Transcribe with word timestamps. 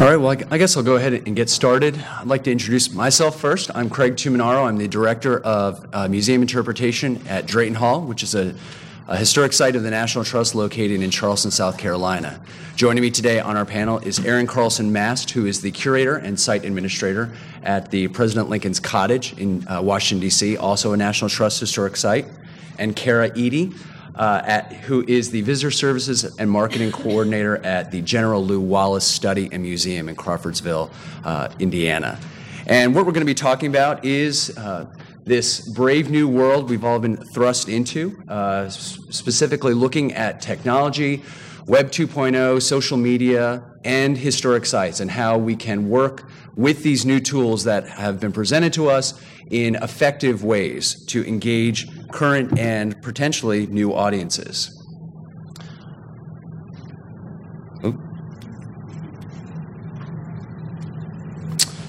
All 0.00 0.06
right, 0.06 0.16
well, 0.16 0.30
I 0.30 0.56
guess 0.56 0.78
I'll 0.78 0.82
go 0.82 0.96
ahead 0.96 1.12
and 1.12 1.36
get 1.36 1.50
started. 1.50 1.94
I'd 1.98 2.26
like 2.26 2.44
to 2.44 2.50
introduce 2.50 2.90
myself 2.90 3.38
first. 3.38 3.70
I'm 3.74 3.90
Craig 3.90 4.14
Tuminaro. 4.14 4.66
I'm 4.66 4.78
the 4.78 4.88
Director 4.88 5.40
of 5.40 5.86
uh, 5.92 6.08
Museum 6.08 6.40
Interpretation 6.40 7.20
at 7.28 7.44
Drayton 7.44 7.74
Hall, 7.74 8.00
which 8.00 8.22
is 8.22 8.34
a, 8.34 8.54
a, 9.08 9.16
historic 9.18 9.52
site 9.52 9.76
of 9.76 9.82
the 9.82 9.90
National 9.90 10.24
Trust 10.24 10.54
located 10.54 11.02
in 11.02 11.10
Charleston, 11.10 11.50
South 11.50 11.76
Carolina. 11.76 12.40
Joining 12.76 13.02
me 13.02 13.10
today 13.10 13.40
on 13.40 13.58
our 13.58 13.66
panel 13.66 13.98
is 13.98 14.24
Erin 14.24 14.46
Carlson 14.46 14.90
Mast, 14.90 15.32
who 15.32 15.44
is 15.44 15.60
the 15.60 15.70
Curator 15.70 16.16
and 16.16 16.40
Site 16.40 16.64
Administrator 16.64 17.34
at 17.62 17.90
the 17.90 18.08
President 18.08 18.48
Lincoln's 18.48 18.80
Cottage 18.80 19.38
in 19.38 19.68
uh, 19.68 19.82
Washington, 19.82 20.22
D.C., 20.22 20.56
also 20.56 20.94
a 20.94 20.96
National 20.96 21.28
Trust 21.28 21.60
historic 21.60 21.98
site, 21.98 22.24
and 22.78 22.96
Kara 22.96 23.30
Eady, 23.36 23.74
uh, 24.20 24.42
at, 24.44 24.72
who 24.74 25.02
is 25.08 25.30
the 25.30 25.40
Visitor 25.40 25.70
Services 25.70 26.24
and 26.36 26.50
Marketing 26.50 26.92
Coordinator 26.92 27.56
at 27.64 27.90
the 27.90 28.02
General 28.02 28.44
Lew 28.44 28.60
Wallace 28.60 29.06
Study 29.06 29.48
and 29.50 29.62
Museum 29.62 30.10
in 30.10 30.14
Crawfordsville, 30.14 30.90
uh, 31.24 31.48
Indiana. 31.58 32.18
And 32.66 32.94
what 32.94 33.06
we're 33.06 33.12
going 33.12 33.22
to 33.22 33.26
be 33.26 33.34
talking 33.34 33.70
about 33.70 34.04
is 34.04 34.56
uh, 34.58 34.92
this 35.24 35.66
brave 35.70 36.10
new 36.10 36.28
world 36.28 36.68
we've 36.68 36.84
all 36.84 36.98
been 36.98 37.16
thrust 37.16 37.70
into, 37.70 38.22
uh, 38.28 38.68
specifically 38.68 39.72
looking 39.72 40.12
at 40.12 40.42
technology, 40.42 41.22
Web 41.66 41.90
2.0, 41.90 42.60
social 42.60 42.98
media, 42.98 43.64
and 43.84 44.18
historic 44.18 44.66
sites, 44.66 45.00
and 45.00 45.10
how 45.10 45.38
we 45.38 45.56
can 45.56 45.88
work 45.88 46.28
with 46.60 46.82
these 46.82 47.06
new 47.06 47.20
tools 47.20 47.64
that 47.64 47.88
have 47.88 48.20
been 48.20 48.32
presented 48.32 48.70
to 48.74 48.90
us 48.90 49.18
in 49.50 49.76
effective 49.76 50.44
ways 50.44 51.06
to 51.06 51.26
engage 51.26 51.88
current 52.10 52.58
and 52.58 53.00
potentially 53.00 53.66
new 53.66 53.94
audiences. 53.94 54.76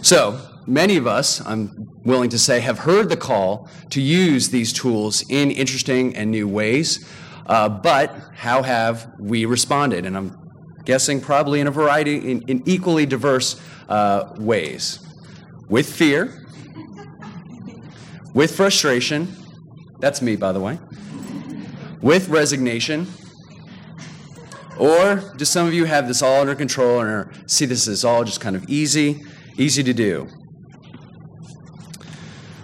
So, 0.02 0.42
many 0.66 0.98
of 0.98 1.06
us, 1.06 1.46
I'm 1.46 1.90
willing 2.04 2.30
to 2.30 2.40
say, 2.40 2.60
have 2.62 2.80
heard 2.80 3.10
the 3.10 3.18
call 3.18 3.70
to 3.92 4.02
use 4.02 4.50
these 4.50 4.74
tools 4.74 5.24
in 5.30 5.52
interesting 5.52 6.16
and 6.16 6.32
new 6.32 6.48
ways. 6.48 7.08
Uh, 7.46 7.68
but 7.70 8.16
how 8.34 8.64
have 8.64 9.12
we 9.20 9.46
responded? 9.46 10.06
And 10.06 10.16
I'm 10.18 10.38
guessing 10.86 11.22
probably 11.22 11.60
in 11.60 11.68
a 11.68 11.72
variety, 11.72 12.32
in, 12.32 12.42
in 12.44 12.64
equally 12.66 13.06
diverse 13.06 13.62
uh, 13.92 14.34
ways. 14.38 15.00
With 15.68 15.92
fear, 15.92 16.48
with 18.34 18.56
frustration, 18.56 19.36
that's 20.00 20.22
me, 20.22 20.36
by 20.38 20.54
the 20.54 20.60
way, 20.60 20.80
with 22.02 22.30
resignation, 22.30 23.06
or 24.80 25.34
do 25.36 25.46
some 25.46 25.68
of 25.68 25.74
you 25.74 25.86
have 25.86 26.08
this 26.08 26.22
all 26.22 26.42
under 26.42 26.56
control 26.56 27.02
and 27.02 27.10
are, 27.10 27.32
see 27.46 27.66
this 27.66 27.88
as 27.88 28.06
all 28.06 28.24
just 28.24 28.40
kind 28.40 28.56
of 28.56 28.64
easy, 28.70 29.24
easy 29.58 29.84
to 29.84 29.94
do? 29.94 30.28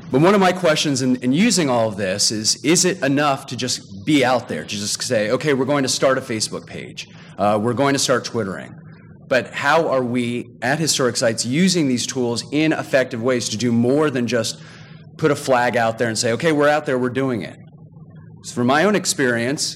But 0.09 0.21
one 0.21 0.33
of 0.33 0.39
my 0.39 0.53
questions 0.53 1.01
in, 1.01 1.17
in, 1.17 1.33
using 1.33 1.69
all 1.69 1.89
of 1.89 1.97
this 1.97 2.31
is 2.31 2.63
is 2.63 2.85
it 2.85 3.03
enough 3.03 3.45
to 3.47 3.57
just 3.57 4.05
be 4.05 4.23
out 4.23 4.47
there, 4.47 4.63
to 4.63 4.69
just 4.69 5.01
say, 5.03 5.31
okay, 5.31 5.53
we're 5.53 5.65
going 5.65 5.83
to 5.83 5.89
start 5.89 6.17
a 6.17 6.21
Facebook 6.21 6.65
page, 6.65 7.09
uh, 7.37 7.59
we're 7.61 7.73
going 7.73 7.93
to 7.93 7.99
start 7.99 8.23
Twittering? 8.23 8.73
But 9.27 9.53
how 9.53 9.89
are 9.89 10.03
we 10.03 10.49
at 10.61 10.79
historic 10.79 11.17
sites 11.17 11.45
using 11.45 11.87
these 11.87 12.07
tools 12.07 12.45
in 12.51 12.71
effective 12.71 13.21
ways 13.21 13.49
to 13.49 13.57
do 13.57 13.71
more 13.71 14.09
than 14.09 14.27
just 14.27 14.61
put 15.17 15.31
a 15.31 15.35
flag 15.35 15.75
out 15.75 15.97
there 15.97 16.07
and 16.07 16.17
say, 16.17 16.31
okay, 16.33 16.51
we're 16.51 16.69
out 16.69 16.85
there, 16.85 16.97
we're 16.97 17.09
doing 17.09 17.41
it? 17.41 17.57
So 18.43 18.55
from 18.55 18.67
my 18.67 18.85
own 18.85 18.95
experience, 18.95 19.75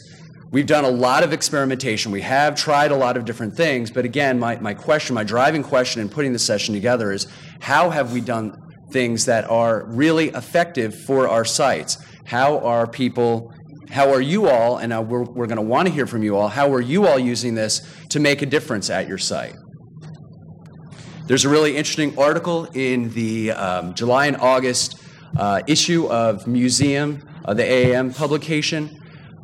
we've 0.52 0.68
done 0.68 0.86
a 0.86 0.90
lot 0.90 1.24
of 1.24 1.34
experimentation. 1.34 2.12
We 2.12 2.22
have 2.22 2.56
tried 2.56 2.92
a 2.92 2.96
lot 2.96 3.18
of 3.18 3.26
different 3.26 3.56
things. 3.56 3.92
But 3.92 4.06
again, 4.06 4.40
my, 4.40 4.58
my 4.60 4.74
question, 4.74 5.16
my 5.16 5.24
driving 5.24 5.64
question 5.64 6.02
in 6.02 6.08
putting 6.08 6.32
the 6.32 6.40
session 6.40 6.74
together 6.74 7.12
is 7.12 7.28
how 7.60 7.90
have 7.90 8.14
we 8.14 8.22
done 8.22 8.56
things 8.92 9.26
that 9.26 9.50
are 9.50 9.86
really 9.88 10.30
effective 10.30 10.98
for 11.06 11.28
our 11.28 11.44
sites? 11.44 11.98
How 12.26 12.60
are 12.60 12.88
people 12.88 13.54
how 13.92 14.12
are 14.12 14.22
you 14.22 14.48
all, 14.48 14.78
and 14.78 14.94
uh, 14.94 15.02
we're, 15.02 15.24
we're 15.24 15.48
going 15.48 15.58
to 15.58 15.62
want 15.62 15.88
to 15.88 15.94
hear 15.94 16.08
from 16.08 16.24
you 16.24 16.38
all, 16.38 16.48
how 16.48 16.74
are 16.74 16.80
you 16.80 17.06
all 17.08 17.20
using 17.20 17.56
this 17.56 17.86
to 18.10 18.22
make 18.22 18.42
a 18.42 18.46
difference 18.46 18.90
at 18.90 19.08
your 19.08 19.18
site? 19.18 19.56
There's 21.28 21.44
a 21.44 21.50
really 21.50 21.76
interesting 21.76 22.18
article 22.18 22.66
in 22.74 23.10
the 23.10 23.52
um, 23.52 23.94
July 23.94 24.28
and 24.28 24.38
August 24.38 25.04
uh, 25.38 25.62
issue 25.68 26.08
of 26.08 26.48
Museum, 26.48 27.22
uh, 27.44 27.54
the 27.54 27.64
AAM 27.64 28.16
publication, 28.16 28.98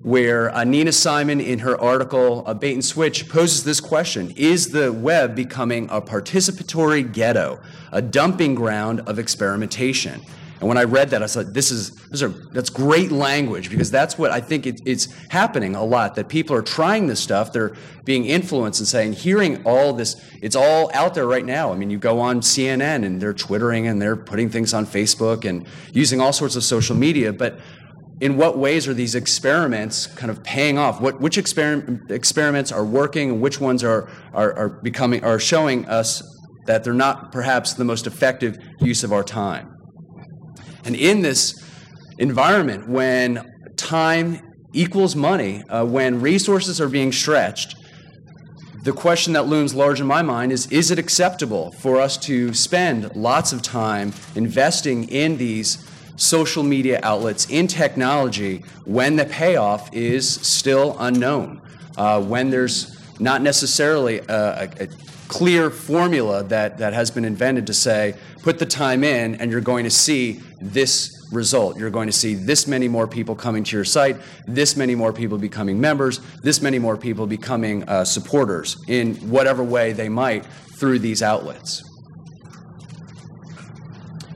where 0.04 0.54
uh, 0.56 0.64
Nina 0.64 0.94
Simon, 0.94 1.42
in 1.42 1.60
her 1.60 1.80
article 1.82 2.44
uh, 2.46 2.54
Bait 2.54 2.74
and 2.74 2.86
Switch, 2.86 3.28
poses 3.28 3.66
this 3.66 3.82
question 3.82 4.32
Is 4.38 4.70
the 4.70 4.94
web 4.94 5.36
becoming 5.36 5.90
a 5.90 6.02
participatory 6.02 7.12
ghetto, 7.12 7.62
a 7.92 8.02
dumping 8.02 8.56
ground 8.56 9.02
of 9.02 9.20
experimentation? 9.20 10.22
And 10.60 10.68
when 10.68 10.78
I 10.78 10.84
read 10.84 11.12
that, 11.12 11.22
I 11.22 11.28
said, 11.28 11.54
"This 11.54 11.72
is 11.72 12.22
are 12.22 12.30
that's 12.30 12.70
great 12.70 13.12
language 13.12 13.70
because 13.70 13.92
that's 13.92 14.18
what 14.18 14.32
I 14.32 14.42
think 14.42 14.66
it, 14.66 14.82
it's 14.86 15.06
happening 15.30 15.76
a 15.76 15.84
lot. 15.84 16.16
That 16.16 16.30
people 16.30 16.56
are 16.56 16.62
trying 16.62 17.08
this 17.08 17.20
stuff, 17.20 17.54
they're 17.54 17.76
being 18.06 18.26
influenced 18.26 18.80
and 18.80 18.88
saying, 18.88 19.14
hearing 19.14 19.62
all 19.66 19.92
this, 19.92 20.16
it's 20.42 20.56
all 20.56 20.90
out 20.94 21.14
there 21.14 21.28
right 21.28 21.46
now. 21.46 21.74
I 21.74 21.76
mean, 21.76 21.90
you 21.90 21.98
go 21.98 22.20
on 22.20 22.40
CNN 22.40 23.06
and 23.06 23.22
they're 23.22 23.34
twittering 23.34 23.88
and 23.88 24.02
they're 24.02 24.16
putting 24.16 24.50
things 24.50 24.74
on 24.74 24.86
Facebook 24.86 25.44
and 25.44 25.68
using 25.92 26.22
all 26.22 26.32
sorts 26.32 26.56
of 26.56 26.64
social 26.64 26.96
media, 26.96 27.34
but 27.34 27.60
in 28.22 28.38
what 28.38 28.58
ways 28.58 28.88
are 28.88 28.94
these 28.94 29.14
experiments 29.14 30.08
kind 30.08 30.32
of 30.32 30.42
paying 30.44 30.78
off? 30.78 31.02
What, 31.02 31.20
which 31.20 31.38
exper- 31.38 32.10
experiments 32.10 32.72
are 32.72 32.86
working 32.86 33.30
and 33.30 33.42
which 33.42 33.60
ones 33.60 33.84
are, 33.84 34.10
are, 34.34 34.54
are 34.54 34.70
becoming 34.70 35.24
are 35.24 35.38
showing 35.38 35.86
us 35.88 36.24
that 36.66 36.84
they're 36.84 36.94
not 36.94 37.32
perhaps 37.32 37.74
the 37.74 37.86
most 37.86 38.08
effective 38.08 38.58
use 38.80 39.04
of 39.04 39.14
our 39.14 39.24
time? 39.24 39.77
And 40.88 40.96
in 40.96 41.22
this 41.22 41.62
environment, 42.18 42.88
when 42.88 43.74
time 43.76 44.56
equals 44.72 45.18
money, 45.18 45.62
uh, 45.64 45.86
when 45.86 46.22
resources 46.22 46.80
are 46.80 46.88
being 46.88 47.12
stretched, 47.12 47.76
the 48.84 48.94
question 48.94 49.34
that 49.34 49.48
looms 49.48 49.76
large 49.76 50.00
in 50.00 50.08
my 50.08 50.22
mind 50.22 50.54
is 50.54 50.66
Is 50.68 50.90
it 50.90 50.98
acceptable 50.98 51.72
for 51.74 52.00
us 52.00 52.16
to 52.20 52.54
spend 52.54 53.14
lots 53.18 53.52
of 53.52 53.62
time 53.62 54.14
investing 54.36 55.10
in 55.10 55.36
these 55.38 55.86
social 56.16 56.64
media 56.64 57.02
outlets, 57.04 57.50
in 57.50 57.68
technology, 57.68 58.64
when 58.86 59.18
the 59.18 59.26
payoff 59.26 59.94
is 59.94 60.36
still 60.36 60.96
unknown? 61.00 61.62
Uh, 61.98 62.22
when 62.22 62.50
there's 62.50 62.98
not 63.20 63.42
necessarily 63.42 64.20
a, 64.20 64.70
a, 64.80 64.84
a 64.84 64.88
clear 65.28 65.70
formula 65.70 66.44
that, 66.44 66.78
that 66.78 66.94
has 66.94 67.12
been 67.12 67.26
invented 67.26 67.68
to 67.68 67.74
say, 67.74 68.16
put 68.44 68.60
the 68.60 68.66
time 68.66 69.04
in 69.04 69.36
and 69.36 69.52
you're 69.52 69.62
going 69.62 69.84
to 69.84 69.90
see 69.90 70.40
this 70.62 71.28
result. 71.32 71.78
You're 71.78 71.90
going 71.90 72.08
to 72.08 72.14
see 72.14 72.34
this 72.34 72.68
many 72.68 72.88
more 72.88 73.08
people 73.08 73.36
coming 73.36 73.64
to 73.66 73.76
your 73.76 73.86
site, 73.86 74.18
this 74.46 74.76
many 74.78 74.96
more 74.96 75.12
people 75.12 75.38
becoming 75.38 75.80
members, 75.80 76.20
this 76.42 76.62
many 76.62 76.80
more 76.80 76.98
people 76.98 77.28
becoming 77.28 77.84
uh, 77.84 78.06
supporters 78.06 78.84
in 78.88 79.16
whatever 79.30 79.64
way 79.64 79.94
they 79.94 80.10
might 80.10 80.46
through 80.80 81.00
these 81.00 81.22
outlets. 81.22 81.84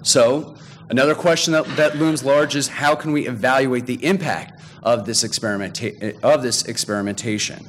So, 0.03 0.56
another 0.90 1.16
question 1.16 1.53
that, 1.53 1.66
that 1.78 1.97
looms 1.97 2.24
large 2.24 2.56
is 2.56 2.68
how 2.68 2.96
can 2.96 3.12
we 3.12 3.28
evaluate 3.28 3.85
the 3.85 4.03
impact 4.03 4.62
of 4.84 5.06
this, 5.06 5.24
experimenta- 5.24 6.19
of 6.22 6.41
this 6.41 6.66
experimentation? 6.66 7.68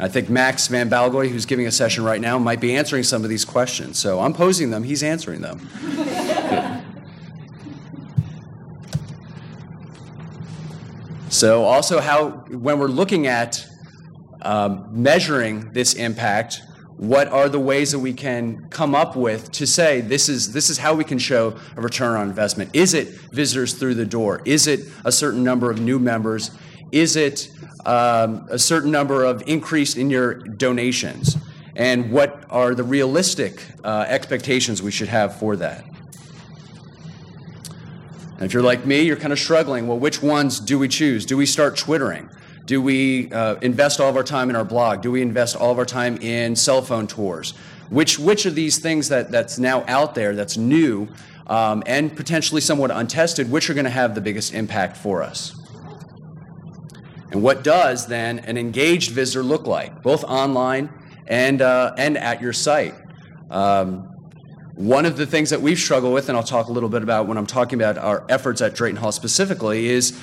I 0.00 0.08
think 0.08 0.30
Max 0.30 0.66
Van 0.68 0.88
Balgooy, 0.88 1.28
who's 1.28 1.44
giving 1.44 1.66
a 1.66 1.70
session 1.70 2.04
right 2.04 2.22
now, 2.22 2.38
might 2.38 2.58
be 2.58 2.74
answering 2.74 3.02
some 3.02 3.22
of 3.22 3.28
these 3.28 3.44
questions. 3.44 3.98
So 3.98 4.20
I'm 4.20 4.32
posing 4.32 4.70
them, 4.70 4.82
he's 4.82 5.02
answering 5.02 5.42
them. 5.42 5.58
so, 11.28 11.64
also, 11.64 12.00
how, 12.00 12.30
when 12.48 12.78
we're 12.78 12.86
looking 12.86 13.26
at 13.26 13.62
um, 14.40 14.88
measuring 14.90 15.70
this 15.74 15.92
impact, 15.92 16.62
what 16.96 17.28
are 17.28 17.50
the 17.50 17.60
ways 17.60 17.92
that 17.92 17.98
we 17.98 18.14
can 18.14 18.68
come 18.68 18.94
up 18.94 19.16
with 19.16 19.52
to 19.52 19.66
say 19.66 20.02
this 20.02 20.28
is 20.28 20.52
this 20.52 20.68
is 20.68 20.76
how 20.76 20.92
we 20.92 21.02
can 21.02 21.18
show 21.18 21.56
a 21.74 21.80
return 21.80 22.14
on 22.14 22.28
investment 22.28 22.68
is 22.74 22.92
it 22.92 23.08
visitors 23.32 23.72
through 23.72 23.94
the 23.94 24.04
door 24.04 24.42
is 24.44 24.66
it 24.66 24.80
a 25.06 25.10
certain 25.10 25.42
number 25.42 25.70
of 25.70 25.80
new 25.80 25.98
members 25.98 26.50
is 26.92 27.16
it 27.16 27.50
um, 27.86 28.46
a 28.50 28.58
certain 28.58 28.90
number 28.90 29.24
of 29.24 29.42
increase 29.46 29.96
in 29.96 30.10
your 30.10 30.34
donations? 30.34 31.36
And 31.76 32.10
what 32.10 32.44
are 32.50 32.74
the 32.74 32.82
realistic 32.82 33.64
uh, 33.84 34.04
expectations 34.08 34.82
we 34.82 34.90
should 34.90 35.08
have 35.08 35.36
for 35.36 35.56
that? 35.56 35.84
And 38.40 38.46
if 38.46 38.54
you're 38.54 38.62
like 38.62 38.86
me, 38.86 39.02
you're 39.02 39.16
kind 39.16 39.32
of 39.32 39.38
struggling. 39.38 39.86
Well, 39.86 39.98
which 39.98 40.22
ones 40.22 40.60
do 40.60 40.78
we 40.78 40.88
choose? 40.88 41.26
Do 41.26 41.36
we 41.36 41.46
start 41.46 41.76
twittering? 41.76 42.28
Do 42.64 42.80
we 42.80 43.30
uh, 43.32 43.56
invest 43.56 44.00
all 44.00 44.08
of 44.08 44.16
our 44.16 44.22
time 44.22 44.48
in 44.48 44.56
our 44.56 44.64
blog? 44.64 45.02
Do 45.02 45.10
we 45.10 45.22
invest 45.22 45.56
all 45.56 45.70
of 45.72 45.78
our 45.78 45.84
time 45.84 46.16
in 46.18 46.56
cell 46.56 46.82
phone 46.82 47.06
tours? 47.06 47.52
Which, 47.90 48.18
which 48.18 48.46
of 48.46 48.54
these 48.54 48.78
things 48.78 49.08
that, 49.08 49.30
that's 49.30 49.58
now 49.58 49.84
out 49.88 50.14
there, 50.14 50.34
that's 50.34 50.56
new, 50.56 51.08
um, 51.48 51.82
and 51.86 52.16
potentially 52.16 52.60
somewhat 52.60 52.90
untested, 52.90 53.50
which 53.50 53.68
are 53.68 53.74
going 53.74 53.84
to 53.84 53.90
have 53.90 54.14
the 54.14 54.20
biggest 54.20 54.54
impact 54.54 54.96
for 54.96 55.22
us? 55.22 55.59
And 57.30 57.42
what 57.42 57.62
does 57.62 58.06
then 58.06 58.40
an 58.40 58.56
engaged 58.56 59.12
visitor 59.12 59.42
look 59.42 59.66
like, 59.66 60.02
both 60.02 60.24
online 60.24 60.90
and, 61.26 61.62
uh, 61.62 61.94
and 61.96 62.18
at 62.18 62.42
your 62.42 62.52
site? 62.52 62.94
Um, 63.50 64.10
one 64.74 65.04
of 65.04 65.16
the 65.16 65.26
things 65.26 65.50
that 65.50 65.60
we've 65.60 65.78
struggled 65.78 66.14
with, 66.14 66.28
and 66.28 66.38
I'll 66.38 66.44
talk 66.44 66.68
a 66.68 66.72
little 66.72 66.88
bit 66.88 67.02
about 67.02 67.26
when 67.26 67.36
I'm 67.36 67.46
talking 67.46 67.78
about 67.78 67.98
our 67.98 68.24
efforts 68.28 68.62
at 68.62 68.74
Drayton 68.74 68.96
Hall 68.96 69.12
specifically, 69.12 69.88
is 69.88 70.18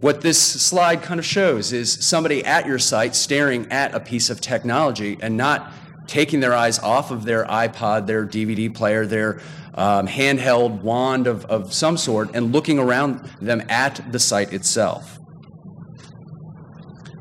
what 0.00 0.20
this 0.22 0.40
slide 0.40 1.02
kind 1.02 1.20
of 1.20 1.26
shows 1.26 1.72
is 1.72 1.92
somebody 1.92 2.44
at 2.44 2.66
your 2.66 2.78
site 2.78 3.14
staring 3.14 3.70
at 3.70 3.94
a 3.94 4.00
piece 4.00 4.28
of 4.28 4.40
technology 4.40 5.16
and 5.20 5.36
not 5.36 5.72
taking 6.06 6.40
their 6.40 6.54
eyes 6.54 6.78
off 6.80 7.12
of 7.12 7.24
their 7.24 7.44
iPod, 7.44 8.06
their 8.06 8.26
DVD 8.26 8.74
player, 8.74 9.06
their 9.06 9.40
um, 9.74 10.08
handheld 10.08 10.82
wand 10.82 11.28
of, 11.28 11.44
of 11.44 11.72
some 11.72 11.96
sort, 11.96 12.34
and 12.34 12.50
looking 12.52 12.80
around 12.80 13.20
them 13.40 13.62
at 13.68 14.00
the 14.10 14.18
site 14.18 14.52
itself. 14.52 15.19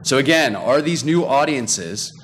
So, 0.09 0.17
again, 0.17 0.55
are 0.55 0.81
these 0.81 1.05
new 1.05 1.23
audiences, 1.23 2.19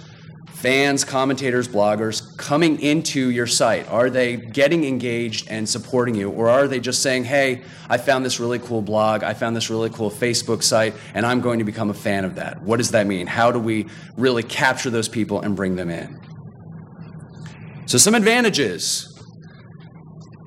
fans, 0.48 1.04
commentators, 1.04 1.68
bloggers, 1.68 2.36
coming 2.36 2.82
into 2.82 3.30
your 3.30 3.46
site? 3.46 3.88
Are 3.92 4.10
they 4.10 4.38
getting 4.38 4.86
engaged 4.86 5.48
and 5.52 5.70
supporting 5.70 6.16
you? 6.16 6.32
Or 6.32 6.50
are 6.50 6.68
they 6.68 6.80
just 6.80 7.04
saying, 7.04 7.26
hey, 7.26 7.62
I 7.88 8.00
found 8.00 8.26
this 8.26 8.40
really 8.40 8.58
cool 8.58 8.82
blog, 8.82 9.24
I 9.24 9.36
found 9.36 9.56
this 9.56 9.70
really 9.70 9.92
cool 9.92 10.10
Facebook 10.10 10.64
site, 10.64 10.96
and 11.14 11.28
I'm 11.28 11.42
going 11.42 11.60
to 11.60 11.64
become 11.64 11.92
a 11.92 11.94
fan 11.94 12.26
of 12.26 12.34
that? 12.38 12.60
What 12.64 12.78
does 12.78 12.90
that 12.90 13.06
mean? 13.06 13.28
How 13.28 13.52
do 13.52 13.60
we 13.60 13.86
really 14.18 14.42
capture 14.42 14.90
those 14.90 15.08
people 15.08 15.42
and 15.42 15.56
bring 15.56 15.76
them 15.76 15.92
in? 15.92 16.20
So, 17.86 18.00
some 18.00 18.16
advantages. 18.16 19.15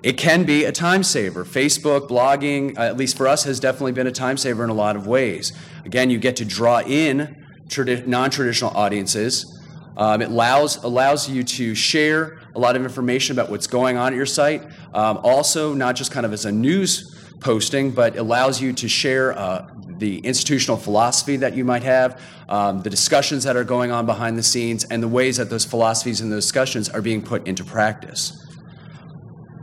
It 0.08 0.16
can 0.16 0.44
be 0.44 0.64
a 0.64 0.72
time 0.72 1.02
saver. 1.02 1.44
Facebook, 1.44 2.08
blogging, 2.08 2.78
uh, 2.78 2.80
at 2.80 2.96
least 2.96 3.14
for 3.14 3.28
us, 3.28 3.44
has 3.44 3.60
definitely 3.60 3.92
been 3.92 4.06
a 4.06 4.10
time 4.10 4.38
saver 4.38 4.64
in 4.64 4.70
a 4.70 4.74
lot 4.74 4.96
of 4.96 5.06
ways. 5.06 5.52
Again, 5.84 6.08
you 6.08 6.16
get 6.16 6.36
to 6.36 6.46
draw 6.46 6.80
in 6.80 7.44
tradi- 7.68 8.06
non 8.06 8.30
traditional 8.30 8.74
audiences. 8.74 9.60
Um, 9.98 10.22
it 10.22 10.30
allows, 10.30 10.82
allows 10.82 11.28
you 11.28 11.42
to 11.42 11.74
share 11.74 12.40
a 12.54 12.58
lot 12.58 12.74
of 12.74 12.84
information 12.84 13.38
about 13.38 13.50
what's 13.50 13.66
going 13.66 13.98
on 13.98 14.14
at 14.14 14.16
your 14.16 14.24
site. 14.24 14.64
Um, 14.94 15.18
also, 15.18 15.74
not 15.74 15.94
just 15.94 16.10
kind 16.10 16.24
of 16.24 16.32
as 16.32 16.46
a 16.46 16.52
news 16.52 17.14
posting, 17.40 17.90
but 17.90 18.16
allows 18.16 18.62
you 18.62 18.72
to 18.72 18.88
share 18.88 19.38
uh, 19.38 19.68
the 19.98 20.20
institutional 20.20 20.78
philosophy 20.78 21.36
that 21.36 21.54
you 21.54 21.66
might 21.66 21.82
have, 21.82 22.18
um, 22.48 22.80
the 22.80 22.88
discussions 22.88 23.44
that 23.44 23.56
are 23.56 23.64
going 23.64 23.90
on 23.90 24.06
behind 24.06 24.38
the 24.38 24.42
scenes, 24.42 24.84
and 24.84 25.02
the 25.02 25.08
ways 25.08 25.36
that 25.36 25.50
those 25.50 25.66
philosophies 25.66 26.22
and 26.22 26.32
those 26.32 26.46
discussions 26.46 26.88
are 26.88 27.02
being 27.02 27.20
put 27.20 27.46
into 27.46 27.62
practice. 27.62 28.47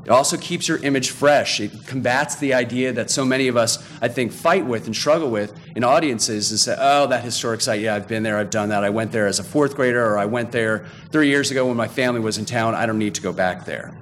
It 0.06 0.12
also 0.12 0.38
keeps 0.38 0.68
your 0.68 0.78
image 0.84 1.10
fresh. 1.10 1.60
It 1.60 1.88
combats 1.88 2.36
the 2.36 2.54
idea 2.54 2.94
that 2.94 3.10
so 3.10 3.25
many 3.25 3.48
of 3.48 3.57
us, 3.57 3.84
I 4.02 4.07
think, 4.07 4.31
fight 4.31 4.63
with 4.63 4.86
and 4.86 4.96
struggle 4.96 5.31
with 5.31 5.60
in 5.75 5.84
audiences 5.84 6.52
and 6.52 6.60
say, 6.60 6.75
oh, 6.78 7.07
that 7.07 7.24
historic 7.24 7.62
site, 7.62 7.81
yeah, 7.81 7.96
I've 7.96 8.07
been 8.07 8.22
there, 8.22 8.38
I've 8.38 8.52
done 8.52 8.69
that. 8.69 8.84
I 8.84 8.92
went 8.92 9.12
there 9.12 9.25
as 9.25 9.40
a 9.40 9.44
fourth 9.44 9.75
grader, 9.75 10.06
or 10.06 10.19
I 10.19 10.25
went 10.25 10.52
there 10.52 10.86
three 11.12 11.30
years 11.30 11.50
ago 11.50 11.66
when 11.66 11.75
my 11.75 11.88
family 11.88 12.19
was 12.19 12.38
in 12.38 12.46
town. 12.46 12.75
I 12.75 12.86
don't 12.86 13.00
need 13.00 13.16
to 13.16 13.22
go 13.22 13.34
back 13.34 13.66
there. 13.66 14.00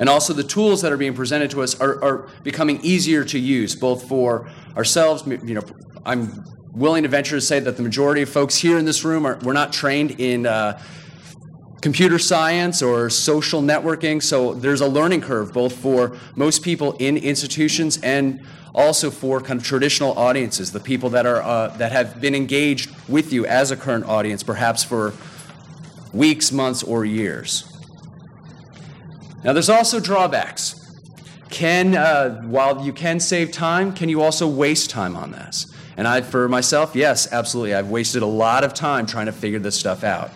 And 0.00 0.08
also, 0.08 0.32
the 0.32 0.44
tools 0.44 0.82
that 0.82 0.92
are 0.92 0.96
being 0.96 1.14
presented 1.14 1.50
to 1.52 1.62
us 1.62 1.80
are, 1.80 2.02
are 2.02 2.28
becoming 2.42 2.80
easier 2.82 3.24
to 3.24 3.38
use, 3.38 3.76
both 3.76 4.08
for 4.08 4.50
ourselves. 4.76 5.24
You 5.26 5.54
know, 5.54 5.62
I'm 6.04 6.44
willing 6.72 7.04
to 7.04 7.08
venture 7.08 7.36
to 7.36 7.40
say 7.40 7.60
that 7.60 7.76
the 7.76 7.82
majority 7.82 8.22
of 8.22 8.28
folks 8.28 8.56
here 8.56 8.78
in 8.78 8.84
this 8.84 9.04
room 9.04 9.26
are 9.26 9.38
we're 9.42 9.52
not 9.52 9.72
trained 9.72 10.20
in 10.20 10.46
uh, 10.46 10.80
computer 11.80 12.18
science 12.18 12.82
or 12.82 13.08
social 13.08 13.62
networking. 13.62 14.22
So 14.22 14.54
there's 14.54 14.80
a 14.80 14.88
learning 14.88 15.20
curve 15.20 15.52
both 15.52 15.74
for 15.76 16.16
most 16.34 16.62
people 16.62 16.92
in 16.98 17.16
institutions 17.16 17.98
and 18.02 18.40
also 18.74 19.10
for 19.10 19.40
kind 19.40 19.60
of 19.60 19.66
traditional 19.66 20.16
audiences, 20.18 20.72
the 20.72 20.80
people 20.80 21.10
that 21.10 21.26
are 21.26 21.42
uh, 21.42 21.68
that 21.78 21.92
have 21.92 22.20
been 22.20 22.34
engaged 22.34 22.90
with 23.08 23.32
you 23.32 23.46
as 23.46 23.70
a 23.70 23.76
current 23.76 24.04
audience, 24.04 24.42
perhaps 24.42 24.84
for 24.84 25.14
weeks, 26.12 26.52
months, 26.52 26.82
or 26.82 27.04
years. 27.04 27.64
Now, 29.44 29.52
there's 29.52 29.70
also 29.70 30.00
drawbacks. 30.00 30.74
Can, 31.50 31.96
uh, 31.96 32.42
while 32.42 32.84
you 32.84 32.92
can 32.92 33.20
save 33.20 33.52
time, 33.52 33.94
can 33.94 34.08
you 34.08 34.20
also 34.20 34.46
waste 34.46 34.90
time 34.90 35.16
on 35.16 35.30
this? 35.30 35.72
And 35.96 36.06
I, 36.06 36.20
for 36.20 36.48
myself, 36.48 36.94
yes, 36.94 37.32
absolutely. 37.32 37.74
I've 37.74 37.88
wasted 37.88 38.22
a 38.22 38.26
lot 38.26 38.64
of 38.64 38.74
time 38.74 39.06
trying 39.06 39.26
to 39.26 39.32
figure 39.32 39.58
this 39.58 39.78
stuff 39.78 40.04
out. 40.04 40.30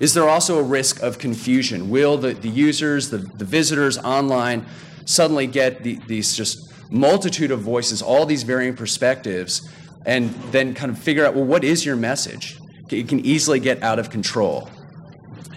Is 0.00 0.14
there 0.14 0.28
also 0.28 0.58
a 0.58 0.62
risk 0.62 1.02
of 1.02 1.18
confusion? 1.18 1.90
Will 1.90 2.16
the, 2.16 2.32
the 2.34 2.48
users, 2.48 3.10
the, 3.10 3.18
the 3.18 3.44
visitors 3.44 3.98
online 3.98 4.64
suddenly 5.04 5.46
get 5.46 5.82
the, 5.82 5.98
these 6.06 6.36
just 6.36 6.72
multitude 6.90 7.50
of 7.50 7.60
voices, 7.60 8.00
all 8.00 8.24
these 8.24 8.44
varying 8.44 8.76
perspectives, 8.76 9.68
and 10.06 10.30
then 10.52 10.74
kind 10.74 10.92
of 10.92 10.98
figure 10.98 11.26
out, 11.26 11.34
well, 11.34 11.44
what 11.44 11.64
is 11.64 11.84
your 11.84 11.96
message? 11.96 12.58
It 12.90 13.08
can 13.08 13.20
easily 13.20 13.60
get 13.60 13.82
out 13.82 13.98
of 13.98 14.08
control. 14.08 14.70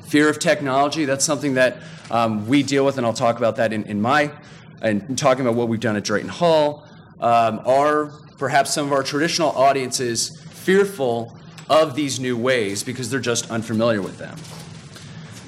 Fear 0.03 0.27
of 0.29 0.39
technology, 0.39 1.05
that's 1.05 1.23
something 1.23 1.53
that 1.53 1.77
um, 2.09 2.47
we 2.47 2.63
deal 2.63 2.83
with, 2.83 2.97
and 2.97 3.05
I'll 3.05 3.13
talk 3.13 3.37
about 3.37 3.55
that 3.57 3.71
in, 3.71 3.83
in 3.83 4.01
my, 4.01 4.31
and 4.81 5.17
talking 5.17 5.45
about 5.45 5.55
what 5.55 5.69
we've 5.69 5.79
done 5.79 5.95
at 5.95 6.03
Drayton 6.03 6.29
Hall. 6.29 6.85
Um, 7.19 7.61
are 7.65 8.07
perhaps 8.39 8.73
some 8.73 8.87
of 8.87 8.91
our 8.91 9.03
traditional 9.03 9.49
audiences 9.49 10.41
fearful 10.41 11.37
of 11.69 11.95
these 11.95 12.19
new 12.19 12.37
ways 12.37 12.83
because 12.83 13.09
they're 13.09 13.19
just 13.19 13.49
unfamiliar 13.51 14.01
with 14.01 14.17
them. 14.17 14.37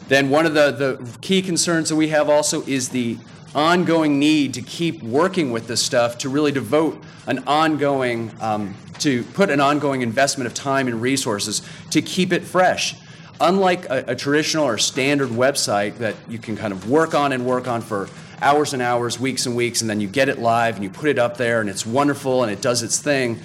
Then, 0.08 0.30
one 0.30 0.46
of 0.46 0.54
the, 0.54 0.72
the 0.72 1.18
key 1.22 1.42
concerns 1.42 1.90
that 1.90 1.96
we 1.96 2.10
have 2.10 2.30
also 2.30 2.62
is 2.64 2.90
the 2.90 3.18
ongoing 3.56 4.20
need 4.20 4.54
to 4.56 4.62
keep 4.62 5.02
working 5.04 5.52
with 5.52 5.68
this 5.68 5.82
stuff 5.82 6.18
to 6.20 6.30
really 6.30 6.52
devote 6.52 7.02
an 7.28 7.40
ongoing, 7.48 8.32
um, 8.42 8.76
to 9.00 9.24
put 9.24 9.50
an 9.50 9.60
ongoing 9.60 10.02
investment 10.02 10.48
of 10.48 10.54
time 10.54 10.88
and 10.88 11.02
resources 11.02 11.62
to 11.92 12.02
keep 12.02 12.34
it 12.34 12.44
fresh. 12.44 12.96
Unlike 13.40 13.90
a, 13.90 14.04
a 14.10 14.16
traditional 14.16 14.66
or 14.66 14.78
standard 14.78 15.30
website 15.30 15.98
that 15.98 16.16
you 16.28 16.38
can 16.38 16.56
kind 16.56 16.74
of 16.74 16.90
work 16.90 17.14
on 17.14 17.32
and 17.32 17.46
work 17.46 17.68
on 17.68 17.82
for 17.82 18.10
hours 18.42 18.74
and 18.74 18.82
hours, 18.82 19.20
weeks 19.20 19.46
and 19.46 19.56
weeks, 19.56 19.82
and 19.82 19.90
then 19.90 20.00
you 20.00 20.08
get 20.08 20.30
it 20.30 20.40
live 20.40 20.76
and 20.76 20.84
you 20.84 20.90
put 20.90 21.10
it 21.10 21.18
up 21.18 21.38
there 21.38 21.62
and 21.62 21.70
it's 21.70 21.86
wonderful 21.86 22.44
and 22.44 22.52
it 22.52 22.62
does 22.62 22.84
its 22.84 23.00
thing 23.00 23.40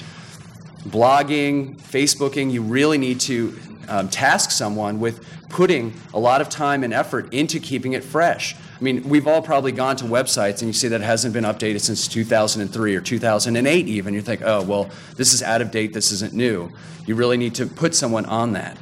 blogging, 0.84 1.76
Facebooking, 1.76 2.50
you 2.50 2.62
really 2.62 2.98
need 2.98 3.20
to 3.20 3.58
um, 3.88 4.08
task 4.08 4.50
someone 4.50 5.00
with 5.00 5.25
putting 5.48 5.94
a 6.12 6.19
lot 6.19 6.40
of 6.40 6.48
time 6.48 6.84
and 6.84 6.92
effort 6.92 7.32
into 7.32 7.58
keeping 7.58 7.94
it 7.94 8.04
fresh. 8.04 8.54
I 8.54 8.82
mean, 8.82 9.08
we've 9.08 9.26
all 9.26 9.42
probably 9.42 9.72
gone 9.72 9.96
to 9.96 10.04
websites 10.04 10.60
and 10.60 10.69
you 10.69 10.72
see 10.72 10.88
that 10.88 11.00
hasn't 11.00 11.34
been 11.34 11.44
updated 11.44 11.80
since 11.80 12.06
2003 12.06 12.94
or 12.94 13.00
2008 13.00 13.88
even. 13.88 14.14
You 14.14 14.22
think, 14.22 14.42
oh, 14.42 14.62
well, 14.62 14.90
this 15.16 15.32
is 15.32 15.42
out 15.42 15.60
of 15.60 15.70
date, 15.70 15.92
this 15.92 16.12
isn't 16.12 16.32
new. 16.32 16.70
You 17.06 17.14
really 17.14 17.36
need 17.36 17.54
to 17.56 17.66
put 17.66 17.94
someone 17.94 18.26
on 18.26 18.52
that. 18.52 18.78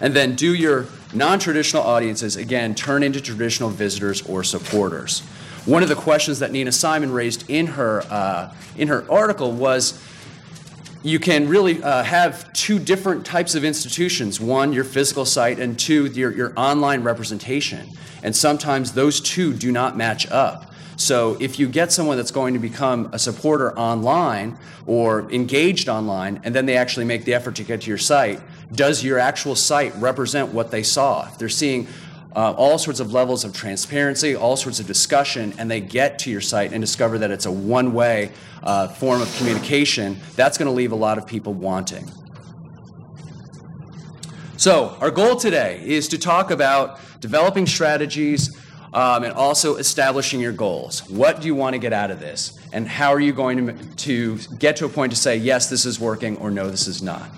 And 0.00 0.14
then 0.14 0.36
do 0.36 0.54
your 0.54 0.86
non 1.12 1.38
traditional 1.38 1.82
audiences, 1.82 2.36
again, 2.36 2.74
turn 2.74 3.02
into 3.02 3.20
traditional 3.20 3.68
visitors 3.68 4.22
or 4.22 4.44
supporters. 4.44 5.20
One 5.66 5.82
of 5.82 5.88
the 5.88 5.96
questions 5.96 6.38
that 6.38 6.52
Nina 6.52 6.72
Simon 6.72 7.12
raised 7.12 7.50
in 7.50 7.66
her, 7.66 8.02
uh, 8.08 8.54
in 8.76 8.88
her 8.88 9.04
article 9.10 9.52
was 9.52 10.02
you 11.08 11.18
can 11.18 11.48
really 11.48 11.82
uh, 11.82 12.02
have 12.02 12.52
two 12.52 12.78
different 12.78 13.24
types 13.24 13.54
of 13.54 13.64
institutions 13.64 14.40
one, 14.40 14.72
your 14.72 14.84
physical 14.84 15.24
site, 15.24 15.58
and 15.58 15.78
two, 15.78 16.06
your, 16.06 16.32
your 16.32 16.52
online 16.56 17.02
representation. 17.02 17.88
And 18.22 18.34
sometimes 18.34 18.92
those 18.92 19.20
two 19.20 19.52
do 19.54 19.72
not 19.72 19.96
match 19.96 20.30
up. 20.30 20.72
So 20.96 21.36
if 21.38 21.60
you 21.60 21.68
get 21.68 21.92
someone 21.92 22.16
that's 22.16 22.32
going 22.32 22.54
to 22.54 22.60
become 22.60 23.08
a 23.12 23.18
supporter 23.18 23.76
online 23.78 24.58
or 24.84 25.30
engaged 25.30 25.88
online, 25.88 26.40
and 26.42 26.52
then 26.52 26.66
they 26.66 26.76
actually 26.76 27.04
make 27.04 27.24
the 27.24 27.34
effort 27.34 27.54
to 27.56 27.62
get 27.62 27.82
to 27.82 27.88
your 27.88 27.98
site, 27.98 28.40
does 28.72 29.04
your 29.04 29.20
actual 29.20 29.54
site 29.54 29.94
represent 29.96 30.52
what 30.52 30.72
they 30.72 30.82
saw? 30.82 31.28
If 31.28 31.38
they're 31.38 31.48
seeing 31.48 31.86
uh, 32.36 32.52
all 32.52 32.78
sorts 32.78 33.00
of 33.00 33.12
levels 33.12 33.44
of 33.44 33.52
transparency, 33.52 34.36
all 34.36 34.56
sorts 34.56 34.80
of 34.80 34.86
discussion, 34.86 35.54
and 35.58 35.70
they 35.70 35.80
get 35.80 36.18
to 36.20 36.30
your 36.30 36.40
site 36.40 36.72
and 36.72 36.80
discover 36.80 37.18
that 37.18 37.30
it's 37.30 37.46
a 37.46 37.52
one 37.52 37.92
way 37.92 38.32
uh, 38.62 38.88
form 38.88 39.22
of 39.22 39.34
communication, 39.36 40.18
that's 40.36 40.58
going 40.58 40.66
to 40.66 40.72
leave 40.72 40.92
a 40.92 40.96
lot 40.96 41.18
of 41.18 41.26
people 41.26 41.54
wanting. 41.54 42.10
So, 44.56 44.96
our 45.00 45.10
goal 45.10 45.36
today 45.36 45.80
is 45.84 46.08
to 46.08 46.18
talk 46.18 46.50
about 46.50 46.98
developing 47.20 47.66
strategies 47.66 48.56
um, 48.92 49.24
and 49.24 49.32
also 49.32 49.76
establishing 49.76 50.40
your 50.40 50.52
goals. 50.52 51.08
What 51.08 51.40
do 51.40 51.46
you 51.46 51.54
want 51.54 51.74
to 51.74 51.78
get 51.78 51.92
out 51.92 52.10
of 52.10 52.20
this? 52.20 52.58
And 52.72 52.88
how 52.88 53.12
are 53.12 53.20
you 53.20 53.32
going 53.32 53.66
to, 53.66 53.72
to 53.72 54.38
get 54.56 54.76
to 54.76 54.86
a 54.86 54.88
point 54.88 55.12
to 55.12 55.18
say, 55.18 55.36
yes, 55.36 55.68
this 55.70 55.86
is 55.86 56.00
working, 56.00 56.36
or 56.38 56.50
no, 56.50 56.70
this 56.70 56.88
is 56.88 57.02
not? 57.02 57.30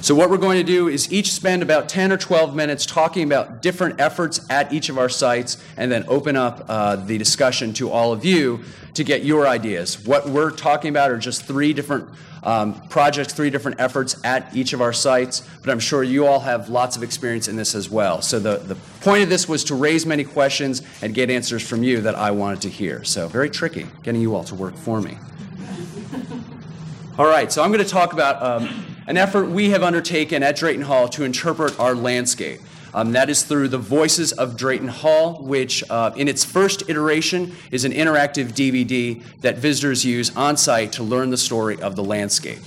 So, 0.00 0.14
what 0.14 0.30
we're 0.30 0.38
going 0.38 0.58
to 0.58 0.64
do 0.64 0.86
is 0.86 1.12
each 1.12 1.32
spend 1.32 1.60
about 1.60 1.88
10 1.88 2.12
or 2.12 2.16
12 2.16 2.54
minutes 2.54 2.86
talking 2.86 3.24
about 3.24 3.62
different 3.62 4.00
efforts 4.00 4.46
at 4.48 4.72
each 4.72 4.88
of 4.90 4.96
our 4.96 5.08
sites 5.08 5.56
and 5.76 5.90
then 5.90 6.04
open 6.06 6.36
up 6.36 6.64
uh, 6.68 6.94
the 6.94 7.18
discussion 7.18 7.72
to 7.74 7.90
all 7.90 8.12
of 8.12 8.24
you 8.24 8.60
to 8.94 9.02
get 9.02 9.24
your 9.24 9.48
ideas. 9.48 9.98
What 10.06 10.28
we're 10.28 10.52
talking 10.52 10.90
about 10.90 11.10
are 11.10 11.18
just 11.18 11.44
three 11.46 11.72
different 11.72 12.08
um, 12.44 12.80
projects, 12.88 13.32
three 13.32 13.50
different 13.50 13.80
efforts 13.80 14.24
at 14.24 14.54
each 14.54 14.72
of 14.72 14.80
our 14.80 14.92
sites, 14.92 15.42
but 15.62 15.70
I'm 15.70 15.80
sure 15.80 16.04
you 16.04 16.26
all 16.28 16.38
have 16.40 16.68
lots 16.68 16.96
of 16.96 17.02
experience 17.02 17.48
in 17.48 17.56
this 17.56 17.74
as 17.74 17.90
well. 17.90 18.22
So, 18.22 18.38
the, 18.38 18.58
the 18.58 18.76
point 19.00 19.24
of 19.24 19.28
this 19.28 19.48
was 19.48 19.64
to 19.64 19.74
raise 19.74 20.06
many 20.06 20.22
questions 20.22 20.80
and 21.02 21.12
get 21.12 21.28
answers 21.28 21.68
from 21.68 21.82
you 21.82 22.02
that 22.02 22.14
I 22.14 22.30
wanted 22.30 22.62
to 22.62 22.68
hear. 22.68 23.02
So, 23.02 23.26
very 23.26 23.50
tricky 23.50 23.88
getting 24.04 24.20
you 24.20 24.36
all 24.36 24.44
to 24.44 24.54
work 24.54 24.76
for 24.76 25.00
me. 25.00 25.18
All 27.18 27.26
right, 27.26 27.50
so 27.50 27.64
I'm 27.64 27.72
going 27.72 27.84
to 27.84 27.90
talk 27.90 28.12
about. 28.12 28.40
Um, 28.40 28.87
an 29.08 29.16
effort 29.16 29.46
we 29.46 29.70
have 29.70 29.82
undertaken 29.82 30.42
at 30.42 30.54
Drayton 30.54 30.82
Hall 30.82 31.08
to 31.08 31.24
interpret 31.24 31.80
our 31.80 31.94
landscape. 31.94 32.60
Um, 32.92 33.12
that 33.12 33.30
is 33.30 33.42
through 33.42 33.68
the 33.68 33.78
Voices 33.78 34.32
of 34.32 34.54
Drayton 34.54 34.88
Hall, 34.88 35.42
which 35.42 35.82
uh, 35.88 36.12
in 36.14 36.28
its 36.28 36.44
first 36.44 36.88
iteration 36.90 37.56
is 37.70 37.86
an 37.86 37.92
interactive 37.92 38.52
DVD 38.52 39.22
that 39.40 39.56
visitors 39.56 40.04
use 40.04 40.34
on 40.36 40.58
site 40.58 40.92
to 40.92 41.02
learn 41.02 41.30
the 41.30 41.38
story 41.38 41.80
of 41.80 41.96
the 41.96 42.04
landscape. 42.04 42.60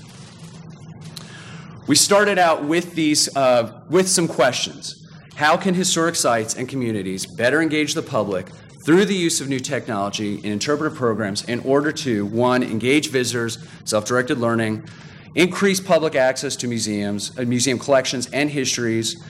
We 1.87 1.95
started 1.95 2.39
out 2.39 2.63
with 2.63 2.95
these 2.95 3.35
uh, 3.35 3.81
with 3.89 4.09
some 4.09 4.27
questions. 4.27 5.07
How 5.35 5.57
can 5.57 5.75
historic 5.75 6.15
sites 6.15 6.55
and 6.55 6.67
communities 6.67 7.25
better 7.27 7.61
engage 7.61 7.93
the 7.93 8.01
public 8.01 8.49
through 8.83 9.05
the 9.05 9.15
use 9.15 9.41
of 9.41 9.47
new 9.47 9.59
technology 9.59 10.37
and 10.37 10.45
interpretive 10.45 10.97
programs 10.97 11.43
in 11.43 11.59
order 11.59 11.91
to 11.91 12.25
one 12.25 12.63
engage 12.63 13.09
visitors, 13.09 13.59
self-directed 13.85 14.39
learning, 14.39 14.87
increase 15.35 15.79
public 15.79 16.15
access 16.15 16.55
to 16.57 16.67
museums, 16.67 17.37
uh, 17.37 17.43
museum 17.43 17.79
collections 17.79 18.29
and 18.31 18.49
histories, 18.49 19.23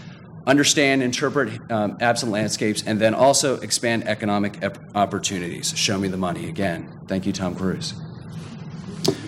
understand, 0.47 1.03
interpret 1.03 1.59
um, 1.71 1.97
absent 2.01 2.31
landscapes, 2.31 2.83
and 2.85 2.99
then 2.99 3.13
also 3.13 3.59
expand 3.61 4.07
economic 4.07 4.61
ep- 4.63 4.79
opportunities. 4.95 5.77
Show 5.77 5.97
me 5.97 6.07
the 6.07 6.17
money 6.17 6.49
again. 6.49 6.99
Thank 7.07 7.25
you, 7.25 7.33
Tom 7.33 7.55
Cruise. 7.55 7.93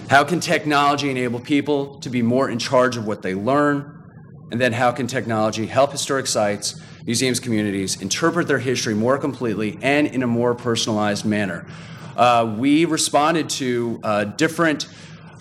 How 0.09 0.23
can 0.23 0.39
technology 0.39 1.09
enable 1.09 1.39
people 1.39 1.99
to 1.99 2.09
be 2.09 2.21
more 2.21 2.49
in 2.49 2.59
charge 2.59 2.97
of 2.97 3.05
what 3.05 3.21
they 3.21 3.33
learn? 3.35 3.89
And 4.51 4.61
then 4.61 4.73
how 4.73 4.91
can 4.91 5.07
technology 5.07 5.65
help 5.65 5.91
historic 5.91 6.27
sites, 6.27 6.79
museums, 7.05 7.39
communities 7.39 8.01
interpret 8.01 8.47
their 8.47 8.59
history 8.59 8.93
more 8.93 9.17
completely 9.17 9.79
and 9.81 10.07
in 10.07 10.21
a 10.21 10.27
more 10.27 10.53
personalized 10.53 11.25
manner? 11.25 11.65
Uh, 12.15 12.55
we 12.59 12.85
responded 12.85 13.49
to 13.49 13.99
uh, 14.03 14.23
different 14.25 14.87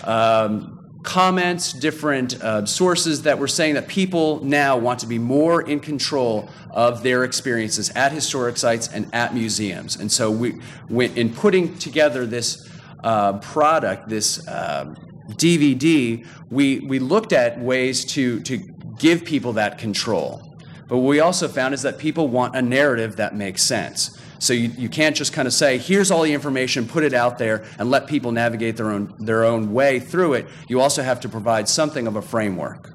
um, 0.04 0.81
comments, 1.02 1.72
different 1.72 2.40
uh, 2.42 2.64
sources 2.64 3.22
that 3.22 3.38
were 3.38 3.48
saying 3.48 3.74
that 3.74 3.88
people 3.88 4.42
now 4.44 4.76
want 4.76 5.00
to 5.00 5.06
be 5.06 5.18
more 5.18 5.62
in 5.62 5.80
control 5.80 6.48
of 6.70 7.02
their 7.02 7.24
experiences 7.24 7.90
at 7.90 8.12
historic 8.12 8.56
sites 8.56 8.88
and 8.88 9.08
at 9.12 9.34
museums. 9.34 9.96
And 9.96 10.10
so 10.10 10.30
we, 10.30 10.60
went 10.88 11.16
in 11.16 11.34
putting 11.34 11.76
together 11.78 12.26
this 12.26 12.68
uh, 13.02 13.38
product, 13.38 14.08
this 14.08 14.46
um, 14.48 14.94
DVD, 15.30 16.26
we, 16.50 16.80
we 16.80 16.98
looked 16.98 17.32
at 17.32 17.58
ways 17.58 18.04
to, 18.04 18.40
to 18.40 18.58
give 18.98 19.24
people 19.24 19.54
that 19.54 19.78
control. 19.78 20.56
But 20.88 20.98
what 20.98 21.08
we 21.08 21.20
also 21.20 21.48
found 21.48 21.74
is 21.74 21.82
that 21.82 21.98
people 21.98 22.28
want 22.28 22.54
a 22.54 22.62
narrative 22.62 23.16
that 23.16 23.34
makes 23.34 23.62
sense. 23.62 24.20
So 24.42 24.54
you, 24.54 24.72
you 24.76 24.88
can't 24.88 25.14
just 25.14 25.32
kind 25.32 25.46
of 25.46 25.54
say, 25.54 25.78
here's 25.78 26.10
all 26.10 26.22
the 26.22 26.32
information, 26.32 26.88
put 26.88 27.04
it 27.04 27.14
out 27.14 27.38
there, 27.38 27.64
and 27.78 27.92
let 27.92 28.08
people 28.08 28.32
navigate 28.32 28.76
their 28.76 28.90
own, 28.90 29.14
their 29.20 29.44
own 29.44 29.72
way 29.72 30.00
through 30.00 30.32
it. 30.32 30.48
You 30.66 30.80
also 30.80 31.04
have 31.04 31.20
to 31.20 31.28
provide 31.28 31.68
something 31.68 32.08
of 32.08 32.16
a 32.16 32.22
framework. 32.22 32.90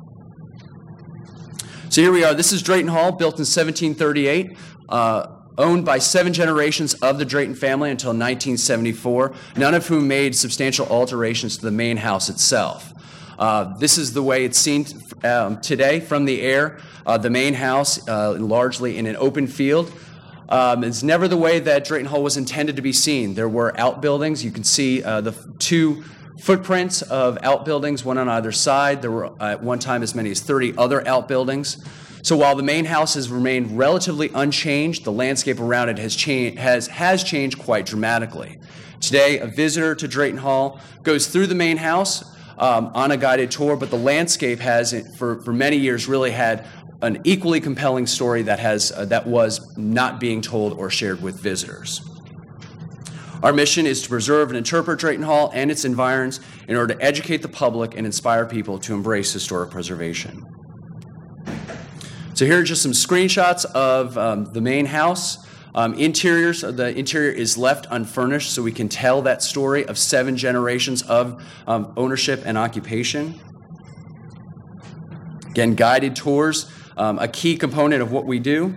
So 1.87 2.01
here 2.01 2.11
we 2.11 2.25
are. 2.25 2.33
This 2.33 2.51
is 2.51 2.61
Drayton 2.61 2.89
Hall, 2.89 3.13
built 3.13 3.35
in 3.35 3.45
1738. 3.45 4.57
Uh, 4.89 5.27
owned 5.57 5.85
by 5.85 5.99
seven 5.99 6.33
generations 6.33 6.95
of 6.95 7.17
the 7.17 7.23
Drayton 7.23 7.55
family 7.55 7.91
until 7.91 8.09
1974, 8.09 9.33
none 9.55 9.73
of 9.73 9.87
whom 9.87 10.05
made 10.05 10.35
substantial 10.35 10.85
alterations 10.87 11.55
to 11.59 11.63
the 11.63 11.71
main 11.71 11.95
house 11.95 12.27
itself. 12.27 12.91
Uh, 13.39 13.73
this 13.77 13.97
is 13.97 14.13
the 14.13 14.21
way 14.21 14.43
it's 14.43 14.57
seen 14.57 14.85
um, 15.23 15.61
today 15.61 16.01
from 16.01 16.25
the 16.25 16.41
air. 16.41 16.79
Uh, 17.05 17.17
the 17.17 17.29
main 17.29 17.53
house, 17.53 18.05
uh, 18.09 18.33
largely 18.33 18.97
in 18.97 19.05
an 19.05 19.15
open 19.15 19.47
field, 19.47 19.93
um, 20.49 20.83
it's 20.83 21.03
never 21.03 21.27
the 21.27 21.37
way 21.37 21.59
that 21.59 21.85
Drayton 21.85 22.07
Hall 22.07 22.23
was 22.23 22.37
intended 22.37 22.75
to 22.77 22.81
be 22.81 22.93
seen. 22.93 23.33
There 23.33 23.49
were 23.49 23.77
outbuildings. 23.79 24.43
You 24.43 24.51
can 24.51 24.63
see 24.63 25.03
uh, 25.03 25.21
the 25.21 25.33
two 25.59 26.03
footprints 26.39 27.01
of 27.01 27.37
outbuildings, 27.43 28.05
one 28.05 28.17
on 28.17 28.29
either 28.29 28.51
side. 28.51 29.01
There 29.01 29.11
were 29.11 29.41
at 29.41 29.61
one 29.61 29.79
time 29.79 30.03
as 30.03 30.15
many 30.15 30.31
as 30.31 30.39
30 30.39 30.77
other 30.77 31.05
outbuildings. 31.07 31.83
So 32.21 32.35
while 32.35 32.55
the 32.55 32.63
main 32.63 32.85
house 32.85 33.13
has 33.13 33.29
remained 33.29 33.77
relatively 33.77 34.29
unchanged, 34.33 35.03
the 35.03 35.11
landscape 35.11 35.59
around 35.59 35.89
it 35.89 35.97
has, 35.97 36.15
changed, 36.15 36.59
has, 36.59 36.87
has 36.87 37.23
changed 37.23 37.59
quite 37.59 37.85
dramatically. 37.85 38.59
Today, 38.99 39.39
a 39.39 39.47
visitor 39.47 39.95
to 39.95 40.07
Drayton 40.07 40.39
Hall 40.39 40.79
goes 41.03 41.27
through 41.27 41.47
the 41.47 41.55
main 41.55 41.77
house 41.77 42.35
um, 42.57 42.91
on 42.93 43.11
a 43.11 43.17
guided 43.17 43.51
tour, 43.51 43.77
but 43.77 43.91
the 43.91 43.97
landscape 43.97 44.59
has, 44.59 44.93
for, 45.17 45.39
for 45.41 45.53
many 45.53 45.77
years, 45.77 46.07
really 46.07 46.31
had 46.31 46.65
an 47.01 47.21
equally 47.23 47.61
compelling 47.61 48.07
story 48.07 48.41
that, 48.43 48.59
has, 48.59 48.91
uh, 48.91 49.05
that 49.05 49.27
was 49.27 49.77
not 49.77 50.19
being 50.19 50.41
told 50.41 50.73
or 50.73 50.89
shared 50.89 51.21
with 51.21 51.39
visitors. 51.39 52.01
Our 53.43 53.53
mission 53.53 53.85
is 53.85 54.01
to 54.01 54.09
preserve 54.09 54.49
and 54.49 54.57
interpret 54.57 54.99
Drayton 54.99 55.23
Hall 55.23 55.51
and 55.53 55.69
its 55.69 55.85
environs 55.85 56.39
in 56.67 56.75
order 56.75 56.95
to 56.95 57.01
educate 57.03 57.43
the 57.43 57.47
public 57.47 57.95
and 57.95 58.05
inspire 58.05 58.47
people 58.47 58.79
to 58.79 58.95
embrace 58.95 59.31
historic 59.31 59.69
preservation. 59.69 60.43
So 62.33 62.45
here 62.45 62.59
are 62.59 62.63
just 62.63 62.81
some 62.81 62.93
screenshots 62.93 63.65
of 63.65 64.17
um, 64.17 64.45
the 64.53 64.61
main 64.61 64.87
house. 64.87 65.45
Um, 65.75 65.93
interiors, 65.93 66.61
the 66.61 66.97
interior 66.97 67.31
is 67.31 67.57
left 67.57 67.85
unfurnished 67.91 68.51
so 68.51 68.63
we 68.63 68.71
can 68.71 68.89
tell 68.89 69.21
that 69.23 69.43
story 69.43 69.85
of 69.85 69.99
seven 69.99 70.35
generations 70.35 71.03
of 71.03 71.43
um, 71.67 71.93
ownership 71.95 72.41
and 72.43 72.57
occupation. 72.57 73.39
Again, 75.49 75.75
guided 75.75 76.15
tours 76.15 76.71
um, 76.97 77.19
a 77.19 77.27
key 77.27 77.55
component 77.55 78.01
of 78.01 78.11
what 78.11 78.25
we 78.25 78.39
do. 78.39 78.75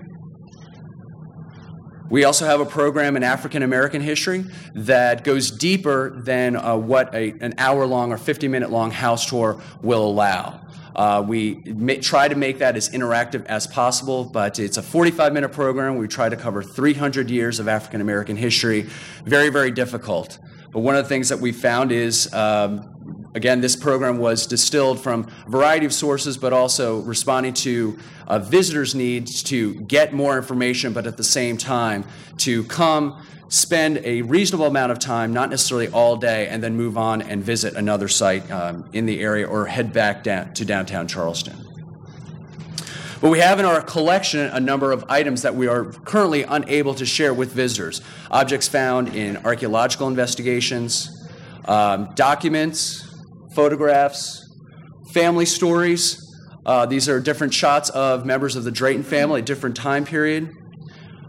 We 2.10 2.24
also 2.24 2.44
have 2.44 2.60
a 2.60 2.66
program 2.66 3.16
in 3.16 3.22
African 3.22 3.62
American 3.62 4.02
history 4.02 4.44
that 4.74 5.22
goes 5.22 5.50
deeper 5.50 6.10
than 6.20 6.56
uh, 6.56 6.76
what 6.76 7.14
a, 7.14 7.34
an 7.40 7.54
hour 7.56 7.86
long 7.86 8.12
or 8.12 8.18
50 8.18 8.48
minute 8.48 8.70
long 8.70 8.90
house 8.90 9.26
tour 9.26 9.62
will 9.80 10.04
allow. 10.04 10.60
Uh, 10.96 11.24
we 11.26 11.54
try 12.00 12.26
to 12.26 12.34
make 12.34 12.58
that 12.58 12.76
as 12.76 12.88
interactive 12.90 13.46
as 13.46 13.68
possible, 13.68 14.24
but 14.24 14.58
it's 14.58 14.76
a 14.76 14.82
45 14.82 15.32
minute 15.32 15.50
program. 15.50 15.96
We 15.98 16.08
try 16.08 16.28
to 16.28 16.36
cover 16.36 16.64
300 16.64 17.30
years 17.30 17.60
of 17.60 17.68
African 17.68 18.00
American 18.00 18.36
history. 18.36 18.82
Very, 19.24 19.50
very 19.50 19.70
difficult. 19.70 20.40
But 20.72 20.80
one 20.80 20.96
of 20.96 21.04
the 21.04 21.08
things 21.08 21.28
that 21.28 21.38
we 21.38 21.52
found 21.52 21.92
is 21.92 22.32
um, 22.34 22.89
Again, 23.32 23.60
this 23.60 23.76
program 23.76 24.18
was 24.18 24.46
distilled 24.46 25.00
from 25.00 25.30
a 25.46 25.50
variety 25.50 25.87
of 25.87 25.92
sources, 25.92 26.37
but 26.37 26.52
also 26.52 27.00
responding 27.02 27.54
to 27.54 27.96
uh, 28.26 28.40
visitors' 28.40 28.94
needs 28.94 29.42
to 29.44 29.75
get 29.82 30.12
more 30.12 30.37
information, 30.37 30.92
but 30.92 31.06
at 31.06 31.16
the 31.16 31.25
same 31.25 31.56
time 31.56 32.04
to 32.38 32.64
come, 32.64 33.25
spend 33.49 33.99
a 34.04 34.22
reasonable 34.22 34.66
amount 34.66 34.90
of 34.92 34.99
time, 34.99 35.32
not 35.32 35.50
necessarily 35.50 35.88
all 35.88 36.16
day, 36.16 36.49
and 36.49 36.62
then 36.62 36.76
move 36.76 36.96
on 36.96 37.22
and 37.22 37.42
visit 37.42 37.75
another 37.75 38.08
site 38.08 38.49
um, 38.50 38.88
in 38.92 39.06
the 39.06 39.20
area 39.20 39.46
or 39.46 39.66
head 39.66 39.92
back 39.92 40.25
down 40.25 40.52
to 40.54 40.64
downtown 40.64 41.06
Charleston. 41.06 41.56
But 43.20 43.30
we 43.30 43.40
have 43.40 43.58
in 43.58 43.66
our 43.66 43.82
collection 43.82 44.40
a 44.40 44.60
number 44.60 44.92
of 44.92 45.04
items 45.08 45.42
that 45.42 45.54
we 45.54 45.66
are 45.68 45.84
currently 45.84 46.44
unable 46.44 46.94
to 46.94 47.04
share 47.04 47.34
with 47.34 47.52
visitors. 47.52 48.00
Objects 48.30 48.66
found 48.66 49.14
in 49.14 49.37
archaeological 49.38 50.08
investigations, 50.08 51.28
um, 51.66 52.10
documents, 52.14 53.09
photographs, 53.54 54.49
family 55.12 55.47
stories. 55.47 56.26
Uh, 56.64 56.87
these 56.87 57.09
are 57.09 57.21
different 57.21 57.54
shots 57.54 57.90
of 57.90 58.25
members 58.25 58.57
of 58.57 58.64
the 58.64 58.71
Drayton 58.71 59.02
family 59.02 59.42
different 59.42 59.76
time 59.76 60.04
period, 60.04 60.54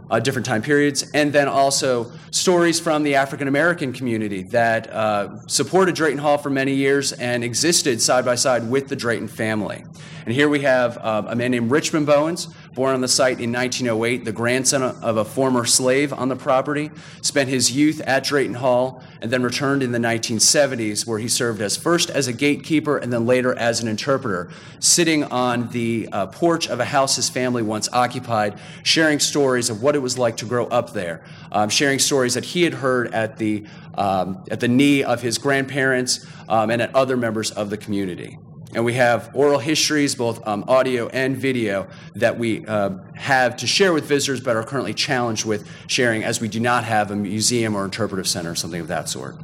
uh, 0.10 0.20
different 0.20 0.46
time 0.46 0.62
periods, 0.62 1.10
and 1.14 1.32
then 1.32 1.48
also 1.48 2.12
stories 2.32 2.80
from 2.80 3.04
the 3.04 3.16
African 3.16 3.48
American 3.48 3.94
community 3.94 4.44
that 4.44 4.92
uh, 4.92 5.40
supported 5.48 5.96
Drayton 5.96 6.20
Hall 6.20 6.38
for 6.38 6.50
many 6.50 6.74
years 6.74 7.14
and 7.14 7.44
existed 7.44 8.02
side 8.02 8.26
by 8.26 8.36
side 8.36 8.70
with 8.70 8.88
the 8.88 8.96
Drayton 8.96 9.28
family. 9.28 9.84
And 10.26 10.36
here 10.36 10.50
we 10.50 10.60
have 10.62 10.98
uh, 10.98 11.24
a 11.28 11.36
man 11.36 11.52
named 11.52 11.72
Richmond 11.72 12.06
Bowens, 12.06 12.54
born 12.74 12.94
on 12.94 13.02
the 13.02 13.08
site 13.08 13.40
in 13.40 13.52
1908, 13.52 14.24
the 14.24 14.32
grandson 14.32 14.82
of 14.82 15.18
a 15.18 15.26
former 15.26 15.66
slave 15.66 16.14
on 16.14 16.30
the 16.30 16.36
property, 16.36 16.90
spent 17.22 17.50
his 17.50 17.72
youth 17.72 18.02
at 18.06 18.24
Drayton 18.24 18.56
Hall, 18.56 19.04
and 19.22 19.30
then 19.30 19.44
returned 19.44 19.84
in 19.84 19.92
the 19.92 20.00
1970s, 20.00 21.06
where 21.06 21.20
he 21.20 21.28
served 21.28 21.62
as 21.62 21.76
first 21.76 22.10
as 22.10 22.28
a 22.28 22.34
gatekeeper 22.34 22.98
and 22.98 23.12
then 23.12 23.26
later 23.26 23.58
as 23.58 23.82
an 23.82 23.88
interpreter, 23.88 24.50
sitting 24.80 25.24
on 25.26 25.70
the 25.70 26.08
uh, 26.12 26.28
porch 26.28 26.68
of 26.70 26.80
a 26.80 26.86
house 26.86 27.18
his 27.18 27.30
family 27.30 27.62
once 27.62 27.90
occupied, 27.92 28.58
sharing 28.84 29.20
stories 29.20 29.70
of 29.70 29.84
what 29.84 29.96
it 29.96 30.00
was 30.00 30.18
like 30.18 30.38
to 30.38 30.46
grow 30.46 30.66
up 30.68 30.94
there, 30.94 31.24
um, 31.52 31.70
sharing 31.70 32.00
stories 32.00 32.36
that 32.36 32.46
he 32.46 32.64
had 32.64 32.74
heard 32.74 33.14
at 33.14 33.38
the, 33.38 33.66
um, 33.96 34.44
at 34.50 34.60
the 34.60 34.68
knee 34.68 35.04
of 35.04 35.22
his 35.22 35.38
grandparents 35.38 36.26
um, 36.48 36.70
and 36.70 36.82
at 36.82 36.96
other 36.96 37.18
members 37.18 37.52
of 37.52 37.70
the 37.70 37.78
community. 37.78 38.38
And 38.74 38.86
we 38.86 38.94
have 38.94 39.32
oral 39.34 39.60
histories, 39.60 40.16
both 40.16 40.46
um, 40.48 40.64
audio 40.68 41.08
and 41.10 41.36
video, 41.36 41.88
that 42.16 42.40
we 42.40 42.66
uh, 42.66 42.92
have 43.16 43.58
to 43.58 43.68
share 43.68 43.92
with 43.92 44.06
visitors, 44.06 44.40
but 44.40 44.56
are 44.56 44.64
currently 44.64 44.94
challenged 44.94 45.46
with 45.46 45.68
sharing 45.88 46.24
as 46.24 46.40
we 46.40 46.48
do 46.48 46.60
not 46.60 46.86
have 46.86 47.12
a 47.12 47.16
museum 47.16 47.76
or 47.76 47.84
interpretive 47.84 48.28
center 48.28 48.52
or 48.52 48.56
something 48.56 48.80
of 48.80 48.88
that 48.88 49.10
sort. 49.10 49.36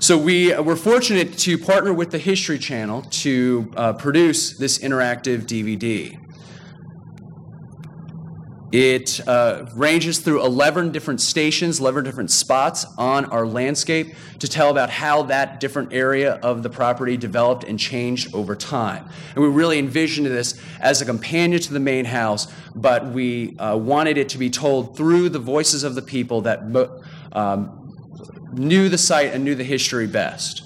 So 0.00 0.16
we 0.16 0.52
uh, 0.52 0.62
were 0.62 0.76
fortunate 0.76 1.36
to 1.38 1.58
partner 1.58 1.92
with 1.92 2.12
the 2.12 2.18
History 2.18 2.58
Channel 2.58 3.02
to 3.02 3.72
uh, 3.76 3.92
produce 3.94 4.56
this 4.56 4.78
interactive 4.78 5.42
DVD. 5.42 6.16
It 8.70 9.26
uh, 9.26 9.64
ranges 9.74 10.18
through 10.18 10.44
11 10.44 10.92
different 10.92 11.22
stations, 11.22 11.80
11 11.80 12.04
different 12.04 12.30
spots 12.30 12.84
on 12.98 13.24
our 13.26 13.46
landscape 13.46 14.14
to 14.40 14.48
tell 14.48 14.70
about 14.70 14.90
how 14.90 15.22
that 15.24 15.58
different 15.58 15.94
area 15.94 16.34
of 16.34 16.62
the 16.62 16.68
property 16.68 17.16
developed 17.16 17.64
and 17.64 17.78
changed 17.78 18.34
over 18.34 18.54
time. 18.54 19.08
And 19.34 19.42
we 19.42 19.48
really 19.48 19.78
envisioned 19.78 20.26
this 20.26 20.60
as 20.80 21.00
a 21.00 21.06
companion 21.06 21.60
to 21.62 21.72
the 21.72 21.80
main 21.80 22.04
house, 22.04 22.52
but 22.74 23.06
we 23.06 23.56
uh, 23.56 23.76
wanted 23.76 24.18
it 24.18 24.28
to 24.30 24.38
be 24.38 24.50
told 24.50 24.96
through 24.96 25.30
the 25.30 25.38
voices 25.38 25.82
of 25.82 25.94
the 25.94 26.02
people 26.02 26.42
that 26.42 26.60
um, 27.32 27.96
knew 28.52 28.90
the 28.90 28.98
site 28.98 29.32
and 29.32 29.44
knew 29.44 29.54
the 29.54 29.64
history 29.64 30.06
best. 30.06 30.64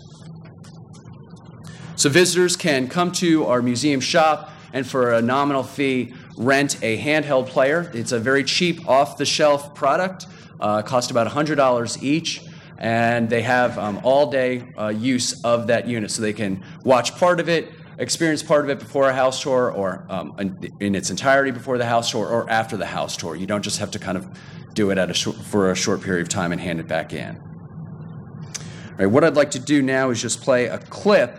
So 1.94 2.08
visitors 2.08 2.56
can 2.56 2.88
come 2.88 3.12
to 3.12 3.46
our 3.46 3.62
museum 3.62 4.00
shop 4.00 4.50
and 4.72 4.86
for 4.86 5.12
a 5.12 5.22
nominal 5.22 5.62
fee, 5.62 6.14
rent 6.36 6.82
a 6.82 6.98
handheld 6.98 7.46
player. 7.46 7.90
It's 7.94 8.12
a 8.12 8.18
very 8.18 8.44
cheap, 8.44 8.88
off 8.88 9.16
the 9.16 9.24
shelf 9.24 9.74
product, 9.74 10.26
uh, 10.60 10.82
cost 10.82 11.10
about 11.10 11.26
$100 11.26 12.02
each. 12.02 12.42
And 12.78 13.30
they 13.30 13.42
have 13.42 13.78
um, 13.78 14.00
all 14.02 14.30
day 14.30 14.72
uh, 14.76 14.88
use 14.88 15.44
of 15.44 15.68
that 15.68 15.86
unit. 15.86 16.10
So 16.10 16.22
they 16.22 16.32
can 16.32 16.64
watch 16.84 17.16
part 17.16 17.38
of 17.38 17.48
it, 17.48 17.72
experience 17.98 18.42
part 18.42 18.64
of 18.64 18.70
it 18.70 18.80
before 18.80 19.08
a 19.08 19.14
house 19.14 19.40
tour, 19.42 19.70
or 19.70 20.04
um, 20.08 20.34
in, 20.80 20.94
its 20.94 21.10
entirety 21.10 21.52
before 21.52 21.78
the 21.78 21.86
house 21.86 22.10
tour, 22.10 22.26
or 22.26 22.50
after 22.50 22.76
the 22.76 22.86
house 22.86 23.16
tour. 23.16 23.36
You 23.36 23.46
don't 23.46 23.62
just 23.62 23.78
have 23.78 23.92
to 23.92 23.98
kind 24.00 24.18
of 24.18 24.26
do 24.74 24.90
it 24.90 24.98
at 24.98 25.10
a 25.10 25.14
short, 25.14 25.36
for 25.36 25.70
a 25.70 25.76
short 25.76 26.00
period 26.00 26.22
of 26.22 26.28
time 26.28 26.50
and 26.50 26.60
hand 26.60 26.80
it 26.80 26.88
back 26.88 27.12
in. 27.12 27.36
All 27.36 28.98
right, 28.98 29.06
what 29.06 29.22
I'd 29.22 29.36
like 29.36 29.52
to 29.52 29.60
do 29.60 29.80
now 29.80 30.10
is 30.10 30.20
just 30.20 30.42
play 30.42 30.66
a 30.66 30.78
clip 30.78 31.38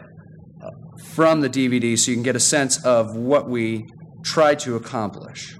from 1.13 1.41
the 1.41 1.49
DVD 1.49 1.97
so 1.97 2.11
you 2.11 2.15
can 2.15 2.23
get 2.23 2.35
a 2.35 2.39
sense 2.39 2.83
of 2.85 3.15
what 3.15 3.49
we 3.49 3.85
tried 4.23 4.57
to 4.59 4.75
accomplish. 4.75 5.57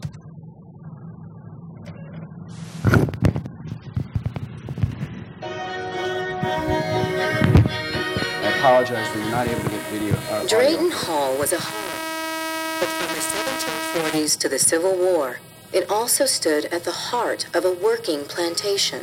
I 8.41 8.55
apologize 8.57 9.07
for 9.09 9.19
not 9.29 9.47
able 9.47 9.61
to 9.61 9.69
get 9.69 9.81
video. 9.91 10.15
Uh, 10.31 10.47
Drayton 10.47 10.91
Hall 10.91 11.37
was 11.37 11.51
a 11.53 11.59
home, 11.59 12.79
but 12.79 12.87
from 12.87 13.15
the 13.15 13.21
1740s 13.21 14.39
to 14.39 14.49
the 14.49 14.59
Civil 14.59 14.95
War, 14.95 15.39
it 15.73 15.89
also 15.89 16.25
stood 16.25 16.65
at 16.65 16.83
the 16.85 16.91
heart 16.91 17.47
of 17.55 17.65
a 17.65 17.71
working 17.71 18.23
plantation. 18.23 19.01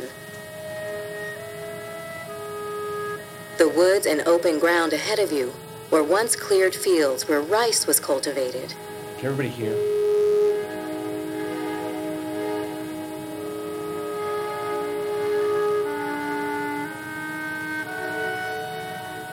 The 3.57 3.69
woods 3.69 4.07
and 4.07 4.21
open 4.21 4.57
ground 4.57 4.91
ahead 4.91 5.19
of 5.19 5.31
you 5.31 5.53
were 5.91 6.03
once 6.03 6.35
cleared 6.35 6.73
fields 6.73 7.27
where 7.27 7.41
rice 7.41 7.85
was 7.85 7.99
cultivated. 7.99 8.73
Can 9.21 9.29
everybody 9.29 9.49
hear? 9.49 9.75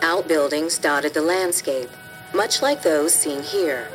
Outbuildings 0.02 0.76
dotted 0.76 1.14
the 1.14 1.22
landscape, 1.22 1.88
much 2.34 2.60
like 2.60 2.82
those 2.82 3.14
seen 3.14 3.42
here. 3.42 3.88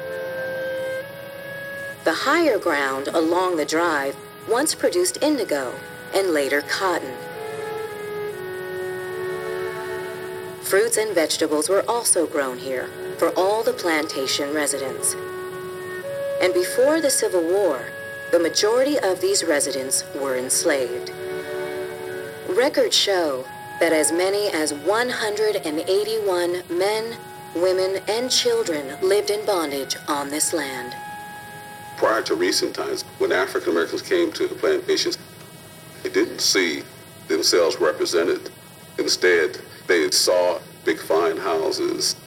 The 2.05 2.13
higher 2.13 2.57
ground 2.57 3.09
along 3.09 3.57
the 3.57 3.65
drive 3.65 4.15
once 4.49 4.73
produced 4.73 5.21
indigo 5.21 5.75
and 6.15 6.29
later 6.29 6.63
cotton. 6.63 7.13
Fruits 10.63 10.97
and 10.97 11.13
vegetables 11.13 11.69
were 11.69 11.85
also 11.87 12.25
grown 12.25 12.57
here 12.57 12.89
for 13.19 13.29
all 13.37 13.61
the 13.61 13.73
plantation 13.73 14.55
residents. 14.55 15.15
And 16.43 16.53
before 16.53 16.99
the 16.99 17.09
Civil 17.09 17.41
War, 17.41 17.79
the 18.33 18.39
majority 18.39 18.99
of 18.99 19.21
these 19.21 19.45
residents 19.45 20.03
were 20.13 20.35
enslaved. 20.35 21.09
Records 22.49 22.97
show 22.97 23.45
that 23.79 23.93
as 23.93 24.11
many 24.11 24.49
as 24.49 24.73
181 24.73 26.63
men, 26.69 27.17
women, 27.55 28.03
and 28.09 28.29
children 28.29 28.97
lived 29.01 29.29
in 29.29 29.45
bondage 29.45 29.95
on 30.09 30.29
this 30.29 30.51
land. 30.51 30.93
Prior 31.95 32.21
to 32.23 32.35
recent 32.35 32.75
times, 32.75 33.03
when 33.19 33.31
African 33.31 33.71
Americans 33.71 34.01
came 34.01 34.29
to 34.33 34.45
the 34.45 34.55
plantations, 34.55 35.17
they 36.03 36.09
didn't 36.09 36.41
see 36.41 36.83
themselves 37.29 37.79
represented. 37.79 38.49
Instead, 38.97 39.61
they 39.87 40.11
saw 40.11 40.59
big 40.83 40.99
fine 40.99 41.37
houses, 41.37 42.17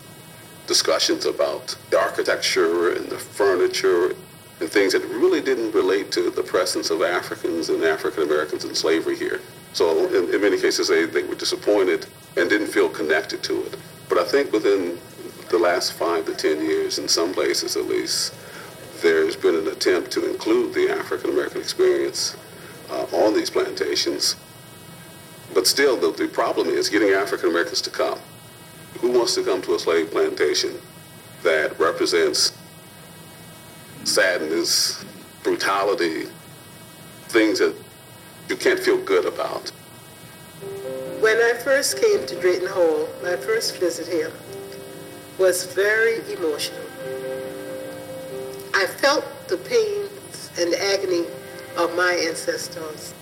discussions 0.66 1.26
about 1.26 1.76
the 1.90 1.98
architecture 1.98 2.92
and 2.92 3.08
the 3.08 3.18
furniture 3.18 4.14
and 4.60 4.70
things 4.70 4.92
that 4.92 5.02
really 5.04 5.40
didn't 5.40 5.72
relate 5.72 6.10
to 6.12 6.30
the 6.30 6.42
presence 6.42 6.90
of 6.90 7.02
Africans 7.02 7.68
and 7.68 7.84
African 7.84 8.22
Americans 8.22 8.64
in 8.64 8.74
slavery 8.74 9.16
here. 9.16 9.40
So 9.72 10.06
in, 10.08 10.34
in, 10.34 10.40
many 10.40 10.58
cases, 10.58 10.88
they, 10.88 11.04
they 11.04 11.22
were 11.22 11.34
disappointed 11.34 12.06
and 12.36 12.48
didn't 12.48 12.68
feel 12.68 12.88
connected 12.88 13.42
to 13.44 13.64
it. 13.66 13.76
But 14.08 14.18
I 14.18 14.24
think 14.24 14.52
within 14.52 14.98
the 15.50 15.58
last 15.58 15.92
five 15.92 16.24
to 16.26 16.34
ten 16.34 16.60
years, 16.64 16.98
in 16.98 17.08
some 17.08 17.34
places 17.34 17.76
at 17.76 17.86
least, 17.86 18.34
there's 19.02 19.36
been 19.36 19.54
an 19.54 19.68
attempt 19.68 20.10
to 20.12 20.30
include 20.30 20.72
the 20.72 20.90
African 20.90 21.30
American 21.30 21.60
experience 21.60 22.36
uh, 22.90 23.04
on 23.12 23.34
these 23.34 23.50
plantations 23.50 24.36
but 25.56 25.66
still, 25.66 25.96
the, 25.96 26.12
the 26.12 26.28
problem 26.28 26.68
is 26.68 26.90
getting 26.90 27.10
African 27.10 27.48
Americans 27.48 27.80
to 27.82 27.90
come. 27.90 28.18
Who 29.00 29.10
wants 29.10 29.34
to 29.34 29.44
come 29.44 29.62
to 29.62 29.74
a 29.74 29.78
slave 29.78 30.10
plantation 30.10 30.78
that 31.42 31.78
represents 31.78 32.56
sadness, 34.04 35.04
brutality, 35.42 36.26
things 37.28 37.58
that 37.58 37.74
you 38.48 38.56
can't 38.56 38.80
feel 38.80 39.02
good 39.02 39.26
about? 39.26 39.70
When 41.20 41.36
I 41.38 41.54
first 41.54 42.00
came 42.00 42.26
to 42.26 42.40
Drayton 42.40 42.68
Hall, 42.68 43.08
my 43.22 43.36
first 43.36 43.78
visit 43.78 44.06
here 44.06 44.32
was 45.38 45.64
very 45.74 46.18
emotional. 46.32 46.86
I 48.74 48.86
felt 48.86 49.24
the 49.48 49.56
pains 49.58 50.50
and 50.58 50.72
the 50.72 50.82
agony 50.94 51.24
of 51.76 51.94
my 51.96 52.12
ancestors. 52.12 53.14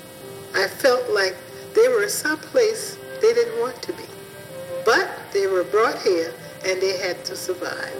I 0.54 0.68
felt 0.68 1.10
like 1.10 1.37
they 1.74 1.88
were 1.88 2.08
someplace 2.08 2.98
they 3.20 3.32
didn't 3.32 3.60
want 3.60 3.80
to 3.82 3.92
be. 3.92 4.04
But 4.84 5.13
they 5.35 5.49
were 5.49 5.64
brought 5.64 6.01
here 6.01 6.33
and 6.64 6.81
they 6.81 6.97
had 6.97 7.23
to 7.25 7.37
survive. 7.37 7.92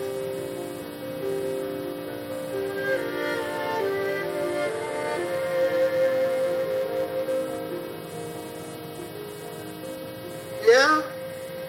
Now 10.67 11.03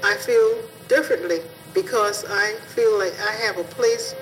I 0.03 0.15
feel 0.17 0.59
differently 0.87 1.39
because 1.73 2.25
I 2.29 2.53
feel 2.75 2.97
like 2.97 3.13
I 3.19 3.31
have 3.31 3.57
a 3.57 3.63
place 3.63 4.15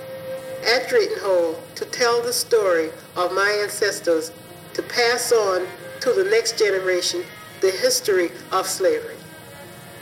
at 0.65 0.87
Drayton 0.87 1.19
Hall 1.19 1.61
to 1.75 1.85
tell 1.85 2.21
the 2.21 2.33
story 2.33 2.89
of 3.17 3.33
my 3.33 3.59
ancestors 3.61 4.31
to 4.73 4.81
pass 4.81 5.31
on 5.33 5.67
to 5.99 6.13
the 6.13 6.23
next 6.23 6.57
generation 6.57 7.23
the 7.59 7.69
history 7.69 8.31
of 8.51 8.65
slavery. 8.65 9.12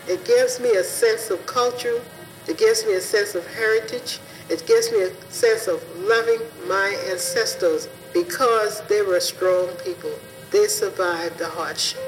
It 0.08 0.26
gives 0.26 0.60
me 0.60 0.72
a 0.76 0.84
sense 0.84 1.30
of 1.30 1.46
culture. 1.46 2.02
It 2.48 2.58
gives 2.58 2.86
me 2.86 2.94
a 2.94 3.02
sense 3.02 3.36
of 3.36 3.46
heritage. 3.48 4.20
It 4.50 4.66
gives 4.66 4.92
me 4.92 5.04
a 5.04 5.32
sense 5.32 5.68
of 5.68 5.84
loving 6.00 6.40
my 6.68 6.98
ancestors 7.10 7.88
because 8.14 8.82
they 8.88 9.02
were 9.02 9.20
strong 9.20 9.68
people. 9.84 10.12
They 10.50 10.68
survived 10.68 11.38
the 11.38 11.48
hardship. 11.48 12.02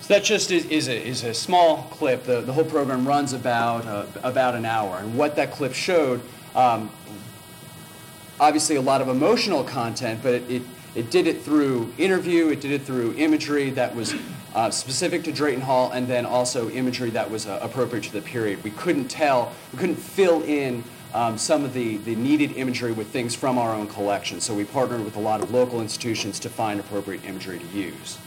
So 0.00 0.14
that 0.14 0.24
just 0.24 0.50
is, 0.50 0.64
is, 0.66 0.88
a, 0.88 1.06
is 1.06 1.24
a 1.24 1.34
small 1.34 1.88
clip. 1.90 2.24
The, 2.24 2.40
the 2.40 2.52
whole 2.52 2.64
program 2.64 3.06
runs 3.06 3.32
about, 3.32 3.84
uh, 3.86 4.06
about 4.22 4.54
an 4.54 4.64
hour. 4.64 4.98
And 4.98 5.18
what 5.18 5.36
that 5.36 5.50
clip 5.50 5.74
showed 5.74 6.22
um, 6.54 6.90
obviously 8.38 8.76
a 8.76 8.80
lot 8.80 9.02
of 9.02 9.08
emotional 9.08 9.62
content, 9.62 10.20
but 10.22 10.34
it, 10.34 10.50
it, 10.50 10.62
it 10.94 11.10
did 11.10 11.26
it 11.26 11.42
through 11.42 11.92
interview, 11.98 12.48
it 12.48 12.60
did 12.60 12.72
it 12.72 12.82
through 12.82 13.14
imagery 13.16 13.70
that 13.70 13.94
was 13.94 14.14
uh, 14.54 14.70
specific 14.70 15.22
to 15.24 15.32
Drayton 15.32 15.60
Hall, 15.60 15.92
and 15.92 16.08
then 16.08 16.26
also 16.26 16.68
imagery 16.70 17.10
that 17.10 17.30
was 17.30 17.46
uh, 17.46 17.58
appropriate 17.62 18.04
to 18.04 18.12
the 18.12 18.22
period. 18.22 18.62
We 18.64 18.72
couldn't 18.72 19.08
tell, 19.08 19.52
we 19.72 19.78
couldn't 19.78 19.96
fill 19.96 20.42
in 20.42 20.82
um, 21.14 21.38
some 21.38 21.64
of 21.64 21.72
the, 21.72 21.98
the 21.98 22.14
needed 22.16 22.52
imagery 22.52 22.92
with 22.92 23.08
things 23.08 23.34
from 23.34 23.58
our 23.58 23.74
own 23.74 23.86
collection, 23.86 24.40
so 24.40 24.54
we 24.54 24.64
partnered 24.64 25.04
with 25.04 25.16
a 25.16 25.20
lot 25.20 25.42
of 25.42 25.50
local 25.50 25.80
institutions 25.80 26.40
to 26.40 26.48
find 26.48 26.80
appropriate 26.80 27.24
imagery 27.24 27.58
to 27.58 27.66
use. 27.66 28.18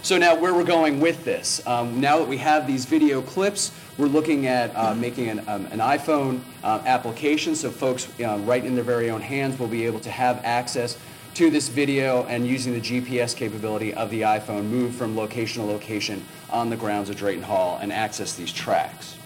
So 0.00 0.16
now 0.16 0.34
where 0.34 0.54
we're 0.54 0.64
going 0.64 1.00
with 1.00 1.24
this, 1.24 1.66
um, 1.66 2.00
now 2.00 2.18
that 2.18 2.28
we 2.28 2.38
have 2.38 2.66
these 2.66 2.84
video 2.86 3.20
clips, 3.20 3.72
we're 3.98 4.06
looking 4.06 4.46
at 4.46 4.74
uh, 4.76 4.94
making 4.94 5.28
an, 5.28 5.40
um, 5.48 5.66
an 5.66 5.80
iPhone 5.80 6.40
uh, 6.62 6.80
application 6.86 7.54
so 7.56 7.68
folks 7.68 8.08
uh, 8.20 8.38
right 8.44 8.64
in 8.64 8.74
their 8.76 8.84
very 8.84 9.10
own 9.10 9.20
hands 9.20 9.58
will 9.58 9.66
be 9.66 9.84
able 9.84 9.98
to 10.00 10.10
have 10.10 10.40
access 10.44 10.96
to 11.38 11.50
this 11.50 11.68
video 11.68 12.24
and 12.24 12.44
using 12.44 12.72
the 12.72 12.80
GPS 12.80 13.36
capability 13.36 13.94
of 13.94 14.10
the 14.10 14.22
iPhone, 14.22 14.64
move 14.64 14.92
from 14.92 15.16
location 15.16 15.62
to 15.62 15.70
location 15.70 16.24
on 16.50 16.68
the 16.68 16.74
grounds 16.74 17.10
of 17.10 17.16
Drayton 17.16 17.44
Hall 17.44 17.78
and 17.80 17.92
access 17.92 18.34
these 18.34 18.52
tracks. 18.52 19.16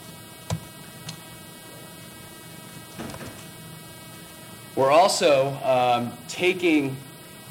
We're 4.76 4.90
also 4.90 5.54
um, 5.64 6.12
taking 6.28 6.98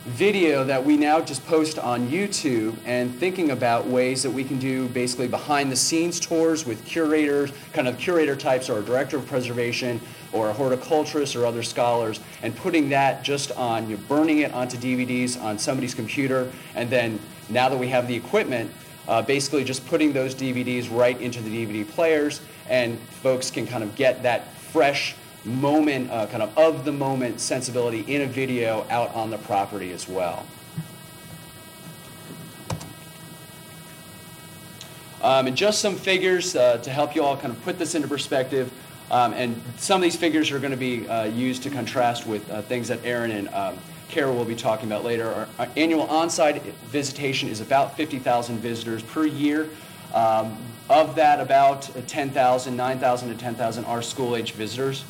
video 0.05 0.63
that 0.63 0.85
we 0.85 0.95
now 0.95 1.21
just 1.21 1.43
post 1.47 1.79
on 1.79 2.07
YouTube 2.07 2.75
and 2.85 3.15
thinking 3.15 3.49
about 3.49 3.87
ways 3.87 4.21
that 4.21 4.29
we 4.29 4.43
can 4.43 4.59
do 4.59 4.87
basically 4.89 5.27
behind 5.27 5.71
the 5.71 5.75
scenes 5.75 6.19
tours 6.19 6.67
with 6.67 6.85
curators, 6.85 7.51
kind 7.73 7.87
of 7.87 7.97
curator 7.97 8.35
types 8.35 8.69
or 8.69 8.83
director 8.83 9.17
of 9.17 9.25
preservation 9.25 9.99
or 10.33 10.49
a 10.49 10.53
horticulturist 10.53 11.35
or 11.35 11.45
other 11.45 11.63
scholars 11.63 12.19
and 12.41 12.55
putting 12.55 12.89
that 12.89 13.23
just 13.23 13.51
on, 13.53 13.89
you're 13.89 13.97
burning 13.97 14.39
it 14.39 14.53
onto 14.53 14.77
DVDs 14.77 15.41
on 15.41 15.57
somebody's 15.57 15.93
computer 15.93 16.51
and 16.75 16.89
then 16.89 17.19
now 17.49 17.67
that 17.69 17.77
we 17.77 17.87
have 17.87 18.07
the 18.07 18.15
equipment, 18.15 18.71
uh, 19.07 19.21
basically 19.21 19.63
just 19.63 19.85
putting 19.87 20.13
those 20.13 20.33
DVDs 20.33 20.95
right 20.95 21.19
into 21.19 21.41
the 21.41 21.65
DVD 21.65 21.87
players 21.87 22.41
and 22.69 22.97
folks 22.99 23.51
can 23.51 23.67
kind 23.67 23.83
of 23.83 23.95
get 23.95 24.23
that 24.23 24.53
fresh 24.53 25.15
moment, 25.43 26.09
uh, 26.11 26.27
kind 26.27 26.43
of 26.43 26.57
of 26.57 26.85
the 26.85 26.91
moment 26.91 27.39
sensibility 27.39 28.01
in 28.01 28.21
a 28.21 28.27
video 28.27 28.85
out 28.89 29.13
on 29.13 29.29
the 29.29 29.37
property 29.39 29.91
as 29.91 30.07
well. 30.07 30.45
Um, 35.21 35.47
and 35.47 35.55
just 35.55 35.81
some 35.81 35.95
figures 35.95 36.55
uh, 36.55 36.77
to 36.77 36.89
help 36.89 37.15
you 37.15 37.23
all 37.23 37.37
kind 37.37 37.53
of 37.53 37.61
put 37.63 37.77
this 37.77 37.93
into 37.93 38.07
perspective. 38.07 38.71
Um, 39.11 39.33
and 39.33 39.61
some 39.75 39.97
of 39.97 40.03
these 40.03 40.15
figures 40.15 40.51
are 40.51 40.59
going 40.59 40.71
to 40.71 40.77
be 40.77 41.07
uh, 41.07 41.25
used 41.25 41.63
to 41.63 41.69
contrast 41.69 42.25
with 42.25 42.49
uh, 42.49 42.61
things 42.61 42.87
that 42.87 43.03
Erin 43.03 43.31
and 43.31 43.49
um, 43.49 43.77
Kara 44.07 44.33
will 44.33 44.45
be 44.45 44.55
talking 44.55 44.87
about 44.87 45.03
later. 45.03 45.27
Our, 45.27 45.47
our 45.59 45.67
annual 45.75 46.03
on-site 46.03 46.63
visitation 46.63 47.49
is 47.49 47.59
about 47.59 47.97
50,000 47.97 48.59
visitors 48.59 49.03
per 49.03 49.25
year. 49.25 49.69
Um, 50.13 50.57
of 50.89 51.15
that, 51.15 51.41
about 51.41 51.89
10,000, 52.07 52.75
9,000 52.75 53.29
to 53.29 53.35
10,000 53.35 53.85
are 53.85 54.01
school-age 54.01 54.53
visitors. 54.53 55.03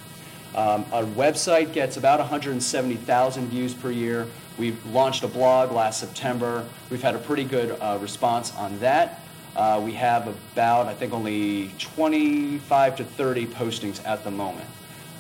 Um, 0.55 0.85
our 0.91 1.03
website 1.03 1.71
gets 1.71 1.97
about 1.97 2.19
170,000 2.19 3.47
views 3.47 3.73
per 3.73 3.91
year. 3.91 4.27
We 4.57 4.75
launched 4.87 5.23
a 5.23 5.27
blog 5.27 5.71
last 5.71 5.99
September. 5.99 6.65
We've 6.89 7.01
had 7.01 7.15
a 7.15 7.19
pretty 7.19 7.45
good 7.45 7.77
uh, 7.79 7.99
response 8.01 8.53
on 8.55 8.79
that. 8.79 9.20
Uh, 9.55 9.81
we 9.83 9.91
have 9.93 10.27
about, 10.27 10.87
I 10.87 10.93
think, 10.93 11.13
only 11.13 11.73
25 11.79 12.95
to 12.97 13.03
30 13.03 13.47
postings 13.47 14.05
at 14.05 14.23
the 14.23 14.31
moment. 14.31 14.67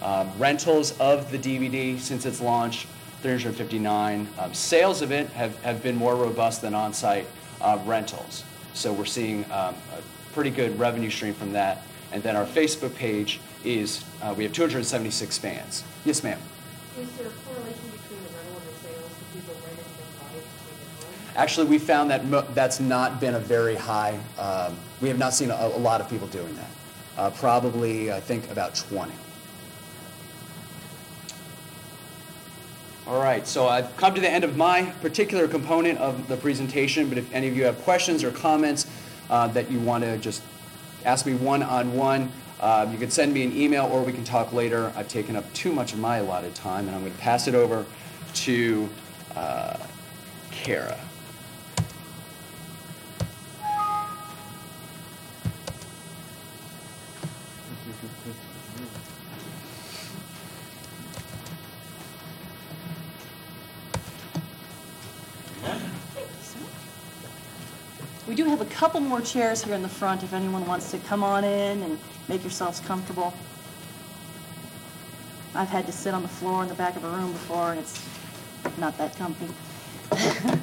Um, 0.01 0.31
rentals 0.37 0.97
of 0.99 1.29
the 1.31 1.37
DVD 1.37 1.99
since 1.99 2.25
its 2.25 2.41
launch, 2.41 2.87
359. 3.21 4.27
Um, 4.39 4.53
sales 4.53 5.01
of 5.01 5.11
it 5.11 5.29
have, 5.31 5.61
have 5.63 5.83
been 5.83 5.95
more 5.95 6.15
robust 6.15 6.61
than 6.61 6.73
on 6.73 6.93
site 6.93 7.27
uh, 7.59 7.77
rentals. 7.85 8.43
So 8.73 8.93
we're 8.93 9.05
seeing 9.05 9.43
um, 9.51 9.75
a 9.93 10.01
pretty 10.33 10.49
good 10.49 10.79
revenue 10.79 11.09
stream 11.09 11.33
from 11.33 11.51
that. 11.53 11.83
And 12.11 12.23
then 12.23 12.35
our 12.35 12.45
Facebook 12.45 12.95
page 12.95 13.39
is 13.63 14.03
uh, 14.21 14.33
we 14.35 14.43
have 14.43 14.53
276 14.53 15.37
fans. 15.37 15.83
Yes, 16.03 16.23
ma'am. 16.23 16.39
Is 16.97 17.11
there 17.13 17.27
a 17.27 17.29
correlation 17.29 17.89
between 17.91 18.23
the 18.23 18.29
rental 18.35 18.57
and 18.57 18.67
the 18.67 18.79
sales? 18.79 19.11
Do 19.19 19.39
people 19.39 19.55
rent 19.65 19.77
it 19.77 19.85
and 19.85 19.95
then 19.97 20.11
buy 20.19 20.35
it 20.35 20.43
to 20.43 20.55
take 20.65 20.81
it 20.81 21.03
home? 21.03 21.30
Actually, 21.41 21.65
we 21.65 21.79
found 21.79 22.11
that 22.11 22.23
mo- 22.23 22.45
that's 22.53 22.79
not 22.79 23.19
been 23.19 23.33
a 23.33 23.39
very 23.39 23.73
high. 23.73 24.19
Um, 24.37 24.77
we 25.01 25.07
have 25.07 25.17
not 25.17 25.33
seen 25.33 25.49
a, 25.49 25.55
a 25.55 25.79
lot 25.79 25.99
of 25.99 26.07
people 26.07 26.27
doing 26.27 26.55
that. 26.55 26.69
Uh, 27.17 27.29
probably, 27.31 28.11
I 28.11 28.19
think, 28.19 28.51
about 28.51 28.75
20. 28.75 29.11
All 33.07 33.19
right, 33.19 33.47
so 33.47 33.67
I've 33.67 33.97
come 33.97 34.13
to 34.13 34.21
the 34.21 34.29
end 34.29 34.43
of 34.43 34.55
my 34.55 34.83
particular 35.01 35.47
component 35.47 35.97
of 35.97 36.27
the 36.27 36.37
presentation, 36.37 37.09
but 37.09 37.17
if 37.17 37.33
any 37.33 37.47
of 37.47 37.57
you 37.57 37.63
have 37.63 37.81
questions 37.81 38.23
or 38.23 38.29
comments 38.29 38.85
uh, 39.31 39.47
that 39.47 39.71
you 39.71 39.79
want 39.79 40.03
to 40.03 40.19
just 40.19 40.43
ask 41.05 41.25
me 41.25 41.33
one 41.33 41.63
on 41.63 41.95
one, 41.95 42.31
you 42.91 42.99
can 42.99 43.09
send 43.09 43.33
me 43.33 43.41
an 43.43 43.57
email 43.57 43.89
or 43.91 44.03
we 44.03 44.13
can 44.13 44.23
talk 44.23 44.53
later. 44.53 44.93
I've 44.95 45.07
taken 45.07 45.35
up 45.35 45.51
too 45.55 45.73
much 45.73 45.93
of 45.93 45.97
my 45.97 46.17
allotted 46.17 46.53
time, 46.53 46.85
and 46.85 46.95
I'm 46.95 47.01
going 47.01 47.13
to 47.13 47.17
pass 47.17 47.47
it 47.47 47.55
over 47.55 47.83
to 48.45 48.87
uh, 49.35 49.77
Kara. 50.51 50.99
We 68.31 68.35
do 68.35 68.45
have 68.61 68.71
a 68.71 68.75
couple 68.75 68.99
more 68.99 69.21
chairs 69.21 69.63
here 69.63 69.73
in 69.73 69.81
the 69.81 69.89
front 69.89 70.21
if 70.23 70.33
anyone 70.33 70.65
wants 70.67 70.91
to 70.91 70.99
come 70.99 71.23
on 71.23 71.43
in 71.43 71.81
and 71.81 71.97
make 72.27 72.43
yourselves 72.43 72.79
comfortable. 72.81 73.33
I've 75.55 75.69
had 75.69 75.87
to 75.87 75.91
sit 75.91 76.13
on 76.13 76.21
the 76.21 76.27
floor 76.27 76.61
in 76.61 76.69
the 76.69 76.75
back 76.75 76.95
of 76.95 77.03
a 77.03 77.09
room 77.09 77.31
before, 77.31 77.71
and 77.71 77.79
it's 77.79 78.07
not 78.77 78.95
that 78.99 79.15
comfy. 79.15 79.47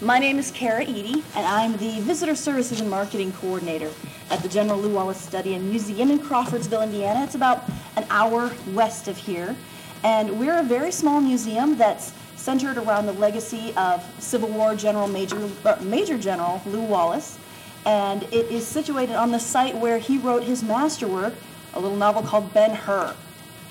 My 0.00 0.18
name 0.18 0.38
is 0.38 0.50
Kara 0.50 0.82
Eady, 0.84 1.22
and 1.34 1.46
I'm 1.46 1.76
the 1.76 2.00
Visitor 2.00 2.34
Services 2.34 2.80
and 2.80 2.88
Marketing 2.88 3.32
Coordinator 3.32 3.92
at 4.30 4.42
the 4.42 4.48
General 4.48 4.78
Lew 4.78 4.94
Wallace 4.94 5.20
Study 5.20 5.54
and 5.54 5.68
Museum 5.68 6.10
in 6.10 6.18
Crawfordsville, 6.18 6.82
Indiana. 6.82 7.24
It's 7.24 7.34
about 7.34 7.68
an 7.96 8.06
hour 8.10 8.52
west 8.68 9.06
of 9.08 9.16
here, 9.18 9.54
and 10.02 10.38
we're 10.40 10.58
a 10.58 10.62
very 10.62 10.90
small 10.92 11.20
museum 11.20 11.76
that's 11.76 12.12
centered 12.46 12.78
around 12.78 13.06
the 13.06 13.12
legacy 13.14 13.74
of 13.76 14.08
Civil 14.20 14.48
War 14.50 14.76
General 14.76 15.08
Major, 15.08 15.50
uh, 15.64 15.76
Major 15.80 16.16
General 16.16 16.62
Lew 16.64 16.80
Wallace, 16.80 17.40
and 17.84 18.22
it 18.22 18.46
is 18.52 18.64
situated 18.64 19.16
on 19.16 19.32
the 19.32 19.40
site 19.40 19.76
where 19.76 19.98
he 19.98 20.16
wrote 20.16 20.44
his 20.44 20.62
masterwork, 20.62 21.34
a 21.74 21.80
little 21.80 21.96
novel 21.96 22.22
called 22.22 22.54
Ben 22.54 22.70
Hur. 22.70 23.16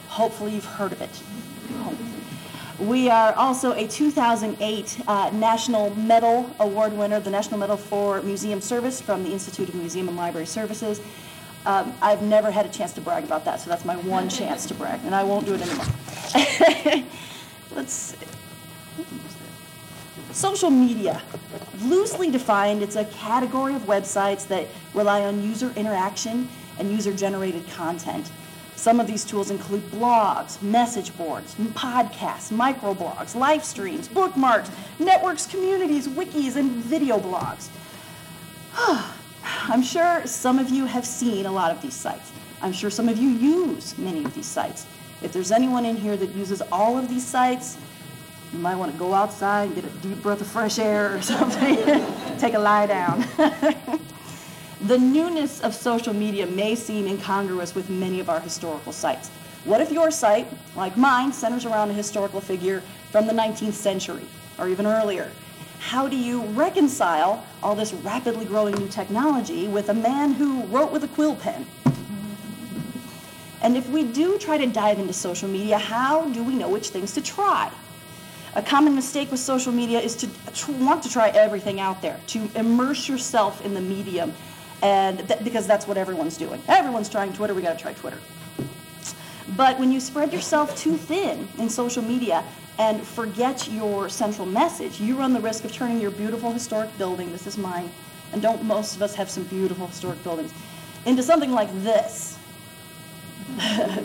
Hopefully, 0.09 0.55
you've 0.55 0.65
heard 0.65 0.91
of 0.91 1.01
it. 1.01 1.23
We 2.77 3.09
are 3.09 3.31
also 3.35 3.71
a 3.71 3.87
2008 3.87 5.03
uh, 5.07 5.29
National 5.33 5.95
Medal 5.95 6.53
Award 6.59 6.91
winner, 6.91 7.21
the 7.21 7.29
National 7.29 7.57
Medal 7.57 7.77
for 7.77 8.21
Museum 8.23 8.59
Service 8.59 8.99
from 8.99 9.23
the 9.23 9.31
Institute 9.31 9.69
of 9.69 9.75
Museum 9.75 10.09
and 10.09 10.17
Library 10.17 10.47
Services. 10.47 10.99
Um, 11.65 11.93
I've 12.01 12.21
never 12.21 12.51
had 12.51 12.65
a 12.65 12.69
chance 12.69 12.91
to 12.91 12.99
brag 12.99 13.23
about 13.23 13.45
that, 13.45 13.61
so 13.61 13.69
that's 13.69 13.85
my 13.85 13.95
one 13.95 14.27
chance 14.27 14.65
to 14.65 14.73
brag, 14.73 14.99
and 15.05 15.15
I 15.15 15.23
won't 15.23 15.45
do 15.45 15.53
it 15.53 15.61
anymore. 15.61 17.05
Let's. 17.73 18.17
Social 20.31 20.69
media. 20.69 21.21
Loosely 21.81 22.29
defined, 22.29 22.81
it's 22.81 22.95
a 22.95 23.05
category 23.05 23.75
of 23.75 23.83
websites 23.83 24.47
that 24.47 24.67
rely 24.93 25.23
on 25.23 25.41
user 25.41 25.71
interaction 25.75 26.49
and 26.77 26.91
user 26.91 27.13
generated 27.13 27.67
content. 27.69 28.29
Some 28.75 28.99
of 28.99 29.07
these 29.07 29.23
tools 29.23 29.49
include 29.51 29.83
blogs, 29.91 30.61
message 30.61 31.15
boards, 31.17 31.55
podcasts, 31.55 32.51
microblogs, 32.51 33.33
live 33.33 33.63
streams, 33.63 34.07
bookmarks, 34.07 34.69
networks, 34.99 35.47
communities, 35.47 36.07
wikis, 36.07 36.57
and 36.57 36.71
video 36.71 37.17
blogs. 37.17 37.69
I'm 39.43 39.81
sure 39.81 40.25
some 40.25 40.59
of 40.59 40.69
you 40.69 40.85
have 40.85 41.05
seen 41.05 41.45
a 41.45 41.51
lot 41.51 41.71
of 41.71 41.81
these 41.81 41.93
sites. 41.93 42.31
I'm 42.61 42.73
sure 42.73 42.89
some 42.89 43.07
of 43.07 43.17
you 43.17 43.29
use 43.29 43.97
many 43.97 44.25
of 44.25 44.33
these 44.33 44.45
sites. 44.45 44.85
If 45.21 45.31
there's 45.31 45.51
anyone 45.51 45.85
in 45.85 45.95
here 45.95 46.17
that 46.17 46.35
uses 46.35 46.61
all 46.71 46.97
of 46.97 47.07
these 47.07 47.25
sites, 47.25 47.77
you 48.53 48.59
might 48.59 48.75
want 48.75 48.91
to 48.91 48.97
go 48.97 49.13
outside 49.13 49.65
and 49.65 49.75
get 49.75 49.85
a 49.85 49.89
deep 49.97 50.21
breath 50.21 50.41
of 50.41 50.47
fresh 50.47 50.79
air 50.79 51.15
or 51.15 51.21
something. 51.33 51.77
Take 52.37 52.53
a 52.53 52.59
lie 52.59 52.85
down. 52.85 53.25
the 54.81 54.97
newness 54.97 55.61
of 55.61 55.73
social 55.73 56.13
media 56.13 56.45
may 56.45 56.75
seem 56.75 57.07
incongruous 57.07 57.75
with 57.75 57.89
many 57.89 58.19
of 58.19 58.29
our 58.29 58.39
historical 58.39 58.91
sites. 58.91 59.29
What 59.65 59.81
if 59.81 59.91
your 59.91 60.11
site, 60.11 60.47
like 60.75 60.95
mine, 60.95 61.33
centers 61.33 61.65
around 61.65 61.89
a 61.89 61.93
historical 61.93 62.39
figure 62.39 62.81
from 63.11 63.25
the 63.25 63.33
19th 63.33 63.73
century 63.73 64.25
or 64.57 64.69
even 64.69 64.85
earlier? 64.85 65.31
How 65.79 66.07
do 66.07 66.15
you 66.15 66.43
reconcile 66.43 67.45
all 67.61 67.75
this 67.75 67.93
rapidly 67.93 68.45
growing 68.45 68.75
new 68.75 68.87
technology 68.87 69.67
with 69.67 69.89
a 69.89 69.93
man 69.93 70.33
who 70.33 70.61
wrote 70.63 70.91
with 70.91 71.03
a 71.03 71.07
quill 71.07 71.35
pen? 71.35 71.65
And 73.61 73.75
if 73.75 73.89
we 73.89 74.03
do 74.03 74.37
try 74.37 74.57
to 74.57 74.67
dive 74.67 74.99
into 74.99 75.13
social 75.13 75.49
media, 75.49 75.77
how 75.79 76.29
do 76.29 76.43
we 76.43 76.53
know 76.53 76.69
which 76.69 76.89
things 76.89 77.13
to 77.13 77.21
try? 77.21 77.71
A 78.55 78.61
common 78.61 78.95
mistake 78.95 79.31
with 79.31 79.41
social 79.41 79.73
media 79.73 79.99
is 79.99 80.15
to 80.15 80.71
want 80.79 81.03
to 81.03 81.09
try 81.09 81.29
everything 81.29 81.81
out 81.81 82.01
there, 82.01 82.17
to 82.27 82.49
immerse 82.55 83.09
yourself 83.09 83.63
in 83.65 83.73
the 83.73 83.81
medium, 83.81 84.33
and 84.81 85.27
th- 85.27 85.43
because 85.43 85.67
that's 85.67 85.87
what 85.87 85.97
everyone's 85.97 86.37
doing. 86.37 86.61
Everyone's 86.69 87.09
trying 87.09 87.33
Twitter, 87.33 87.53
we 87.53 87.61
got 87.61 87.77
to 87.77 87.81
try 87.81 87.93
Twitter. 87.93 88.19
But 89.57 89.77
when 89.77 89.91
you 89.91 89.99
spread 89.99 90.31
yourself 90.31 90.75
too 90.77 90.95
thin 90.95 91.47
in 91.59 91.69
social 91.69 92.01
media 92.01 92.43
and 92.79 93.01
forget 93.01 93.67
your 93.67 94.07
central 94.07 94.45
message, 94.47 95.01
you 95.01 95.17
run 95.17 95.33
the 95.33 95.41
risk 95.41 95.65
of 95.65 95.73
turning 95.73 95.99
your 95.99 96.11
beautiful 96.11 96.51
historic 96.51 96.97
building, 96.97 97.31
this 97.31 97.47
is 97.47 97.57
mine, 97.57 97.91
and 98.31 98.41
don't 98.41 98.63
most 98.63 98.95
of 98.95 99.01
us 99.01 99.15
have 99.15 99.29
some 99.29 99.43
beautiful 99.43 99.87
historic 99.87 100.23
buildings, 100.23 100.53
into 101.05 101.21
something 101.21 101.51
like 101.51 101.69
this. 101.83 102.37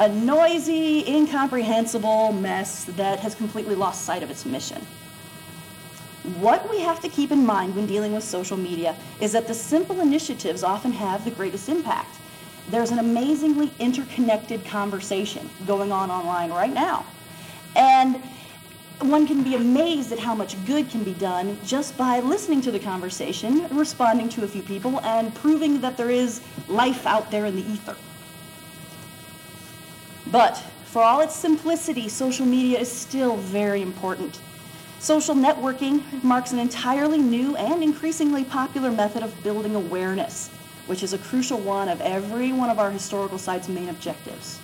a 0.00 0.08
noisy, 0.08 1.06
incomprehensible 1.06 2.32
mess 2.32 2.84
that 2.84 3.20
has 3.20 3.34
completely 3.34 3.74
lost 3.74 4.06
sight 4.06 4.22
of 4.22 4.30
its 4.30 4.46
mission. 4.46 4.80
What 6.40 6.70
we 6.70 6.80
have 6.80 7.00
to 7.00 7.08
keep 7.08 7.30
in 7.30 7.44
mind 7.44 7.76
when 7.76 7.86
dealing 7.86 8.14
with 8.14 8.24
social 8.24 8.56
media 8.56 8.96
is 9.20 9.32
that 9.32 9.46
the 9.46 9.52
simple 9.52 10.00
initiatives 10.00 10.62
often 10.62 10.92
have 10.92 11.24
the 11.24 11.30
greatest 11.30 11.68
impact. 11.68 12.16
there's 12.70 12.92
an 12.92 13.00
amazingly 13.00 13.72
interconnected 13.80 14.64
conversation 14.64 15.50
going 15.66 15.90
on 15.90 16.10
online 16.10 16.50
right 16.50 16.72
now. 16.72 17.04
And 17.74 18.22
one 19.00 19.26
can 19.26 19.42
be 19.42 19.56
amazed 19.56 20.12
at 20.12 20.18
how 20.18 20.34
much 20.34 20.54
good 20.66 20.88
can 20.88 21.02
be 21.02 21.14
done 21.14 21.58
just 21.64 21.96
by 21.96 22.20
listening 22.20 22.60
to 22.62 22.70
the 22.70 22.78
conversation, 22.78 23.66
responding 23.76 24.28
to 24.30 24.44
a 24.44 24.48
few 24.48 24.62
people, 24.62 25.00
and 25.00 25.34
proving 25.34 25.80
that 25.80 25.96
there 25.96 26.10
is 26.10 26.42
life 26.68 27.06
out 27.06 27.30
there 27.30 27.46
in 27.46 27.56
the 27.56 27.62
ether. 27.62 27.96
But 30.26 30.56
for 30.84 31.02
all 31.02 31.20
its 31.20 31.34
simplicity, 31.34 32.08
social 32.08 32.46
media 32.46 32.78
is 32.78 32.90
still 32.90 33.36
very 33.36 33.82
important. 33.82 34.40
Social 34.98 35.34
networking 35.34 36.22
marks 36.22 36.52
an 36.52 36.58
entirely 36.58 37.18
new 37.18 37.56
and 37.56 37.82
increasingly 37.82 38.44
popular 38.44 38.90
method 38.90 39.22
of 39.22 39.42
building 39.42 39.74
awareness, 39.74 40.50
which 40.86 41.02
is 41.02 41.12
a 41.12 41.18
crucial 41.18 41.58
one 41.58 41.88
of 41.88 42.00
every 42.00 42.52
one 42.52 42.68
of 42.70 42.78
our 42.78 42.90
historical 42.90 43.38
sites' 43.38 43.68
main 43.68 43.88
objectives. 43.88 44.58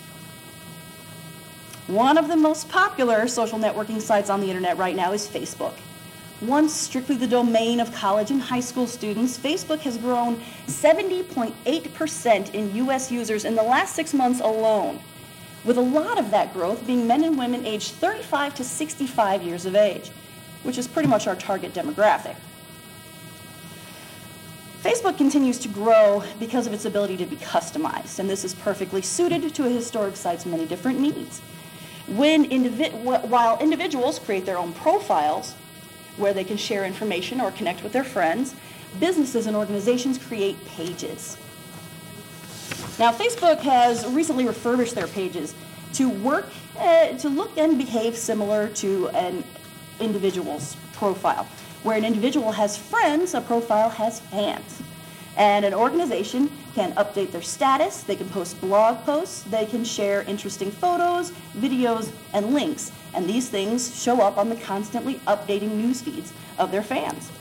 One 1.87 2.17
of 2.17 2.27
the 2.27 2.35
most 2.35 2.67
popular 2.67 3.27
social 3.27 3.57
networking 3.57 4.01
sites 4.01 4.29
on 4.29 4.41
the 4.41 4.47
internet 4.47 4.77
right 4.77 4.95
now 4.95 5.13
is 5.13 5.27
Facebook. 5.27 5.73
Once 6.41 6.73
strictly 6.73 7.15
the 7.15 7.25
domain 7.25 7.79
of 7.79 7.91
college 7.93 8.29
and 8.29 8.41
high 8.41 8.59
school 8.59 8.85
students, 8.85 9.37
Facebook 9.37 9.79
has 9.79 9.97
grown 9.97 10.39
70.8% 10.67 12.53
in 12.53 12.75
US 12.75 13.11
users 13.11 13.45
in 13.45 13.55
the 13.55 13.63
last 13.63 13.95
six 13.95 14.13
months 14.13 14.39
alone, 14.41 14.99
with 15.67 15.77
a 15.77 15.81
lot 15.81 16.17
of 16.17 16.31
that 16.31 16.53
growth 16.53 16.87
being 16.87 17.05
men 17.05 17.25
and 17.25 17.37
women 17.37 17.65
aged 17.65 17.91
35 17.95 18.55
to 18.55 18.63
65 18.63 19.43
years 19.43 19.65
of 19.65 19.75
age, 19.75 20.09
which 20.63 20.77
is 20.77 20.87
pretty 20.87 21.09
much 21.09 21.27
our 21.27 21.35
target 21.35 21.73
demographic. 21.73 22.37
Facebook 24.81 25.17
continues 25.17 25.59
to 25.59 25.67
grow 25.67 26.23
because 26.39 26.67
of 26.67 26.73
its 26.73 26.85
ability 26.85 27.17
to 27.17 27.25
be 27.25 27.35
customized, 27.35 28.17
and 28.17 28.29
this 28.29 28.45
is 28.45 28.53
perfectly 28.53 29.01
suited 29.01 29.53
to 29.53 29.65
a 29.65 29.69
historic 29.69 30.15
site's 30.15 30.45
many 30.45 30.65
different 30.65 31.01
needs. 31.01 31.41
When 32.07 32.49
indivi- 32.49 32.93
while 33.27 33.59
individuals 33.59 34.19
create 34.19 34.45
their 34.45 34.57
own 34.57 34.71
profiles, 34.71 35.53
where 36.15 36.33
they 36.33 36.45
can 36.45 36.55
share 36.55 36.85
information 36.85 37.41
or 37.41 37.51
connect 37.51 37.83
with 37.83 37.91
their 37.91 38.05
friends, 38.05 38.55
businesses 39.01 39.45
and 39.45 39.57
organizations 39.57 40.17
create 40.17 40.63
pages. 40.65 41.35
Now, 42.99 43.11
Facebook 43.11 43.59
has 43.59 44.07
recently 44.07 44.47
refurbished 44.47 44.95
their 44.95 45.07
pages 45.07 45.53
to 45.93 46.09
work, 46.09 46.49
uh, 46.79 47.09
to 47.09 47.29
look 47.29 47.55
and 47.55 47.77
behave 47.77 48.17
similar 48.17 48.69
to 48.69 49.09
an 49.09 49.43
individual's 49.99 50.75
profile. 50.93 51.47
Where 51.83 51.95
an 51.95 52.03
individual 52.03 52.51
has 52.51 52.75
friends, 52.75 53.35
a 53.35 53.41
profile 53.41 53.89
has 53.89 54.19
fans. 54.19 54.81
And 55.37 55.63
an 55.63 55.75
organization 55.75 56.49
can 56.73 56.93
update 56.93 57.31
their 57.31 57.43
status, 57.43 58.01
they 58.01 58.15
can 58.15 58.29
post 58.29 58.59
blog 58.59 59.05
posts, 59.05 59.43
they 59.43 59.67
can 59.67 59.83
share 59.83 60.23
interesting 60.23 60.71
photos, 60.71 61.31
videos, 61.55 62.11
and 62.33 62.55
links. 62.55 62.91
And 63.13 63.29
these 63.29 63.47
things 63.47 64.01
show 64.01 64.21
up 64.21 64.39
on 64.39 64.49
the 64.49 64.55
constantly 64.55 65.15
updating 65.27 65.75
news 65.75 66.01
feeds 66.01 66.33
of 66.57 66.71
their 66.71 66.81
fans. 66.81 67.31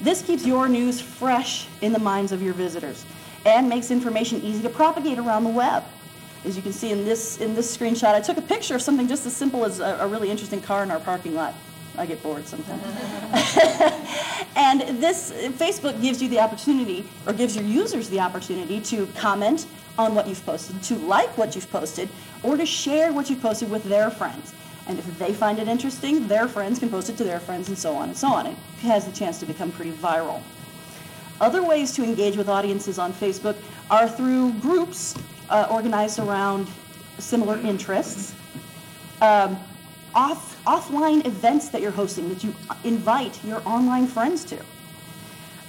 This 0.00 0.22
keeps 0.22 0.46
your 0.46 0.68
news 0.68 1.02
fresh 1.02 1.68
in 1.82 1.92
the 1.92 1.98
minds 1.98 2.32
of 2.32 2.42
your 2.42 2.54
visitors 2.54 3.04
and 3.44 3.68
makes 3.68 3.90
information 3.90 4.40
easy 4.42 4.62
to 4.62 4.70
propagate 4.70 5.18
around 5.18 5.44
the 5.44 5.50
web. 5.50 5.84
As 6.44 6.56
you 6.56 6.62
can 6.62 6.72
see 6.72 6.90
in 6.92 7.04
this, 7.04 7.38
in 7.38 7.54
this 7.54 7.74
screenshot, 7.74 8.14
I 8.14 8.20
took 8.20 8.36
a 8.36 8.42
picture 8.42 8.74
of 8.74 8.82
something 8.82 9.08
just 9.08 9.24
as 9.26 9.34
simple 9.34 9.64
as 9.64 9.80
a, 9.80 9.98
a 10.00 10.08
really 10.08 10.30
interesting 10.30 10.60
car 10.60 10.82
in 10.82 10.90
our 10.90 11.00
parking 11.00 11.34
lot. 11.34 11.54
I 11.96 12.06
get 12.06 12.22
bored 12.22 12.46
sometimes. 12.46 12.82
and 14.56 14.80
this 15.00 15.32
Facebook 15.32 16.00
gives 16.02 16.20
you 16.20 16.28
the 16.28 16.40
opportunity, 16.40 17.08
or 17.26 17.32
gives 17.32 17.54
your 17.54 17.64
users 17.64 18.08
the 18.08 18.20
opportunity 18.20 18.80
to 18.80 19.06
comment 19.14 19.66
on 19.96 20.14
what 20.14 20.26
you've 20.26 20.44
posted, 20.44 20.82
to 20.82 20.96
like 20.96 21.36
what 21.38 21.54
you've 21.54 21.70
posted, 21.70 22.08
or 22.42 22.56
to 22.56 22.66
share 22.66 23.12
what 23.12 23.30
you've 23.30 23.40
posted 23.40 23.70
with 23.70 23.84
their 23.84 24.10
friends. 24.10 24.52
And 24.86 24.98
if 24.98 25.18
they 25.18 25.32
find 25.32 25.58
it 25.58 25.68
interesting, 25.68 26.26
their 26.26 26.48
friends 26.48 26.78
can 26.78 26.90
post 26.90 27.08
it 27.08 27.16
to 27.18 27.24
their 27.24 27.40
friends, 27.40 27.68
and 27.68 27.78
so 27.78 27.94
on 27.94 28.08
and 28.08 28.16
so 28.16 28.28
on. 28.28 28.46
It 28.46 28.56
has 28.82 29.06
the 29.06 29.12
chance 29.12 29.38
to 29.40 29.46
become 29.46 29.70
pretty 29.72 29.92
viral. 29.92 30.42
Other 31.40 31.62
ways 31.62 31.92
to 31.92 32.04
engage 32.04 32.36
with 32.36 32.48
audiences 32.48 32.98
on 32.98 33.12
Facebook 33.12 33.56
are 33.90 34.08
through 34.08 34.52
groups 34.54 35.14
uh, 35.50 35.66
organized 35.70 36.18
around 36.18 36.68
similar 37.18 37.58
interests. 37.58 38.34
Um, 39.20 39.58
off, 40.14 40.62
offline 40.64 41.26
events 41.26 41.68
that 41.70 41.80
you're 41.80 41.90
hosting 41.90 42.28
that 42.28 42.44
you 42.44 42.54
invite 42.84 43.42
your 43.44 43.66
online 43.66 44.06
friends 44.06 44.44
to. 44.44 44.58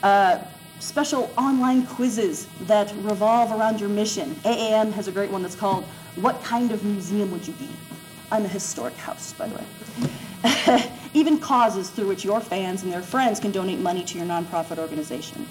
Uh, 0.04 0.39
special 0.80 1.32
online 1.38 1.86
quizzes 1.86 2.47
that 2.62 2.93
revolve 2.97 3.51
around 3.51 3.80
your 3.80 3.89
mission. 3.89 4.36
AAM 4.43 4.91
has 4.91 5.08
a 5.08 5.12
great 5.12 5.32
one 5.32 5.41
that's 5.41 5.56
called 5.56 5.86
What 6.15 6.43
Kind 6.43 6.71
of 6.71 6.84
Museum 6.84 7.32
Would 7.32 7.47
You 7.47 7.54
Be? 7.54 7.69
I'm 8.32 8.45
a 8.45 8.47
historic 8.47 8.95
house, 8.97 9.34
by 9.34 9.47
the 9.47 9.56
way. 9.56 10.10
Even 11.13 11.39
causes 11.39 11.89
through 11.89 12.08
which 12.08 12.23
your 12.23 12.39
fans 12.39 12.84
and 12.84 12.91
their 12.91 13.01
friends 13.01 13.39
can 13.39 13.51
donate 13.51 13.79
money 13.79 14.03
to 14.03 14.17
your 14.17 14.27
nonprofit 14.27 14.77
organization. 14.77 15.47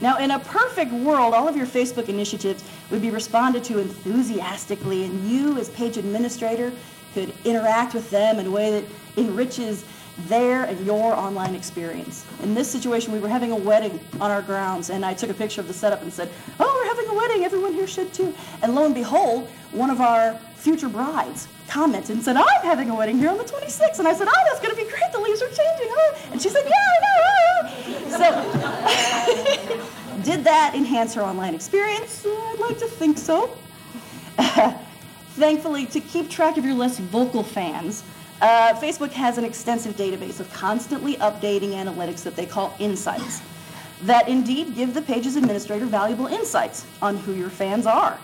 Now, 0.00 0.18
in 0.18 0.30
a 0.30 0.38
perfect 0.38 0.92
world, 0.92 1.34
all 1.34 1.48
of 1.48 1.56
your 1.56 1.66
Facebook 1.66 2.08
initiatives 2.08 2.64
would 2.90 3.02
be 3.02 3.10
responded 3.10 3.64
to 3.64 3.78
enthusiastically, 3.78 5.04
and 5.04 5.28
you, 5.28 5.58
as 5.58 5.68
page 5.70 5.96
administrator, 5.96 6.72
could 7.14 7.32
interact 7.44 7.94
with 7.94 8.08
them 8.10 8.38
in 8.38 8.46
a 8.46 8.50
way 8.50 8.70
that 8.70 8.84
enriches 9.16 9.84
their 10.26 10.64
and 10.64 10.84
your 10.84 11.14
online 11.14 11.54
experience. 11.54 12.26
In 12.42 12.54
this 12.54 12.70
situation, 12.70 13.12
we 13.12 13.18
were 13.18 13.28
having 13.28 13.52
a 13.52 13.56
wedding 13.56 14.00
on 14.20 14.30
our 14.30 14.42
grounds, 14.42 14.90
and 14.90 15.04
I 15.04 15.14
took 15.14 15.30
a 15.30 15.34
picture 15.34 15.60
of 15.60 15.68
the 15.68 15.74
setup 15.74 16.02
and 16.02 16.12
said, 16.12 16.30
Oh, 16.58 16.80
we're 16.80 16.88
having 16.88 17.08
a 17.08 17.14
wedding. 17.14 17.44
Everyone 17.44 17.72
here 17.72 17.86
should 17.86 18.12
too. 18.12 18.34
And 18.62 18.74
lo 18.74 18.84
and 18.84 18.94
behold, 18.94 19.48
one 19.72 19.90
of 19.90 20.00
our 20.00 20.34
future 20.56 20.88
brides 20.88 21.48
commented 21.68 22.16
and 22.16 22.24
said, 22.24 22.36
I'm 22.36 22.62
having 22.62 22.90
a 22.90 22.94
wedding 22.94 23.18
here 23.18 23.30
on 23.30 23.38
the 23.38 23.44
26th. 23.44 23.98
And 23.98 24.08
I 24.08 24.14
said, 24.14 24.28
Oh, 24.28 24.44
that's 24.48 24.60
going 24.60 24.74
to 24.74 24.82
be 24.82 24.88
great. 24.90 25.12
The 25.12 25.20
leaves 25.20 25.42
are 25.42 25.48
changing. 25.48 25.88
And 26.32 26.42
she 26.42 26.48
said, 26.48 26.64
Yeah, 26.66 26.94
I 26.94 26.98
know. 27.04 27.18
So, 28.10 28.18
did 30.24 30.44
that 30.44 30.72
enhance 30.74 31.14
her 31.14 31.22
online 31.22 31.54
experience? 31.54 32.24
I'd 32.26 32.56
like 32.58 32.78
to 32.78 32.86
think 32.86 33.18
so. 33.18 33.56
Thankfully, 35.30 35.86
to 35.86 36.00
keep 36.00 36.28
track 36.28 36.56
of 36.56 36.64
your 36.64 36.74
less 36.74 36.98
vocal 36.98 37.44
fans, 37.44 38.02
uh, 38.40 38.74
Facebook 38.74 39.12
has 39.12 39.38
an 39.38 39.44
extensive 39.44 39.96
database 39.96 40.40
of 40.40 40.52
constantly 40.52 41.14
updating 41.16 41.70
analytics 41.70 42.22
that 42.22 42.36
they 42.36 42.46
call 42.46 42.74
insights, 42.78 43.42
that 44.02 44.28
indeed 44.28 44.74
give 44.74 44.94
the 44.94 45.02
page's 45.02 45.36
administrator 45.36 45.86
valuable 45.86 46.26
insights 46.26 46.86
on 47.02 47.16
who 47.16 47.34
your 47.34 47.50
fans 47.50 47.86
are, 47.86 48.18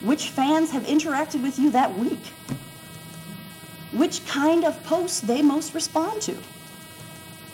which 0.00 0.30
fans 0.30 0.70
have 0.70 0.84
interacted 0.84 1.42
with 1.42 1.58
you 1.58 1.70
that 1.70 1.96
week, 1.98 2.32
which 3.92 4.24
kind 4.26 4.64
of 4.64 4.82
posts 4.84 5.20
they 5.20 5.42
most 5.42 5.74
respond 5.74 6.20
to, 6.22 6.36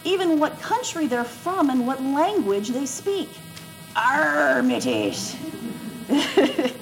even 0.05 0.39
what 0.39 0.61
country 0.61 1.07
they're 1.07 1.25
from 1.25 1.71
and 1.71 1.87
what 1.87 2.03
language 2.03 2.69
they 2.69 2.87
speak. 2.87 3.31
Armitage. 3.95 5.37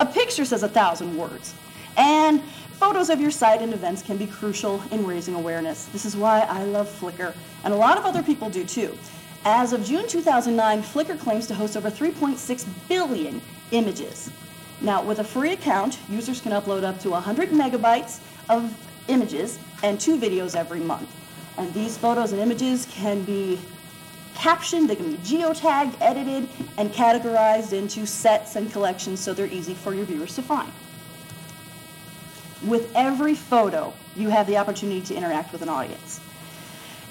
A 0.00 0.06
picture 0.06 0.44
says 0.44 0.62
a 0.62 0.68
thousand 0.68 1.16
words. 1.16 1.54
And 1.96 2.40
photos 2.74 3.10
of 3.10 3.20
your 3.20 3.32
site 3.32 3.60
and 3.60 3.74
events 3.74 4.02
can 4.02 4.16
be 4.16 4.26
crucial 4.26 4.82
in 4.92 5.04
raising 5.04 5.34
awareness. 5.34 5.86
This 5.86 6.04
is 6.04 6.16
why 6.16 6.40
I 6.42 6.64
love 6.64 6.88
Flickr, 6.88 7.34
and 7.64 7.74
a 7.74 7.76
lot 7.76 7.98
of 7.98 8.04
other 8.04 8.22
people 8.22 8.48
do 8.48 8.64
too. 8.64 8.96
As 9.44 9.72
of 9.72 9.84
June 9.84 10.06
2009, 10.06 10.82
Flickr 10.82 11.18
claims 11.18 11.46
to 11.48 11.54
host 11.54 11.76
over 11.76 11.90
3.6 11.90 12.66
billion 12.88 13.40
images. 13.70 14.30
Now, 14.80 15.02
with 15.02 15.18
a 15.18 15.24
free 15.24 15.52
account, 15.52 15.98
users 16.08 16.40
can 16.40 16.52
upload 16.52 16.84
up 16.84 17.00
to 17.00 17.10
100 17.10 17.50
megabytes 17.50 18.20
of 18.48 18.74
images 19.08 19.58
and 19.82 20.00
two 20.00 20.18
videos 20.18 20.54
every 20.54 20.80
month. 20.80 21.10
And 21.56 21.72
these 21.74 21.98
photos 21.98 22.32
and 22.32 22.40
images 22.40 22.86
can 22.90 23.22
be 23.22 23.58
captioned, 24.34 24.88
they 24.88 24.94
can 24.94 25.10
be 25.10 25.18
geotagged, 25.18 25.96
edited, 26.00 26.48
and 26.76 26.92
categorized 26.92 27.72
into 27.72 28.06
sets 28.06 28.54
and 28.54 28.70
collections 28.70 29.18
so 29.18 29.34
they're 29.34 29.46
easy 29.46 29.74
for 29.74 29.94
your 29.94 30.04
viewers 30.04 30.36
to 30.36 30.42
find. 30.42 30.70
With 32.64 32.92
every 32.94 33.34
photo, 33.34 33.92
you 34.14 34.28
have 34.30 34.46
the 34.46 34.56
opportunity 34.56 35.00
to 35.02 35.14
interact 35.14 35.52
with 35.52 35.62
an 35.62 35.68
audience. 35.68 36.20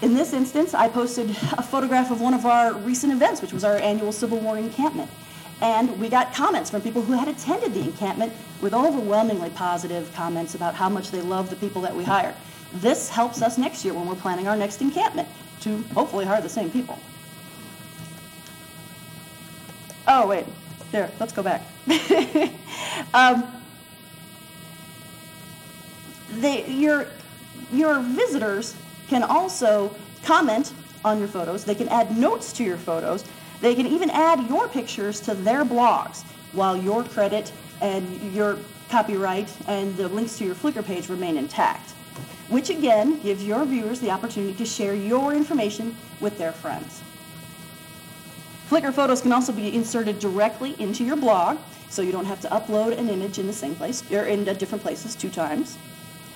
In 0.01 0.13
this 0.13 0.31
instance, 0.31 0.73
I 0.73 0.87
posted 0.87 1.29
a 1.29 1.63
photograph 1.63 2.11
of 2.11 2.21
one 2.21 2.33
of 2.33 2.45
our 2.45 2.73
recent 2.73 3.11
events, 3.11 3.41
which 3.41 3.51
was 3.51 3.63
our 3.63 3.77
annual 3.77 4.11
Civil 4.11 4.39
War 4.39 4.57
encampment. 4.57 5.09
And 5.61 5.99
we 5.99 6.09
got 6.09 6.33
comments 6.33 6.69
from 6.69 6.81
people 6.81 7.01
who 7.01 7.13
had 7.13 7.27
attended 7.27 7.73
the 7.73 7.81
encampment 7.81 8.33
with 8.61 8.73
overwhelmingly 8.73 9.49
positive 9.49 10.13
comments 10.13 10.53
about 10.53 10.75
how 10.75 10.87
much 10.87 11.09
they 11.09 11.21
love 11.21 11.49
the 11.49 11.55
people 11.55 11.81
that 11.81 11.95
we 11.95 12.03
hired. 12.03 12.35
This 12.73 13.09
helps 13.09 13.41
us 13.41 13.57
next 13.57 13.83
year 13.83 13.93
when 13.93 14.07
we're 14.07 14.15
planning 14.15 14.47
our 14.47 14.55
next 14.55 14.81
encampment 14.81 15.27
to 15.61 15.83
hopefully 15.93 16.25
hire 16.25 16.41
the 16.41 16.49
same 16.49 16.69
people. 16.69 16.99
Oh, 20.07 20.27
wait. 20.27 20.45
There, 20.91 21.11
let's 21.19 21.33
go 21.33 21.43
back. 21.43 21.63
um, 23.13 23.43
they, 26.29 26.65
your, 26.67 27.07
your 27.73 27.99
visitors 27.99 28.75
can 29.07 29.23
also 29.23 29.93
comment 30.23 30.73
on 31.03 31.19
your 31.19 31.27
photos. 31.27 31.65
They 31.65 31.75
can 31.75 31.89
add 31.89 32.17
notes 32.17 32.53
to 32.53 32.63
your 32.63 32.77
photos. 32.77 33.25
They 33.61 33.75
can 33.75 33.87
even 33.87 34.09
add 34.09 34.47
your 34.47 34.67
pictures 34.67 35.19
to 35.21 35.33
their 35.33 35.65
blogs 35.65 36.23
while 36.53 36.77
your 36.77 37.03
credit 37.03 37.51
and 37.81 38.33
your 38.33 38.59
copyright 38.89 39.55
and 39.67 39.95
the 39.97 40.07
links 40.07 40.37
to 40.37 40.45
your 40.45 40.55
Flickr 40.55 40.85
page 40.85 41.09
remain 41.09 41.37
intact, 41.37 41.91
which 42.49 42.69
again 42.69 43.19
gives 43.21 43.43
your 43.43 43.65
viewers 43.65 43.99
the 43.99 44.11
opportunity 44.11 44.53
to 44.53 44.65
share 44.65 44.93
your 44.93 45.33
information 45.33 45.95
with 46.19 46.37
their 46.37 46.51
friends. 46.51 47.01
Flickr 48.69 48.93
photos 48.93 49.21
can 49.21 49.31
also 49.31 49.51
be 49.51 49.73
inserted 49.73 50.19
directly 50.19 50.75
into 50.79 51.03
your 51.03 51.15
blog, 51.15 51.57
so 51.89 52.01
you 52.01 52.11
don't 52.11 52.25
have 52.25 52.41
to 52.41 52.49
upload 52.49 52.97
an 52.97 53.09
image 53.09 53.39
in 53.39 53.47
the 53.47 53.53
same 53.53 53.75
place 53.75 54.03
or 54.11 54.23
in 54.23 54.43
different 54.43 54.83
places 54.83 55.15
two 55.15 55.29
times. 55.29 55.77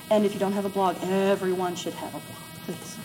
And 0.09 0.25
if 0.25 0.33
you 0.33 0.39
don't 0.39 0.53
have 0.53 0.65
a 0.65 0.69
blog, 0.69 0.97
everyone 1.03 1.75
should 1.75 1.93
have 1.93 2.09
a 2.09 2.19
blog. 2.19 2.39
Please, 2.65 2.97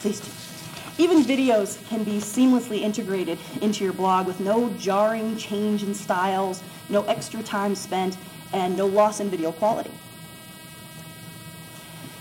please 0.00 0.20
do. 0.20 0.53
Even 0.96 1.24
videos 1.24 1.84
can 1.88 2.04
be 2.04 2.18
seamlessly 2.18 2.80
integrated 2.80 3.38
into 3.60 3.82
your 3.82 3.92
blog 3.92 4.26
with 4.26 4.38
no 4.38 4.70
jarring 4.78 5.36
change 5.36 5.82
in 5.82 5.92
styles, 5.92 6.62
no 6.88 7.02
extra 7.06 7.42
time 7.42 7.74
spent, 7.74 8.16
and 8.52 8.76
no 8.76 8.86
loss 8.86 9.18
in 9.18 9.28
video 9.28 9.50
quality. 9.50 9.90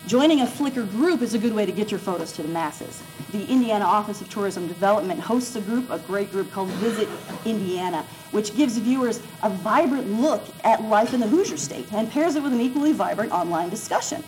Joining 0.08 0.42
a 0.42 0.46
Flickr 0.46 0.90
group 0.90 1.22
is 1.22 1.36
a 1.36 1.40
good 1.40 1.54
way 1.54 1.66
to 1.66 1.72
get 1.72 1.92
your 1.92 2.00
photos 2.00 2.32
to 2.34 2.42
the 2.42 2.50
masses. 2.50 3.04
The 3.32 3.46
Indiana 3.46 3.86
Office 3.86 4.22
of 4.22 4.30
Tourism 4.30 4.68
Development 4.68 5.20
hosts 5.20 5.56
a 5.56 5.62
group, 5.62 5.90
a 5.92 6.00
great 6.00 6.32
group 6.32 6.52
called 6.52 6.70
Visit 6.70 7.08
Indiana, 7.46 8.04
which 8.32 8.56
gives 8.56 8.78
viewers 8.78 9.22
a 9.44 9.50
vibrant 9.50 10.12
look 10.20 10.44
at 10.64 10.82
life 10.82 11.14
in 11.14 11.20
the 11.20 11.28
Hoosier 11.28 11.58
State 11.58 11.94
and 11.94 12.12
pairs 12.12 12.36
it 12.36 12.44
with 12.44 12.54
an 12.54 12.60
equally 12.60 12.92
vibrant 12.92 13.32
online 13.32 13.70
discussion. 13.70 14.24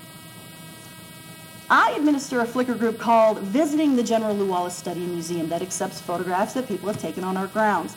I 1.78 1.92
administer 1.92 2.40
a 2.40 2.46
Flickr 2.46 2.80
group 2.80 2.98
called 2.98 3.40
Visiting 3.40 3.98
the 3.98 4.04
General 4.04 4.34
Lew 4.34 4.46
Wallace 4.46 4.78
Study 4.78 5.04
and 5.04 5.12
Museum 5.12 5.50
that 5.50 5.62
accepts 5.62 6.00
photographs 6.00 6.54
that 6.54 6.70
people 6.70 6.88
have 6.88 7.02
taken 7.02 7.26
on 7.26 7.36
our 7.36 7.48
grounds, 7.48 7.96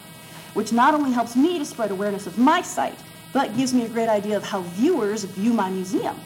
which 0.55 0.73
not 0.73 0.95
only 0.95 1.12
helps 1.12 1.37
me 1.37 1.61
to 1.61 1.64
spread 1.64 1.93
awareness 1.93 2.27
of 2.27 2.38
my 2.38 2.61
site, 2.61 2.99
but 3.33 3.57
gives 3.57 3.73
me 3.73 3.85
a 3.85 3.88
great 3.88 4.09
idea 4.09 4.37
of 4.37 4.43
how 4.43 4.62
viewers 4.62 5.23
view 5.23 5.53
my 5.53 5.71
museum. 5.71 6.17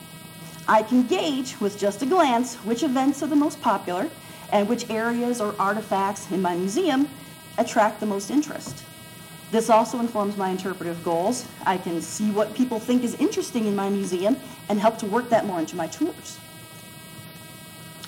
I 0.67 0.83
can 0.83 1.07
gauge 1.07 1.61
with 1.61 1.79
just 1.79 2.01
a 2.01 2.07
glance 2.07 2.55
which 2.65 2.83
events 2.83 3.23
are 3.23 3.27
the 3.27 3.37
most 3.37 3.61
popular 3.61 4.09
and 4.51 4.67
which 4.67 4.89
areas 4.89 5.39
or 5.39 5.55
artifacts 5.59 6.31
in 6.31 6.41
my 6.41 6.55
museum 6.55 7.07
attract 7.59 8.01
the 8.01 8.07
most 8.07 8.31
interest. 8.31 8.83
This 9.51 9.69
also 9.69 10.01
informs 10.01 10.39
my 10.39 10.49
interpretive 10.49 11.05
goals. 11.05 11.47
I 11.67 11.77
can 11.77 12.01
see 12.01 12.31
what 12.31 12.55
people 12.55 12.81
think 12.81 13.05
is 13.05 13.15
interesting 13.17 13.67
in 13.67 13.77
my 13.77 13.91
museum 13.91 14.39
and 14.71 14.81
help 14.81 14.97
to 15.01 15.07
work 15.07 15.29
that 15.29 15.45
more 15.45 15.61
into 15.61 15.77
my 15.77 15.89
tours. 15.89 16.39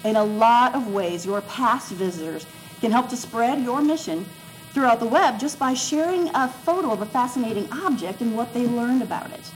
In 0.04 0.16
a 0.16 0.24
lot 0.24 0.74
of 0.74 0.88
ways, 0.88 1.24
your 1.24 1.40
past 1.40 1.90
visitors 1.92 2.46
can 2.80 2.92
help 2.92 3.08
to 3.08 3.16
spread 3.16 3.62
your 3.62 3.80
mission 3.80 4.26
throughout 4.72 5.00
the 5.00 5.06
web 5.06 5.40
just 5.40 5.58
by 5.58 5.72
sharing 5.72 6.28
a 6.34 6.48
photo 6.48 6.92
of 6.92 7.00
a 7.00 7.06
fascinating 7.06 7.66
object 7.72 8.20
and 8.20 8.36
what 8.36 8.52
they 8.52 8.66
learned 8.66 9.02
about 9.02 9.30
it. 9.30 9.50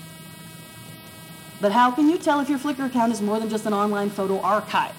But 1.61 1.73
how 1.73 1.91
can 1.91 2.09
you 2.09 2.19
tell 2.19 2.41
if 2.41 2.49
your 2.49 2.59
Flickr 2.59 2.87
account 2.87 3.13
is 3.13 3.21
more 3.21 3.39
than 3.39 3.51
just 3.51 3.67
an 3.67 3.75
online 3.75 4.11
photo 4.11 4.41
archive? 4.41 4.95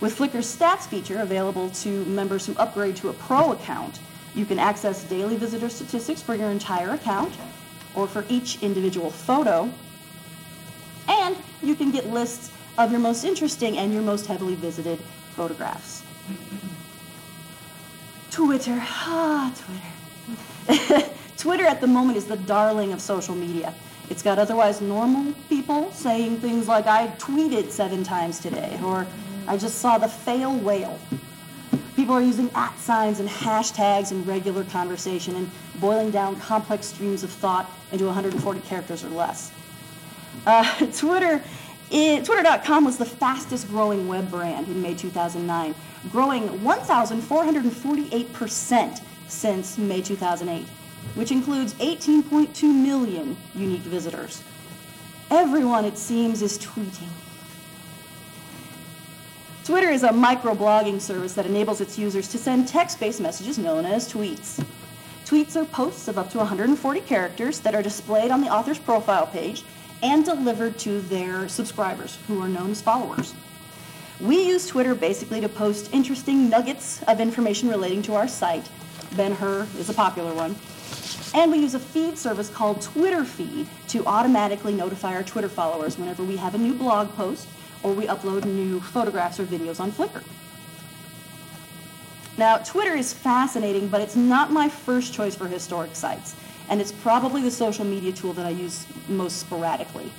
With 0.00 0.16
Flickr's 0.16 0.56
stats 0.56 0.86
feature 0.86 1.20
available 1.20 1.70
to 1.70 2.04
members 2.06 2.46
who 2.46 2.54
upgrade 2.56 2.96
to 2.96 3.08
a 3.08 3.12
pro 3.12 3.52
account, 3.52 4.00
you 4.34 4.46
can 4.46 4.58
access 4.58 5.04
daily 5.04 5.36
visitor 5.36 5.68
statistics 5.68 6.22
for 6.22 6.34
your 6.34 6.50
entire 6.50 6.90
account 6.90 7.34
or 7.94 8.06
for 8.06 8.24
each 8.28 8.62
individual 8.62 9.10
photo. 9.10 9.70
And 11.08 11.36
you 11.62 11.74
can 11.74 11.90
get 11.90 12.08
lists 12.08 12.50
of 12.78 12.90
your 12.90 13.00
most 13.00 13.24
interesting 13.24 13.78
and 13.78 13.92
your 13.92 14.02
most 14.02 14.26
heavily 14.26 14.54
visited 14.54 14.98
photographs. 15.36 16.02
Twitter. 18.30 18.78
Ah, 18.80 19.54
Twitter. 20.66 21.10
Twitter 21.36 21.64
at 21.64 21.80
the 21.80 21.86
moment 21.86 22.16
is 22.16 22.24
the 22.24 22.36
darling 22.36 22.92
of 22.92 23.00
social 23.00 23.34
media. 23.34 23.74
It's 24.10 24.22
got 24.22 24.38
otherwise 24.38 24.80
normal 24.80 25.32
people 25.48 25.90
saying 25.92 26.38
things 26.38 26.68
like, 26.68 26.86
I 26.86 27.08
tweeted 27.18 27.70
seven 27.70 28.04
times 28.04 28.38
today, 28.38 28.78
or 28.84 29.06
I 29.46 29.56
just 29.56 29.78
saw 29.78 29.98
the 29.98 30.08
fail 30.08 30.56
whale. 30.56 30.98
People 31.96 32.14
are 32.14 32.22
using 32.22 32.50
at 32.54 32.76
signs 32.78 33.20
and 33.20 33.28
hashtags 33.28 34.10
in 34.10 34.24
regular 34.24 34.64
conversation 34.64 35.36
and 35.36 35.50
boiling 35.76 36.10
down 36.10 36.36
complex 36.40 36.86
streams 36.86 37.22
of 37.22 37.30
thought 37.30 37.70
into 37.92 38.04
140 38.06 38.60
characters 38.60 39.04
or 39.04 39.10
less. 39.10 39.52
Uh, 40.46 40.86
Twitter, 40.96 41.42
it, 41.94 42.24
Twitter.com 42.24 42.84
was 42.84 42.98
the 42.98 43.06
fastest 43.06 43.68
growing 43.68 44.08
web 44.08 44.30
brand 44.30 44.68
in 44.68 44.82
May 44.82 44.94
2009, 44.94 45.74
growing 46.10 46.48
1,448% 46.48 49.00
since 49.28 49.78
May 49.78 50.02
2008 50.02 50.66
which 51.14 51.30
includes 51.30 51.74
18.2 51.74 52.62
million 52.62 53.36
unique 53.54 53.82
visitors. 53.82 54.42
Everyone, 55.30 55.84
it 55.84 55.98
seems, 55.98 56.42
is 56.42 56.58
tweeting. 56.58 57.08
Twitter 59.64 59.90
is 59.90 60.02
a 60.02 60.10
microblogging 60.10 61.00
service 61.00 61.34
that 61.34 61.46
enables 61.46 61.80
its 61.80 61.98
users 61.98 62.28
to 62.28 62.38
send 62.38 62.68
text-based 62.68 63.20
messages 63.20 63.58
known 63.58 63.86
as 63.86 64.12
tweets. 64.12 64.62
Tweets 65.24 65.56
are 65.56 65.64
posts 65.64 66.08
of 66.08 66.18
up 66.18 66.28
to 66.30 66.38
140 66.38 67.00
characters 67.00 67.60
that 67.60 67.74
are 67.74 67.82
displayed 67.82 68.30
on 68.30 68.42
the 68.42 68.48
author's 68.48 68.78
profile 68.78 69.26
page 69.26 69.64
and 70.04 70.24
delivered 70.24 70.78
to 70.78 71.00
their 71.00 71.48
subscribers, 71.48 72.18
who 72.28 72.40
are 72.40 72.48
known 72.48 72.70
as 72.70 72.82
followers. 72.82 73.34
We 74.20 74.46
use 74.46 74.66
Twitter 74.66 74.94
basically 74.94 75.40
to 75.40 75.48
post 75.48 75.92
interesting 75.92 76.50
nuggets 76.50 77.02
of 77.04 77.20
information 77.20 77.68
relating 77.70 78.02
to 78.02 78.14
our 78.14 78.28
site. 78.28 78.68
Ben-Hur 79.16 79.66
is 79.78 79.88
a 79.88 79.94
popular 79.94 80.34
one. 80.34 80.54
And 81.34 81.50
we 81.50 81.58
use 81.58 81.74
a 81.74 81.80
feed 81.80 82.16
service 82.18 82.48
called 82.50 82.82
Twitter 82.82 83.24
Feed 83.24 83.66
to 83.88 84.06
automatically 84.06 84.74
notify 84.74 85.14
our 85.14 85.24
Twitter 85.24 85.48
followers 85.48 85.98
whenever 85.98 86.22
we 86.22 86.36
have 86.36 86.54
a 86.54 86.58
new 86.58 86.74
blog 86.74 87.10
post 87.16 87.48
or 87.82 87.92
we 87.92 88.06
upload 88.06 88.44
new 88.44 88.80
photographs 88.80 89.40
or 89.40 89.44
videos 89.44 89.80
on 89.80 89.90
Flickr. 89.90 90.22
Now, 92.36 92.58
Twitter 92.58 92.94
is 92.94 93.12
fascinating, 93.12 93.88
but 93.88 94.00
it's 94.00 94.16
not 94.16 94.52
my 94.52 94.68
first 94.68 95.14
choice 95.14 95.34
for 95.34 95.48
historic 95.48 95.96
sites, 95.96 96.36
and 96.68 96.80
it's 96.80 96.92
probably 96.92 97.42
the 97.42 97.50
social 97.50 97.84
media 97.84 98.12
tool 98.12 98.32
that 98.34 98.46
I 98.46 98.50
use 98.50 98.86
most 99.08 99.38
sporadically. 99.38 100.10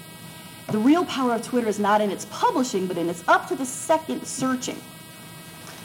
The 0.71 0.77
real 0.77 1.05
power 1.05 1.34
of 1.34 1.43
Twitter 1.43 1.67
is 1.67 1.79
not 1.79 2.01
in 2.01 2.10
its 2.10 2.25
publishing, 2.25 2.88
but 2.88 2.97
in 2.97 3.10
its 3.10 3.23
up 3.27 3.47
to 3.49 3.55
the 3.55 3.65
second 3.65 4.25
searching. 4.25 4.81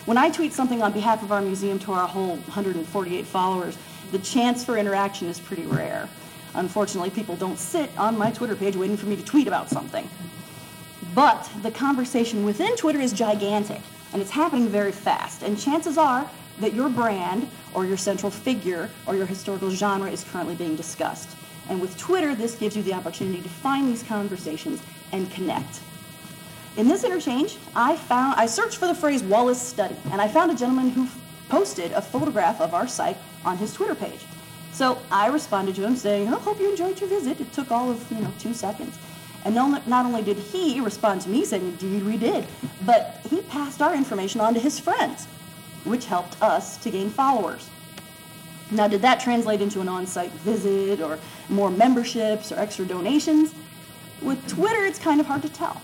When 0.07 0.17
I 0.17 0.31
tweet 0.31 0.53
something 0.53 0.83
on 0.83 0.93
behalf 0.93 1.23
of 1.23 1.33
our 1.33 1.43
museum 1.43 1.79
to 1.81 1.93
our 1.93 2.09
whole 2.09 2.37
148 2.37 3.27
followers, 3.27 3.77
the 4.11 4.19
chance 4.19 4.65
for 4.65 4.77
interaction 4.77 5.29
is 5.29 5.39
pretty 5.39 5.67
rare. 5.67 6.09
Unfortunately, 6.55 7.11
people 7.11 7.37
don't 7.37 7.59
sit 7.59 7.91
on 7.99 8.17
my 8.17 8.31
Twitter 8.31 8.57
page 8.57 8.75
waiting 8.75 8.97
for 8.97 9.07
me 9.07 9.17
to 9.17 9.25
tweet 9.25 9.47
about 9.47 9.69
something. 9.69 10.09
But 11.15 11.49
the 11.63 11.71
conversation 11.71 12.45
within 12.45 12.75
Twitter 12.77 13.01
is 13.01 13.13
gigantic, 13.13 13.81
and 14.13 14.23
it's 14.23 14.31
happening 14.31 14.69
very 14.69 14.93
fast. 14.93 15.43
And 15.43 15.59
chances 15.59 15.99
are 15.99 16.29
that 16.61 16.75
your 16.75 16.89
brand 16.89 17.49
or 17.75 17.85
your 17.85 17.97
central 17.97 18.31
figure 18.31 18.91
or 19.07 19.17
your 19.17 19.27
historical 19.27 19.71
genre 19.71 20.11
is 20.11 20.25
currently 20.25 20.55
being 20.55 20.77
discussed. 20.77 21.37
And 21.69 21.81
with 21.81 21.97
Twitter, 21.97 22.35
this 22.35 22.55
gives 22.55 22.77
you 22.77 22.83
the 22.83 22.95
opportunity 22.95 23.43
to 23.43 23.49
find 23.49 23.89
these 23.89 24.03
conversations 24.03 24.83
and 25.13 25.31
connect. 25.31 25.81
In 26.77 26.89
this 26.89 27.05
interchange, 27.05 27.59
I 27.75 27.97
found 27.97 28.35
I 28.37 28.47
searched 28.47 28.77
for 28.79 28.87
the 28.87 28.95
phrase 28.95 29.23
Wallace 29.23 29.61
study, 29.61 29.97
and 30.13 30.21
I 30.21 30.29
found 30.29 30.51
a 30.51 30.55
gentleman 30.55 30.91
who 30.91 31.09
posted 31.49 31.93
a 31.93 32.01
photograph 32.01 32.61
of 32.61 32.75
our 32.75 32.87
site 32.87 33.17
on 33.45 33.57
his 33.57 33.73
Twitter 33.73 33.95
page. 33.95 34.25
So 34.73 34.99
I 35.11 35.27
responded 35.27 35.75
to 35.77 35.85
him 35.85 35.97
saying, 35.97 36.29
I 36.29 36.33
oh, 36.33 36.39
hope 36.39 36.61
you 36.61 36.71
enjoyed 36.71 37.01
your 37.01 37.09
visit. 37.09 37.41
It 37.41 37.53
took 37.53 37.73
all 37.73 37.91
of, 37.91 38.11
you 38.11 38.21
know, 38.21 38.33
two 38.39 38.55
seconds. 38.55 38.99
And 39.45 39.55
not 39.55 40.07
only 40.07 40.23
did 40.23 40.37
he 40.37 40.81
respond 40.81 41.23
to 41.23 41.29
me 41.29 41.45
saying, 41.45 41.63
indeed 41.63 42.05
we 42.05 42.17
did, 42.17 42.47
but 42.85 43.21
he 43.29 43.41
passed 43.43 43.81
our 43.81 43.95
information 43.95 44.41
on 44.41 44.55
to 44.55 44.61
his 44.61 44.79
friends, 44.79 45.27
which 45.85 46.07
helped 46.07 46.41
us 46.43 46.77
to 46.79 46.91
gain 46.91 47.11
followers. 47.11 47.71
Now, 48.71 48.87
did 48.87 49.03
that 49.03 49.21
translate 49.21 49.61
into 49.61 49.81
an 49.81 49.89
on-site 49.89 50.33
visit 50.33 51.01
or 51.01 51.19
more 51.49 51.71
memberships 51.71 52.53
or 52.53 52.59
extra 52.59 52.85
donations? 52.85 53.55
With 54.23 54.47
Twitter, 54.49 54.85
it's 54.85 54.99
kind 54.99 55.21
of 55.21 55.27
hard 55.27 55.43
to 55.43 55.49
tell. 55.49 55.83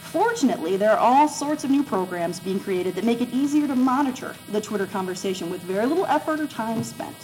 Fortunately, 0.00 0.76
there 0.76 0.92
are 0.92 0.98
all 0.98 1.28
sorts 1.28 1.64
of 1.64 1.70
new 1.70 1.82
programs 1.82 2.40
being 2.40 2.58
created 2.58 2.94
that 2.94 3.04
make 3.04 3.20
it 3.20 3.28
easier 3.28 3.66
to 3.68 3.76
monitor 3.76 4.34
the 4.50 4.60
Twitter 4.60 4.86
conversation 4.86 5.50
with 5.50 5.60
very 5.60 5.84
little 5.84 6.06
effort 6.06 6.40
or 6.40 6.46
time 6.46 6.82
spent. 6.82 7.14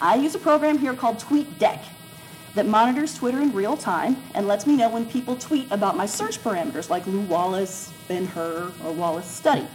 I 0.00 0.16
use 0.16 0.34
a 0.34 0.38
program 0.38 0.78
here 0.78 0.94
called 0.94 1.18
TweetDeck 1.18 1.84
that 2.54 2.66
monitors 2.66 3.14
Twitter 3.14 3.40
in 3.40 3.52
real 3.52 3.76
time 3.76 4.16
and 4.34 4.48
lets 4.48 4.66
me 4.66 4.74
know 4.74 4.88
when 4.88 5.04
people 5.06 5.36
tweet 5.36 5.70
about 5.70 5.96
my 5.96 6.06
search 6.06 6.42
parameters 6.42 6.88
like 6.88 7.06
Lew 7.06 7.20
Wallace, 7.20 7.92
Ben-Hur, 8.08 8.72
or 8.82 8.92
Wallace 8.92 9.30
Study. 9.30 9.66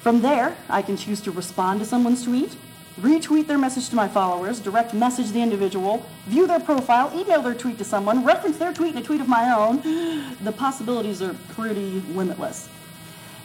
From 0.00 0.22
there, 0.22 0.56
I 0.68 0.82
can 0.82 0.96
choose 0.96 1.20
to 1.22 1.32
respond 1.32 1.80
to 1.80 1.86
someone's 1.86 2.22
tweet, 2.22 2.56
retweet 3.00 3.46
their 3.46 3.58
message 3.58 3.88
to 3.90 3.96
my 3.96 4.06
followers, 4.06 4.60
direct 4.60 4.94
message 4.94 5.32
the 5.32 5.42
individual, 5.42 6.06
view 6.26 6.46
their 6.46 6.60
profile, 6.60 7.10
email 7.18 7.42
their 7.42 7.54
tweet 7.54 7.78
to 7.78 7.84
someone, 7.84 8.24
reference 8.24 8.58
their 8.58 8.72
tweet 8.72 8.94
in 8.94 9.02
a 9.02 9.04
tweet 9.04 9.20
of 9.20 9.28
my 9.28 9.52
own. 9.52 9.82
The 10.44 10.52
possibilities 10.52 11.20
are 11.20 11.34
pretty 11.50 12.00
limitless. 12.14 12.68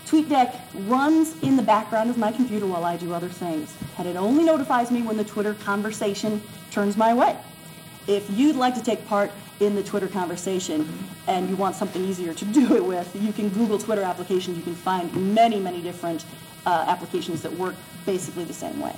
TweetDeck 0.06 0.60
runs 0.88 1.42
in 1.42 1.56
the 1.56 1.64
background 1.64 2.10
of 2.10 2.18
my 2.18 2.32
computer 2.32 2.68
while 2.68 2.86
I 2.86 2.98
do 2.98 3.14
other 3.14 3.30
things, 3.30 3.76
and 3.98 4.08
it 4.08 4.16
only 4.16 4.44
notifies 4.44 4.92
me 4.92 5.02
when 5.02 5.18
the 5.18 5.24
Twitter 5.24 5.56
conversation 5.56 6.42
turns 6.70 6.96
my 6.96 7.14
way. 7.14 7.36
If 8.06 8.30
you'd 8.30 8.58
like 8.58 8.76
to 8.76 8.84
take 8.84 9.08
part 9.08 9.32
in 9.66 9.76
the 9.76 9.84
Twitter 9.84 10.08
conversation 10.08 10.88
and 11.28 11.50
you 11.50 11.56
want 11.56 11.76
something 11.76 12.04
easier 12.04 12.34
to 12.34 12.46
do 12.60 12.76
it 12.76 12.84
with, 12.84 13.16
you 13.16 13.34
can 13.34 13.50
Google 13.50 13.78
Twitter 13.78 14.04
applications. 14.04 14.58
You 14.58 14.64
can 14.64 14.76
find 14.76 15.34
many, 15.34 15.60
many 15.60 15.82
different 15.82 16.26
uh, 16.66 16.86
applications 16.88 17.42
that 17.42 17.52
work 17.54 17.76
basically 18.06 18.44
the 18.44 18.54
same 18.54 18.80
way. 18.80 18.96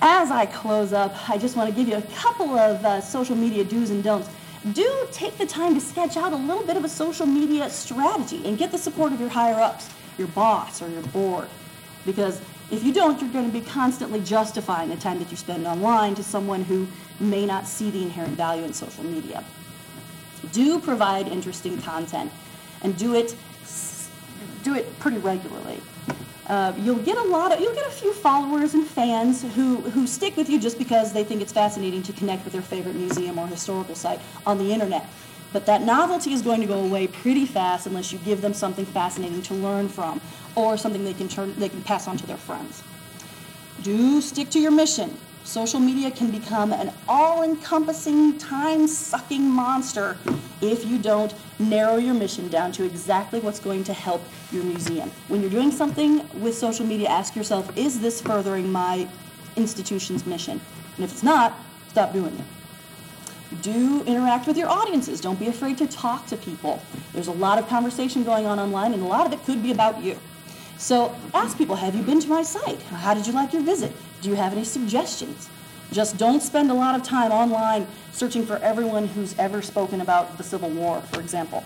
As 0.00 0.30
I 0.30 0.46
close 0.46 0.92
up, 0.92 1.30
I 1.30 1.38
just 1.38 1.56
want 1.56 1.70
to 1.70 1.74
give 1.74 1.88
you 1.88 1.96
a 1.96 2.02
couple 2.14 2.58
of 2.58 2.84
uh, 2.84 3.00
social 3.00 3.36
media 3.36 3.64
do's 3.64 3.90
and 3.90 4.04
don'ts. 4.04 4.28
Do 4.72 5.06
take 5.12 5.38
the 5.38 5.46
time 5.46 5.74
to 5.74 5.80
sketch 5.80 6.16
out 6.16 6.32
a 6.32 6.36
little 6.36 6.64
bit 6.64 6.76
of 6.76 6.84
a 6.84 6.88
social 6.88 7.26
media 7.26 7.70
strategy 7.70 8.46
and 8.46 8.58
get 8.58 8.70
the 8.70 8.78
support 8.78 9.12
of 9.12 9.20
your 9.20 9.28
higher 9.28 9.60
ups, 9.60 9.90
your 10.18 10.28
boss, 10.28 10.82
or 10.82 10.88
your 10.88 11.02
board. 11.02 11.48
Because 12.04 12.40
if 12.70 12.82
you 12.82 12.92
don't, 12.92 13.20
you're 13.20 13.30
going 13.30 13.50
to 13.50 13.52
be 13.52 13.64
constantly 13.64 14.20
justifying 14.20 14.88
the 14.88 14.96
time 14.96 15.18
that 15.18 15.30
you 15.30 15.36
spend 15.36 15.66
online 15.66 16.14
to 16.14 16.24
someone 16.24 16.62
who 16.64 16.86
may 17.20 17.46
not 17.46 17.66
see 17.66 17.90
the 17.90 18.02
inherent 18.02 18.36
value 18.36 18.64
in 18.64 18.72
social 18.72 19.04
media. 19.04 19.44
Do 20.52 20.78
provide 20.78 21.28
interesting 21.28 21.80
content 21.80 22.30
and 22.82 22.96
do 22.96 23.14
it 23.14 23.34
do 24.62 24.74
it 24.74 24.98
pretty 24.98 25.18
regularly. 25.18 25.80
Uh, 26.46 26.74
you'll 26.76 26.96
get 26.96 27.16
a 27.16 27.22
lot 27.22 27.52
of 27.52 27.60
you'll 27.60 27.74
get 27.74 27.86
a 27.86 27.90
few 27.90 28.12
followers 28.12 28.74
and 28.74 28.86
fans 28.86 29.42
who 29.54 29.76
who 29.76 30.06
stick 30.06 30.36
with 30.36 30.50
you 30.50 30.60
just 30.60 30.78
because 30.78 31.12
they 31.12 31.24
think 31.24 31.40
it's 31.40 31.52
fascinating 31.52 32.02
to 32.02 32.12
connect 32.12 32.44
with 32.44 32.52
their 32.52 32.62
favorite 32.62 32.94
museum 32.94 33.38
or 33.38 33.46
historical 33.46 33.94
site 33.94 34.20
on 34.46 34.58
the 34.58 34.72
internet. 34.72 35.06
But 35.54 35.66
that 35.66 35.82
novelty 35.82 36.32
is 36.32 36.42
going 36.42 36.60
to 36.60 36.66
go 36.66 36.80
away 36.80 37.06
pretty 37.06 37.46
fast 37.46 37.86
unless 37.86 38.12
you 38.12 38.18
give 38.18 38.40
them 38.40 38.52
something 38.52 38.84
fascinating 38.84 39.40
to 39.42 39.54
learn 39.54 39.88
from 39.88 40.20
or 40.54 40.76
something 40.76 41.04
they 41.04 41.14
can 41.14 41.28
turn 41.28 41.54
they 41.58 41.70
can 41.70 41.82
pass 41.82 42.06
on 42.08 42.18
to 42.18 42.26
their 42.26 42.36
friends. 42.36 42.82
Do 43.82 44.20
stick 44.20 44.50
to 44.50 44.60
your 44.60 44.72
mission. 44.72 45.16
Social 45.44 45.78
media 45.78 46.10
can 46.10 46.30
become 46.30 46.72
an 46.72 46.90
all-encompassing, 47.06 48.38
time-sucking 48.38 49.42
monster 49.42 50.16
if 50.62 50.86
you 50.86 50.98
don't 50.98 51.34
narrow 51.58 51.96
your 51.96 52.14
mission 52.14 52.48
down 52.48 52.72
to 52.72 52.82
exactly 52.82 53.40
what's 53.40 53.60
going 53.60 53.84
to 53.84 53.92
help 53.92 54.22
your 54.50 54.64
museum. 54.64 55.10
When 55.28 55.42
you're 55.42 55.50
doing 55.50 55.70
something 55.70 56.26
with 56.40 56.56
social 56.56 56.86
media, 56.86 57.08
ask 57.08 57.36
yourself, 57.36 57.76
is 57.76 58.00
this 58.00 58.22
furthering 58.22 58.72
my 58.72 59.06
institution's 59.54 60.26
mission? 60.26 60.62
And 60.96 61.04
if 61.04 61.12
it's 61.12 61.22
not, 61.22 61.54
stop 61.88 62.14
doing 62.14 62.34
it. 62.34 63.62
Do 63.62 64.02
interact 64.04 64.46
with 64.46 64.56
your 64.56 64.68
audiences. 64.68 65.20
Don't 65.20 65.38
be 65.38 65.48
afraid 65.48 65.76
to 65.78 65.86
talk 65.86 66.26
to 66.28 66.38
people. 66.38 66.82
There's 67.12 67.28
a 67.28 67.32
lot 67.32 67.58
of 67.58 67.68
conversation 67.68 68.24
going 68.24 68.46
on 68.46 68.58
online, 68.58 68.94
and 68.94 69.02
a 69.02 69.06
lot 69.06 69.26
of 69.26 69.32
it 69.34 69.44
could 69.44 69.62
be 69.62 69.70
about 69.70 70.02
you. 70.02 70.18
So 70.78 71.14
ask 71.34 71.56
people, 71.58 71.76
have 71.76 71.94
you 71.94 72.02
been 72.02 72.20
to 72.20 72.28
my 72.28 72.42
site? 72.42 72.82
How 72.84 73.12
did 73.12 73.26
you 73.26 73.34
like 73.34 73.52
your 73.52 73.62
visit? 73.62 73.92
Do 74.24 74.30
you 74.30 74.36
have 74.36 74.54
any 74.54 74.64
suggestions? 74.64 75.50
Just 75.92 76.16
don't 76.16 76.40
spend 76.40 76.70
a 76.70 76.74
lot 76.74 76.98
of 76.98 77.06
time 77.06 77.30
online 77.30 77.86
searching 78.10 78.46
for 78.46 78.56
everyone 78.56 79.06
who's 79.06 79.38
ever 79.38 79.60
spoken 79.60 80.00
about 80.00 80.38
the 80.38 80.42
Civil 80.42 80.70
War, 80.70 81.02
for 81.12 81.20
example. 81.20 81.62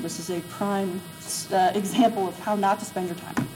This 0.00 0.18
is 0.18 0.28
a 0.28 0.40
prime 0.48 1.00
uh, 1.52 1.70
example 1.76 2.26
of 2.26 2.36
how 2.40 2.56
not 2.56 2.80
to 2.80 2.84
spend 2.84 3.06
your 3.06 3.16
time. 3.16 3.48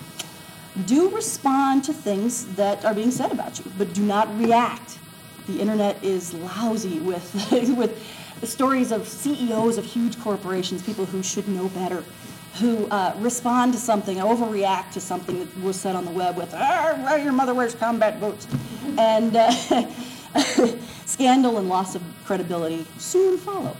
Do 0.87 1.09
respond 1.09 1.83
to 1.83 1.93
things 1.93 2.47
that 2.55 2.85
are 2.85 2.95
being 2.95 3.11
said 3.11 3.33
about 3.33 3.59
you, 3.59 3.73
but 3.77 3.93
do 3.93 4.03
not 4.03 4.33
react. 4.39 5.01
The 5.49 5.61
internet 5.61 6.03
is 6.05 6.33
lousy 6.33 7.01
with, 7.01 7.35
with 7.77 8.01
stories 8.45 8.93
of 8.93 9.09
CEOs 9.09 9.79
of 9.79 9.85
huge 9.85 10.21
corporations, 10.21 10.81
people 10.81 11.07
who 11.07 11.25
should 11.25 11.49
know 11.49 11.69
better, 11.71 12.05
who 12.61 12.87
uh, 12.89 13.15
respond 13.19 13.73
to 13.73 13.79
something, 13.79 14.19
overreact 14.19 14.93
to 14.93 15.01
something 15.01 15.39
that 15.39 15.61
was 15.61 15.81
said 15.81 15.95
on 15.95 16.05
the 16.05 16.11
web 16.11 16.37
with, 16.37 16.53
ah, 16.55 17.17
your 17.17 17.33
mother 17.33 17.55
wears 17.55 17.75
combat 17.75 18.21
boots. 18.21 18.47
And 18.99 19.35
uh, 19.37 19.51
scandal 21.07 21.59
and 21.59 21.69
loss 21.69 21.95
of 21.95 22.03
credibility 22.25 22.87
soon 22.99 23.39
follow. 23.39 23.77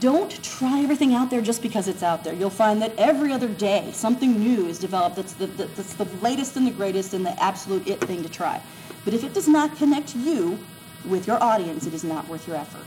Don't 0.00 0.42
try 0.42 0.80
everything 0.80 1.14
out 1.14 1.30
there 1.30 1.40
just 1.40 1.62
because 1.62 1.86
it's 1.86 2.02
out 2.02 2.24
there. 2.24 2.34
You'll 2.34 2.50
find 2.50 2.82
that 2.82 2.92
every 2.98 3.32
other 3.32 3.48
day 3.48 3.90
something 3.92 4.36
new 4.36 4.66
is 4.66 4.80
developed 4.80 5.14
that's 5.14 5.34
the, 5.34 5.46
that's 5.46 5.94
the 5.94 6.06
latest 6.22 6.56
and 6.56 6.66
the 6.66 6.72
greatest 6.72 7.14
and 7.14 7.24
the 7.24 7.40
absolute 7.40 7.86
it 7.86 8.00
thing 8.00 8.22
to 8.24 8.28
try. 8.28 8.60
But 9.04 9.14
if 9.14 9.22
it 9.22 9.32
does 9.32 9.46
not 9.46 9.76
connect 9.76 10.16
you 10.16 10.58
with 11.04 11.28
your 11.28 11.40
audience, 11.40 11.86
it 11.86 11.94
is 11.94 12.02
not 12.02 12.26
worth 12.26 12.48
your 12.48 12.56
effort. 12.56 12.82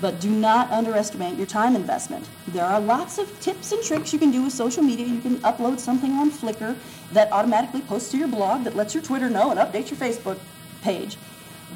But 0.00 0.20
do 0.20 0.30
not 0.30 0.70
underestimate 0.70 1.36
your 1.36 1.46
time 1.46 1.76
investment. 1.76 2.28
There 2.48 2.64
are 2.64 2.80
lots 2.80 3.18
of 3.18 3.38
tips 3.40 3.72
and 3.72 3.82
tricks 3.82 4.12
you 4.12 4.18
can 4.18 4.30
do 4.30 4.42
with 4.42 4.52
social 4.52 4.82
media. 4.82 5.06
You 5.06 5.20
can 5.20 5.38
upload 5.38 5.78
something 5.78 6.12
on 6.12 6.30
Flickr 6.30 6.76
that 7.12 7.30
automatically 7.30 7.82
posts 7.82 8.10
to 8.12 8.16
your 8.16 8.28
blog 8.28 8.64
that 8.64 8.74
lets 8.74 8.94
your 8.94 9.02
Twitter 9.02 9.28
know 9.28 9.50
and 9.50 9.60
updates 9.60 9.90
your 9.90 9.98
Facebook 9.98 10.38
page. 10.80 11.18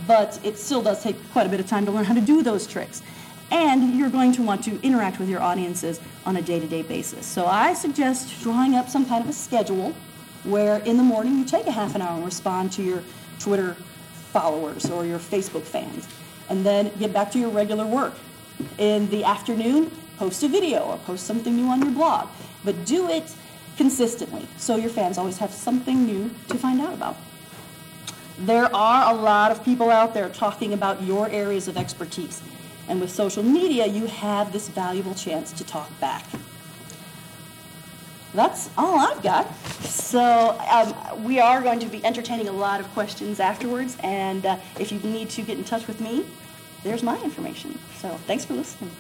But 0.07 0.41
it 0.43 0.59
still 0.59 0.83
does 0.83 1.03
take 1.03 1.17
quite 1.33 1.47
a 1.47 1.51
bit 1.51 1.61
of 1.61 1.67
time 1.67 1.85
to 1.87 1.93
learn 1.93 2.05
how 2.05 2.15
to 2.15 2.21
do 2.21 2.43
those 2.43 2.67
tricks. 2.67 3.03
And 3.51 3.95
you're 3.95 4.11
going 4.11 4.33
to 4.33 4.43
want 4.43 4.65
to 4.65 4.81
interact 4.83 5.19
with 5.19 5.29
your 5.29 5.41
audiences 5.41 6.01
on 6.25 6.37
a 6.37 6.43
day 6.43 6.59
to 6.59 6.67
day 6.67 6.83
basis. 6.83 7.27
So 7.27 7.47
I 7.47 7.75
suggest 7.75 8.43
drawing 8.43 8.75
up 8.75 8.89
some 8.89 9.07
kind 9.07 9.23
of 9.23 9.31
a 9.31 9.33
schedule 9.33 9.95
where 10.45 10.79
in 10.79 10.97
the 10.97 11.03
morning 11.03 11.39
you 11.39 11.45
take 11.45 11.67
a 11.67 11.73
half 11.73 11.95
an 11.95 12.03
hour 12.03 12.17
and 12.17 12.25
respond 12.25 12.73
to 12.73 12.83
your 12.83 13.03
Twitter 13.39 13.75
followers 14.33 14.91
or 14.91 15.05
your 15.05 15.19
Facebook 15.19 15.63
fans 15.63 16.09
and 16.49 16.65
then 16.65 16.91
get 16.99 17.13
back 17.13 17.31
to 17.33 17.39
your 17.39 17.51
regular 17.51 17.87
work. 17.87 18.15
In 18.79 19.09
the 19.11 19.25
afternoon, 19.25 19.91
post 20.19 20.43
a 20.43 20.49
video 20.49 20.81
or 20.81 20.99
post 20.99 21.27
something 21.27 21.55
new 21.55 21.67
on 21.67 21.83
your 21.83 21.91
blog, 21.91 22.29
but 22.65 22.85
do 22.85 23.11
it 23.11 23.35
consistently 23.77 24.47
so 24.57 24.77
your 24.77 24.91
fans 24.91 25.19
always 25.19 25.39
have 25.39 25.53
something 25.53 26.07
new 26.07 26.31
to 26.49 26.57
find 26.57 26.81
out 26.81 26.95
about. 26.95 27.17
There 28.39 28.75
are 28.75 29.15
a 29.15 29.17
lot 29.17 29.51
of 29.51 29.65
people 29.65 29.91
out 29.91 30.15
there 30.15 30.29
talking 30.29 30.73
about 30.73 31.03
your 31.03 31.29
areas 31.31 31.69
of 31.69 31.77
expertise, 31.77 32.43
and 32.89 33.01
with 33.01 33.11
social 33.11 33.43
media, 33.43 33.87
you 33.87 34.07
have 34.07 34.53
this 34.53 34.69
valuable 34.69 35.15
chance 35.15 35.53
to 35.53 35.65
talk 35.65 35.89
back. 36.01 36.25
That's 38.37 38.69
all 38.77 38.99
I've 38.99 39.23
got. 39.23 39.51
So 39.81 40.61
um, 40.71 41.25
we 41.25 41.41
are 41.41 41.63
going 41.63 41.79
to 41.81 41.87
be 41.87 42.05
entertaining 42.05 42.49
a 42.49 42.53
lot 42.53 42.81
of 42.81 42.87
questions 42.93 43.41
afterwards, 43.41 43.97
and 44.03 44.45
uh, 44.45 44.59
if 44.79 44.93
you 44.93 44.99
need 44.99 45.31
to 45.31 45.43
get 45.43 45.57
in 45.57 45.65
touch 45.65 45.87
with 45.87 46.03
me, 46.03 46.27
there's 46.83 47.03
my 47.03 47.19
information. 47.23 47.79
So 47.99 48.11
thanks 48.27 48.45
for 48.45 48.53
listening. 48.53 48.91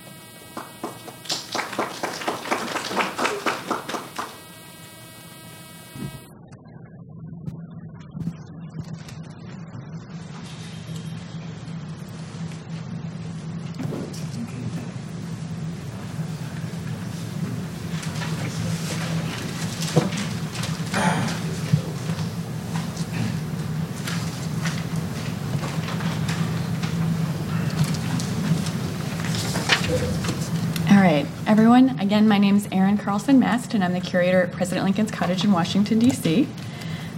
everyone. 31.46 32.05
Again, 32.16 32.28
my 32.28 32.38
name 32.38 32.56
is 32.56 32.66
Erin 32.72 32.96
Carlson 32.96 33.38
Mast, 33.38 33.74
and 33.74 33.84
I'm 33.84 33.92
the 33.92 34.00
curator 34.00 34.40
at 34.40 34.50
President 34.50 34.86
Lincoln's 34.86 35.10
Cottage 35.10 35.44
in 35.44 35.52
Washington, 35.52 35.98
D.C. 35.98 36.48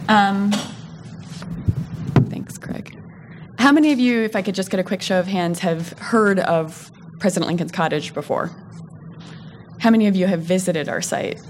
Um, 0.09 0.51
thanks, 2.30 2.59
Craig. 2.59 3.01
How 3.61 3.70
many 3.70 3.92
of 3.92 4.01
you, 4.01 4.22
if 4.22 4.34
I 4.34 4.42
could 4.42 4.57
just 4.57 4.70
get 4.70 4.80
a 4.80 4.82
quick 4.82 5.01
show 5.01 5.20
of 5.20 5.28
hands, 5.28 5.61
have 5.61 5.96
heard 6.01 6.40
of 6.40 6.90
President 7.20 7.46
Lincoln's 7.46 7.70
Cottage 7.70 8.12
before? 8.12 8.51
How 9.78 9.90
many 9.90 10.09
of 10.09 10.16
you 10.16 10.26
have 10.26 10.40
visited 10.40 10.88
our 10.88 11.01
site? 11.01 11.40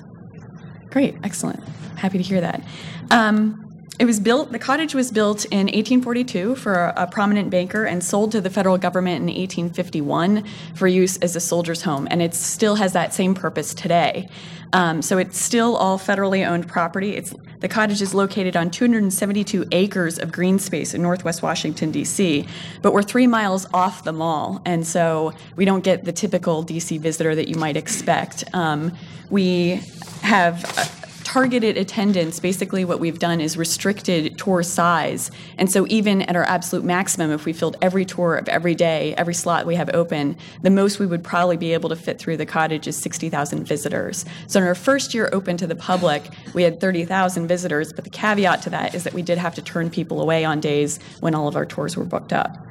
Great, 0.90 1.16
excellent. 1.24 1.66
Happy 1.96 2.18
to 2.18 2.24
hear 2.24 2.42
that. 2.42 2.62
Um, 3.10 3.67
it 3.98 4.04
was 4.04 4.20
built, 4.20 4.52
the 4.52 4.58
cottage 4.58 4.94
was 4.94 5.10
built 5.10 5.44
in 5.46 5.66
1842 5.66 6.54
for 6.54 6.74
a, 6.74 7.02
a, 7.02 7.06
prominent 7.08 7.50
banker 7.50 7.84
and 7.84 8.02
sold 8.02 8.30
to 8.32 8.40
the 8.40 8.50
federal 8.50 8.78
government 8.78 9.16
in 9.16 9.26
1851 9.26 10.44
for 10.74 10.86
use 10.86 11.16
as 11.18 11.34
a 11.34 11.40
soldier's 11.40 11.82
home. 11.82 12.06
And 12.10 12.22
it 12.22 12.32
still 12.32 12.76
has 12.76 12.92
that 12.92 13.12
same 13.12 13.34
purpose 13.34 13.74
today. 13.74 14.28
Um, 14.72 15.02
so 15.02 15.18
it's 15.18 15.40
still 15.40 15.76
all 15.76 15.98
federally 15.98 16.46
owned 16.46 16.68
property. 16.68 17.16
It's, 17.16 17.34
the 17.58 17.68
cottage 17.68 18.00
is 18.00 18.14
located 18.14 18.56
on 18.56 18.70
272 18.70 19.66
acres 19.72 20.18
of 20.18 20.30
green 20.30 20.60
space 20.60 20.94
in 20.94 21.02
northwest 21.02 21.42
Washington, 21.42 21.90
D.C., 21.90 22.46
but 22.82 22.92
we're 22.92 23.02
three 23.02 23.26
miles 23.26 23.66
off 23.74 24.04
the 24.04 24.12
mall. 24.12 24.62
And 24.64 24.86
so 24.86 25.32
we 25.56 25.64
don't 25.64 25.82
get 25.82 26.04
the 26.04 26.12
typical 26.12 26.62
D.C. 26.62 26.98
visitor 26.98 27.34
that 27.34 27.48
you 27.48 27.56
might 27.56 27.76
expect. 27.76 28.44
Um, 28.52 28.92
we 29.30 29.80
have 30.22 30.97
targeted 31.28 31.76
attendance, 31.76 32.40
basically 32.40 32.86
what 32.86 33.00
we've 33.00 33.18
done 33.18 33.38
is 33.38 33.58
restricted 33.58 34.38
tour 34.38 34.62
size. 34.62 35.30
And 35.58 35.70
so 35.70 35.86
even 35.90 36.22
at 36.22 36.36
our 36.36 36.44
absolute 36.44 36.86
maximum, 36.86 37.30
if 37.32 37.44
we 37.44 37.52
filled 37.52 37.76
every 37.82 38.06
tour 38.06 38.36
of 38.36 38.48
every 38.48 38.74
day, 38.74 39.14
every 39.18 39.34
slot 39.34 39.66
we 39.66 39.74
have 39.74 39.90
open, 39.92 40.38
the 40.62 40.70
most 40.70 40.98
we 40.98 41.04
would 41.04 41.22
probably 41.22 41.58
be 41.58 41.74
able 41.74 41.90
to 41.90 41.96
fit 41.96 42.18
through 42.18 42.38
the 42.38 42.46
cottage 42.46 42.88
is 42.88 42.96
60,000 42.96 43.64
visitors. 43.64 44.24
So 44.46 44.58
in 44.58 44.66
our 44.66 44.74
first 44.74 45.12
year 45.12 45.28
open 45.30 45.58
to 45.58 45.66
the 45.66 45.76
public, 45.76 46.30
we 46.54 46.62
had 46.62 46.80
30,000 46.80 47.46
visitors, 47.46 47.92
but 47.92 48.04
the 48.04 48.10
caveat 48.10 48.62
to 48.62 48.70
that 48.70 48.94
is 48.94 49.04
that 49.04 49.12
we 49.12 49.20
did 49.20 49.36
have 49.36 49.54
to 49.56 49.60
turn 49.60 49.90
people 49.90 50.22
away 50.22 50.46
on 50.46 50.60
days 50.60 50.98
when 51.20 51.34
all 51.34 51.46
of 51.46 51.56
our 51.56 51.66
tours 51.66 51.94
were 51.94 52.06
booked 52.06 52.32
up. 52.32 52.66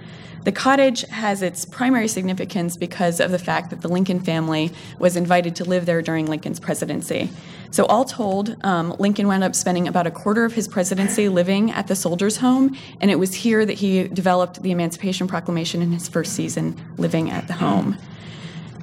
The 0.48 0.54
cottage 0.54 1.02
has 1.10 1.42
its 1.42 1.66
primary 1.66 2.08
significance 2.08 2.78
because 2.78 3.20
of 3.20 3.32
the 3.32 3.38
fact 3.38 3.70
that 3.70 3.82
the 3.82 3.90
Lincoln 3.90 4.22
family 4.22 4.72
was 4.98 5.18
invited 5.18 5.58
to 5.58 5.66
live 5.66 5.86
there 5.86 6.02
during 6.02 6.26
Lincoln's 6.26 6.58
presidency. 6.58 7.30
So, 7.70 7.86
all 7.88 8.06
told, 8.06 8.56
um, 8.64 8.96
Lincoln 8.98 9.28
wound 9.28 9.44
up 9.44 9.54
spending 9.56 9.90
about 9.90 10.08
a 10.08 10.12
quarter 10.12 10.46
of 10.46 10.54
his 10.54 10.66
presidency 10.66 11.28
living 11.28 11.72
at 11.72 11.88
the 11.88 11.98
Soldiers' 11.98 12.38
Home, 12.38 12.78
and 13.02 13.12
it 13.12 13.20
was 13.20 13.34
here 13.34 13.66
that 13.66 13.74
he 13.74 14.08
developed 14.08 14.64
the 14.64 14.72
Emancipation 14.72 15.28
Proclamation 15.28 15.82
in 15.82 15.92
his 15.92 16.08
first 16.08 16.32
season 16.32 16.82
living 16.96 17.30
at 17.30 17.48
the 17.48 17.54
home. 17.54 17.98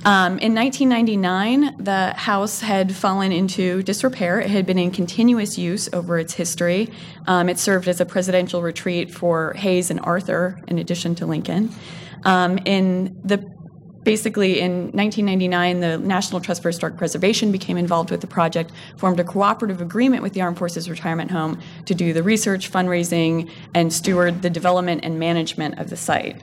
Um, 0.07 0.39
in 0.39 0.55
1999, 0.55 1.83
the 1.83 2.13
house 2.13 2.61
had 2.61 2.95
fallen 2.95 3.33
into 3.33 3.83
disrepair. 3.83 4.39
It 4.39 4.51
had 4.51 4.67
been 4.67 4.79
in 4.79 4.91
continuous 4.91 5.57
use 5.57 5.89
over 5.95 6.19
its 6.19 6.35
history. 6.35 6.91
Um, 7.27 7.49
it 7.49 7.59
served 7.59 7.89
as 7.89 8.03
a 8.03 8.05
presidential 8.05 8.61
retreat 8.61 9.11
for 9.11 9.55
Hayes 9.55 9.91
and 9.91 9.99
Arthur, 10.01 10.61
in 10.69 10.79
addition 10.79 11.15
to 11.17 11.27
Lincoln. 11.27 11.71
Um, 12.25 12.59
in 12.67 13.19
the 13.25 13.51
basically 14.03 14.61
in 14.61 14.91
1999 14.93 15.81
the 15.81 15.97
national 15.97 16.39
trust 16.39 16.61
for 16.61 16.69
historic 16.69 16.99
preservation 16.99 17.51
became 17.51 17.79
involved 17.79 18.11
with 18.11 18.21
the 18.21 18.27
project 18.27 18.71
formed 18.99 19.19
a 19.19 19.25
cooperative 19.25 19.81
agreement 19.81 20.23
with 20.23 20.35
the 20.35 20.43
armed 20.43 20.59
forces 20.59 20.91
retirement 20.91 21.31
home 21.31 21.59
to 21.87 21.95
do 21.95 22.13
the 22.13 22.23
research 22.23 22.71
fundraising 22.71 23.51
and 23.75 23.91
steward 23.91 24.43
the 24.43 24.51
development 24.51 25.01
and 25.03 25.19
management 25.19 25.79
of 25.79 25.89
the 25.89 25.97
site 25.97 26.43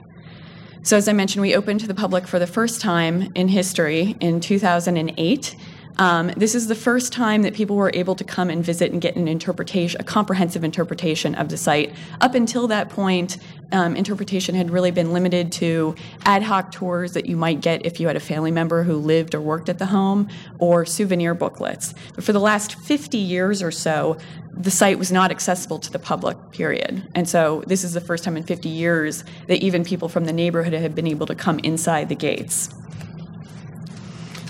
so, 0.84 0.98
as 0.98 1.08
I 1.08 1.14
mentioned, 1.14 1.42
we 1.42 1.56
opened 1.56 1.80
to 1.82 1.88
the 1.88 1.94
public 1.94 2.28
for 2.28 2.40
the 2.40 2.48
first 2.48 2.82
time 2.82 3.32
in 3.36 3.48
history 3.48 4.16
in 4.20 4.40
2008. 4.40 5.56
Um, 5.98 6.28
this 6.38 6.56
is 6.56 6.68
the 6.68 6.76
first 6.76 7.14
time 7.14 7.42
that 7.44 7.54
people 7.54 7.76
were 7.76 7.92
able 7.94 8.16
to 8.16 8.24
come 8.24 8.50
and 8.50 8.64
visit 8.64 8.92
and 8.92 9.02
get 9.02 9.16
an 9.16 9.28
interpretation, 9.28 10.00
a 10.00 10.04
comprehensive 10.04 10.64
interpretation 10.64 11.36
of 11.36 11.50
the 11.50 11.58
site. 11.58 11.94
Up 12.22 12.36
until 12.36 12.68
that 12.68 12.90
point, 12.90 13.38
um, 13.72 13.96
interpretation 13.96 14.56
had 14.56 14.70
really 14.70 14.92
been 14.92 15.14
limited 15.14 15.52
to 15.54 15.96
ad 16.26 16.44
hoc 16.44 16.72
tours 16.72 17.14
that 17.14 17.26
you 17.26 17.38
might 17.38 17.62
get 17.62 17.86
if 17.86 18.00
you 18.00 18.08
had 18.08 18.16
a 18.16 18.22
family 18.22 18.52
member 18.52 18.84
who 18.84 18.96
lived 18.96 19.36
or 19.36 19.42
worked 19.42 19.70
at 19.70 19.80
the 19.80 19.86
home, 19.86 20.28
or 20.60 20.86
souvenir 20.86 21.34
booklets. 21.34 21.94
But 22.16 22.24
for 22.24 22.34
the 22.34 22.40
last 22.40 22.76
50 22.76 23.18
years 23.18 23.62
or 23.62 23.72
so, 23.72 24.18
the 24.54 24.72
site 24.72 25.00
was 25.00 25.12
not 25.12 25.32
accessible 25.32 25.80
to 25.80 25.92
the 25.92 26.00
public, 26.00 26.38
period. 26.52 27.08
And 27.16 27.28
so 27.28 27.64
this 27.68 27.84
is 27.84 27.94
the 27.94 28.02
first 28.02 28.24
time 28.24 28.38
in 28.38 28.44
50 28.44 28.70
years 28.70 29.24
that 29.48 29.62
even 29.64 29.84
people 29.84 30.10
from 30.10 30.26
the 30.26 30.34
neighborhood 30.34 30.74
have 30.74 30.96
been 30.96 31.08
able 31.08 31.26
to 31.28 31.36
come 31.36 31.60
inside 31.60 32.10
the 32.10 32.16
gates. 32.16 32.70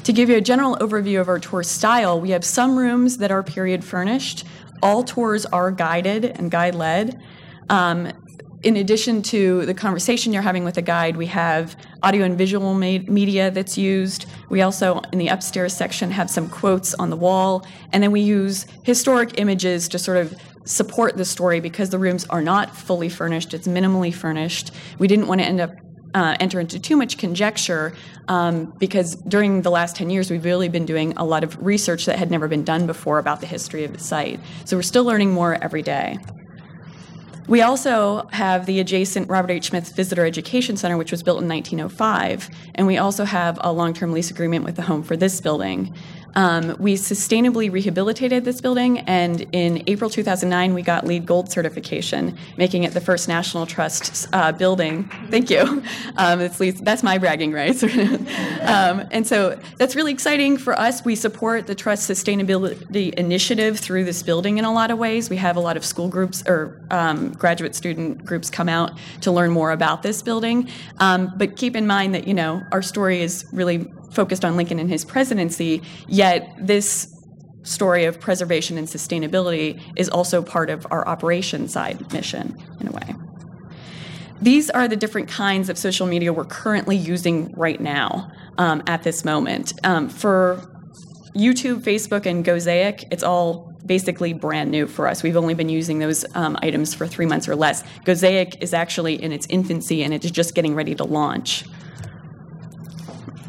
To 0.06 0.14
give 0.14 0.30
you 0.30 0.38
a 0.38 0.42
general 0.42 0.78
overview 0.78 1.22
of 1.22 1.28
our 1.28 1.38
tour 1.38 1.62
style, 1.62 2.20
we 2.20 2.32
have 2.32 2.44
some 2.44 2.76
rooms 2.76 3.18
that 3.18 3.30
are 3.30 3.44
period 3.44 3.84
furnished. 3.84 4.46
All 4.82 5.04
tours 5.04 5.46
are 5.46 5.70
guided 5.70 6.26
and 6.26 6.50
guide 6.50 6.74
led. 6.74 7.22
Um, 7.70 8.12
in 8.64 8.78
addition 8.78 9.22
to 9.24 9.64
the 9.68 9.76
conversation 9.76 10.34
you're 10.34 10.42
having 10.42 10.64
with 10.64 10.78
a 10.78 10.82
guide, 10.82 11.18
we 11.18 11.28
have 11.28 11.76
audio 12.02 12.26
and 12.26 12.36
visual 12.36 12.74
media 12.74 13.52
that's 13.52 13.78
used. 13.78 14.26
We 14.50 14.62
also, 14.62 15.02
in 15.12 15.20
the 15.20 15.28
upstairs 15.28 15.76
section, 15.76 16.10
have 16.10 16.32
some 16.32 16.50
quotes 16.50 16.96
on 16.96 17.12
the 17.12 17.16
wall. 17.16 17.66
And 17.94 18.02
then 18.02 18.12
we 18.12 18.22
use 18.22 18.66
historic 18.84 19.40
images 19.40 19.88
to 19.90 20.00
sort 20.00 20.18
of 20.18 20.36
support 20.66 21.16
the 21.16 21.26
story 21.26 21.60
because 21.60 21.92
the 21.92 22.00
rooms 22.00 22.26
are 22.26 22.42
not 22.42 22.76
fully 22.76 23.10
furnished, 23.10 23.54
it's 23.54 23.68
minimally 23.68 24.14
furnished. 24.14 24.72
We 24.98 25.08
didn't 25.08 25.28
want 25.28 25.42
to 25.42 25.48
end 25.48 25.60
up 25.60 25.72
uh, 26.14 26.36
enter 26.40 26.60
into 26.60 26.80
too 26.80 26.98
much 26.98 27.18
conjecture 27.18 27.94
um, 28.28 28.66
because 28.78 29.16
during 29.16 29.62
the 29.62 29.72
last 29.72 29.96
10 29.96 30.10
years 30.10 30.30
we've 30.30 30.46
really 30.46 30.70
been 30.70 30.86
doing 30.86 31.14
a 31.18 31.26
lot 31.26 31.44
of 31.44 31.64
research 31.64 32.06
that 32.06 32.18
had 32.18 32.32
never 32.32 32.48
been 32.48 32.64
done 32.64 32.88
before 32.88 33.20
about 33.20 33.42
the 33.42 33.48
history 33.48 33.84
of 33.84 33.94
the 33.94 34.00
site. 34.00 34.40
So 34.66 34.78
we're 34.78 34.84
still 34.84 35.04
learning 35.04 35.32
more 35.32 35.56
every 35.56 35.82
day. 35.82 36.18
We 37.48 37.62
also 37.64 38.28
have 38.32 38.66
the 38.66 38.80
adjacent 38.80 39.30
Robert 39.30 39.52
H. 39.52 39.70
Smith 39.70 39.94
Visitor 39.94 40.26
Education 40.26 40.78
Center, 40.78 40.96
which 40.96 41.12
was 41.12 41.22
built 41.22 41.42
in 41.42 41.50
1905, 41.50 42.50
and 42.76 42.88
we 42.88 42.98
also 42.98 43.26
have 43.26 43.58
a 43.62 43.74
long 43.74 43.94
term 43.94 44.14
lease 44.14 44.32
agreement 44.32 44.64
with 44.64 44.76
the 44.76 44.84
home 44.84 45.04
for 45.04 45.18
this 45.18 45.42
building. 45.42 45.94
Um, 46.36 46.76
we 46.80 46.96
sustainably 46.96 47.72
rehabilitated 47.72 48.46
this 48.46 48.62
building, 48.62 49.00
and 49.00 49.42
in 49.52 49.84
April 49.88 50.10
2009, 50.10 50.74
we 50.74 50.82
got 50.82 51.06
LEED 51.06 51.26
Gold 51.26 51.52
certification, 51.52 52.38
making 52.58 52.84
it 52.84 52.94
the 52.94 53.02
first 53.02 53.28
National 53.28 53.66
Trust 53.66 54.28
uh, 54.34 54.52
building. 54.52 55.10
Thank 55.30 55.50
you. 55.50 55.84
Um, 56.18 56.50
that's 56.82 57.04
my 57.04 57.18
bragging 57.18 57.52
rights. 57.52 57.84
um, 58.62 59.08
and 59.12 59.26
so 59.26 59.60
that's 59.78 59.96
really 59.96 60.12
exciting 60.12 60.58
for 60.58 60.78
us. 60.78 61.04
We 61.04 61.16
support 61.16 61.68
the 61.68 61.76
Trust 61.76 62.10
Sustainability 62.10 63.14
Initiative 63.14 63.80
through 63.80 64.06
this 64.06 64.24
building 64.24 64.58
in 64.58 64.66
a 64.66 64.74
lot 64.74 64.92
of 64.92 64.98
ways. 64.98 65.30
We 65.30 65.38
have 65.38 65.56
a 65.56 65.60
lot 65.60 65.78
of 65.78 65.86
school 65.86 66.08
groups 66.08 66.44
or 66.48 66.82
um, 66.92 67.34
graduate 67.34 67.76
student 67.76 68.26
groups 68.26 68.50
come 68.50 68.70
out 68.70 68.92
to 69.22 69.32
learn 69.32 69.52
more 69.52 69.72
about 69.72 70.04
this 70.04 70.22
building. 70.22 70.70
Um, 71.00 71.34
but 71.36 71.56
keep 71.56 71.76
in 71.76 71.88
mind 71.88 72.16
that, 72.16 72.28
you 72.28 72.34
know, 72.34 72.62
our 72.72 72.82
story 72.82 73.22
is 73.22 73.46
really 73.52 73.92
focused 74.12 74.46
on 74.46 74.58
Lincoln 74.58 74.80
and 74.80 74.90
his 74.90 75.06
presidency, 75.06 75.82
yet 76.08 76.54
this 76.60 77.16
story 77.64 78.06
of 78.06 78.20
preservation 78.20 78.78
and 78.78 78.88
sustainability 78.88 79.82
is 79.96 80.10
also 80.10 80.42
part 80.42 80.70
of 80.70 80.86
our 80.92 81.08
operation 81.08 81.68
side 81.68 82.12
mission 82.12 82.58
in 82.80 82.88
a 82.88 82.92
way. 82.92 83.16
These 84.42 84.72
are 84.72 84.88
the 84.88 84.96
different 84.96 85.28
kinds 85.30 85.70
of 85.70 85.78
social 85.78 86.08
media 86.08 86.34
we're 86.34 86.46
currently 86.46 86.98
using 86.98 87.54
right 87.56 87.80
now 87.80 88.32
um, 88.58 88.82
at 88.88 89.04
this 89.04 89.24
moment. 89.24 89.74
Um, 89.84 90.10
for 90.10 90.68
YouTube, 91.36 91.82
Facebook, 91.82 92.26
and 92.26 92.44
Gozaik, 92.44 93.06
it's 93.12 93.24
all 93.24 93.72
basically 93.86 94.34
brand 94.34 94.72
new 94.72 94.88
for 94.88 95.08
us. 95.08 95.22
We've 95.22 95.38
only 95.38 95.54
been 95.54 95.70
using 95.70 96.00
those 96.00 96.26
um, 96.36 96.58
items 96.62 96.94
for 96.94 97.08
three 97.08 97.26
months 97.26 97.48
or 97.48 97.56
less. 97.56 97.84
Gozaik 98.06 98.62
is 98.62 98.74
actually 98.74 99.22
in 99.22 99.32
its 99.32 99.46
infancy 99.50 100.04
and 100.04 100.14
it's 100.14 100.30
just 100.30 100.56
getting 100.56 100.76
ready 100.76 100.96
to 100.96 101.04
launch. 101.04 101.66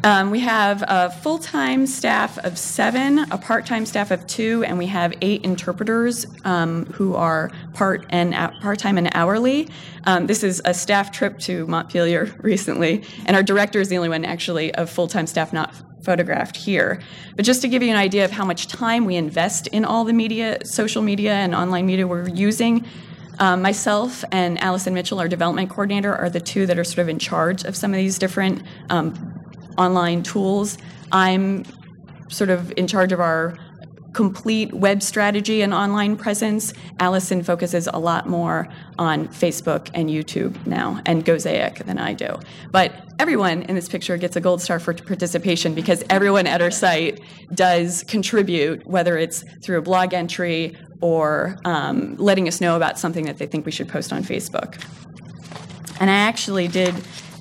Um, 0.05 0.31
we 0.31 0.41
have 0.41 0.83
a 0.85 1.09
full 1.09 1.39
time 1.39 1.87
staff 1.87 2.37
of 2.39 2.57
seven, 2.57 3.19
a 3.31 3.37
part 3.37 3.65
time 3.65 3.85
staff 3.85 4.11
of 4.11 4.27
two, 4.27 4.65
and 4.65 4.77
we 4.77 4.87
have 4.87 5.13
eight 5.21 5.45
interpreters 5.45 6.25
um, 6.43 6.85
who 6.87 7.15
are 7.15 7.51
part 7.73 8.05
and 8.09 8.33
part 8.59 8.79
time 8.79 8.97
and 8.97 9.09
hourly. 9.13 9.69
Um, 10.03 10.27
this 10.27 10.43
is 10.43 10.61
a 10.65 10.73
staff 10.73 11.13
trip 11.13 11.39
to 11.39 11.65
Montpelier 11.67 12.35
recently, 12.41 13.05
and 13.27 13.37
our 13.37 13.43
director 13.43 13.79
is 13.79 13.87
the 13.87 13.95
only 13.95 14.09
one 14.09 14.25
actually 14.25 14.75
of 14.75 14.89
full 14.89 15.07
time 15.07 15.25
staff 15.25 15.53
not 15.53 15.73
photographed 16.03 16.57
here. 16.57 17.01
But 17.37 17.45
just 17.45 17.61
to 17.61 17.69
give 17.69 17.81
you 17.81 17.89
an 17.89 17.95
idea 17.95 18.25
of 18.25 18.31
how 18.31 18.43
much 18.43 18.67
time 18.67 19.05
we 19.05 19.15
invest 19.15 19.67
in 19.67 19.85
all 19.85 20.03
the 20.03 20.11
media, 20.11 20.65
social 20.65 21.01
media, 21.01 21.31
and 21.31 21.55
online 21.55 21.85
media 21.85 22.05
we're 22.05 22.27
using. 22.27 22.85
Um, 23.39 23.61
myself 23.61 24.23
and 24.31 24.61
Allison 24.61 24.93
Mitchell, 24.93 25.19
our 25.19 25.29
development 25.29 25.69
coordinator, 25.69 26.13
are 26.13 26.29
the 26.29 26.41
two 26.41 26.65
that 26.65 26.77
are 26.77 26.83
sort 26.83 26.99
of 26.99 27.09
in 27.09 27.19
charge 27.19 27.63
of 27.63 27.75
some 27.75 27.91
of 27.91 27.97
these 27.97 28.19
different 28.19 28.61
um, 28.89 29.32
online 29.77 30.23
tools. 30.23 30.77
I'm 31.11 31.65
sort 32.29 32.49
of 32.49 32.73
in 32.77 32.87
charge 32.87 33.11
of 33.11 33.19
our 33.19 33.55
complete 34.13 34.71
web 34.73 35.01
strategy 35.01 35.61
and 35.61 35.73
online 35.73 36.15
presence. 36.15 36.73
Allison 36.99 37.43
focuses 37.43 37.87
a 37.91 37.97
lot 37.97 38.29
more 38.29 38.67
on 38.99 39.27
Facebook 39.27 39.89
and 39.93 40.09
YouTube 40.09 40.65
now 40.65 41.01
and 41.05 41.25
Gozaik 41.25 41.83
than 41.85 41.97
I 41.97 42.13
do. 42.13 42.39
But 42.71 42.93
everyone 43.19 43.63
in 43.63 43.75
this 43.75 43.89
picture 43.89 44.15
gets 44.17 44.35
a 44.35 44.41
gold 44.41 44.61
star 44.61 44.79
for 44.79 44.93
participation 44.93 45.73
because 45.73 46.03
everyone 46.09 46.47
at 46.47 46.61
our 46.61 46.71
site 46.71 47.21
does 47.53 48.03
contribute, 48.03 48.85
whether 48.85 49.17
it's 49.17 49.43
through 49.61 49.79
a 49.79 49.81
blog 49.81 50.13
entry 50.13 50.77
or 51.01 51.57
um, 51.65 52.15
letting 52.17 52.47
us 52.47 52.61
know 52.61 52.75
about 52.75 52.99
something 52.99 53.25
that 53.25 53.37
they 53.37 53.47
think 53.47 53.65
we 53.65 53.71
should 53.71 53.89
post 53.89 54.13
on 54.13 54.23
Facebook. 54.23 54.81
And 55.99 56.09
I 56.09 56.15
actually 56.15 56.67
did 56.67 56.93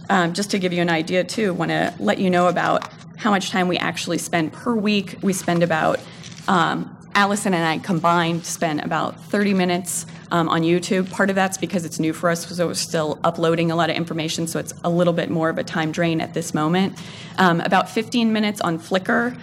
um, 0.09 0.33
just 0.33 0.51
to 0.51 0.59
give 0.59 0.73
you 0.73 0.83
an 0.83 0.91
idea, 0.91 1.25
too, 1.25 1.55
want 1.55 1.71
to 1.71 1.95
let 1.99 2.19
you 2.19 2.31
know 2.31 2.49
about 2.49 2.89
how 3.17 3.31
much 3.31 3.51
time 3.51 3.69
we 3.69 3.79
actually 3.79 4.19
spend 4.19 4.53
per 4.53 4.75
week. 4.75 5.17
We 5.23 5.33
spend 5.33 5.63
about, 5.63 6.01
um, 6.49 6.97
Allison 7.15 7.55
and 7.55 7.65
I 7.65 7.79
combined 7.79 8.45
spend 8.45 8.81
about 8.81 9.23
30 9.27 9.55
minutes 9.55 10.07
um, 10.31 10.49
on 10.49 10.63
YouTube. 10.63 11.11
Part 11.11 11.31
of 11.31 11.37
that's 11.37 11.59
because 11.59 11.85
it's 11.85 11.99
new 11.99 12.13
for 12.13 12.31
us, 12.31 12.47
so 12.47 12.67
we're 12.67 12.75
still 12.75 13.19
uploading 13.23 13.71
a 13.71 13.77
lot 13.77 13.91
of 13.91 13.97
information, 13.97 14.47
so 14.47 14.59
it's 14.59 14.73
a 14.83 14.91
little 14.91 15.13
bit 15.13 15.31
more 15.31 15.51
of 15.51 15.59
a 15.59 15.65
time 15.65 15.93
drain 15.93 16.21
at 16.21 16.35
this 16.35 16.55
moment. 16.55 16.99
Um, 17.39 17.61
about 17.61 17.91
15 17.91 18.33
minutes 18.33 18.61
on 18.61 18.79
Flickr. 18.79 19.39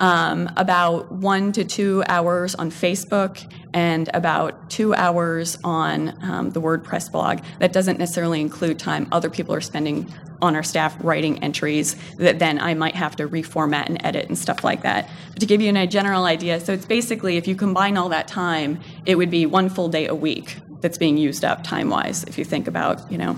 Um, 0.00 0.50
about 0.56 1.12
one 1.12 1.52
to 1.52 1.64
two 1.64 2.02
hours 2.08 2.56
on 2.56 2.70
Facebook, 2.70 3.48
and 3.74 4.08
about 4.14 4.70
two 4.70 4.94
hours 4.94 5.58
on 5.64 6.16
um, 6.22 6.50
the 6.50 6.60
WordPress 6.62 7.10
blog. 7.10 7.40
That 7.58 7.72
doesn't 7.72 7.98
necessarily 7.98 8.40
include 8.40 8.78
time 8.78 9.08
other 9.12 9.28
people 9.28 9.52
are 9.52 9.60
spending 9.60 10.10
on 10.40 10.54
our 10.54 10.62
staff 10.62 10.96
writing 11.02 11.42
entries 11.42 11.96
that 12.16 12.38
then 12.38 12.60
I 12.60 12.74
might 12.74 12.94
have 12.94 13.16
to 13.16 13.28
reformat 13.28 13.86
and 13.86 14.04
edit 14.04 14.28
and 14.28 14.38
stuff 14.38 14.62
like 14.62 14.82
that. 14.82 15.10
But 15.32 15.40
to 15.40 15.46
give 15.46 15.60
you 15.60 15.74
a 15.76 15.86
general 15.86 16.24
idea, 16.24 16.60
so 16.60 16.72
it's 16.72 16.86
basically 16.86 17.36
if 17.36 17.48
you 17.48 17.56
combine 17.56 17.96
all 17.96 18.08
that 18.10 18.28
time, 18.28 18.80
it 19.06 19.16
would 19.16 19.30
be 19.30 19.44
one 19.44 19.68
full 19.68 19.88
day 19.88 20.06
a 20.06 20.14
week 20.14 20.58
that's 20.80 20.98
being 20.98 21.16
used 21.16 21.44
up 21.44 21.64
time 21.64 21.90
wise, 21.90 22.24
if 22.24 22.38
you 22.38 22.44
think 22.44 22.68
about, 22.68 23.10
you 23.10 23.18
know, 23.18 23.34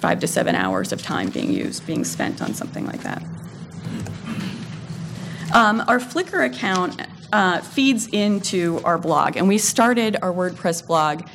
five 0.00 0.18
to 0.20 0.26
seven 0.26 0.54
hours 0.54 0.92
of 0.92 1.02
time 1.02 1.28
being 1.30 1.52
used, 1.52 1.86
being 1.86 2.04
spent 2.04 2.42
on 2.42 2.54
something 2.54 2.86
like 2.86 3.02
that. 3.02 3.22
Um, 5.54 5.82
our 5.88 5.98
Flickr 5.98 6.44
account 6.44 7.00
uh, 7.32 7.60
feeds 7.60 8.06
into 8.08 8.80
our 8.84 8.98
blog, 8.98 9.36
and 9.36 9.48
we 9.48 9.58
started 9.58 10.16
our 10.22 10.32
WordPress 10.32 10.86
blog 10.86 11.28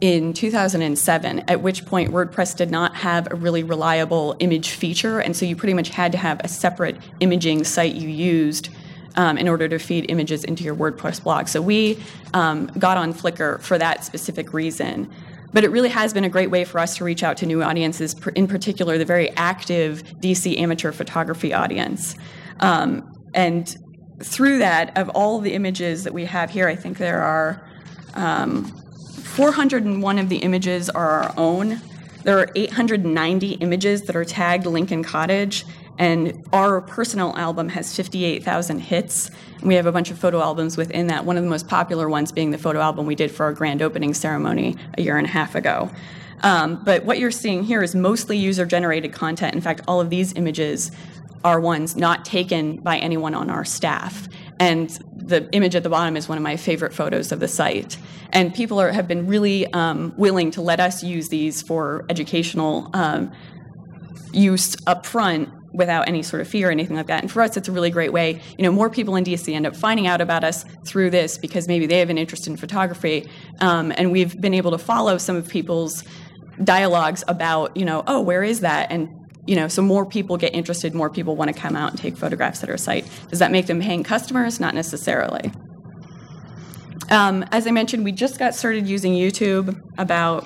in 0.00 0.34
2007, 0.34 1.38
at 1.48 1.62
which 1.62 1.86
point 1.86 2.10
WordPress 2.10 2.56
did 2.56 2.70
not 2.70 2.94
have 2.96 3.30
a 3.32 3.34
really 3.34 3.62
reliable 3.62 4.36
image 4.40 4.70
feature, 4.70 5.20
and 5.20 5.36
so 5.36 5.46
you 5.46 5.56
pretty 5.56 5.74
much 5.74 5.88
had 5.88 6.12
to 6.12 6.18
have 6.18 6.40
a 6.40 6.48
separate 6.48 6.98
imaging 7.20 7.64
site 7.64 7.94
you 7.94 8.08
used 8.08 8.68
um, 9.16 9.38
in 9.38 9.48
order 9.48 9.68
to 9.68 9.78
feed 9.78 10.10
images 10.10 10.44
into 10.44 10.62
your 10.62 10.74
WordPress 10.74 11.22
blog. 11.22 11.48
So 11.48 11.60
we 11.62 11.98
um, 12.34 12.66
got 12.78 12.96
on 12.98 13.14
Flickr 13.14 13.60
for 13.60 13.78
that 13.78 14.04
specific 14.04 14.52
reason. 14.52 15.10
But 15.52 15.64
it 15.64 15.70
really 15.70 15.88
has 15.88 16.12
been 16.12 16.24
a 16.24 16.28
great 16.28 16.50
way 16.50 16.64
for 16.64 16.78
us 16.78 16.96
to 16.98 17.04
reach 17.04 17.22
out 17.22 17.38
to 17.38 17.46
new 17.46 17.62
audiences, 17.62 18.14
in 18.34 18.46
particular, 18.46 18.98
the 18.98 19.06
very 19.06 19.30
active 19.36 20.02
DC 20.20 20.58
amateur 20.58 20.92
photography 20.92 21.54
audience. 21.54 22.14
Um, 22.60 23.10
and 23.32 23.74
through 24.20 24.58
that, 24.58 24.96
of 24.96 25.08
all 25.10 25.40
the 25.40 25.52
images 25.52 26.04
that 26.04 26.14
we 26.14 26.24
have 26.24 26.50
here, 26.50 26.68
I 26.68 26.74
think 26.74 26.98
there 26.98 27.22
are 27.22 27.62
um, 28.14 28.64
401 28.64 30.18
of 30.18 30.28
the 30.28 30.38
images 30.38 30.88
are 30.88 31.22
our 31.22 31.34
own. 31.36 31.80
There 32.24 32.38
are 32.38 32.48
890 32.54 33.52
images 33.52 34.02
that 34.02 34.16
are 34.16 34.24
tagged 34.24 34.66
Lincoln 34.66 35.04
Cottage, 35.04 35.64
and 35.98 36.44
our 36.52 36.80
personal 36.80 37.36
album 37.36 37.68
has 37.70 37.94
58,000 37.94 38.80
hits. 38.80 39.30
We 39.62 39.74
have 39.74 39.86
a 39.86 39.92
bunch 39.92 40.10
of 40.10 40.18
photo 40.18 40.40
albums 40.40 40.76
within 40.76 41.06
that. 41.08 41.24
One 41.24 41.36
of 41.36 41.44
the 41.44 41.50
most 41.50 41.68
popular 41.68 42.08
ones 42.08 42.32
being 42.32 42.50
the 42.50 42.58
photo 42.58 42.80
album 42.80 43.06
we 43.06 43.14
did 43.14 43.30
for 43.30 43.44
our 43.44 43.52
grand 43.52 43.82
opening 43.82 44.14
ceremony 44.14 44.76
a 44.96 45.02
year 45.02 45.18
and 45.18 45.26
a 45.26 45.30
half 45.30 45.54
ago. 45.54 45.90
Um, 46.42 46.82
but 46.84 47.04
what 47.04 47.18
you're 47.18 47.30
seeing 47.30 47.62
here 47.62 47.82
is 47.82 47.94
mostly 47.94 48.36
user 48.36 48.66
generated 48.66 49.12
content. 49.12 49.54
In 49.54 49.60
fact, 49.60 49.82
all 49.88 50.00
of 50.00 50.10
these 50.10 50.34
images 50.34 50.92
are 51.46 51.60
ones 51.60 51.94
not 51.94 52.24
taken 52.24 52.76
by 52.78 52.98
anyone 52.98 53.32
on 53.32 53.48
our 53.48 53.64
staff. 53.64 54.28
And 54.58 54.90
the 55.14 55.48
image 55.52 55.76
at 55.76 55.84
the 55.84 55.88
bottom 55.88 56.16
is 56.16 56.28
one 56.28 56.36
of 56.36 56.42
my 56.42 56.56
favorite 56.56 56.92
photos 56.92 57.30
of 57.30 57.38
the 57.38 57.46
site. 57.46 57.96
And 58.32 58.52
people 58.52 58.80
are, 58.80 58.90
have 58.90 59.06
been 59.06 59.28
really 59.28 59.72
um, 59.72 60.12
willing 60.16 60.50
to 60.50 60.60
let 60.60 60.80
us 60.80 61.04
use 61.04 61.28
these 61.28 61.62
for 61.62 62.04
educational 62.10 62.90
um, 62.94 63.30
use 64.32 64.76
up 64.88 65.06
front 65.06 65.48
without 65.72 66.08
any 66.08 66.22
sort 66.24 66.40
of 66.40 66.48
fear 66.48 66.68
or 66.68 66.72
anything 66.72 66.96
like 66.96 67.06
that. 67.06 67.22
And 67.22 67.30
for 67.30 67.42
us, 67.42 67.56
it's 67.56 67.68
a 67.68 67.72
really 67.72 67.90
great 67.90 68.12
way. 68.12 68.40
You 68.58 68.64
know, 68.64 68.72
more 68.72 68.90
people 68.90 69.14
in 69.14 69.22
DC 69.22 69.54
end 69.54 69.66
up 69.66 69.76
finding 69.76 70.08
out 70.08 70.20
about 70.20 70.42
us 70.42 70.64
through 70.84 71.10
this 71.10 71.38
because 71.38 71.68
maybe 71.68 71.86
they 71.86 72.00
have 72.00 72.10
an 72.10 72.18
interest 72.18 72.48
in 72.48 72.56
photography, 72.56 73.30
um, 73.60 73.92
and 73.96 74.10
we've 74.10 74.40
been 74.40 74.54
able 74.54 74.72
to 74.72 74.78
follow 74.78 75.16
some 75.16 75.36
of 75.36 75.46
people's 75.48 76.02
dialogues 76.64 77.22
about, 77.28 77.76
you 77.76 77.84
know, 77.84 78.02
oh, 78.08 78.20
where 78.20 78.42
is 78.42 78.60
that? 78.60 78.90
And 78.90 79.25
you 79.46 79.54
know, 79.56 79.68
so 79.68 79.82
more 79.82 80.04
people 80.04 80.36
get 80.36 80.54
interested, 80.54 80.94
more 80.94 81.10
people 81.10 81.36
want 81.36 81.54
to 81.54 81.58
come 81.58 81.76
out 81.76 81.90
and 81.90 81.98
take 81.98 82.16
photographs 82.16 82.62
at 82.62 82.70
our 82.70 82.76
site. 82.76 83.06
Does 83.28 83.38
that 83.38 83.52
make 83.52 83.66
them 83.66 83.80
paying 83.80 84.02
customers? 84.02 84.58
Not 84.60 84.74
necessarily. 84.74 85.52
Um, 87.10 87.44
as 87.52 87.66
I 87.66 87.70
mentioned, 87.70 88.04
we 88.04 88.12
just 88.12 88.38
got 88.38 88.54
started 88.54 88.88
using 88.88 89.12
YouTube 89.12 89.80
about 89.98 90.44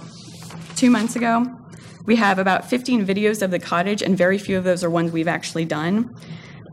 two 0.77 0.91
months 0.91 1.17
ago. 1.17 1.47
We 2.05 2.17
have 2.17 2.39
about 2.39 2.69
15 2.69 3.07
videos 3.07 3.43
of 3.43 3.51
the 3.51 3.59
cottage, 3.59 4.03
and 4.03 4.17
very 4.17 4.39
few 4.39 4.59
of 4.59 4.65
those 4.65 4.85
are 4.85 4.91
ones 4.91 5.13
we've 5.13 5.29
actually 5.29 5.65
done. 5.65 6.15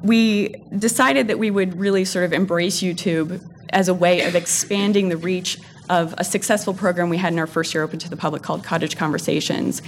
We 0.04 0.56
decided 0.78 1.28
that 1.28 1.40
we 1.40 1.52
would 1.52 1.80
really 1.80 2.06
sort 2.06 2.26
of 2.26 2.34
embrace 2.34 2.82
YouTube 2.82 3.42
as 3.70 3.88
a 3.88 3.94
way 3.94 4.22
of 4.22 4.36
expanding 4.36 5.10
the 5.10 5.18
reach 5.18 5.60
of 5.90 6.14
a 6.18 6.24
successful 6.24 6.74
program 6.74 7.10
we 7.10 7.18
had 7.18 7.34
in 7.34 7.40
our 7.40 7.48
first 7.48 7.74
year 7.74 7.84
open 7.84 8.00
to 8.00 8.10
the 8.10 8.18
public 8.18 8.42
called 8.42 8.64
Cottage 8.64 8.98
Conversations. 8.98 9.82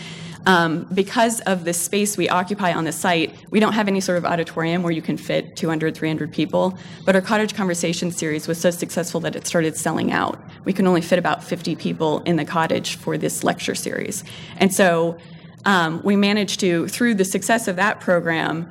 Um, 0.46 0.88
because 0.94 1.42
of 1.42 1.66
the 1.66 1.74
space 1.74 2.18
we 2.18 2.30
occupy 2.30 2.74
on 2.74 2.86
the 2.86 2.92
site, 2.92 3.36
we 3.52 3.60
don't 3.60 3.74
have 3.74 3.88
any 3.88 4.00
sort 4.00 4.18
of 4.18 4.26
auditorium 4.26 4.84
where 4.84 4.92
you 4.92 5.02
can 5.02 5.18
fit 5.18 5.56
200, 5.56 5.96
300 5.96 6.32
people. 6.32 6.78
But 7.06 7.16
our 7.16 7.22
Cottage 7.22 7.54
Conversation 7.56 8.12
series 8.12 8.48
was 8.48 8.60
so 8.60 8.72
successful 8.72 9.20
that 9.22 9.36
it 9.36 9.46
started 9.46 9.76
selling 9.76 10.12
out. 10.12 10.40
We 10.64 10.74
can 10.74 10.88
only 10.88 11.02
fit 11.02 11.20
about 11.20 11.44
50 11.44 11.76
people 11.76 12.20
in 12.22 12.38
the 12.38 12.46
cottage 12.46 12.96
for 12.96 13.18
this 13.18 13.44
lecture 13.44 13.76
series. 13.76 14.24
And 14.58 14.74
so 14.74 15.18
um, 15.66 16.02
we 16.04 16.16
managed 16.16 16.62
to, 16.62 16.88
through 16.88 17.16
the 17.16 17.26
success 17.26 17.68
of 17.68 17.76
that 17.76 18.00
program, 18.00 18.70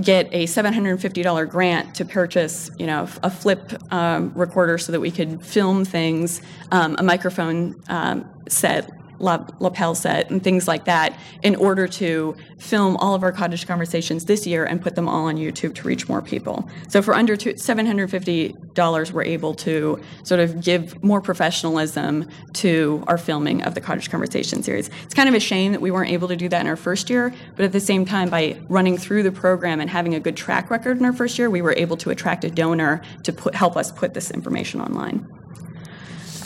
get 0.00 0.28
a 0.32 0.44
$750 0.44 1.48
grant 1.48 1.94
to 1.96 2.04
purchase, 2.04 2.70
you 2.78 2.86
know, 2.86 3.08
a 3.22 3.30
flip 3.30 3.72
um, 3.92 4.32
recorder 4.34 4.78
so 4.78 4.92
that 4.92 5.00
we 5.00 5.10
could 5.10 5.44
film 5.44 5.84
things, 5.84 6.42
um, 6.70 6.96
a 6.98 7.02
microphone 7.02 7.80
um, 7.88 8.28
set 8.48 8.90
lapel 9.18 9.94
set 9.94 10.30
and 10.30 10.42
things 10.42 10.68
like 10.68 10.84
that 10.84 11.18
in 11.42 11.56
order 11.56 11.86
to 11.86 12.36
film 12.58 12.96
all 12.96 13.14
of 13.14 13.22
our 13.22 13.32
cottage 13.32 13.66
conversations 13.66 14.24
this 14.24 14.46
year 14.46 14.64
and 14.64 14.80
put 14.80 14.94
them 14.94 15.08
all 15.08 15.26
on 15.26 15.36
YouTube 15.36 15.74
to 15.74 15.82
reach 15.86 16.08
more 16.08 16.22
people. 16.22 16.68
So 16.88 17.02
for 17.02 17.14
under 17.14 17.36
$750, 17.36 19.12
we're 19.12 19.22
able 19.22 19.54
to 19.54 20.00
sort 20.22 20.40
of 20.40 20.60
give 20.60 21.02
more 21.02 21.20
professionalism 21.20 22.28
to 22.54 23.04
our 23.06 23.18
filming 23.18 23.62
of 23.62 23.74
the 23.74 23.80
cottage 23.80 24.10
conversation 24.10 24.62
series. 24.62 24.90
It's 25.04 25.14
kind 25.14 25.28
of 25.28 25.34
a 25.34 25.40
shame 25.40 25.72
that 25.72 25.80
we 25.80 25.90
weren't 25.90 26.10
able 26.10 26.28
to 26.28 26.36
do 26.36 26.48
that 26.48 26.60
in 26.60 26.66
our 26.66 26.76
first 26.76 27.10
year, 27.10 27.34
but 27.56 27.64
at 27.64 27.72
the 27.72 27.80
same 27.80 28.04
time, 28.04 28.28
by 28.28 28.60
running 28.68 28.96
through 28.96 29.22
the 29.22 29.32
program 29.32 29.80
and 29.80 29.90
having 29.90 30.14
a 30.14 30.20
good 30.20 30.36
track 30.36 30.70
record 30.70 30.98
in 30.98 31.04
our 31.04 31.12
first 31.12 31.38
year, 31.38 31.50
we 31.50 31.62
were 31.62 31.74
able 31.76 31.96
to 31.98 32.10
attract 32.10 32.44
a 32.44 32.50
donor 32.50 33.02
to 33.22 33.32
put, 33.32 33.54
help 33.54 33.76
us 33.76 33.90
put 33.92 34.14
this 34.14 34.30
information 34.30 34.80
online. 34.80 35.26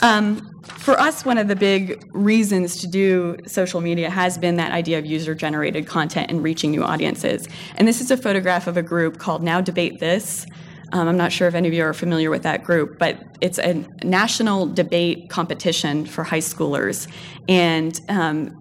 Um, 0.01 0.47
for 0.63 0.99
us, 0.99 1.25
one 1.25 1.37
of 1.37 1.47
the 1.47 1.55
big 1.55 2.09
reasons 2.11 2.77
to 2.77 2.87
do 2.87 3.37
social 3.45 3.81
media 3.81 4.09
has 4.09 4.37
been 4.37 4.55
that 4.57 4.71
idea 4.71 4.97
of 4.97 5.05
user 5.05 5.35
generated 5.35 5.87
content 5.87 6.31
and 6.31 6.43
reaching 6.43 6.71
new 6.71 6.83
audiences. 6.83 7.47
And 7.75 7.87
this 7.87 8.01
is 8.01 8.11
a 8.11 8.17
photograph 8.17 8.67
of 8.67 8.77
a 8.77 8.81
group 8.81 9.17
called 9.17 9.43
Now 9.43 9.61
Debate 9.61 9.99
This. 9.99 10.45
Um, 10.93 11.07
I'm 11.07 11.17
not 11.17 11.31
sure 11.31 11.47
if 11.47 11.55
any 11.55 11.67
of 11.67 11.73
you 11.73 11.83
are 11.83 11.93
familiar 11.93 12.29
with 12.29 12.43
that 12.43 12.63
group, 12.63 12.99
but 12.99 13.37
it's 13.41 13.57
a 13.59 13.85
national 14.03 14.67
debate 14.67 15.29
competition 15.29 16.05
for 16.05 16.23
high 16.23 16.39
schoolers. 16.39 17.07
And 17.47 17.99
um, 18.09 18.57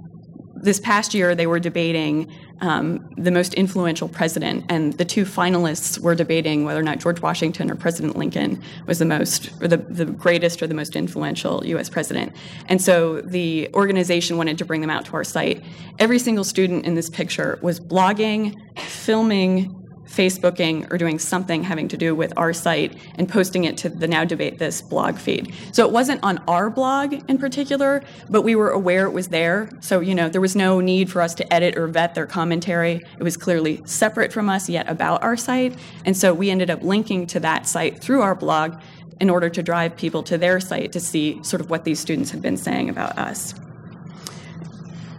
this 0.55 0.79
past 0.79 1.15
year, 1.15 1.35
they 1.35 1.47
were 1.47 1.59
debating 1.59 2.33
um, 2.61 3.09
the 3.17 3.31
most 3.31 3.55
influential 3.55 4.09
president, 4.09 4.65
and 4.69 4.93
the 4.95 5.05
two 5.05 5.25
finalists 5.25 5.99
were 5.99 6.15
debating 6.15 6.65
whether 6.65 6.81
or 6.81 6.83
not 6.83 6.99
George 6.99 7.21
Washington 7.23 7.71
or 7.71 7.75
President 7.75 8.17
Lincoln 8.17 8.63
was 8.87 8.99
the 8.99 9.05
most, 9.05 9.51
or 9.63 9.69
the, 9.69 9.79
the 9.79 10.05
greatest 10.05 10.63
or 10.63 10.67
the 10.67 10.75
most 10.75 10.95
influential 10.97 11.65
U.S. 11.67 11.89
president. 11.89 12.33
And 12.67 12.81
so 12.81 13.21
the 13.23 13.71
organization 13.75 14.37
wanted 14.37 14.59
to 14.59 14.65
bring 14.65 14.81
them 14.81 14.91
out 14.91 15.07
to 15.07 15.15
our 15.15 15.25
site. 15.25 15.65
Every 15.99 16.19
single 16.19 16.45
student 16.45 16.85
in 16.85 16.95
this 16.95 17.09
picture 17.09 17.59
was 17.63 17.81
blogging, 17.81 18.57
filming, 18.79 19.80
Facebooking 20.11 20.91
or 20.93 20.99
doing 20.99 21.19
something 21.19 21.63
having 21.63 21.89
to 21.89 21.97
do 21.97 22.15
with 22.15 22.33
our 22.37 22.53
site 22.53 22.99
and 23.15 23.29
posting 23.29 23.65
it 23.65 23.77
to 23.79 23.89
the 23.89 24.09
Now 24.09 24.25
Debate 24.25 24.59
This 24.59 24.83
blog 24.83 25.17
feed. 25.17 25.55
So 25.73 25.87
it 25.87 25.93
wasn't 25.93 26.23
on 26.25 26.39
our 26.49 26.69
blog 26.69 27.15
in 27.29 27.39
particular, 27.39 28.03
but 28.29 28.43
we 28.43 28.57
were 28.57 28.71
aware 28.71 29.07
it 29.07 29.13
was 29.13 29.29
there. 29.29 29.71
So, 29.81 30.01
you 30.01 30.15
know, 30.15 30.29
there 30.29 30.41
was 30.41 30.57
no 30.57 30.81
need 30.81 31.11
for 31.11 31.23
us 31.23 31.35
to 31.37 31.53
edit 31.53 31.77
or 31.77 31.87
vet 31.87 32.15
their 32.15 32.27
commentary. 32.27 33.03
It 33.19 33.23
was 33.23 33.37
clearly 33.37 33.83
separate 33.85 34.33
from 34.33 34.49
us, 34.49 34.69
yet 34.69 34.89
about 34.89 35.23
our 35.23 35.37
site. 35.37 35.79
And 36.05 36.17
so 36.17 36.35
we 36.35 36.51
ended 36.51 36.71
up 36.71 36.83
linking 36.83 37.27
to 37.29 37.41
that 37.41 37.67
site 37.67 38.01
through 38.01 38.23
our 38.23 38.35
blog 38.35 38.81
in 39.21 39.31
order 39.31 39.49
to 39.51 39.63
drive 39.63 39.97
people 39.97 40.23
to 40.25 40.39
their 40.39 40.59
site 40.59 40.93
to 40.93 41.01
see 41.01 41.43
sort 41.45 41.61
of 41.61 41.71
what 41.71 41.85
these 41.85 42.01
students 42.01 42.31
had 42.31 42.43
been 42.43 42.57
saying 42.57 42.89
about 42.89 43.17
us 43.19 43.55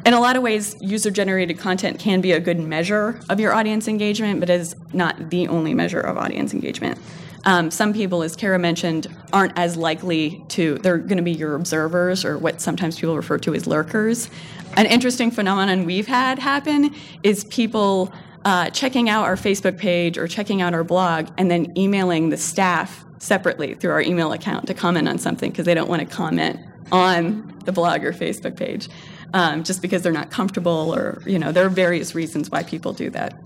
in 0.06 0.14
a 0.14 0.20
lot 0.20 0.36
of 0.36 0.43
ways, 0.43 0.76
user 0.82 1.12
generated 1.12 1.60
content 1.60 1.99
can 1.99 2.22
be 2.22 2.32
a 2.32 2.39
good 2.39 2.60
measure 2.60 3.20
of 3.30 3.39
your 3.39 3.54
audience 3.54 3.88
engagement, 3.88 4.39
but 4.39 4.49
is 4.49 4.76
not 4.93 5.30
the 5.30 5.47
only 5.47 5.74
measure 5.74 5.99
of 5.99 6.18
audience 6.18 6.54
engagement. 6.54 6.99
Um, 7.43 7.72
some 7.72 7.93
people, 7.93 8.22
as 8.22 8.36
Kara 8.36 8.60
mentioned, 8.60 9.08
aren't 9.34 9.58
as 9.58 9.76
likely 9.76 10.43
to, 10.49 10.78
they're 10.80 10.97
going 10.97 11.18
to 11.18 11.24
be 11.24 11.32
your 11.32 11.56
observers 11.56 12.24
or 12.24 12.38
what 12.38 12.62
sometimes 12.62 12.99
people 12.99 13.16
refer 13.16 13.38
to 13.39 13.54
as 13.56 13.66
lurkers. 13.66 14.30
An 14.78 14.86
interesting 14.86 15.32
phenomenon 15.32 15.86
we've 15.86 16.08
had 16.08 16.39
happen 16.39 16.93
is 17.24 17.43
people 17.45 18.14
uh, 18.45 18.70
checking 18.70 19.10
out 19.10 19.26
our 19.26 19.36
Facebook 19.36 19.78
page 19.78 20.18
or 20.18 20.28
checking 20.28 20.62
out 20.62 20.74
our 20.74 20.84
blog 20.84 21.30
and 21.38 21.49
then 21.49 21.76
emailing 21.78 22.30
the 22.30 22.38
staff 22.38 23.06
separately 23.18 23.76
through 23.76 23.91
our 23.91 24.02
email 24.02 24.32
account 24.34 24.68
to 24.68 24.74
comment 24.74 25.08
on 25.08 25.18
something 25.18 25.52
because 25.52 25.66
they 25.66 25.76
don't 25.76 25.89
want 25.89 26.02
to 26.02 26.16
comment 26.16 26.60
on 26.91 27.60
the 27.66 27.72
blog 27.72 28.04
or 28.04 28.12
Facebook 28.12 28.56
page 28.56 28.89
um, 29.34 29.63
just 29.63 29.82
because 29.82 30.01
they're 30.01 30.11
not 30.11 30.32
comfortable 30.32 30.93
or, 30.93 31.21
you 31.25 31.39
know, 31.39 31.51
there 31.51 31.65
are 31.65 31.69
various 31.69 32.15
reasons 32.15 32.49
why 32.49 32.63
people 32.63 32.93
do 32.93 33.09
that. 33.09 33.41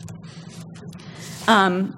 Um, 1.48 1.98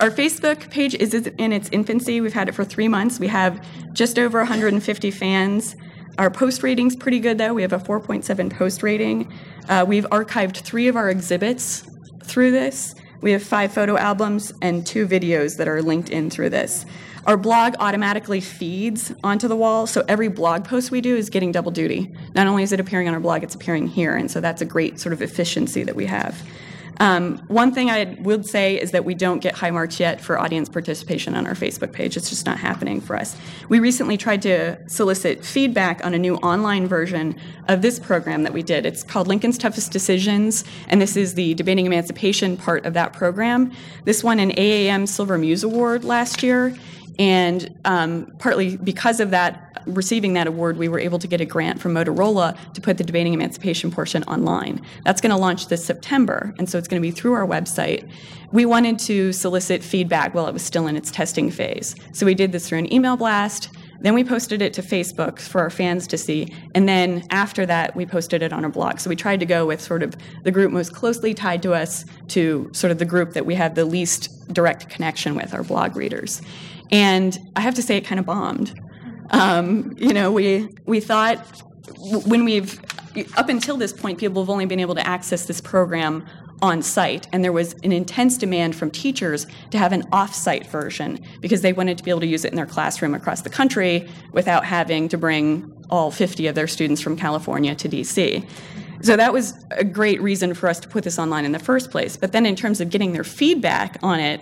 our 0.00 0.10
Facebook 0.10 0.70
page 0.70 0.94
is 0.94 1.14
in 1.14 1.52
its 1.52 1.68
infancy. 1.70 2.20
We've 2.20 2.32
had 2.32 2.48
it 2.48 2.52
for 2.52 2.64
three 2.64 2.88
months. 2.88 3.20
We 3.20 3.28
have 3.28 3.64
just 3.92 4.18
over 4.18 4.38
150 4.38 5.10
fans. 5.10 5.76
Our 6.18 6.30
post 6.30 6.62
rating's 6.62 6.96
pretty 6.96 7.20
good, 7.20 7.38
though. 7.38 7.54
We 7.54 7.62
have 7.62 7.72
a 7.72 7.78
4.7 7.78 8.52
post 8.52 8.82
rating. 8.82 9.32
Uh, 9.68 9.84
we've 9.86 10.04
archived 10.06 10.56
three 10.58 10.88
of 10.88 10.96
our 10.96 11.08
exhibits 11.08 11.88
through 12.24 12.50
this. 12.50 12.94
We 13.20 13.32
have 13.32 13.42
five 13.42 13.72
photo 13.72 13.96
albums 13.96 14.52
and 14.60 14.84
two 14.84 15.06
videos 15.06 15.56
that 15.58 15.68
are 15.68 15.80
linked 15.80 16.10
in 16.10 16.28
through 16.28 16.50
this. 16.50 16.84
Our 17.24 17.36
blog 17.36 17.76
automatically 17.78 18.40
feeds 18.40 19.12
onto 19.22 19.46
the 19.46 19.54
wall, 19.54 19.86
so 19.86 20.04
every 20.08 20.26
blog 20.26 20.64
post 20.64 20.90
we 20.90 21.00
do 21.00 21.16
is 21.16 21.30
getting 21.30 21.52
double 21.52 21.70
duty. 21.70 22.12
Not 22.34 22.48
only 22.48 22.64
is 22.64 22.72
it 22.72 22.80
appearing 22.80 23.06
on 23.06 23.14
our 23.14 23.20
blog, 23.20 23.44
it's 23.44 23.54
appearing 23.54 23.86
here, 23.86 24.16
and 24.16 24.28
so 24.28 24.40
that's 24.40 24.60
a 24.60 24.64
great 24.64 24.98
sort 24.98 25.12
of 25.12 25.22
efficiency 25.22 25.84
that 25.84 25.94
we 25.94 26.06
have. 26.06 26.42
Um, 26.98 27.38
one 27.48 27.72
thing 27.72 27.90
I 27.90 28.16
would 28.20 28.44
say 28.44 28.80
is 28.80 28.90
that 28.90 29.04
we 29.04 29.14
don't 29.14 29.40
get 29.40 29.54
high 29.54 29.70
marks 29.70 29.98
yet 29.98 30.20
for 30.20 30.38
audience 30.38 30.68
participation 30.68 31.34
on 31.34 31.46
our 31.46 31.54
Facebook 31.54 31.92
page. 31.92 32.16
It's 32.16 32.28
just 32.28 32.44
not 32.44 32.58
happening 32.58 33.00
for 33.00 33.16
us. 33.16 33.36
We 33.68 33.80
recently 33.80 34.16
tried 34.16 34.42
to 34.42 34.78
solicit 34.88 35.44
feedback 35.44 36.04
on 36.04 36.14
a 36.14 36.18
new 36.18 36.36
online 36.36 36.86
version 36.86 37.36
of 37.68 37.82
this 37.82 37.98
program 37.98 38.42
that 38.42 38.52
we 38.52 38.62
did. 38.62 38.84
It's 38.84 39.02
called 39.02 39.26
Lincoln's 39.26 39.58
Toughest 39.58 39.90
Decisions, 39.90 40.64
and 40.88 41.00
this 41.00 41.16
is 41.16 41.34
the 41.34 41.54
debating 41.54 41.86
emancipation 41.86 42.56
part 42.56 42.84
of 42.84 42.94
that 42.94 43.12
program. 43.12 43.72
This 44.04 44.22
won 44.22 44.38
an 44.38 44.50
AAM 44.50 45.08
Silver 45.08 45.38
Muse 45.38 45.64
Award 45.64 46.04
last 46.04 46.42
year, 46.42 46.74
and 47.18 47.78
um, 47.84 48.32
partly 48.38 48.76
because 48.76 49.20
of 49.20 49.30
that, 49.30 49.82
receiving 49.86 50.32
that 50.34 50.46
award, 50.46 50.76
we 50.76 50.88
were 50.88 50.98
able 50.98 51.18
to 51.18 51.26
get 51.26 51.40
a 51.40 51.44
grant 51.44 51.80
from 51.80 51.94
Motorola 51.94 52.56
to 52.74 52.80
put 52.80 52.98
the 52.98 53.04
debating 53.04 53.34
emancipation 53.34 53.90
portion 53.90 54.22
online. 54.24 54.80
That's 55.04 55.20
going 55.20 55.30
to 55.30 55.36
launch 55.36 55.68
this 55.68 55.84
September, 55.84 56.54
and 56.58 56.68
so 56.68 56.78
it's 56.78 56.88
going 56.88 57.00
to 57.00 57.06
be 57.06 57.10
through 57.10 57.32
our 57.32 57.46
website. 57.46 58.08
We 58.52 58.66
wanted 58.66 58.98
to 59.00 59.32
solicit 59.32 59.82
feedback 59.82 60.34
while 60.34 60.46
it 60.46 60.52
was 60.52 60.62
still 60.62 60.86
in 60.86 60.96
its 60.96 61.10
testing 61.10 61.50
phase. 61.50 61.96
So 62.12 62.26
we 62.26 62.34
did 62.34 62.52
this 62.52 62.68
through 62.68 62.78
an 62.80 62.92
email 62.92 63.16
blast. 63.16 63.70
Then 64.00 64.14
we 64.14 64.24
posted 64.24 64.60
it 64.60 64.74
to 64.74 64.82
Facebook 64.82 65.38
for 65.38 65.60
our 65.60 65.70
fans 65.70 66.08
to 66.08 66.18
see. 66.18 66.52
And 66.74 66.88
then 66.88 67.24
after 67.30 67.64
that, 67.66 67.94
we 67.94 68.04
posted 68.04 68.42
it 68.42 68.52
on 68.52 68.64
our 68.64 68.70
blog. 68.70 68.98
So 68.98 69.08
we 69.08 69.16
tried 69.16 69.38
to 69.40 69.46
go 69.46 69.64
with 69.64 69.80
sort 69.80 70.02
of 70.02 70.16
the 70.42 70.50
group 70.50 70.72
most 70.72 70.92
closely 70.92 71.34
tied 71.34 71.62
to 71.62 71.72
us 71.72 72.04
to 72.28 72.68
sort 72.74 72.90
of 72.90 72.98
the 72.98 73.04
group 73.04 73.32
that 73.34 73.46
we 73.46 73.54
have 73.54 73.76
the 73.76 73.84
least 73.84 74.52
direct 74.52 74.88
connection 74.90 75.36
with, 75.36 75.54
our 75.54 75.62
blog 75.62 75.96
readers. 75.96 76.42
And 76.92 77.38
I 77.56 77.62
have 77.62 77.74
to 77.74 77.82
say, 77.82 77.96
it 77.96 78.04
kind 78.04 78.20
of 78.20 78.26
bombed. 78.26 78.78
Um, 79.30 79.94
you 79.96 80.12
know, 80.12 80.30
we 80.30 80.68
we 80.84 81.00
thought 81.00 81.38
when 82.26 82.44
we've 82.44 82.78
up 83.36 83.48
until 83.48 83.76
this 83.76 83.92
point, 83.92 84.18
people 84.18 84.42
have 84.42 84.50
only 84.50 84.66
been 84.66 84.80
able 84.80 84.94
to 84.94 85.06
access 85.06 85.46
this 85.46 85.60
program 85.60 86.24
on 86.60 86.80
site, 86.80 87.26
and 87.32 87.42
there 87.42 87.52
was 87.52 87.72
an 87.82 87.90
intense 87.90 88.36
demand 88.38 88.76
from 88.76 88.90
teachers 88.90 89.46
to 89.70 89.78
have 89.78 89.92
an 89.92 90.04
off 90.12 90.34
site 90.34 90.66
version 90.68 91.18
because 91.40 91.62
they 91.62 91.72
wanted 91.72 91.98
to 91.98 92.04
be 92.04 92.10
able 92.10 92.20
to 92.20 92.26
use 92.26 92.44
it 92.44 92.52
in 92.52 92.56
their 92.56 92.66
classroom 92.66 93.14
across 93.14 93.42
the 93.42 93.50
country 93.50 94.08
without 94.32 94.64
having 94.64 95.08
to 95.08 95.18
bring 95.18 95.72
all 95.90 96.10
50 96.10 96.46
of 96.46 96.54
their 96.54 96.68
students 96.68 97.00
from 97.00 97.16
California 97.16 97.74
to 97.74 97.88
DC. 97.88 98.46
So 99.02 99.16
that 99.16 99.32
was 99.32 99.64
a 99.72 99.82
great 99.82 100.22
reason 100.22 100.54
for 100.54 100.68
us 100.68 100.78
to 100.80 100.88
put 100.88 101.02
this 101.02 101.18
online 101.18 101.44
in 101.44 101.50
the 101.50 101.58
first 101.58 101.90
place. 101.90 102.16
But 102.16 102.30
then, 102.30 102.46
in 102.46 102.54
terms 102.54 102.80
of 102.80 102.90
getting 102.90 103.12
their 103.12 103.24
feedback 103.24 103.98
on 104.02 104.20
it, 104.20 104.40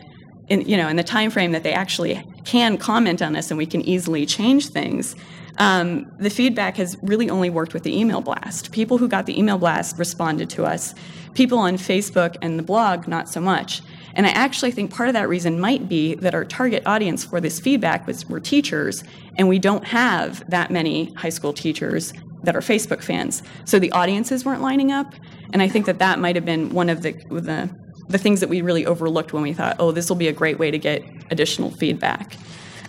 in, 0.50 0.62
you 0.62 0.76
know, 0.76 0.88
in 0.88 0.96
the 0.96 1.04
time 1.04 1.30
frame 1.30 1.52
that 1.52 1.62
they 1.62 1.72
actually 1.72 2.22
can 2.44 2.76
comment 2.76 3.22
on 3.22 3.32
this 3.32 3.50
and 3.50 3.56
we 3.56 3.66
can 3.66 3.80
easily 3.82 4.26
change 4.26 4.68
things, 4.68 5.16
um, 5.58 6.10
the 6.18 6.30
feedback 6.30 6.76
has 6.76 6.96
really 7.02 7.30
only 7.30 7.50
worked 7.50 7.72
with 7.72 7.84
the 7.84 7.96
email 7.96 8.20
blast. 8.20 8.72
People 8.72 8.98
who 8.98 9.08
got 9.08 9.26
the 9.26 9.38
email 9.38 9.58
blast 9.58 9.98
responded 9.98 10.50
to 10.50 10.64
us. 10.64 10.94
People 11.34 11.58
on 11.58 11.74
Facebook 11.74 12.36
and 12.42 12.58
the 12.58 12.62
blog, 12.62 13.06
not 13.06 13.28
so 13.28 13.40
much. 13.40 13.82
And 14.14 14.26
I 14.26 14.30
actually 14.30 14.72
think 14.72 14.92
part 14.92 15.08
of 15.08 15.12
that 15.12 15.28
reason 15.28 15.60
might 15.60 15.88
be 15.88 16.16
that 16.16 16.34
our 16.34 16.44
target 16.44 16.82
audience 16.84 17.24
for 17.24 17.40
this 17.40 17.60
feedback 17.60 18.06
was 18.06 18.28
were 18.28 18.40
teachers, 18.40 19.04
and 19.36 19.48
we 19.48 19.60
don't 19.60 19.84
have 19.84 20.48
that 20.50 20.72
many 20.72 21.12
high 21.14 21.28
school 21.28 21.52
teachers 21.52 22.12
that 22.42 22.56
are 22.56 22.60
Facebook 22.60 23.04
fans. 23.04 23.42
So 23.64 23.78
the 23.78 23.92
audiences 23.92 24.44
weren't 24.44 24.62
lining 24.62 24.90
up, 24.90 25.14
and 25.52 25.62
I 25.62 25.68
think 25.68 25.86
that 25.86 26.00
that 26.00 26.18
might 26.18 26.34
have 26.34 26.44
been 26.44 26.70
one 26.70 26.88
of 26.88 27.02
the, 27.02 27.12
the 27.12 27.70
the 28.10 28.18
things 28.18 28.40
that 28.40 28.48
we 28.48 28.60
really 28.62 28.84
overlooked 28.84 29.32
when 29.32 29.42
we 29.42 29.52
thought, 29.52 29.76
oh, 29.78 29.92
this 29.92 30.08
will 30.08 30.16
be 30.16 30.28
a 30.28 30.32
great 30.32 30.58
way 30.58 30.70
to 30.70 30.78
get 30.78 31.02
additional 31.30 31.70
feedback. 31.70 32.36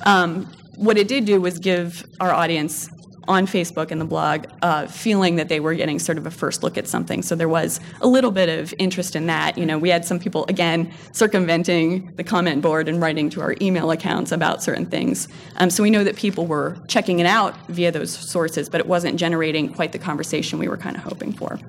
Um, 0.05 0.45
what 0.75 0.97
it 0.97 1.07
did 1.07 1.25
do 1.25 1.39
was 1.39 1.59
give 1.59 2.05
our 2.19 2.31
audience 2.31 2.89
on 3.27 3.45
Facebook 3.45 3.91
and 3.91 4.01
the 4.01 4.05
blog 4.05 4.47
uh, 4.61 4.87
feeling 4.87 5.35
that 5.35 5.47
they 5.47 5.59
were 5.59 5.75
getting 5.75 5.99
sort 5.99 6.17
of 6.17 6.25
a 6.25 6.31
first 6.31 6.63
look 6.63 6.77
at 6.77 6.87
something. 6.87 7.21
So 7.21 7.35
there 7.35 7.47
was 7.47 7.79
a 8.01 8.07
little 8.07 8.31
bit 8.31 8.49
of 8.49 8.73
interest 8.79 9.15
in 9.15 9.27
that. 9.27 9.57
You 9.57 9.65
know, 9.65 9.77
we 9.77 9.89
had 9.89 10.03
some 10.05 10.19
people 10.19 10.45
again 10.49 10.91
circumventing 11.11 12.13
the 12.15 12.23
comment 12.23 12.61
board 12.61 12.89
and 12.89 12.99
writing 12.99 13.29
to 13.31 13.41
our 13.41 13.55
email 13.61 13.91
accounts 13.91 14.31
about 14.31 14.63
certain 14.63 14.87
things. 14.87 15.27
Um, 15.57 15.69
so 15.69 15.83
we 15.83 15.91
know 15.91 16.03
that 16.03 16.15
people 16.15 16.47
were 16.47 16.77
checking 16.87 17.19
it 17.19 17.27
out 17.27 17.55
via 17.67 17.91
those 17.91 18.11
sources, 18.11 18.69
but 18.69 18.81
it 18.81 18.87
wasn't 18.87 19.17
generating 19.17 19.71
quite 19.71 19.91
the 19.91 19.99
conversation 19.99 20.57
we 20.57 20.67
were 20.67 20.77
kind 20.77 20.95
of 20.95 21.03
hoping 21.03 21.31
for. 21.31 21.59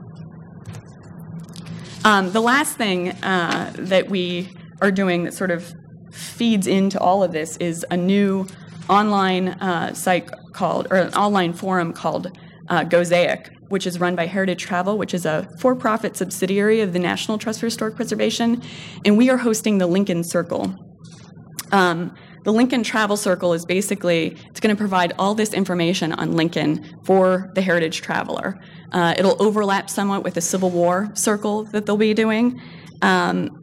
Um, 2.04 2.32
the 2.32 2.40
last 2.40 2.76
thing 2.76 3.10
uh, 3.22 3.72
that 3.76 4.08
we 4.08 4.48
are 4.80 4.90
doing 4.90 5.22
that 5.24 5.34
sort 5.34 5.52
of 5.52 5.72
feeds 6.10 6.66
into 6.66 6.98
all 6.98 7.22
of 7.22 7.30
this 7.30 7.56
is 7.58 7.86
a 7.90 7.96
new 7.96 8.46
online 8.88 9.48
uh, 9.48 9.94
site 9.94 10.28
called, 10.52 10.88
or 10.90 10.96
an 10.96 11.14
online 11.14 11.52
forum 11.52 11.92
called 11.92 12.36
uh, 12.68 12.84
Gozaik, 12.84 13.50
which 13.68 13.86
is 13.86 14.00
run 14.00 14.16
by 14.16 14.26
Heritage 14.26 14.62
Travel, 14.62 14.98
which 14.98 15.14
is 15.14 15.24
a 15.24 15.48
for 15.60 15.76
profit 15.76 16.16
subsidiary 16.16 16.80
of 16.80 16.92
the 16.92 16.98
National 16.98 17.38
Trust 17.38 17.60
for 17.60 17.66
Historic 17.66 17.94
Preservation. 17.94 18.62
And 19.04 19.16
we 19.16 19.30
are 19.30 19.38
hosting 19.38 19.78
the 19.78 19.86
Lincoln 19.86 20.24
Circle. 20.24 20.74
Um, 21.70 22.14
the 22.44 22.52
Lincoln 22.52 22.82
Travel 22.82 23.16
Circle 23.16 23.52
is 23.52 23.64
basically 23.64 24.36
it's 24.50 24.58
going 24.58 24.74
to 24.74 24.78
provide 24.78 25.12
all 25.18 25.36
this 25.36 25.54
information 25.54 26.12
on 26.12 26.32
Lincoln 26.32 26.98
for 27.04 27.52
the 27.54 27.62
heritage 27.62 28.00
traveler. 28.02 28.60
Uh, 28.92 29.14
it'll 29.16 29.40
overlap 29.42 29.90
somewhat 29.90 30.22
with 30.22 30.34
the 30.34 30.40
Civil 30.40 30.70
War 30.70 31.10
Circle 31.14 31.64
that 31.64 31.86
they'll 31.86 31.96
be 31.96 32.14
doing. 32.14 32.60
Um, 33.00 33.58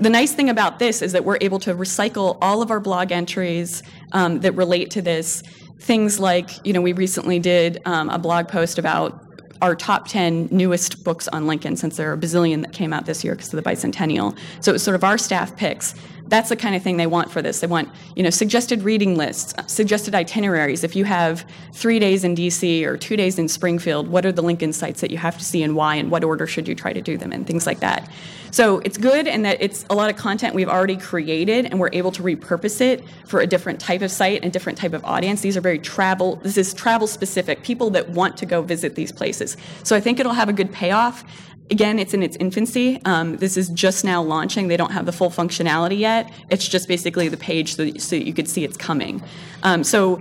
the 0.00 0.10
nice 0.10 0.32
thing 0.32 0.48
about 0.48 0.78
this 0.78 1.02
is 1.02 1.12
that 1.12 1.24
we're 1.24 1.38
able 1.40 1.58
to 1.60 1.74
recycle 1.74 2.38
all 2.40 2.62
of 2.62 2.70
our 2.70 2.80
blog 2.80 3.12
entries 3.12 3.82
um, 4.12 4.40
that 4.40 4.52
relate 4.52 4.90
to 4.92 5.02
this. 5.02 5.42
Things 5.78 6.18
like, 6.18 6.64
you 6.66 6.72
know, 6.72 6.80
we 6.80 6.92
recently 6.92 7.38
did 7.38 7.80
um, 7.84 8.08
a 8.08 8.18
blog 8.18 8.48
post 8.48 8.78
about 8.78 9.24
our 9.60 9.76
top 9.76 10.08
10 10.08 10.48
newest 10.50 11.04
books 11.04 11.28
on 11.28 11.46
Lincoln, 11.46 11.76
since 11.76 11.96
there 11.96 12.10
are 12.10 12.14
a 12.14 12.18
bazillion 12.18 12.62
that 12.62 12.72
came 12.72 12.92
out 12.92 13.06
this 13.06 13.22
year 13.22 13.34
because 13.34 13.54
of 13.54 13.62
the 13.62 13.70
bicentennial. 13.70 14.36
So 14.60 14.72
it 14.72 14.74
was 14.74 14.82
sort 14.82 14.96
of 14.96 15.04
our 15.04 15.16
staff 15.16 15.56
picks 15.56 15.94
that's 16.28 16.48
the 16.48 16.56
kind 16.56 16.74
of 16.74 16.82
thing 16.82 16.96
they 16.96 17.06
want 17.06 17.30
for 17.30 17.42
this. 17.42 17.60
They 17.60 17.66
want, 17.66 17.88
you 18.16 18.22
know, 18.22 18.30
suggested 18.30 18.82
reading 18.82 19.16
lists, 19.16 19.54
uh, 19.58 19.66
suggested 19.66 20.14
itineraries. 20.14 20.84
If 20.84 20.96
you 20.96 21.04
have 21.04 21.46
three 21.72 21.98
days 21.98 22.24
in 22.24 22.34
DC 22.34 22.84
or 22.84 22.96
two 22.96 23.16
days 23.16 23.38
in 23.38 23.48
Springfield, 23.48 24.08
what 24.08 24.24
are 24.24 24.32
the 24.32 24.42
Lincoln 24.42 24.72
sites 24.72 25.00
that 25.00 25.10
you 25.10 25.18
have 25.18 25.38
to 25.38 25.44
see 25.44 25.62
and 25.62 25.76
why, 25.76 25.96
and 25.96 26.10
what 26.10 26.24
order 26.24 26.46
should 26.46 26.68
you 26.68 26.74
try 26.74 26.92
to 26.92 27.00
do 27.02 27.16
them 27.16 27.32
and 27.32 27.46
things 27.46 27.66
like 27.66 27.80
that. 27.80 28.08
So 28.52 28.80
it's 28.80 28.98
good 28.98 29.26
in 29.26 29.42
that 29.42 29.62
it's 29.62 29.86
a 29.88 29.94
lot 29.94 30.10
of 30.10 30.16
content 30.16 30.54
we've 30.54 30.68
already 30.68 30.98
created 30.98 31.64
and 31.64 31.80
we're 31.80 31.88
able 31.94 32.12
to 32.12 32.22
repurpose 32.22 32.82
it 32.82 33.02
for 33.26 33.40
a 33.40 33.46
different 33.46 33.80
type 33.80 34.02
of 34.02 34.10
site 34.10 34.42
and 34.42 34.52
different 34.52 34.76
type 34.76 34.92
of 34.92 35.02
audience. 35.06 35.40
These 35.40 35.56
are 35.56 35.62
very 35.62 35.78
travel, 35.78 36.36
this 36.36 36.58
is 36.58 36.74
travel 36.74 37.06
specific, 37.06 37.62
people 37.62 37.88
that 37.90 38.10
want 38.10 38.36
to 38.36 38.46
go 38.46 38.60
visit 38.60 38.94
these 38.94 39.10
places. 39.10 39.56
So 39.84 39.96
I 39.96 40.00
think 40.00 40.20
it'll 40.20 40.34
have 40.34 40.50
a 40.50 40.52
good 40.52 40.70
payoff. 40.70 41.24
Again, 41.72 41.98
it's 41.98 42.12
in 42.12 42.22
its 42.22 42.36
infancy. 42.36 43.00
Um, 43.06 43.38
this 43.38 43.56
is 43.56 43.70
just 43.70 44.04
now 44.04 44.22
launching. 44.22 44.68
They 44.68 44.76
don't 44.76 44.92
have 44.92 45.06
the 45.06 45.12
full 45.12 45.30
functionality 45.30 45.98
yet. 45.98 46.30
It's 46.50 46.68
just 46.68 46.86
basically 46.86 47.28
the 47.30 47.38
page 47.38 47.76
so, 47.76 47.90
so 47.94 48.14
you 48.14 48.34
could 48.34 48.46
see 48.46 48.62
it's 48.62 48.76
coming. 48.76 49.22
Um, 49.62 49.82
so 49.82 50.20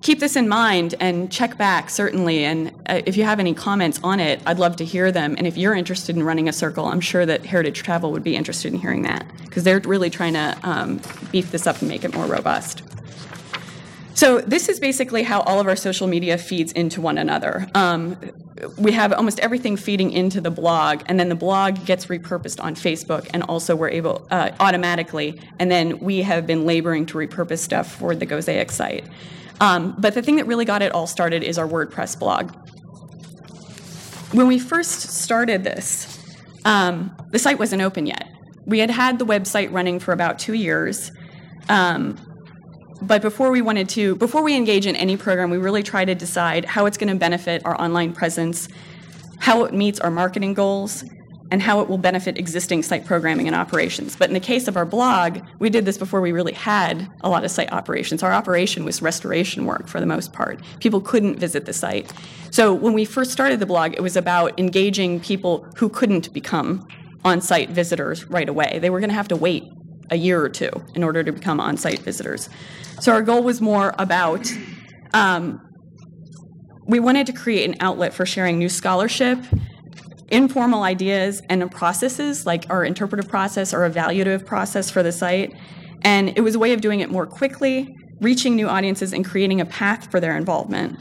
keep 0.00 0.18
this 0.18 0.34
in 0.34 0.48
mind 0.48 0.94
and 0.98 1.30
check 1.30 1.58
back 1.58 1.90
certainly 1.90 2.44
and 2.44 2.72
uh, 2.88 3.02
if 3.04 3.18
you 3.18 3.22
have 3.22 3.38
any 3.38 3.54
comments 3.54 4.00
on 4.02 4.18
it 4.18 4.42
i'd 4.46 4.58
love 4.58 4.74
to 4.74 4.84
hear 4.84 5.12
them 5.12 5.36
and 5.38 5.46
if 5.46 5.56
you're 5.56 5.74
interested 5.74 6.16
in 6.16 6.24
running 6.24 6.48
a 6.48 6.52
circle 6.52 6.86
i'm 6.86 7.00
sure 7.00 7.24
that 7.24 7.46
heritage 7.46 7.84
travel 7.84 8.10
would 8.10 8.24
be 8.24 8.34
interested 8.34 8.72
in 8.72 8.80
hearing 8.80 9.02
that 9.02 9.24
because 9.44 9.62
they're 9.62 9.78
really 9.84 10.10
trying 10.10 10.32
to 10.32 10.58
um, 10.64 11.00
beef 11.30 11.52
this 11.52 11.68
up 11.68 11.78
and 11.78 11.88
make 11.88 12.02
it 12.02 12.12
more 12.14 12.26
robust 12.26 12.82
so 14.14 14.40
this 14.40 14.68
is 14.68 14.78
basically 14.78 15.22
how 15.22 15.40
all 15.40 15.60
of 15.60 15.66
our 15.66 15.76
social 15.76 16.06
media 16.06 16.36
feeds 16.38 16.72
into 16.72 17.00
one 17.00 17.18
another. 17.18 17.66
Um, 17.74 18.16
we 18.78 18.92
have 18.92 19.12
almost 19.12 19.40
everything 19.40 19.76
feeding 19.76 20.12
into 20.12 20.40
the 20.40 20.50
blog, 20.50 21.02
and 21.06 21.18
then 21.18 21.28
the 21.28 21.34
blog 21.34 21.84
gets 21.86 22.06
repurposed 22.06 22.62
on 22.62 22.74
Facebook, 22.74 23.28
and 23.32 23.42
also 23.44 23.74
we're 23.74 23.90
able 23.90 24.26
uh, 24.30 24.50
automatically. 24.60 25.40
And 25.58 25.70
then 25.70 25.98
we 25.98 26.22
have 26.22 26.46
been 26.46 26.66
laboring 26.66 27.06
to 27.06 27.18
repurpose 27.18 27.58
stuff 27.58 27.94
for 27.96 28.14
the 28.14 28.26
Gozaik 28.26 28.70
site. 28.70 29.04
Um, 29.60 29.94
but 29.98 30.14
the 30.14 30.22
thing 30.22 30.36
that 30.36 30.46
really 30.46 30.64
got 30.64 30.82
it 30.82 30.92
all 30.92 31.06
started 31.06 31.42
is 31.42 31.58
our 31.58 31.66
WordPress 31.66 32.18
blog. 32.18 32.52
When 34.32 34.46
we 34.46 34.58
first 34.58 35.00
started 35.00 35.62
this, 35.64 36.18
um, 36.64 37.14
the 37.30 37.38
site 37.38 37.58
wasn't 37.58 37.82
open 37.82 38.06
yet. 38.06 38.28
We 38.64 38.78
had 38.78 38.90
had 38.90 39.18
the 39.18 39.26
website 39.26 39.72
running 39.72 39.98
for 39.98 40.12
about 40.12 40.38
two 40.38 40.54
years. 40.54 41.12
Um, 41.68 42.16
but 43.02 43.20
before 43.20 43.50
we 43.50 43.62
wanted 43.62 43.88
to, 43.90 44.14
before 44.16 44.42
we 44.42 44.56
engage 44.56 44.86
in 44.86 44.96
any 44.96 45.16
program, 45.16 45.50
we 45.50 45.58
really 45.58 45.82
try 45.82 46.04
to 46.04 46.14
decide 46.14 46.64
how 46.64 46.86
it's 46.86 46.96
going 46.96 47.12
to 47.12 47.18
benefit 47.18 47.62
our 47.64 47.80
online 47.80 48.12
presence, 48.12 48.68
how 49.38 49.64
it 49.64 49.74
meets 49.74 49.98
our 50.00 50.10
marketing 50.10 50.54
goals, 50.54 51.04
and 51.50 51.60
how 51.60 51.80
it 51.80 51.88
will 51.88 51.98
benefit 51.98 52.38
existing 52.38 52.82
site 52.82 53.04
programming 53.04 53.46
and 53.46 53.54
operations. 53.54 54.16
But 54.16 54.30
in 54.30 54.34
the 54.34 54.40
case 54.40 54.68
of 54.68 54.76
our 54.76 54.86
blog, 54.86 55.40
we 55.58 55.68
did 55.68 55.84
this 55.84 55.98
before 55.98 56.22
we 56.22 56.32
really 56.32 56.54
had 56.54 57.10
a 57.20 57.28
lot 57.28 57.44
of 57.44 57.50
site 57.50 57.70
operations. 57.72 58.22
Our 58.22 58.32
operation 58.32 58.86
was 58.86 59.02
restoration 59.02 59.66
work 59.66 59.86
for 59.86 60.00
the 60.00 60.06
most 60.06 60.32
part. 60.32 60.62
People 60.80 61.00
couldn't 61.02 61.38
visit 61.38 61.66
the 61.66 61.74
site. 61.74 62.10
So 62.50 62.72
when 62.72 62.94
we 62.94 63.04
first 63.04 63.32
started 63.32 63.60
the 63.60 63.66
blog, 63.66 63.92
it 63.92 64.00
was 64.00 64.16
about 64.16 64.58
engaging 64.58 65.20
people 65.20 65.66
who 65.76 65.90
couldn't 65.90 66.32
become 66.32 66.86
on 67.24 67.40
site 67.40 67.68
visitors 67.68 68.24
right 68.30 68.48
away. 68.48 68.78
They 68.80 68.88
were 68.88 69.00
going 69.00 69.10
to 69.10 69.14
have 69.14 69.28
to 69.28 69.36
wait 69.36 69.64
a 70.10 70.16
year 70.16 70.42
or 70.42 70.48
two 70.48 70.70
in 70.94 71.02
order 71.02 71.22
to 71.22 71.32
become 71.32 71.60
on 71.60 71.76
site 71.76 72.00
visitors. 72.00 72.48
So 73.00 73.12
our 73.12 73.22
goal 73.22 73.42
was 73.42 73.60
more 73.60 73.94
about 73.98 74.50
um, 75.14 75.60
we 76.86 77.00
wanted 77.00 77.26
to 77.26 77.32
create 77.32 77.68
an 77.68 77.76
outlet 77.80 78.12
for 78.12 78.26
sharing 78.26 78.58
new 78.58 78.68
scholarship 78.68 79.38
informal 80.32 80.82
ideas 80.82 81.42
and 81.50 81.70
processes 81.70 82.46
like 82.46 82.64
our 82.70 82.84
interpretive 82.84 83.28
process 83.28 83.74
or 83.74 83.88
evaluative 83.88 84.44
process 84.46 84.90
for 84.90 85.02
the 85.02 85.12
site. 85.12 85.54
And 86.00 86.36
it 86.36 86.40
was 86.40 86.54
a 86.54 86.58
way 86.58 86.72
of 86.72 86.80
doing 86.80 87.00
it 87.00 87.10
more 87.10 87.26
quickly, 87.26 87.94
reaching 88.20 88.56
new 88.56 88.66
audiences, 88.66 89.12
and 89.12 89.24
creating 89.24 89.60
a 89.60 89.66
path 89.66 90.10
for 90.10 90.20
their 90.20 90.36
involvement. 90.36 90.98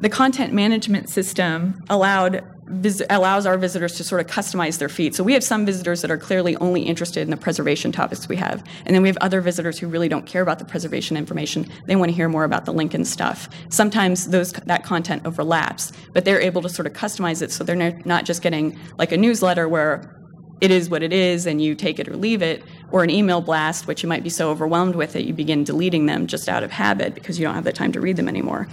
The 0.00 0.10
content 0.10 0.52
management 0.52 1.08
system 1.08 1.82
allowed 1.88 2.44
vis- 2.70 3.02
allows 3.10 3.46
our 3.46 3.58
visitors 3.58 3.96
to 3.96 4.04
sort 4.04 4.20
of 4.20 4.26
customize 4.26 4.78
their 4.78 4.88
feed. 4.88 5.14
So 5.14 5.24
we 5.24 5.32
have 5.32 5.44
some 5.44 5.66
visitors 5.66 6.02
that 6.02 6.10
are 6.10 6.18
clearly 6.18 6.56
only 6.56 6.82
interested 6.82 7.22
in 7.22 7.30
the 7.30 7.36
preservation 7.36 7.92
topics 7.92 8.28
we 8.28 8.36
have, 8.36 8.64
and 8.84 8.94
then 8.94 9.02
we 9.02 9.08
have 9.08 9.18
other 9.20 9.40
visitors 9.40 9.78
who 9.78 9.88
really 9.88 10.08
don't 10.08 10.26
care 10.26 10.42
about 10.42 10.58
the 10.58 10.64
preservation 10.64 11.16
information. 11.16 11.66
They 11.86 11.96
want 11.96 12.10
to 12.10 12.14
hear 12.14 12.28
more 12.28 12.44
about 12.44 12.64
the 12.64 12.72
Lincoln 12.72 13.04
stuff. 13.04 13.48
Sometimes 13.68 14.28
those 14.28 14.52
that 14.52 14.84
content 14.84 15.22
overlaps, 15.24 15.92
but 16.12 16.24
they're 16.24 16.40
able 16.40 16.62
to 16.62 16.68
sort 16.68 16.86
of 16.86 16.92
customize 16.92 17.42
it 17.42 17.50
so 17.50 17.64
they're 17.64 18.00
not 18.04 18.24
just 18.24 18.42
getting 18.42 18.78
like 18.98 19.12
a 19.12 19.16
newsletter 19.16 19.68
where 19.68 20.14
it 20.60 20.70
is 20.70 20.90
what 20.90 21.02
it 21.02 21.12
is 21.12 21.46
and 21.46 21.62
you 21.62 21.74
take 21.74 21.98
it 21.98 22.08
or 22.08 22.16
leave 22.16 22.42
it, 22.42 22.64
or 22.90 23.04
an 23.04 23.10
email 23.10 23.40
blast, 23.40 23.86
which 23.86 24.02
you 24.02 24.08
might 24.08 24.22
be 24.22 24.30
so 24.30 24.50
overwhelmed 24.50 24.96
with 24.96 25.12
that 25.12 25.24
you 25.24 25.32
begin 25.32 25.64
deleting 25.64 26.06
them 26.06 26.26
just 26.26 26.48
out 26.48 26.62
of 26.62 26.70
habit 26.70 27.14
because 27.14 27.38
you 27.38 27.44
don't 27.46 27.54
have 27.54 27.64
the 27.64 27.72
time 27.72 27.92
to 27.92 28.00
read 28.00 28.16
them 28.16 28.28
anymore. 28.28 28.66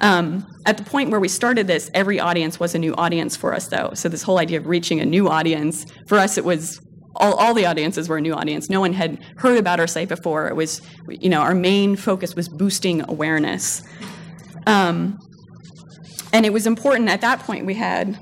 Um, 0.00 0.46
at 0.66 0.76
the 0.76 0.84
point 0.84 1.10
where 1.10 1.20
we 1.20 1.28
started 1.28 1.66
this, 1.66 1.90
every 1.94 2.18
audience 2.18 2.58
was 2.58 2.74
a 2.74 2.78
new 2.78 2.94
audience 2.96 3.36
for 3.36 3.54
us, 3.54 3.68
though. 3.68 3.90
So, 3.94 4.08
this 4.08 4.22
whole 4.22 4.38
idea 4.38 4.58
of 4.58 4.66
reaching 4.66 5.00
a 5.00 5.06
new 5.06 5.28
audience, 5.28 5.86
for 6.06 6.18
us, 6.18 6.36
it 6.36 6.44
was 6.44 6.80
all, 7.16 7.34
all 7.34 7.54
the 7.54 7.66
audiences 7.66 8.08
were 8.08 8.16
a 8.16 8.20
new 8.20 8.34
audience. 8.34 8.68
No 8.68 8.80
one 8.80 8.92
had 8.92 9.22
heard 9.36 9.58
about 9.58 9.80
our 9.80 9.86
site 9.86 10.08
before. 10.08 10.48
It 10.48 10.56
was, 10.56 10.82
you 11.08 11.28
know, 11.28 11.40
our 11.40 11.54
main 11.54 11.96
focus 11.96 12.34
was 12.34 12.48
boosting 12.48 13.08
awareness. 13.08 13.82
Um, 14.66 15.18
and 16.32 16.44
it 16.44 16.52
was 16.52 16.66
important 16.66 17.08
at 17.08 17.20
that 17.20 17.40
point 17.40 17.66
we 17.66 17.74
had, 17.74 18.18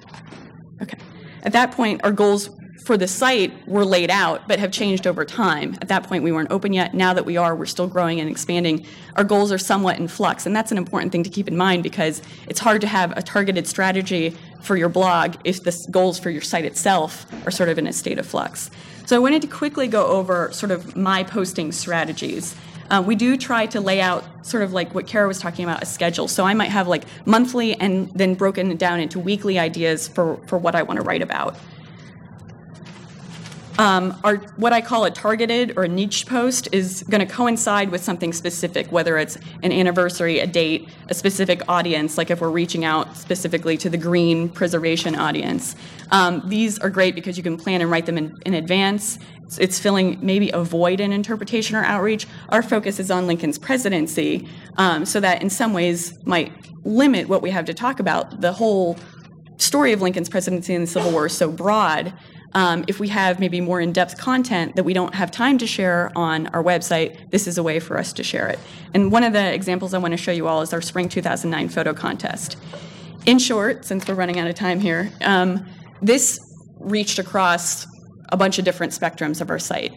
okay, 0.82 0.98
at 1.44 1.52
that 1.52 1.72
point, 1.72 2.02
our 2.04 2.12
goals 2.12 2.50
for 2.84 2.96
the 2.96 3.06
site 3.06 3.52
were 3.68 3.84
laid 3.84 4.10
out 4.10 4.46
but 4.48 4.58
have 4.58 4.72
changed 4.72 5.06
over 5.06 5.24
time. 5.24 5.76
At 5.80 5.88
that 5.88 6.04
point, 6.04 6.24
we 6.24 6.32
weren't 6.32 6.50
open 6.50 6.72
yet. 6.72 6.94
Now 6.94 7.14
that 7.14 7.24
we 7.24 7.36
are, 7.36 7.54
we're 7.54 7.66
still 7.66 7.86
growing 7.86 8.20
and 8.20 8.28
expanding. 8.28 8.86
Our 9.16 9.24
goals 9.24 9.52
are 9.52 9.58
somewhat 9.58 9.98
in 9.98 10.08
flux, 10.08 10.46
and 10.46 10.54
that's 10.54 10.72
an 10.72 10.78
important 10.78 11.12
thing 11.12 11.22
to 11.22 11.30
keep 11.30 11.48
in 11.48 11.56
mind 11.56 11.82
because 11.82 12.22
it's 12.48 12.60
hard 12.60 12.80
to 12.80 12.86
have 12.86 13.16
a 13.16 13.22
targeted 13.22 13.66
strategy 13.66 14.36
for 14.60 14.76
your 14.76 14.88
blog 14.88 15.36
if 15.44 15.62
the 15.62 15.86
goals 15.90 16.18
for 16.18 16.30
your 16.30 16.42
site 16.42 16.64
itself 16.64 17.26
are 17.46 17.50
sort 17.50 17.68
of 17.68 17.78
in 17.78 17.86
a 17.86 17.92
state 17.92 18.18
of 18.18 18.26
flux. 18.26 18.70
So 19.06 19.16
I 19.16 19.18
wanted 19.18 19.42
to 19.42 19.48
quickly 19.48 19.88
go 19.88 20.06
over 20.06 20.50
sort 20.52 20.72
of 20.72 20.96
my 20.96 21.22
posting 21.24 21.72
strategies. 21.72 22.56
Uh, 22.90 23.02
we 23.04 23.14
do 23.14 23.36
try 23.36 23.66
to 23.66 23.80
lay 23.80 24.00
out 24.00 24.24
sort 24.44 24.62
of 24.62 24.72
like 24.72 24.94
what 24.94 25.06
Kara 25.06 25.26
was 25.26 25.38
talking 25.38 25.64
about 25.64 25.82
a 25.82 25.86
schedule. 25.86 26.28
So 26.28 26.44
I 26.44 26.52
might 26.54 26.70
have 26.70 26.88
like 26.88 27.04
monthly 27.26 27.74
and 27.74 28.10
then 28.10 28.34
broken 28.34 28.76
down 28.76 29.00
into 29.00 29.18
weekly 29.18 29.58
ideas 29.58 30.08
for, 30.08 30.36
for 30.46 30.58
what 30.58 30.74
I 30.74 30.82
want 30.82 30.98
to 30.98 31.04
write 31.04 31.22
about 31.22 31.56
um, 33.78 34.18
our 34.22 34.36
what 34.56 34.72
I 34.72 34.80
call 34.80 35.04
a 35.04 35.10
targeted 35.10 35.74
or 35.76 35.84
a 35.84 35.88
niche 35.88 36.26
post 36.26 36.68
is 36.72 37.02
going 37.04 37.26
to 37.26 37.32
coincide 37.32 37.90
with 37.90 38.02
something 38.02 38.32
specific, 38.32 38.92
whether 38.92 39.16
it's 39.18 39.38
an 39.62 39.72
anniversary, 39.72 40.40
a 40.40 40.46
date, 40.46 40.88
a 41.08 41.14
specific 41.14 41.62
audience, 41.68 42.18
like 42.18 42.30
if 42.30 42.40
we're 42.40 42.50
reaching 42.50 42.84
out 42.84 43.16
specifically 43.16 43.76
to 43.78 43.88
the 43.88 43.96
green 43.96 44.48
preservation 44.48 45.14
audience. 45.14 45.74
Um, 46.10 46.42
these 46.46 46.78
are 46.78 46.90
great 46.90 47.14
because 47.14 47.36
you 47.36 47.42
can 47.42 47.56
plan 47.56 47.80
and 47.80 47.90
write 47.90 48.06
them 48.06 48.18
in, 48.18 48.38
in 48.44 48.54
advance. 48.54 49.18
It's, 49.44 49.58
it's, 49.58 49.78
filling 49.78 50.18
maybe 50.22 50.50
a 50.50 50.62
void 50.62 51.00
in 51.00 51.12
interpretation 51.12 51.76
or 51.76 51.84
outreach. 51.84 52.26
Our 52.50 52.62
focus 52.62 53.00
is 53.00 53.10
on 53.10 53.26
Lincoln's 53.26 53.58
presidency, 53.58 54.48
um, 54.76 55.06
so 55.06 55.20
that 55.20 55.42
in 55.42 55.48
some 55.48 55.72
ways 55.72 56.18
might 56.26 56.52
limit 56.84 57.28
what 57.28 57.42
we 57.42 57.50
have 57.50 57.64
to 57.66 57.74
talk 57.74 58.00
about. 58.00 58.40
The 58.40 58.52
whole 58.52 58.98
story 59.56 59.92
of 59.92 60.02
Lincoln's 60.02 60.28
presidency 60.28 60.74
and 60.74 60.84
the 60.84 60.90
Civil 60.90 61.12
War 61.12 61.26
is 61.26 61.36
so 61.36 61.50
broad 61.50 62.12
um, 62.54 62.84
if 62.86 63.00
we 63.00 63.08
have 63.08 63.40
maybe 63.40 63.60
more 63.60 63.80
in 63.80 63.92
depth 63.92 64.18
content 64.18 64.76
that 64.76 64.84
we 64.84 64.92
don't 64.92 65.14
have 65.14 65.30
time 65.30 65.58
to 65.58 65.66
share 65.66 66.12
on 66.14 66.48
our 66.48 66.62
website, 66.62 67.30
this 67.30 67.46
is 67.46 67.58
a 67.58 67.62
way 67.62 67.80
for 67.80 67.98
us 67.98 68.12
to 68.14 68.22
share 68.22 68.48
it. 68.48 68.58
And 68.94 69.10
one 69.10 69.24
of 69.24 69.32
the 69.32 69.52
examples 69.52 69.94
I 69.94 69.98
want 69.98 70.12
to 70.12 70.18
show 70.18 70.32
you 70.32 70.46
all 70.46 70.60
is 70.60 70.72
our 70.72 70.82
Spring 70.82 71.08
2009 71.08 71.68
photo 71.68 71.94
contest. 71.94 72.56
In 73.24 73.38
short, 73.38 73.84
since 73.84 74.06
we're 74.06 74.14
running 74.14 74.38
out 74.38 74.48
of 74.48 74.54
time 74.54 74.80
here, 74.80 75.10
um, 75.22 75.66
this 76.00 76.40
reached 76.78 77.18
across 77.18 77.86
a 78.28 78.36
bunch 78.36 78.58
of 78.58 78.64
different 78.64 78.92
spectrums 78.92 79.40
of 79.40 79.50
our 79.50 79.58
site. 79.58 79.92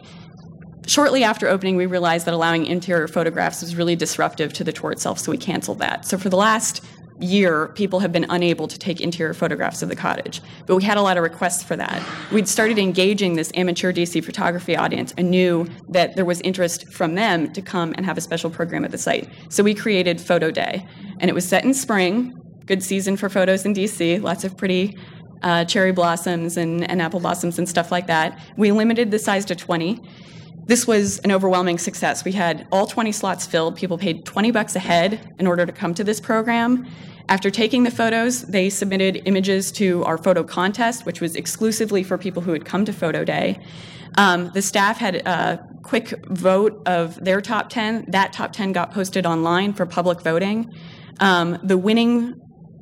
Shortly 0.88 1.24
after 1.24 1.48
opening, 1.48 1.78
we 1.78 1.88
realized 1.88 2.28
that 2.28 2.36
allowing 2.36 2.68
interior 2.68 3.08
photographs 3.08 3.62
was 3.62 3.76
really 3.76 3.96
disruptive 3.96 4.54
to 4.54 4.64
the 4.64 4.72
tour 4.72 4.92
itself, 4.92 5.18
so 5.18 5.32
we 5.32 5.38
canceled 5.38 5.80
that. 5.80 6.06
So 6.06 6.18
for 6.20 6.30
the 6.30 6.38
last 6.38 6.86
year, 7.20 7.70
people 7.76 8.00
have 8.00 8.12
been 8.12 8.26
unable 8.30 8.68
to 8.68 8.78
take 8.78 9.00
interior 9.00 9.34
photographs 9.34 9.82
of 9.82 9.90
the 9.90 9.96
cottage. 9.96 10.42
But 10.66 10.76
we 10.76 10.84
had 10.84 10.98
a 10.98 11.02
lot 11.02 11.18
of 11.18 11.24
requests 11.24 11.64
for 11.64 11.76
that. 11.76 12.04
We'd 12.32 12.48
started 12.48 12.78
engaging 12.78 13.36
this 13.36 13.52
amateur 13.56 13.94
DC 13.94 14.24
photography 14.24 14.76
audience 14.76 15.14
and 15.18 15.32
knew 15.32 15.68
that 15.90 16.16
there 16.16 16.26
was 16.26 16.42
interest 16.42 16.92
from 16.92 17.16
them 17.16 17.52
to 17.54 17.62
come 17.62 17.94
and 17.96 18.06
have 18.06 18.18
a 18.18 18.22
special 18.22 18.50
program 18.50 18.84
at 18.84 18.92
the 18.92 18.98
site. 18.98 19.30
So 19.50 19.64
we 19.64 19.74
created 19.74 20.20
Photo 20.20 20.52
Day. 20.52 20.86
And 21.20 21.30
it 21.30 21.34
was 21.34 21.48
set 21.48 21.64
in 21.64 21.74
spring, 21.74 22.34
good 22.66 22.84
season 22.84 23.16
for 23.16 23.30
photos 23.30 23.66
in 23.66 23.74
DC, 23.74 24.22
lots 24.22 24.44
of 24.44 24.58
pretty 24.58 24.98
uh, 25.44 25.64
cherry 25.66 25.92
blossoms 25.92 26.58
and, 26.58 26.90
and 26.90 27.02
apple 27.02 27.20
blossoms 27.20 27.60
and 27.60 27.70
stuff 27.70 27.92
like 27.92 28.08
that. 28.08 28.40
We 28.58 28.72
limited 28.72 29.12
the 29.12 29.20
size 29.20 29.46
to 29.46 29.56
20 29.56 30.02
this 30.68 30.88
was 30.88 31.20
an 31.20 31.32
overwhelming 31.32 31.78
success. 31.78 32.26
We 32.26 32.32
had 32.32 32.68
all 32.72 32.88
20 32.88 33.12
slots 33.12 33.46
filled. 33.46 33.76
People 33.76 33.98
paid 33.98 34.26
20 34.26 34.52
bucks 34.52 34.76
a 34.76 34.80
head 34.80 35.36
in 35.40 35.48
order 35.48 35.66
to 35.66 35.72
come 35.72 35.94
to 35.94 36.04
this 36.04 36.20
program. 36.20 36.88
After 37.28 37.50
taking 37.50 37.84
the 37.84 37.92
photos, 37.92 38.44
they 38.44 38.70
submitted 38.70 39.24
images 39.26 39.72
to 39.74 40.04
our 40.06 40.18
photo 40.18 40.44
contest, 40.44 41.06
which 41.06 41.22
was 41.22 41.36
exclusively 41.36 42.04
for 42.04 42.18
people 42.18 42.42
who 42.42 42.52
had 42.52 42.66
come 42.66 42.86
to 42.86 42.94
Photo 42.94 43.24
Day. 43.24 43.60
Um, 44.18 44.52
the 44.54 44.62
staff 44.62 44.98
had 44.98 45.16
a 45.28 45.68
quick 45.84 46.14
vote 46.28 46.82
of 46.86 47.24
their 47.24 47.42
top 47.42 47.70
10. 47.70 48.06
That 48.10 48.32
top 48.32 48.54
10 48.54 48.72
got 48.72 48.92
posted 48.92 49.26
online 49.26 49.74
for 49.74 49.86
public 49.86 50.22
voting. 50.22 50.74
Um, 51.20 51.58
the 51.64 51.78
winning 51.78 52.40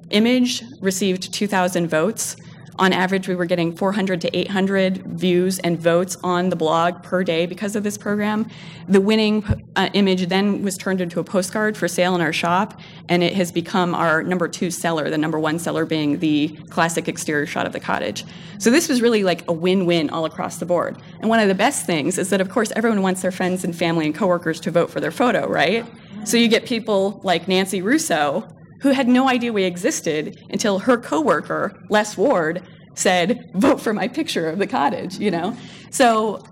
image 0.10 0.64
received 0.82 1.34
2,000 1.34 1.88
votes. 1.88 2.36
On 2.80 2.92
average, 2.92 3.28
we 3.28 3.36
were 3.36 3.46
getting 3.46 3.76
400 3.76 4.20
to 4.22 4.36
800 4.36 5.06
views 5.06 5.60
and 5.60 5.80
votes 5.80 6.18
on 6.24 6.50
the 6.50 6.56
blog 6.56 7.04
per 7.04 7.24
day 7.24 7.46
because 7.46 7.76
of 7.76 7.84
this 7.84 8.00
program. 8.00 8.50
The 8.88 9.00
winning 9.00 9.44
uh, 9.76 9.90
image 9.94 10.28
then 10.28 10.64
was 10.64 10.76
turned 10.76 11.00
into 11.00 11.20
a 11.20 11.24
postcard 11.24 11.78
for 11.78 11.88
sale 11.88 12.16
in 12.16 12.22
our 12.22 12.34
shop, 12.34 12.80
and 13.10 13.22
it 13.22 13.34
has 13.36 13.52
become 13.52 13.94
our 13.94 14.24
number 14.24 14.48
two 14.48 14.72
seller, 14.72 15.12
the 15.12 15.20
number 15.20 15.40
one 15.40 15.60
seller 15.60 15.86
being 15.86 16.18
the 16.18 16.50
classic 16.72 17.08
exterior 17.08 17.46
shot 17.46 17.68
of 17.68 17.74
the 17.74 17.80
cottage. 17.80 18.26
So 18.58 18.72
this 18.72 18.90
was 18.90 19.04
really 19.04 19.24
like 19.24 19.48
a 19.48 19.54
win 19.54 19.86
win 19.86 20.10
all 20.10 20.26
across 20.26 20.58
the 20.58 20.66
board. 20.66 20.98
And 21.20 21.30
one 21.30 21.40
of 21.40 21.48
the 21.48 21.56
best 21.56 21.86
things 21.86 22.18
is 22.18 22.32
that, 22.32 22.42
of 22.42 22.50
course, 22.50 22.72
everyone 22.76 23.04
wants 23.04 23.22
their 23.22 23.32
friends 23.32 23.64
and 23.64 23.76
family 23.76 24.08
and 24.08 24.16
coworkers 24.16 24.60
to 24.62 24.72
vote 24.72 24.90
for 24.90 25.00
their 25.00 25.12
photo, 25.12 25.48
right? 25.48 25.86
So 26.26 26.38
you 26.38 26.48
get 26.48 26.66
people 26.66 27.22
like 27.24 27.48
Nancy 27.48 27.82
Russo 27.84 28.48
who 28.84 28.92
had 28.92 29.08
no 29.08 29.30
idea 29.30 29.52
we 29.52 29.64
existed 29.64 30.46
until 30.50 30.80
her 30.80 30.98
coworker, 30.98 31.74
Les 31.90 32.18
Ward, 32.18 32.62
said, 32.96 33.50
vote 33.56 33.80
for 33.82 33.94
my 33.94 34.10
picture 34.10 34.50
of 34.50 34.60
the 34.60 34.68
cottage, 34.68 35.18
you 35.18 35.32
know? 35.32 35.56
So 35.90 36.44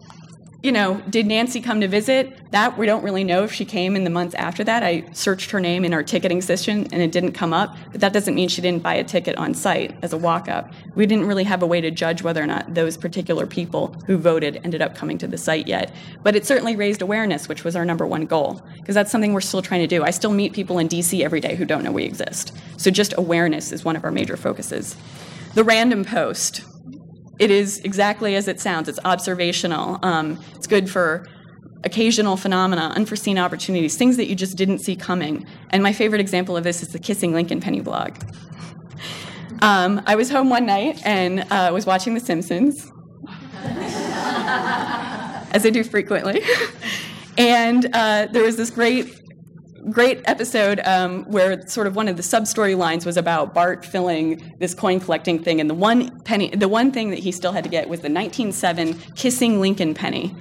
you 0.63 0.71
know, 0.71 1.01
did 1.09 1.25
Nancy 1.25 1.59
come 1.59 1.81
to 1.81 1.87
visit? 1.87 2.37
That 2.51 2.77
we 2.77 2.85
don't 2.85 3.03
really 3.03 3.23
know 3.23 3.43
if 3.43 3.51
she 3.51 3.65
came 3.65 3.95
in 3.95 4.03
the 4.03 4.11
months 4.11 4.35
after 4.35 4.63
that. 4.63 4.83
I 4.83 5.05
searched 5.11 5.49
her 5.51 5.59
name 5.59 5.83
in 5.83 5.93
our 5.93 6.03
ticketing 6.03 6.41
system 6.41 6.85
and 6.91 7.01
it 7.01 7.11
didn't 7.11 7.31
come 7.31 7.51
up, 7.51 7.75
but 7.91 8.01
that 8.01 8.13
doesn't 8.13 8.35
mean 8.35 8.47
she 8.47 8.61
didn't 8.61 8.83
buy 8.83 8.93
a 8.93 9.03
ticket 9.03 9.35
on 9.37 9.55
site 9.55 9.97
as 10.03 10.13
a 10.13 10.17
walk 10.17 10.47
up. 10.47 10.71
We 10.93 11.07
didn't 11.07 11.25
really 11.25 11.45
have 11.45 11.63
a 11.63 11.65
way 11.65 11.81
to 11.81 11.89
judge 11.89 12.21
whether 12.21 12.43
or 12.43 12.45
not 12.45 12.75
those 12.75 12.95
particular 12.95 13.47
people 13.47 13.95
who 14.05 14.17
voted 14.17 14.61
ended 14.63 14.83
up 14.83 14.95
coming 14.95 15.17
to 15.19 15.27
the 15.27 15.37
site 15.37 15.67
yet. 15.67 15.91
But 16.21 16.35
it 16.35 16.45
certainly 16.45 16.75
raised 16.75 17.01
awareness, 17.01 17.49
which 17.49 17.63
was 17.63 17.75
our 17.75 17.85
number 17.85 18.05
one 18.05 18.25
goal, 18.25 18.61
because 18.77 18.93
that's 18.93 19.11
something 19.11 19.33
we're 19.33 19.41
still 19.41 19.63
trying 19.63 19.81
to 19.81 19.87
do. 19.87 20.03
I 20.03 20.11
still 20.11 20.31
meet 20.31 20.53
people 20.53 20.77
in 20.77 20.87
DC 20.87 21.23
every 21.23 21.39
day 21.39 21.55
who 21.55 21.65
don't 21.65 21.83
know 21.83 21.91
we 21.91 22.03
exist. 22.03 22.55
So 22.77 22.91
just 22.91 23.15
awareness 23.17 23.71
is 23.71 23.83
one 23.83 23.95
of 23.95 24.03
our 24.03 24.11
major 24.11 24.37
focuses. 24.37 24.95
The 25.55 25.63
random 25.63 26.05
post, 26.05 26.61
it 27.41 27.49
is 27.49 27.79
exactly 27.79 28.35
as 28.35 28.47
it 28.47 28.59
sounds. 28.59 28.87
It's 28.87 28.99
observational. 29.03 29.97
Um, 30.03 30.39
it's 30.53 30.67
good 30.67 30.87
for 30.87 31.27
occasional 31.83 32.37
phenomena, 32.37 32.93
unforeseen 32.95 33.39
opportunities, 33.39 33.97
things 33.97 34.15
that 34.17 34.27
you 34.27 34.35
just 34.35 34.55
didn't 34.55 34.77
see 34.77 34.95
coming. 34.95 35.47
And 35.71 35.81
my 35.81 35.91
favorite 35.91 36.21
example 36.21 36.55
of 36.55 36.63
this 36.63 36.83
is 36.83 36.89
the 36.89 36.99
Kissing 36.99 37.33
Lincoln 37.33 37.59
Penny 37.59 37.81
blog. 37.81 38.15
Um, 39.63 40.03
I 40.05 40.13
was 40.15 40.29
home 40.29 40.51
one 40.51 40.67
night 40.67 41.01
and 41.03 41.39
uh, 41.51 41.71
was 41.73 41.87
watching 41.87 42.13
The 42.13 42.19
Simpsons, 42.19 42.91
as 45.51 45.65
I 45.65 45.71
do 45.71 45.83
frequently. 45.83 46.43
and 47.39 47.87
uh, 47.91 48.27
there 48.31 48.43
was 48.43 48.55
this 48.55 48.69
great, 48.69 49.19
great 49.89 50.21
episode 50.25 50.79
um, 50.85 51.23
where 51.25 51.67
sort 51.67 51.87
of 51.87 51.95
one 51.95 52.07
of 52.07 52.17
the 52.17 52.23
sub 52.23 52.43
storylines 52.43 53.05
was 53.05 53.17
about 53.17 53.53
Bart 53.53 53.85
filling 53.85 54.53
this 54.59 54.73
coin 54.73 54.99
collecting 54.99 55.41
thing, 55.41 55.59
and 55.59 55.69
the 55.69 55.75
one 55.75 56.19
penny, 56.21 56.49
the 56.49 56.67
one 56.67 56.91
thing 56.91 57.09
that 57.09 57.19
he 57.19 57.31
still 57.31 57.51
had 57.51 57.63
to 57.63 57.69
get 57.69 57.89
was 57.89 58.01
the 58.01 58.09
1907 58.09 58.93
Kissing 59.15 59.59
Lincoln 59.59 59.93
penny. 59.93 60.35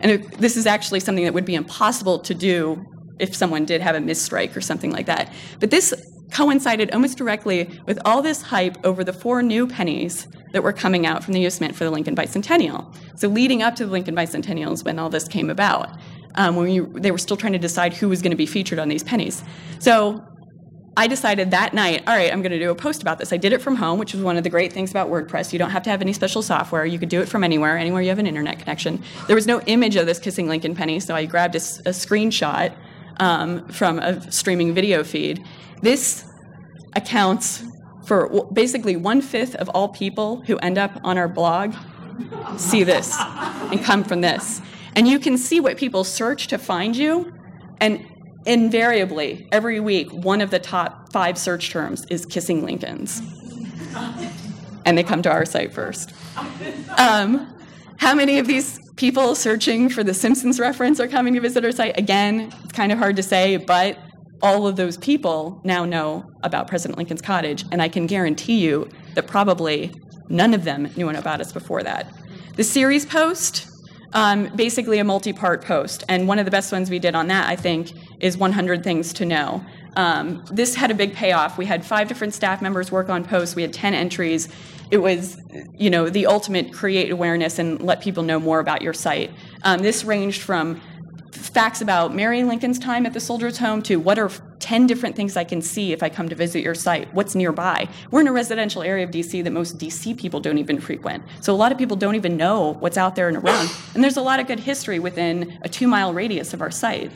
And 0.00 0.22
this 0.34 0.56
is 0.56 0.66
actually 0.66 1.00
something 1.00 1.24
that 1.24 1.34
would 1.34 1.44
be 1.44 1.54
impossible 1.54 2.18
to 2.20 2.34
do 2.34 2.84
if 3.18 3.34
someone 3.34 3.64
did 3.64 3.80
have 3.80 3.94
a 3.94 3.98
misstrike 3.98 4.54
or 4.56 4.60
something 4.60 4.92
like 4.92 5.06
that. 5.06 5.32
But 5.58 5.70
this 5.70 5.94
coincided 6.32 6.90
almost 6.92 7.16
directly 7.16 7.70
with 7.86 7.98
all 8.04 8.20
this 8.20 8.42
hype 8.42 8.76
over 8.84 9.04
the 9.04 9.12
four 9.12 9.42
new 9.42 9.66
pennies 9.66 10.26
that 10.52 10.62
were 10.62 10.72
coming 10.72 11.06
out 11.06 11.22
from 11.22 11.34
the 11.34 11.40
U.S. 11.40 11.60
Mint 11.60 11.74
for 11.74 11.84
the 11.84 11.90
Lincoln 11.90 12.16
Bicentennial. 12.16 12.94
So 13.18 13.28
leading 13.28 13.62
up 13.62 13.76
to 13.76 13.86
the 13.86 13.92
Lincoln 13.92 14.14
Bicentennial 14.14 14.72
is 14.72 14.84
when 14.84 14.98
all 14.98 15.08
this 15.08 15.28
came 15.28 15.50
about, 15.50 15.98
um, 16.36 16.56
when 16.56 16.70
you, 16.70 16.92
they 16.94 17.10
were 17.10 17.18
still 17.18 17.36
trying 17.36 17.52
to 17.52 17.58
decide 17.58 17.94
who 17.94 18.08
was 18.08 18.22
going 18.22 18.30
to 18.30 18.36
be 18.36 18.46
featured 18.46 18.78
on 18.78 18.88
these 18.88 19.02
pennies. 19.02 19.42
So 19.78 20.24
I 20.98 21.06
decided 21.08 21.50
that 21.50 21.74
night, 21.74 22.02
all 22.06 22.16
right, 22.16 22.32
I'm 22.32 22.40
going 22.40 22.52
to 22.52 22.58
do 22.58 22.70
a 22.70 22.74
post 22.74 23.02
about 23.02 23.18
this. 23.18 23.32
I 23.32 23.36
did 23.36 23.52
it 23.52 23.60
from 23.60 23.76
home, 23.76 23.98
which 23.98 24.14
was 24.14 24.22
one 24.22 24.38
of 24.38 24.44
the 24.44 24.50
great 24.50 24.72
things 24.72 24.90
about 24.90 25.10
WordPress. 25.10 25.52
You 25.52 25.58
don't 25.58 25.70
have 25.70 25.82
to 25.82 25.90
have 25.90 26.00
any 26.00 26.14
special 26.14 26.40
software. 26.40 26.86
You 26.86 26.98
could 26.98 27.10
do 27.10 27.20
it 27.20 27.28
from 27.28 27.44
anywhere, 27.44 27.76
anywhere 27.76 28.00
you 28.00 28.08
have 28.08 28.18
an 28.18 28.26
internet 28.26 28.58
connection. 28.58 29.02
There 29.26 29.36
was 29.36 29.46
no 29.46 29.60
image 29.62 29.96
of 29.96 30.06
this 30.06 30.18
kissing 30.18 30.48
Lincoln 30.48 30.74
penny, 30.74 30.98
so 31.00 31.14
I 31.14 31.26
grabbed 31.26 31.54
a, 31.54 31.58
a 31.58 31.92
screenshot 31.92 32.74
um, 33.18 33.68
from 33.68 33.98
a 33.98 34.30
streaming 34.32 34.72
video 34.74 35.04
feed. 35.04 35.44
This 35.82 36.24
accounts 36.94 37.62
for 38.06 38.48
basically 38.52 38.96
one 38.96 39.20
fifth 39.20 39.54
of 39.56 39.68
all 39.70 39.88
people 39.88 40.42
who 40.42 40.56
end 40.58 40.78
up 40.78 40.92
on 41.04 41.18
our 41.18 41.28
blog 41.28 41.74
see 42.56 42.84
this 42.84 43.14
and 43.18 43.82
come 43.82 44.02
from 44.02 44.22
this. 44.22 44.62
And 44.96 45.06
you 45.06 45.18
can 45.18 45.38
see 45.38 45.60
what 45.60 45.76
people 45.76 46.02
search 46.02 46.48
to 46.48 46.58
find 46.58 46.96
you. 46.96 47.32
And 47.80 48.04
invariably, 48.46 49.46
every 49.52 49.78
week, 49.78 50.10
one 50.10 50.40
of 50.40 50.50
the 50.50 50.58
top 50.58 51.12
five 51.12 51.36
search 51.36 51.70
terms 51.70 52.06
is 52.06 52.24
kissing 52.24 52.64
Lincolns. 52.64 53.20
And 54.86 54.96
they 54.96 55.02
come 55.02 55.20
to 55.22 55.30
our 55.30 55.44
site 55.44 55.72
first. 55.72 56.14
Um, 56.96 57.52
how 57.98 58.14
many 58.14 58.38
of 58.38 58.46
these 58.46 58.78
people 58.96 59.34
searching 59.34 59.88
for 59.88 60.02
the 60.02 60.14
Simpsons 60.14 60.58
reference 60.58 61.00
are 61.00 61.08
coming 61.08 61.34
to 61.34 61.40
visit 61.40 61.64
our 61.64 61.72
site? 61.72 61.98
Again, 61.98 62.52
it's 62.64 62.72
kind 62.72 62.90
of 62.90 62.98
hard 62.98 63.16
to 63.16 63.22
say, 63.22 63.56
but 63.56 63.98
all 64.42 64.66
of 64.66 64.76
those 64.76 64.96
people 64.96 65.60
now 65.64 65.84
know 65.84 66.30
about 66.42 66.68
President 66.68 66.98
Lincoln's 66.98 67.22
Cottage, 67.22 67.64
and 67.72 67.82
I 67.82 67.88
can 67.88 68.06
guarantee 68.06 68.58
you 68.60 68.88
that 69.14 69.26
probably 69.26 69.92
none 70.28 70.54
of 70.54 70.64
them 70.64 70.90
knew 70.96 71.08
about 71.08 71.40
us 71.40 71.52
before 71.52 71.82
that. 71.82 72.12
The 72.56 72.64
series 72.64 73.04
post, 73.06 73.68
um, 74.12 74.54
basically 74.56 74.98
a 74.98 75.04
multi 75.04 75.32
part 75.32 75.64
post, 75.64 76.04
and 76.08 76.28
one 76.28 76.38
of 76.38 76.44
the 76.44 76.50
best 76.50 76.72
ones 76.72 76.90
we 76.90 76.98
did 76.98 77.14
on 77.14 77.28
that, 77.28 77.48
I 77.48 77.56
think, 77.56 77.92
is 78.20 78.36
100 78.36 78.82
Things 78.82 79.12
to 79.14 79.24
Know. 79.24 79.64
Um, 79.96 80.44
this 80.50 80.74
had 80.74 80.90
a 80.90 80.94
big 80.94 81.14
payoff. 81.14 81.56
We 81.56 81.64
had 81.64 81.84
five 81.84 82.06
different 82.06 82.34
staff 82.34 82.60
members 82.60 82.92
work 82.92 83.08
on 83.08 83.24
posts, 83.24 83.56
we 83.56 83.62
had 83.62 83.72
10 83.72 83.94
entries. 83.94 84.48
It 84.90 84.98
was, 84.98 85.40
you 85.76 85.90
know, 85.90 86.08
the 86.08 86.26
ultimate 86.26 86.72
create 86.72 87.10
awareness 87.10 87.58
and 87.58 87.80
let 87.82 88.00
people 88.00 88.22
know 88.22 88.38
more 88.38 88.60
about 88.60 88.82
your 88.82 88.92
site. 88.92 89.32
Um, 89.62 89.80
this 89.80 90.04
ranged 90.04 90.42
from 90.42 90.80
facts 91.36 91.80
about 91.80 92.14
Mary 92.14 92.42
Lincoln's 92.42 92.78
time 92.78 93.06
at 93.06 93.12
the 93.12 93.20
Soldiers' 93.20 93.58
Home 93.58 93.82
to 93.82 93.96
what 93.96 94.18
are 94.18 94.30
10 94.58 94.86
different 94.86 95.14
things 95.14 95.36
I 95.36 95.44
can 95.44 95.62
see 95.62 95.92
if 95.92 96.02
I 96.02 96.08
come 96.08 96.28
to 96.28 96.34
visit 96.34 96.62
your 96.62 96.74
site? 96.74 97.12
What's 97.14 97.34
nearby? 97.34 97.88
We're 98.10 98.22
in 98.22 98.28
a 98.28 98.32
residential 98.32 98.82
area 98.82 99.04
of 99.04 99.10
DC 99.10 99.44
that 99.44 99.52
most 99.52 99.78
DC 99.78 100.18
people 100.18 100.40
don't 100.40 100.58
even 100.58 100.80
frequent. 100.80 101.22
So 101.40 101.54
a 101.54 101.56
lot 101.56 101.72
of 101.72 101.78
people 101.78 101.96
don't 101.96 102.14
even 102.14 102.36
know 102.36 102.74
what's 102.80 102.96
out 102.96 103.16
there 103.16 103.28
and 103.28 103.36
around. 103.36 103.70
And 103.94 104.02
there's 104.02 104.16
a 104.16 104.22
lot 104.22 104.40
of 104.40 104.46
good 104.46 104.60
history 104.60 104.98
within 104.98 105.58
a 105.62 105.68
two 105.68 105.86
mile 105.86 106.14
radius 106.14 106.54
of 106.54 106.60
our 106.60 106.70
site. 106.70 107.12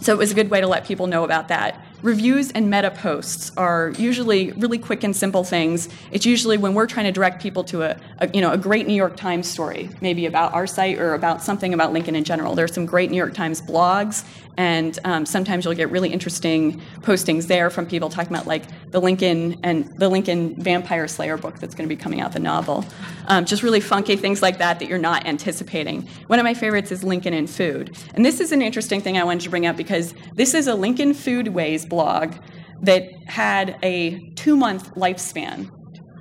So 0.00 0.12
it 0.12 0.18
was 0.18 0.32
a 0.32 0.34
good 0.34 0.50
way 0.50 0.60
to 0.60 0.66
let 0.66 0.84
people 0.84 1.06
know 1.06 1.24
about 1.24 1.48
that. 1.48 1.83
Reviews 2.04 2.50
and 2.50 2.68
meta 2.68 2.90
posts 2.90 3.50
are 3.56 3.94
usually 3.96 4.52
really 4.52 4.76
quick 4.76 5.04
and 5.04 5.16
simple 5.16 5.42
things. 5.42 5.88
It's 6.12 6.26
usually 6.26 6.58
when 6.58 6.74
we're 6.74 6.86
trying 6.86 7.06
to 7.06 7.12
direct 7.12 7.40
people 7.40 7.64
to 7.64 7.80
a, 7.80 7.96
a, 8.18 8.28
you 8.28 8.42
know 8.42 8.52
a 8.52 8.58
great 8.58 8.86
New 8.86 8.92
York 8.92 9.16
Times 9.16 9.50
story, 9.50 9.88
maybe 10.02 10.26
about 10.26 10.52
our 10.52 10.66
site 10.66 10.98
or 10.98 11.14
about 11.14 11.42
something 11.42 11.72
about 11.72 11.94
Lincoln 11.94 12.14
in 12.14 12.22
general. 12.22 12.54
There's 12.54 12.74
some 12.74 12.84
great 12.84 13.10
New 13.10 13.16
York 13.16 13.32
Times 13.32 13.62
blogs, 13.62 14.26
and 14.56 14.98
um, 15.04 15.26
sometimes 15.26 15.64
you'll 15.64 15.74
get 15.74 15.90
really 15.90 16.12
interesting 16.12 16.80
postings 17.00 17.46
there 17.46 17.70
from 17.70 17.86
people 17.86 18.08
talking 18.08 18.32
about 18.32 18.46
like 18.46 18.64
the 18.90 19.00
Lincoln 19.00 19.58
and 19.62 19.86
the 19.98 20.08
Lincoln 20.08 20.54
Vampire 20.62 21.08
Slayer 21.08 21.36
book 21.36 21.58
that's 21.58 21.74
going 21.74 21.88
to 21.88 21.94
be 21.94 22.00
coming 22.00 22.20
out, 22.20 22.32
the 22.32 22.38
novel. 22.38 22.84
Um, 23.26 23.44
just 23.44 23.62
really 23.62 23.80
funky 23.80 24.16
things 24.16 24.42
like 24.42 24.58
that 24.58 24.78
that 24.78 24.88
you're 24.88 24.98
not 24.98 25.26
anticipating. 25.26 26.08
One 26.26 26.38
of 26.38 26.44
my 26.44 26.54
favorites 26.54 26.92
is 26.92 27.02
Lincoln 27.02 27.34
and 27.34 27.48
Food, 27.48 27.96
and 28.14 28.24
this 28.24 28.40
is 28.40 28.52
an 28.52 28.62
interesting 28.62 29.00
thing 29.00 29.18
I 29.18 29.24
wanted 29.24 29.42
to 29.42 29.50
bring 29.50 29.66
up 29.66 29.76
because 29.76 30.14
this 30.34 30.54
is 30.54 30.66
a 30.66 30.74
Lincoln 30.74 31.12
Foodways 31.12 31.88
blog 31.88 32.34
that 32.82 33.10
had 33.26 33.78
a 33.82 34.30
two 34.30 34.56
month 34.56 34.94
lifespan, 34.94 35.70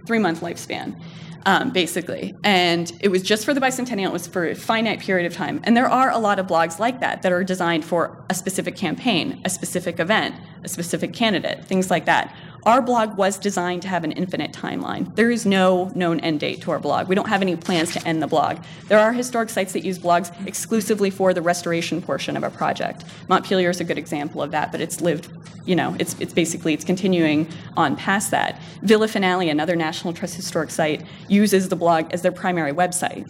three 0.08 0.20
month 0.20 0.42
lifespan. 0.42 1.00
Um, 1.46 1.72
basically. 1.72 2.36
And 2.46 2.90
it 3.02 3.10
was 3.10 3.22
just 3.22 3.44
for 3.44 3.54
the 3.54 3.60
bicentennial, 3.60 4.06
it 4.06 4.14
was 4.14 4.28
for 4.28 4.48
a 4.48 4.56
finite 4.56 5.02
period 5.02 5.26
of 5.26 5.34
time. 5.34 5.60
And 5.66 5.76
there 5.76 5.90
are 5.90 6.10
a 6.10 6.18
lot 6.18 6.40
of 6.40 6.48
blogs 6.48 6.80
like 6.80 7.02
that 7.02 7.22
that 7.22 7.34
are 7.34 7.44
designed 7.44 7.84
for 7.84 8.24
a 8.30 8.34
specific 8.34 8.78
campaign, 8.78 9.42
a 9.44 9.50
specific 9.50 10.00
event, 10.00 10.36
a 10.64 10.70
specific 10.70 11.12
candidate, 11.12 11.66
things 11.66 11.92
like 11.92 12.06
that. 12.06 12.34
Our 12.66 12.82
blog 12.82 13.18
was 13.18 13.38
designed 13.38 13.82
to 13.82 13.90
have 13.90 14.06
an 14.06 14.14
infinite 14.14 14.54
timeline. 14.54 15.14
There 15.16 15.30
is 15.30 15.46
no 15.46 15.92
known 15.96 16.22
end 16.22 16.40
date 16.40 16.62
to 16.62 16.72
our 16.72 16.80
blog. 16.80 17.10
We 17.10 17.16
don't 17.16 17.28
have 17.28 17.42
any 17.42 17.58
plans 17.58 17.92
to 17.92 18.08
end 18.08 18.24
the 18.24 18.28
blog. 18.28 18.60
There 18.88 19.00
are 19.00 19.12
historic 19.12 19.50
sites 19.50 19.74
that 19.74 19.84
use 19.84 20.00
blogs 20.00 20.32
exclusively 20.48 21.10
for 21.10 21.34
the 21.34 21.42
restoration 21.42 22.02
portion 22.02 22.38
of 22.38 22.44
a 22.44 22.50
project. 22.50 23.04
Montpelier 23.28 23.70
is 23.70 23.82
a 23.82 23.84
good 23.84 23.98
example 23.98 24.42
of 24.42 24.52
that, 24.52 24.72
but 24.72 24.80
it's 24.80 25.02
lived, 25.02 25.28
you 25.66 25.76
know, 25.76 25.94
it's, 26.00 26.16
it's 26.22 26.32
basically, 26.32 26.74
it's 26.74 26.86
continuing 26.86 27.50
on 27.76 27.98
past 27.98 28.32
that. 28.32 28.62
Villa 28.82 29.10
Finale, 29.10 29.50
another 29.50 29.76
National 29.76 30.14
Trust 30.14 30.36
historic 30.36 30.70
site, 30.70 31.04
uses 31.28 31.68
the 31.68 31.76
blog 31.76 32.14
as 32.14 32.22
their 32.22 32.32
primary 32.32 32.72
website. 32.72 33.30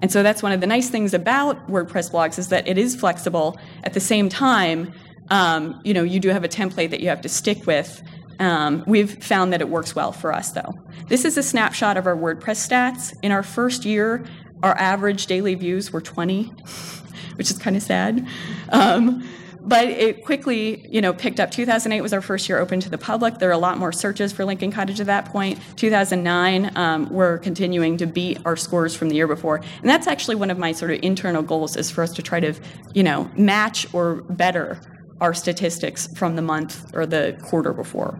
And 0.00 0.10
so 0.10 0.22
that's 0.22 0.42
one 0.42 0.52
of 0.52 0.62
the 0.62 0.66
nice 0.66 0.88
things 0.88 1.12
about 1.12 1.68
WordPress 1.68 2.10
blogs 2.10 2.38
is 2.38 2.48
that 2.48 2.66
it 2.66 2.78
is 2.78 2.96
flexible. 2.96 3.58
At 3.84 3.92
the 3.92 4.00
same 4.00 4.30
time, 4.30 4.94
um, 5.28 5.80
you 5.84 5.92
know, 5.92 6.02
you 6.02 6.18
do 6.18 6.30
have 6.30 6.44
a 6.44 6.48
template 6.48 6.90
that 6.90 7.00
you 7.00 7.08
have 7.08 7.20
to 7.20 7.28
stick 7.28 7.66
with 7.66 8.02
um, 8.40 8.82
we've 8.86 9.22
found 9.22 9.52
that 9.52 9.60
it 9.60 9.68
works 9.68 9.94
well 9.94 10.12
for 10.12 10.32
us, 10.32 10.52
though. 10.52 10.74
This 11.08 11.24
is 11.24 11.36
a 11.36 11.42
snapshot 11.42 11.96
of 11.96 12.06
our 12.06 12.16
WordPress 12.16 12.68
stats. 12.68 13.14
In 13.22 13.32
our 13.32 13.42
first 13.42 13.84
year, 13.84 14.24
our 14.62 14.76
average 14.78 15.26
daily 15.26 15.54
views 15.54 15.92
were 15.92 16.00
20, 16.00 16.44
which 17.36 17.50
is 17.50 17.58
kind 17.58 17.76
of 17.76 17.82
sad. 17.82 18.26
Um, 18.70 19.22
but 19.62 19.88
it 19.88 20.24
quickly, 20.24 20.88
you 20.88 21.02
know, 21.02 21.12
picked 21.12 21.38
up. 21.38 21.50
2008 21.50 22.00
was 22.00 22.14
our 22.14 22.22
first 22.22 22.48
year 22.48 22.58
open 22.58 22.80
to 22.80 22.88
the 22.88 22.96
public. 22.96 23.38
There 23.38 23.50
are 23.50 23.52
a 23.52 23.58
lot 23.58 23.76
more 23.76 23.92
searches 23.92 24.32
for 24.32 24.46
Lincoln 24.46 24.72
Cottage 24.72 25.00
at 25.00 25.06
that 25.06 25.26
point. 25.26 25.58
2009, 25.76 26.76
um, 26.76 27.10
we're 27.10 27.36
continuing 27.38 27.98
to 27.98 28.06
beat 28.06 28.38
our 28.46 28.56
scores 28.56 28.96
from 28.96 29.10
the 29.10 29.16
year 29.16 29.26
before, 29.26 29.56
and 29.56 29.88
that's 29.88 30.06
actually 30.06 30.36
one 30.36 30.50
of 30.50 30.56
my 30.56 30.72
sort 30.72 30.92
of 30.92 31.00
internal 31.02 31.42
goals 31.42 31.76
is 31.76 31.90
for 31.90 32.02
us 32.02 32.14
to 32.14 32.22
try 32.22 32.40
to, 32.40 32.54
you 32.94 33.02
know, 33.02 33.30
match 33.36 33.86
or 33.92 34.22
better 34.22 34.80
our 35.20 35.34
statistics 35.34 36.06
from 36.16 36.36
the 36.36 36.42
month 36.42 36.90
or 36.94 37.06
the 37.06 37.38
quarter 37.42 37.72
before. 37.72 38.18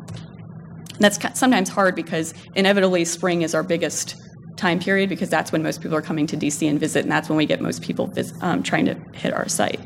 That's 0.98 1.18
sometimes 1.38 1.68
hard 1.68 1.94
because 1.94 2.34
inevitably 2.54 3.04
spring 3.06 3.42
is 3.42 3.54
our 3.54 3.62
biggest 3.62 4.16
time 4.56 4.78
period 4.78 5.08
because 5.08 5.30
that's 5.30 5.50
when 5.50 5.62
most 5.62 5.80
people 5.80 5.96
are 5.96 6.02
coming 6.02 6.26
to 6.26 6.36
DC 6.36 6.68
and 6.68 6.78
visit, 6.78 7.02
and 7.02 7.10
that's 7.10 7.28
when 7.28 7.38
we 7.38 7.46
get 7.46 7.60
most 7.60 7.82
people 7.82 8.12
um, 8.42 8.62
trying 8.62 8.84
to 8.84 8.94
hit 9.14 9.32
our 9.32 9.48
site. 9.48 9.80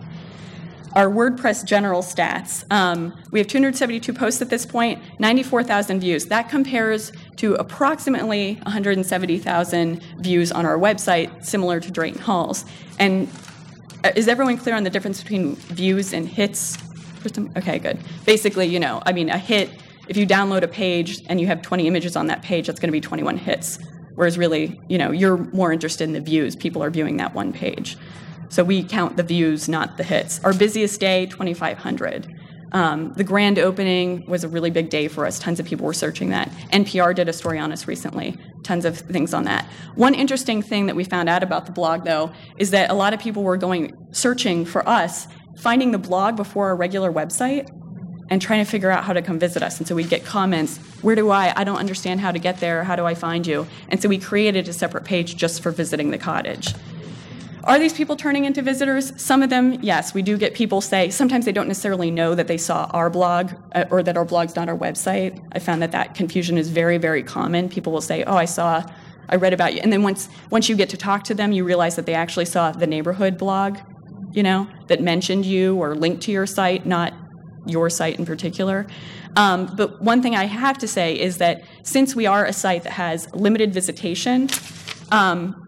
Our 0.96 1.08
WordPress 1.08 1.64
general 1.64 2.02
stats 2.02 2.70
um, 2.70 3.20
we 3.32 3.40
have 3.40 3.48
272 3.48 4.12
posts 4.12 4.40
at 4.42 4.50
this 4.50 4.64
point, 4.64 5.00
94,000 5.18 6.00
views. 6.00 6.26
That 6.26 6.48
compares 6.48 7.12
to 7.36 7.54
approximately 7.54 8.54
170,000 8.62 10.02
views 10.18 10.52
on 10.52 10.66
our 10.66 10.78
website, 10.78 11.44
similar 11.44 11.80
to 11.80 11.90
Drayton 11.90 12.20
Hall's. 12.20 12.64
And 13.00 13.28
uh, 14.04 14.12
is 14.14 14.28
everyone 14.28 14.56
clear 14.56 14.76
on 14.76 14.84
the 14.84 14.90
difference 14.90 15.20
between 15.20 15.56
views 15.56 16.12
and 16.12 16.28
hits 16.28 16.78
Okay, 17.56 17.78
good. 17.78 17.98
Basically, 18.24 18.66
you 18.66 18.80
know, 18.80 19.02
I 19.06 19.12
mean, 19.12 19.28
a 19.30 19.38
hit, 19.38 19.70
if 20.08 20.16
you 20.16 20.26
download 20.26 20.62
a 20.62 20.68
page 20.68 21.22
and 21.28 21.40
you 21.40 21.46
have 21.46 21.62
20 21.62 21.86
images 21.86 22.16
on 22.16 22.26
that 22.28 22.42
page, 22.42 22.66
that's 22.66 22.80
going 22.80 22.88
to 22.88 22.92
be 22.92 23.00
21 23.00 23.36
hits. 23.38 23.78
Whereas 24.14 24.38
really, 24.38 24.80
you 24.88 24.98
know, 24.98 25.10
you're 25.10 25.38
more 25.52 25.72
interested 25.72 26.04
in 26.04 26.12
the 26.12 26.20
views. 26.20 26.54
People 26.54 26.82
are 26.82 26.90
viewing 26.90 27.16
that 27.16 27.34
one 27.34 27.52
page. 27.52 27.96
So 28.48 28.62
we 28.62 28.84
count 28.84 29.16
the 29.16 29.22
views, 29.22 29.68
not 29.68 29.96
the 29.96 30.04
hits. 30.04 30.42
Our 30.44 30.52
busiest 30.52 31.00
day, 31.00 31.26
2,500. 31.26 32.32
Um, 32.74 33.12
the 33.14 33.24
grand 33.24 33.58
opening 33.58 34.24
was 34.26 34.42
a 34.42 34.48
really 34.48 34.70
big 34.70 34.90
day 34.90 35.06
for 35.06 35.26
us. 35.26 35.38
Tons 35.38 35.60
of 35.60 35.66
people 35.66 35.86
were 35.86 35.92
searching 35.92 36.30
that. 36.30 36.50
NPR 36.72 37.14
did 37.14 37.28
a 37.28 37.32
story 37.32 37.58
on 37.58 37.70
us 37.70 37.86
recently. 37.86 38.36
Tons 38.64 38.84
of 38.84 38.98
things 38.98 39.32
on 39.32 39.44
that. 39.44 39.64
One 39.94 40.12
interesting 40.12 40.60
thing 40.60 40.86
that 40.86 40.96
we 40.96 41.04
found 41.04 41.28
out 41.28 41.44
about 41.44 41.66
the 41.66 41.72
blog, 41.72 42.04
though, 42.04 42.32
is 42.58 42.72
that 42.72 42.90
a 42.90 42.94
lot 42.94 43.14
of 43.14 43.20
people 43.20 43.44
were 43.44 43.56
going 43.56 43.96
searching 44.10 44.64
for 44.64 44.86
us 44.88 45.28
finding 45.56 45.92
the 45.92 45.98
blog 45.98 46.36
before 46.36 46.66
our 46.68 46.76
regular 46.76 47.12
website. 47.12 47.70
and 48.30 48.40
trying 48.40 48.64
to 48.64 48.70
figure 48.70 48.90
out 48.90 49.04
how 49.04 49.12
to 49.12 49.22
come 49.22 49.38
visit 49.38 49.62
us. 49.62 49.78
And 49.78 49.86
so 49.86 49.94
we'd 49.94 50.08
get 50.08 50.24
comments, 50.24 50.78
where 51.02 51.14
do 51.14 51.30
I, 51.30 51.52
I 51.56 51.64
don't 51.64 51.76
understand 51.76 52.20
how 52.20 52.32
to 52.32 52.38
get 52.38 52.60
there, 52.60 52.84
how 52.84 52.96
do 52.96 53.04
I 53.04 53.14
find 53.14 53.46
you? 53.46 53.66
And 53.88 54.00
so 54.00 54.08
we 54.08 54.18
created 54.18 54.68
a 54.68 54.72
separate 54.72 55.04
page 55.04 55.36
just 55.36 55.62
for 55.62 55.70
visiting 55.70 56.10
the 56.10 56.18
cottage. 56.18 56.74
Are 57.64 57.78
these 57.78 57.94
people 57.94 58.14
turning 58.14 58.44
into 58.44 58.60
visitors? 58.60 59.18
Some 59.20 59.42
of 59.42 59.48
them, 59.48 59.78
yes. 59.80 60.12
We 60.12 60.20
do 60.20 60.36
get 60.36 60.52
people 60.54 60.82
say, 60.82 61.08
sometimes 61.08 61.46
they 61.46 61.52
don't 61.52 61.66
necessarily 61.66 62.10
know 62.10 62.34
that 62.34 62.46
they 62.46 62.58
saw 62.58 62.90
our 62.92 63.08
blog 63.08 63.52
uh, 63.74 63.86
or 63.90 64.02
that 64.02 64.18
our 64.18 64.24
blog's 64.26 64.54
not 64.54 64.68
our 64.68 64.76
website. 64.76 65.42
I 65.52 65.60
found 65.60 65.80
that 65.80 65.92
that 65.92 66.14
confusion 66.14 66.58
is 66.58 66.68
very, 66.68 66.98
very 66.98 67.22
common. 67.22 67.70
People 67.70 67.92
will 67.92 68.02
say, 68.02 68.22
oh, 68.24 68.36
I 68.36 68.44
saw, 68.44 68.84
I 69.30 69.36
read 69.36 69.54
about 69.54 69.72
you. 69.72 69.80
And 69.80 69.90
then 69.90 70.02
once, 70.02 70.28
once 70.50 70.68
you 70.68 70.76
get 70.76 70.90
to 70.90 70.98
talk 70.98 71.24
to 71.24 71.34
them, 71.34 71.52
you 71.52 71.64
realize 71.64 71.96
that 71.96 72.04
they 72.04 72.12
actually 72.12 72.44
saw 72.44 72.70
the 72.70 72.86
neighborhood 72.86 73.38
blog, 73.38 73.78
you 74.34 74.42
know, 74.42 74.68
that 74.88 75.00
mentioned 75.00 75.46
you 75.46 75.76
or 75.76 75.94
linked 75.94 76.22
to 76.22 76.32
your 76.32 76.44
site, 76.44 76.84
not 76.84 77.14
your 77.66 77.88
site 77.88 78.18
in 78.18 78.26
particular. 78.26 78.86
Um, 79.36 79.72
but 79.76 80.02
one 80.02 80.22
thing 80.22 80.34
I 80.34 80.44
have 80.44 80.76
to 80.78 80.88
say 80.88 81.18
is 81.18 81.38
that 81.38 81.62
since 81.84 82.14
we 82.16 82.26
are 82.26 82.44
a 82.44 82.52
site 82.52 82.82
that 82.82 82.92
has 82.92 83.32
limited 83.32 83.72
visitation, 83.72 84.48
um, 85.12 85.66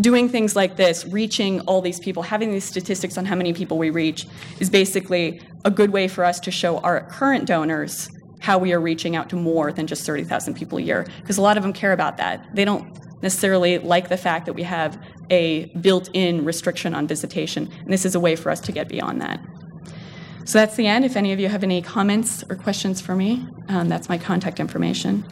doing 0.00 0.28
things 0.28 0.56
like 0.56 0.76
this, 0.76 1.06
reaching 1.06 1.60
all 1.62 1.80
these 1.80 2.00
people, 2.00 2.22
having 2.22 2.50
these 2.50 2.64
statistics 2.64 3.16
on 3.16 3.24
how 3.24 3.36
many 3.36 3.52
people 3.52 3.78
we 3.78 3.90
reach, 3.90 4.26
is 4.58 4.68
basically 4.68 5.40
a 5.64 5.70
good 5.70 5.92
way 5.92 6.08
for 6.08 6.24
us 6.24 6.40
to 6.40 6.50
show 6.50 6.78
our 6.78 7.08
current 7.08 7.46
donors 7.46 8.10
how 8.40 8.58
we 8.58 8.72
are 8.72 8.80
reaching 8.80 9.16
out 9.16 9.28
to 9.28 9.36
more 9.36 9.72
than 9.72 9.86
just 9.86 10.04
30,000 10.04 10.54
people 10.54 10.78
a 10.78 10.82
year. 10.82 11.06
Because 11.20 11.38
a 11.38 11.42
lot 11.42 11.56
of 11.56 11.62
them 11.62 11.72
care 11.72 11.92
about 11.92 12.16
that. 12.18 12.44
They 12.54 12.64
don't 12.64 12.98
necessarily 13.22 13.78
like 13.78 14.08
the 14.08 14.16
fact 14.16 14.46
that 14.46 14.52
we 14.52 14.62
have 14.62 15.00
a 15.30 15.66
built 15.80 16.10
in 16.12 16.44
restriction 16.44 16.94
on 16.94 17.06
visitation. 17.06 17.70
And 17.80 17.92
this 17.92 18.04
is 18.04 18.14
a 18.14 18.20
way 18.20 18.36
for 18.36 18.50
us 18.50 18.60
to 18.60 18.72
get 18.72 18.88
beyond 18.88 19.20
that. 19.20 19.40
So 20.44 20.58
that's 20.58 20.76
the 20.76 20.86
end. 20.86 21.04
If 21.04 21.16
any 21.16 21.32
of 21.32 21.40
you 21.40 21.48
have 21.48 21.62
any 21.62 21.82
comments 21.82 22.42
or 22.48 22.56
questions 22.56 23.00
for 23.00 23.14
me, 23.14 23.46
um, 23.68 23.88
that's 23.88 24.08
my 24.08 24.16
contact 24.16 24.60
information. 24.60 25.24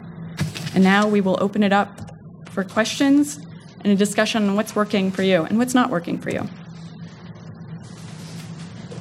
And 0.75 0.83
now 0.83 1.07
we 1.07 1.21
will 1.21 1.37
open 1.41 1.63
it 1.63 1.73
up 1.73 2.11
for 2.51 2.63
questions 2.63 3.37
and 3.81 3.87
a 3.87 3.95
discussion 3.95 4.47
on 4.47 4.55
what's 4.55 4.75
working 4.75 5.11
for 5.11 5.23
you 5.23 5.43
and 5.43 5.57
what's 5.57 5.73
not 5.73 5.89
working 5.89 6.19
for 6.19 6.29
you. 6.29 6.47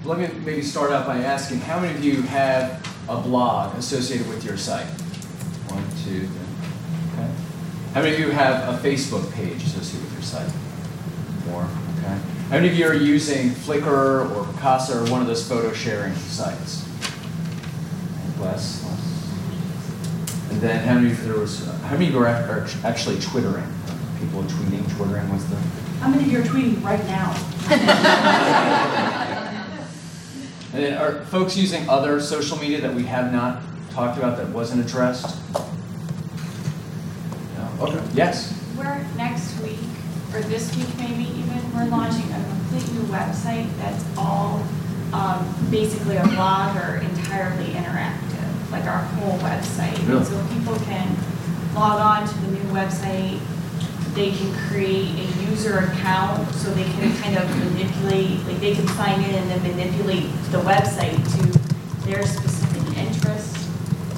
Let 0.04 0.18
me 0.18 0.28
maybe 0.44 0.62
start 0.62 0.92
out 0.92 1.06
by 1.06 1.18
asking 1.18 1.60
how 1.60 1.80
many 1.80 1.94
of 1.94 2.04
you 2.04 2.22
have 2.22 2.82
a 3.08 3.20
blog 3.20 3.76
associated 3.76 4.28
with 4.28 4.44
your 4.44 4.56
site? 4.56 4.86
One, 5.68 5.82
two, 6.04 6.26
three. 6.26 7.24
Okay. 7.24 7.30
How 7.92 8.02
many 8.02 8.14
of 8.14 8.20
you 8.20 8.30
have 8.30 8.74
a 8.74 8.78
Facebook 8.78 9.32
page 9.32 9.62
associated 9.64 10.02
with 10.02 10.12
your 10.14 10.22
site? 10.22 10.50
More. 11.48 11.68
Okay. 11.98 12.18
How 12.48 12.56
many 12.56 12.68
of 12.68 12.76
you 12.76 12.86
are 12.86 12.94
using 12.94 13.50
Flickr 13.50 14.30
or 14.30 14.44
Picasa 14.44 14.96
or 14.96 15.10
one 15.10 15.20
of 15.20 15.26
those 15.26 15.46
photo 15.48 15.72
sharing 15.72 16.14
sites? 16.14 16.84
Less, 18.40 18.84
less. 18.84 20.50
And 20.50 20.60
then 20.60 20.86
how 20.86 20.94
many 20.94 21.10
of 21.10 21.18
you 21.18 21.32
there 21.32 21.40
was 21.40 21.66
how 21.82 21.92
many 21.92 22.06
of 22.06 22.14
you 22.14 22.20
are 22.20 22.66
actually 22.84 23.18
twittering? 23.20 23.66
People 24.20 24.40
are 24.40 24.44
tweeting, 24.44 24.96
twittering. 24.96 25.28
What's 25.28 25.44
the? 25.44 25.56
How 26.00 26.08
many 26.08 26.24
of 26.24 26.32
you 26.32 26.38
are 26.38 26.42
tweeting 26.42 26.82
right 26.84 27.04
now? 27.06 27.34
and 30.72 30.84
then 30.84 30.98
are 30.98 31.24
folks 31.26 31.56
using 31.56 31.88
other 31.88 32.20
social 32.20 32.58
media 32.58 32.80
that 32.80 32.94
we 32.94 33.04
have 33.04 33.32
not 33.32 33.62
talked 33.90 34.18
about 34.18 34.36
that 34.36 34.48
wasn't 34.50 34.84
addressed? 34.84 35.36
No. 37.56 37.68
Okay. 37.80 38.02
Yes. 38.14 38.52
We're 38.76 39.02
next 39.16 39.58
week 39.60 39.78
or 40.36 40.40
this 40.42 40.76
week 40.76 40.88
maybe 40.98 41.24
even 41.38 41.74
we're 41.74 41.86
launching 41.86 42.30
a 42.30 42.44
complete 42.44 42.92
new 42.92 43.04
website 43.08 43.66
that's 43.78 44.04
all 44.18 44.62
um, 45.12 45.46
basically 45.70 46.16
a 46.16 46.24
blog 46.24 46.76
or 46.76 46.96
entirely 46.96 47.72
interactive, 47.72 48.70
like 48.70 48.84
our 48.84 48.98
whole 48.98 49.38
website. 49.38 49.96
Really? 50.06 50.24
So 50.24 50.46
people 50.52 50.76
can 50.84 51.16
log 51.74 52.00
on 52.00 52.28
to 52.28 52.34
the 52.40 52.48
new 52.48 52.74
website. 52.74 53.40
They 54.14 54.32
can 54.32 54.52
create 54.68 55.10
a 55.10 55.50
user 55.50 55.78
account 55.78 56.52
so 56.54 56.70
they 56.74 56.84
can 56.84 57.16
kind 57.18 57.36
of 57.36 57.48
manipulate, 57.58 58.44
like 58.46 58.60
they 58.60 58.74
can 58.74 58.86
sign 58.88 59.22
in 59.22 59.34
and 59.34 59.50
then 59.50 59.62
manipulate 59.62 60.24
the 60.50 60.58
website 60.58 61.16
to 61.36 62.06
their 62.06 62.26
specific 62.26 62.96
interests. 62.98 63.68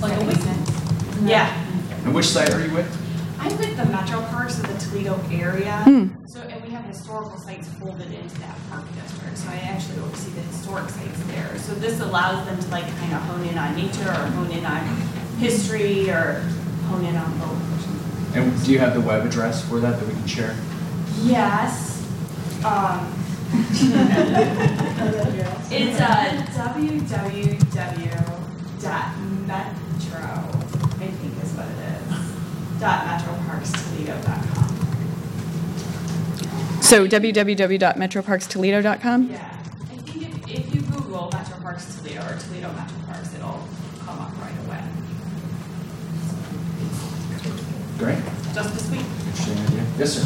Like 0.00 0.12
a 0.12 0.16
that 0.16 0.26
make 0.26 0.36
wiki? 0.36 0.40
sense? 0.42 1.22
Yeah. 1.22 1.64
And 2.04 2.14
which 2.14 2.26
site 2.26 2.52
are 2.52 2.64
you 2.64 2.72
with? 2.72 2.88
I'm 3.40 3.56
with 3.56 3.76
the 3.76 3.84
metro 3.86 4.20
parks 4.22 4.58
of 4.58 4.66
the 4.66 4.77
Toledo 4.88 5.20
area. 5.30 5.82
Hmm. 5.84 6.08
So, 6.26 6.40
and 6.40 6.62
we 6.64 6.70
have 6.70 6.84
historical 6.84 7.38
sites 7.38 7.68
folded 7.68 8.10
into 8.12 8.38
that 8.40 8.56
park 8.70 8.84
district. 8.94 9.36
So 9.38 9.48
I 9.50 9.56
actually 9.56 9.98
oversee 10.00 10.30
the 10.32 10.40
historic 10.42 10.88
sites 10.88 11.22
there. 11.24 11.58
So 11.58 11.74
this 11.74 12.00
allows 12.00 12.46
them 12.46 12.58
to 12.58 12.68
like 12.68 12.84
kind 12.98 13.12
of 13.12 13.20
hone 13.22 13.44
in 13.46 13.58
on 13.58 13.76
nature 13.76 14.08
or 14.08 14.14
hone 14.14 14.50
in 14.50 14.64
on 14.64 14.84
history 15.38 16.10
or 16.10 16.40
hone 16.88 17.04
in 17.04 17.16
on 17.16 17.38
both. 17.38 18.36
And 18.36 18.64
do 18.64 18.72
you 18.72 18.78
have 18.78 18.94
the 18.94 19.00
web 19.00 19.26
address 19.26 19.66
for 19.66 19.80
that 19.80 19.98
that 19.98 20.06
we 20.06 20.12
can 20.12 20.26
share? 20.26 20.56
Yes. 21.22 21.96
Um, 22.64 23.14
it's 25.70 26.00
uh, 26.00 26.44
www.metro, 26.52 27.08
I 31.00 31.08
think 31.08 31.42
is 31.42 31.52
what 31.52 31.66
it 31.66 31.78
is, 31.78 32.80
dot 32.80 33.06
metroparkstoledo.com. 33.06 34.47
So 36.88 37.06
www.metroparkstoledo.com? 37.06 39.28
Yeah, 39.30 39.36
I 39.36 39.40
think 40.00 40.48
if, 40.48 40.48
if 40.48 40.74
you 40.74 40.80
Google 40.80 41.28
Metro 41.30 41.58
Parks 41.58 41.84
Toledo 41.96 42.22
or 42.22 42.38
Toledo 42.38 42.72
Metro 42.72 42.96
Parks, 43.04 43.34
it'll 43.34 43.68
come 44.06 44.18
up 44.18 44.32
right 44.40 44.56
away. 44.64 44.82
Great. 47.98 48.16
Just 48.54 48.72
this 48.72 48.88
week. 48.90 49.04
Interesting 49.26 49.58
idea. 49.66 49.84
Yes, 49.98 50.14
sir. 50.14 50.24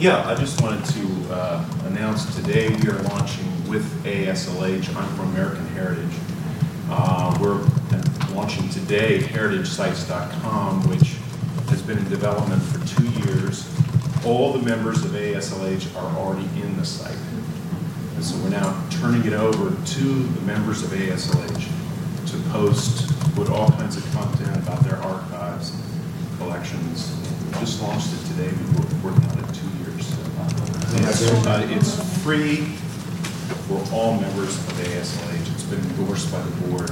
Yeah, 0.00 0.26
I 0.28 0.34
just 0.34 0.60
wanted 0.60 0.84
to 0.84 1.06
uh, 1.32 1.64
announce 1.84 2.24
today 2.34 2.70
we 2.70 2.88
are 2.90 3.00
launching 3.02 3.46
with 3.68 3.84
AASLH. 4.02 4.96
I'm 4.96 5.08
from 5.14 5.28
American 5.28 5.64
Heritage. 5.68 6.10
Uh, 6.90 7.38
We're 7.40 7.64
launching 8.34 8.68
today 8.70 9.20
heritagesites.com, 9.20 10.88
which 10.88 11.18
has 11.68 11.82
been 11.82 11.98
in 11.98 12.08
development 12.08 12.60
for 12.64 12.80
two 12.84 13.08
years. 13.28 13.68
All 14.24 14.52
the 14.54 14.62
members 14.64 15.04
of 15.04 15.10
AASLH 15.10 15.94
are 15.96 16.16
already 16.18 16.48
in 16.62 16.76
the 16.78 16.84
site. 16.84 17.16
And 18.14 18.24
so 18.24 18.36
we're 18.38 18.48
now 18.50 18.82
turning 18.90 19.24
it 19.26 19.34
over 19.34 19.70
to 19.70 20.02
the 20.02 20.40
members 20.42 20.82
of 20.82 20.90
AASLH 20.90 21.68
to 22.30 22.50
post, 22.50 23.06
put 23.34 23.50
all 23.50 23.68
kinds 23.72 23.96
of 23.98 24.04
content 24.14 24.56
about 24.56 24.80
their 24.82 24.96
archives, 24.96 25.76
collections. 26.38 27.14
We 27.52 27.60
Just 27.60 27.82
launched 27.82 28.08
it 28.14 28.26
today, 28.28 28.48
we've 28.48 28.88
been 28.88 29.02
working 29.02 29.24
on 29.30 29.38
it 29.40 29.54
two 29.54 29.68
years. 29.84 30.10
Uh, 31.46 31.66
It's 31.70 32.22
free 32.22 32.56
for 33.68 33.78
all 33.94 34.18
members 34.18 34.56
of 34.56 34.72
AASLH. 34.78 35.52
It's 35.52 35.64
been 35.64 35.80
endorsed 35.80 36.32
by 36.32 36.40
the 36.40 36.50
board. 36.68 36.90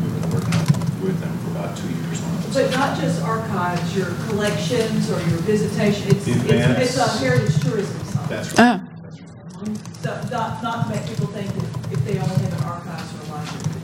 We've 0.00 0.22
been 0.22 0.30
working 0.30 0.54
on- 0.54 0.73
with 1.04 1.20
them 1.20 1.36
for 1.38 1.50
about 1.50 1.76
two 1.76 1.88
years 1.88 2.22
on 2.24 2.34
it. 2.34 2.52
But 2.54 2.70
not 2.72 2.98
just 2.98 3.22
archives, 3.22 3.96
your 3.96 4.06
collections 4.28 5.10
or 5.10 5.18
your 5.28 5.38
visitation, 5.44 6.08
it's, 6.16 6.26
it's, 6.26 6.36
Events. 6.44 6.80
it's 6.80 6.96
a 6.98 7.08
heritage 7.18 7.60
tourism 7.60 8.04
site. 8.04 8.28
That's 8.28 8.54
Oh. 8.58 8.62
right. 8.62 8.80
That's 9.02 9.20
right. 9.20 9.78
So 10.02 10.28
not, 10.30 10.62
not 10.62 10.86
to 10.86 10.94
make 10.94 11.06
people 11.06 11.26
think 11.28 11.48
that 11.54 11.92
if 11.92 12.04
they 12.04 12.18
only 12.18 12.36
have 12.36 12.52
an 12.60 12.64
archives 12.64 13.12
or 13.14 13.32
a 13.32 13.36
library. 13.36 13.80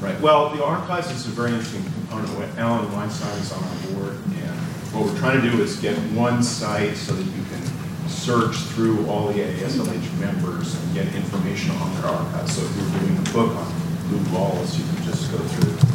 Right, 0.00 0.20
well, 0.20 0.50
the 0.54 0.64
archives 0.64 1.10
is 1.10 1.26
a 1.26 1.30
very 1.30 1.50
interesting 1.50 1.82
component. 1.82 2.30
When 2.38 2.48
Allen 2.58 2.90
Weinstein 2.92 3.36
is 3.38 3.52
on 3.52 3.62
our 3.64 3.76
board, 3.92 4.14
and 4.14 4.56
what 4.94 5.06
we're 5.06 5.18
trying 5.18 5.40
to 5.42 5.50
do 5.50 5.60
is 5.60 5.76
get 5.80 5.96
one 6.14 6.42
site 6.42 6.96
so 6.96 7.12
that 7.14 7.24
you 7.24 7.42
can 7.50 7.62
search 8.08 8.54
through 8.74 9.04
all 9.08 9.26
the 9.28 9.40
AASLH 9.40 10.18
members 10.20 10.74
and 10.80 10.94
get 10.94 11.12
information 11.16 11.72
on 11.82 11.92
their 11.96 12.06
archives. 12.06 12.54
So 12.56 12.62
if 12.64 12.76
you're 12.76 13.00
doing 13.00 13.18
a 13.18 13.30
book 13.32 13.56
on 13.56 13.66
Lew 14.12 14.22
Wallace, 14.32 14.78
you 14.78 14.84
can 14.94 15.02
just 15.04 15.30
go 15.32 15.38
through 15.38 15.87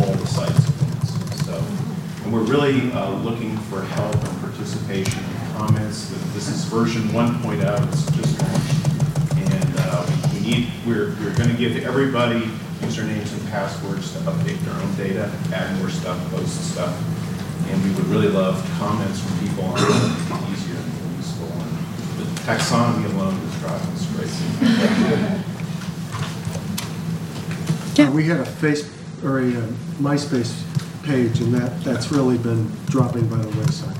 all 0.00 0.12
the 0.14 0.26
sites 0.26 0.56
at 0.56 0.74
once. 0.86 1.44
So, 1.44 1.54
and 2.24 2.32
we're 2.32 2.44
really 2.44 2.90
uh, 2.92 3.10
looking 3.18 3.56
for 3.68 3.82
help 3.82 4.14
and 4.14 4.40
participation 4.40 5.22
and 5.22 5.56
comments. 5.56 6.08
This 6.34 6.48
is 6.48 6.64
version 6.64 7.02
1.0, 7.08 7.88
it's 7.88 8.10
just 8.12 8.40
launched. 8.40 8.82
And 9.52 9.74
uh, 9.78 10.06
we 10.32 10.40
need, 10.40 10.72
we're, 10.86 11.14
we're 11.20 11.36
going 11.36 11.50
to 11.50 11.56
give 11.56 11.84
everybody 11.84 12.40
usernames 12.80 13.32
and 13.32 13.48
passwords 13.50 14.12
to 14.12 14.18
update 14.20 14.58
their 14.64 14.74
own 14.74 14.94
data, 14.96 15.30
add 15.52 15.78
more 15.78 15.90
stuff, 15.90 16.18
post 16.30 16.72
stuff. 16.72 16.94
And 17.68 17.82
we 17.84 17.90
would 17.94 18.06
really 18.06 18.28
love 18.28 18.58
comments 18.78 19.20
from 19.20 19.38
people 19.46 19.64
on 19.64 19.78
it, 19.78 19.82
to 19.82 20.34
make 20.34 20.50
easier 20.50 20.76
and 20.76 21.04
more 21.04 21.16
useful. 21.16 21.46
And 21.46 21.72
the 22.18 22.40
taxonomy 22.42 23.06
alone 23.14 23.34
is 23.34 23.60
driving 23.60 23.92
us 23.92 24.06
crazy. 24.16 25.42
Yeah. 27.94 28.08
We 28.08 28.24
had 28.24 28.40
a 28.40 28.46
face, 28.46 28.90
or 29.24 29.40
a 29.40 29.48
uh, 29.48 29.66
MySpace 30.00 30.52
page, 31.04 31.40
and 31.40 31.52
that, 31.54 31.82
that's 31.84 32.10
really 32.12 32.38
been 32.38 32.70
dropping 32.86 33.28
by 33.28 33.36
the 33.38 33.48
wayside 33.58 33.96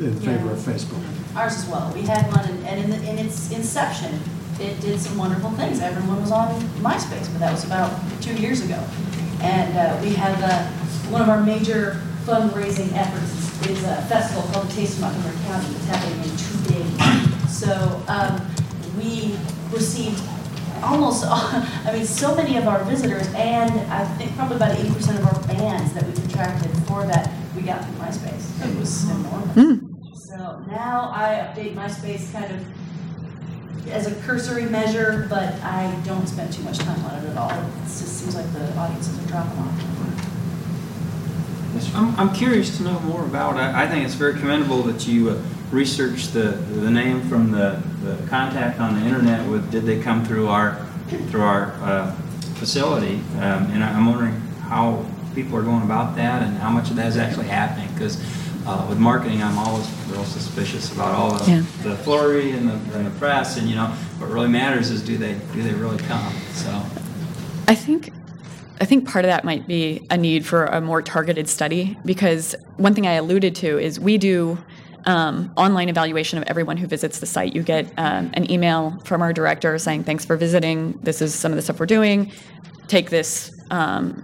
in 0.00 0.14
favor 0.20 0.50
of 0.50 0.58
Facebook. 0.58 1.02
Ours 1.36 1.54
as 1.56 1.66
well. 1.68 1.90
We 1.94 2.02
had 2.02 2.26
one, 2.34 2.44
and- 2.44 2.66
and 2.66 2.84
in, 2.84 2.90
the- 2.90 3.10
in 3.10 3.18
its 3.18 3.50
inception, 3.52 4.20
it 4.60 4.80
did 4.80 5.00
some 5.00 5.16
wonderful 5.16 5.50
things. 5.52 5.80
Everyone 5.80 6.20
was 6.20 6.30
on 6.32 6.48
MySpace, 6.80 7.30
but 7.32 7.38
that 7.40 7.52
was 7.52 7.64
about 7.64 7.90
two 8.20 8.34
years 8.34 8.64
ago. 8.64 8.78
And 9.40 9.76
uh, 9.76 9.98
we 10.02 10.14
have 10.14 10.40
uh, 10.42 10.62
one 11.10 11.22
of 11.22 11.28
our 11.28 11.40
major 11.42 12.00
fundraising 12.24 12.92
efforts 12.94 13.32
is, 13.66 13.78
is 13.78 13.84
a 13.84 14.02
festival 14.02 14.42
called 14.52 14.68
the 14.68 14.72
Taste 14.74 14.94
of 14.96 15.00
Montgomery 15.02 15.36
County. 15.46 15.74
It's 15.74 15.86
happening 15.86 16.22
in 16.22 16.36
two 16.36 16.58
days. 16.70 17.50
So 17.50 18.02
um, 18.08 18.40
we 18.96 19.36
received 19.72 20.22
almost, 20.82 21.24
I 21.28 21.90
mean, 21.92 22.04
so 22.04 22.34
many 22.34 22.56
of 22.56 22.68
our 22.68 22.84
visitors, 22.84 23.26
and 23.34 23.70
I 23.92 24.04
think 24.16 24.34
probably 24.36 24.56
about 24.56 24.76
80% 24.76 25.18
of 25.18 25.26
our 25.26 25.54
bands 25.54 25.92
that 25.94 26.06
we 26.06 26.12
contracted 26.14 26.70
for 26.86 27.06
that, 27.06 27.32
we 27.54 27.62
got 27.62 27.84
through 27.84 27.94
MySpace. 27.94 28.68
It 28.68 28.78
was 28.78 29.10
enormous. 29.10 30.28
So 30.28 30.64
now 30.70 31.12
I 31.14 31.52
update 31.54 31.74
MySpace 31.74 32.32
kind 32.32 32.52
of 32.54 32.66
as 33.90 34.06
a 34.06 34.14
cursory 34.22 34.64
measure, 34.66 35.26
but 35.28 35.54
I 35.62 35.94
don't 36.04 36.26
spend 36.26 36.52
too 36.52 36.62
much 36.62 36.78
time 36.78 37.04
on 37.04 37.22
it 37.22 37.28
at 37.28 37.36
all. 37.36 37.50
It 37.50 37.82
just 37.82 38.20
seems 38.20 38.34
like 38.34 38.50
the 38.52 38.74
audiences 38.76 39.18
are 39.18 39.28
dropping 39.28 39.58
off. 39.58 39.92
I'm, 41.94 42.14
I'm 42.16 42.34
curious 42.34 42.76
to 42.76 42.84
know 42.84 43.00
more 43.00 43.24
about, 43.24 43.56
I, 43.56 43.84
I 43.84 43.88
think 43.88 44.04
it's 44.04 44.14
very 44.14 44.34
commendable 44.34 44.82
that 44.82 45.06
you 45.06 45.30
uh, 45.30 45.42
researched 45.72 46.34
the, 46.34 46.52
the 46.84 46.90
name 46.90 47.22
from 47.28 47.50
the, 47.50 47.82
the 48.02 48.16
contact 48.28 48.78
on 48.78 49.00
the 49.00 49.06
internet 49.06 49.48
with, 49.48 49.70
did 49.72 49.84
they 49.84 50.00
come 50.00 50.24
through 50.24 50.48
our, 50.48 50.84
through 51.30 51.42
our 51.42 51.72
uh, 51.82 52.12
facility? 52.56 53.16
Um, 53.36 53.70
and 53.72 53.82
I'm 53.82 54.06
wondering 54.06 54.34
how 54.60 55.04
people 55.34 55.56
are 55.56 55.62
going 55.62 55.82
about 55.82 56.14
that 56.16 56.42
and 56.42 56.56
how 56.58 56.70
much 56.70 56.90
of 56.90 56.96
that 56.96 57.06
is 57.06 57.16
actually 57.16 57.48
happening, 57.48 57.90
because 57.94 58.22
uh, 58.66 58.86
with 58.88 58.98
marketing, 58.98 59.42
I'm 59.42 59.58
always 59.58 59.90
real 60.08 60.24
suspicious 60.24 60.92
about 60.92 61.14
all 61.14 61.32
the, 61.34 61.50
Yeah. 61.50 61.64
the 61.82 61.96
flurry 61.96 62.52
and 62.52 62.68
the, 62.68 62.74
and 62.96 63.06
the 63.06 63.18
press, 63.18 63.56
and 63.56 63.68
you 63.68 63.74
know, 63.74 63.86
what 64.18 64.30
really 64.30 64.48
matters 64.48 64.90
is 64.90 65.02
do 65.02 65.16
they, 65.16 65.34
do 65.54 65.62
they 65.62 65.72
really 65.72 65.98
come, 65.98 66.32
so. 66.52 66.70
I 67.66 67.74
think 67.74 68.12
I 68.80 68.84
think 68.84 69.08
part 69.08 69.24
of 69.24 69.28
that 69.28 69.44
might 69.44 69.68
be 69.68 70.04
a 70.10 70.16
need 70.16 70.44
for 70.44 70.64
a 70.64 70.80
more 70.80 71.00
targeted 71.02 71.48
study 71.48 71.96
because 72.04 72.56
one 72.78 72.94
thing 72.94 73.06
I 73.06 73.12
alluded 73.12 73.54
to 73.56 73.78
is 73.78 74.00
we 74.00 74.18
do 74.18 74.58
um, 75.04 75.52
online 75.56 75.88
evaluation 75.88 76.38
of 76.38 76.44
everyone 76.46 76.76
who 76.76 76.86
visits 76.86 77.20
the 77.20 77.26
site. 77.26 77.54
You 77.54 77.62
get 77.62 77.92
um, 77.98 78.30
an 78.34 78.50
email 78.50 78.98
from 79.04 79.22
our 79.22 79.32
director 79.32 79.78
saying, 79.78 80.04
"Thanks 80.04 80.24
for 80.24 80.36
visiting. 80.36 80.98
This 81.02 81.20
is 81.22 81.34
some 81.34 81.52
of 81.52 81.56
the 81.56 81.62
stuff 81.62 81.80
we're 81.80 81.86
doing. 81.86 82.32
Take 82.88 83.10
this." 83.10 83.58
Um, 83.70 84.22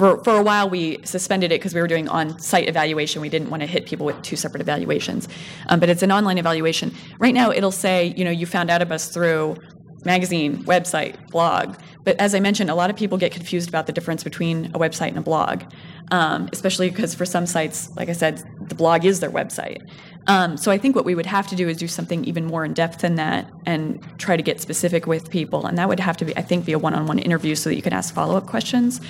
for, 0.00 0.16
for 0.24 0.38
a 0.38 0.42
while, 0.42 0.70
we 0.70 0.98
suspended 1.04 1.52
it 1.52 1.60
because 1.60 1.74
we 1.74 1.80
were 1.82 1.86
doing 1.86 2.08
on-site 2.08 2.66
evaluation. 2.70 3.20
We 3.20 3.28
didn't 3.28 3.50
want 3.50 3.60
to 3.60 3.66
hit 3.66 3.84
people 3.84 4.06
with 4.06 4.20
two 4.22 4.34
separate 4.34 4.62
evaluations, 4.62 5.28
um, 5.68 5.78
but 5.78 5.90
it's 5.90 6.02
an 6.02 6.10
online 6.10 6.38
evaluation. 6.38 6.94
Right 7.18 7.34
now, 7.34 7.50
it'll 7.50 7.70
say, 7.70 8.14
you 8.16 8.24
know, 8.24 8.30
you 8.30 8.46
found 8.46 8.70
out 8.70 8.80
of 8.80 8.90
us 8.92 9.10
through 9.10 9.56
magazine, 10.04 10.64
website, 10.64 11.30
blog. 11.30 11.76
But 12.04 12.16
as 12.18 12.34
I 12.34 12.40
mentioned, 12.40 12.70
a 12.70 12.74
lot 12.74 12.90
of 12.90 12.96
people 12.96 13.18
get 13.18 13.32
confused 13.32 13.68
about 13.68 13.86
the 13.86 13.92
difference 13.92 14.24
between 14.24 14.66
a 14.66 14.78
website 14.78 15.08
and 15.08 15.18
a 15.18 15.22
blog, 15.22 15.62
um, 16.10 16.48
especially 16.52 16.88
because 16.90 17.14
for 17.14 17.26
some 17.26 17.46
sites, 17.46 17.94
like 17.96 18.08
I 18.08 18.12
said, 18.12 18.42
the 18.68 18.74
blog 18.74 19.04
is 19.04 19.20
their 19.20 19.30
website. 19.30 19.88
Um, 20.26 20.56
so 20.56 20.70
I 20.70 20.78
think 20.78 20.96
what 20.96 21.04
we 21.04 21.14
would 21.14 21.26
have 21.26 21.46
to 21.48 21.56
do 21.56 21.68
is 21.68 21.76
do 21.76 21.88
something 21.88 22.24
even 22.24 22.44
more 22.46 22.64
in 22.64 22.74
depth 22.74 23.00
than 23.00 23.14
that 23.16 23.50
and 23.66 24.02
try 24.18 24.36
to 24.36 24.42
get 24.42 24.60
specific 24.60 25.06
with 25.06 25.30
people. 25.30 25.66
And 25.66 25.78
that 25.78 25.88
would 25.88 26.00
have 26.00 26.16
to 26.18 26.24
be, 26.24 26.36
I 26.36 26.42
think, 26.42 26.66
be 26.66 26.72
a 26.72 26.78
one-on-one 26.78 27.18
interview 27.18 27.54
so 27.54 27.70
that 27.70 27.76
you 27.76 27.82
can 27.82 27.92
ask 27.92 28.14
follow-up 28.14 28.46
questions. 28.46 29.00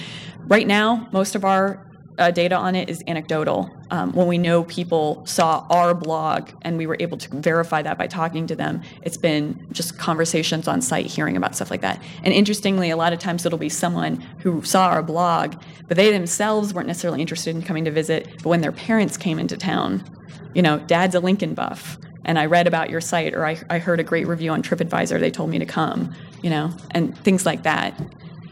Right 0.47 0.67
now, 0.67 1.09
most 1.13 1.35
of 1.35 1.45
our 1.45 1.87
uh, 2.19 2.31
data 2.31 2.57
on 2.57 2.75
it 2.75 2.89
is 2.89 3.03
anecdotal. 3.07 3.71
Um, 3.91 4.13
when 4.13 4.29
we 4.29 4.39
know 4.39 4.63
people 4.65 5.25
saw 5.27 5.67
our 5.69 5.95
blog 5.95 6.51
and 6.63 6.79
we 6.79 6.87
were 6.87 6.97
able 7.01 7.19
to 7.19 7.29
verify 7.37 7.83
that 7.83 7.99
by 7.99 8.07
talking 8.07 8.47
to 8.47 8.55
them, 8.55 8.83
it's 9.03 9.17
been 9.17 9.67
just 9.73 9.99
conversations 9.99 10.69
on 10.69 10.81
site, 10.81 11.07
hearing 11.07 11.37
about 11.37 11.57
stuff 11.57 11.71
like 11.71 11.81
that. 11.81 12.01
And 12.23 12.33
interestingly, 12.33 12.91
a 12.91 12.97
lot 12.97 13.13
of 13.13 13.19
times 13.19 13.45
it'll 13.45 13.59
be 13.59 13.69
someone 13.69 14.21
who 14.39 14.63
saw 14.63 14.87
our 14.87 15.03
blog, 15.03 15.57
but 15.89 15.97
they 15.97 16.13
themselves 16.13 16.73
weren't 16.73 16.87
necessarily 16.87 17.21
interested 17.21 17.57
in 17.57 17.63
coming 17.63 17.85
to 17.85 17.91
visit. 17.91 18.29
But 18.43 18.49
when 18.49 18.61
their 18.61 18.73
parents 18.73 19.17
came 19.17 19.41
into 19.41 19.57
town, 19.57 20.05
you 20.55 20.63
know, 20.63 20.79
dad's 20.79 21.15
a 21.15 21.21
Lincoln 21.21 21.55
buff, 21.55 21.99
and 22.25 22.39
I 22.39 22.47
read 22.47 22.67
about 22.67 22.91
your 22.91 23.01
site, 23.01 23.35
or 23.35 23.45
I, 23.45 23.61
I 23.71 23.79
heard 23.79 23.99
a 23.99 24.05
great 24.05 24.29
review 24.29 24.53
on 24.53 24.63
TripAdvisor, 24.63 25.19
they 25.19 25.31
told 25.31 25.51
me 25.51 25.59
to 25.59 25.67
come, 25.67 26.15
you 26.43 26.51
know, 26.51 26.71
and 26.93 27.19
things 27.19 27.45
like 27.45 27.65
that. 27.65 27.99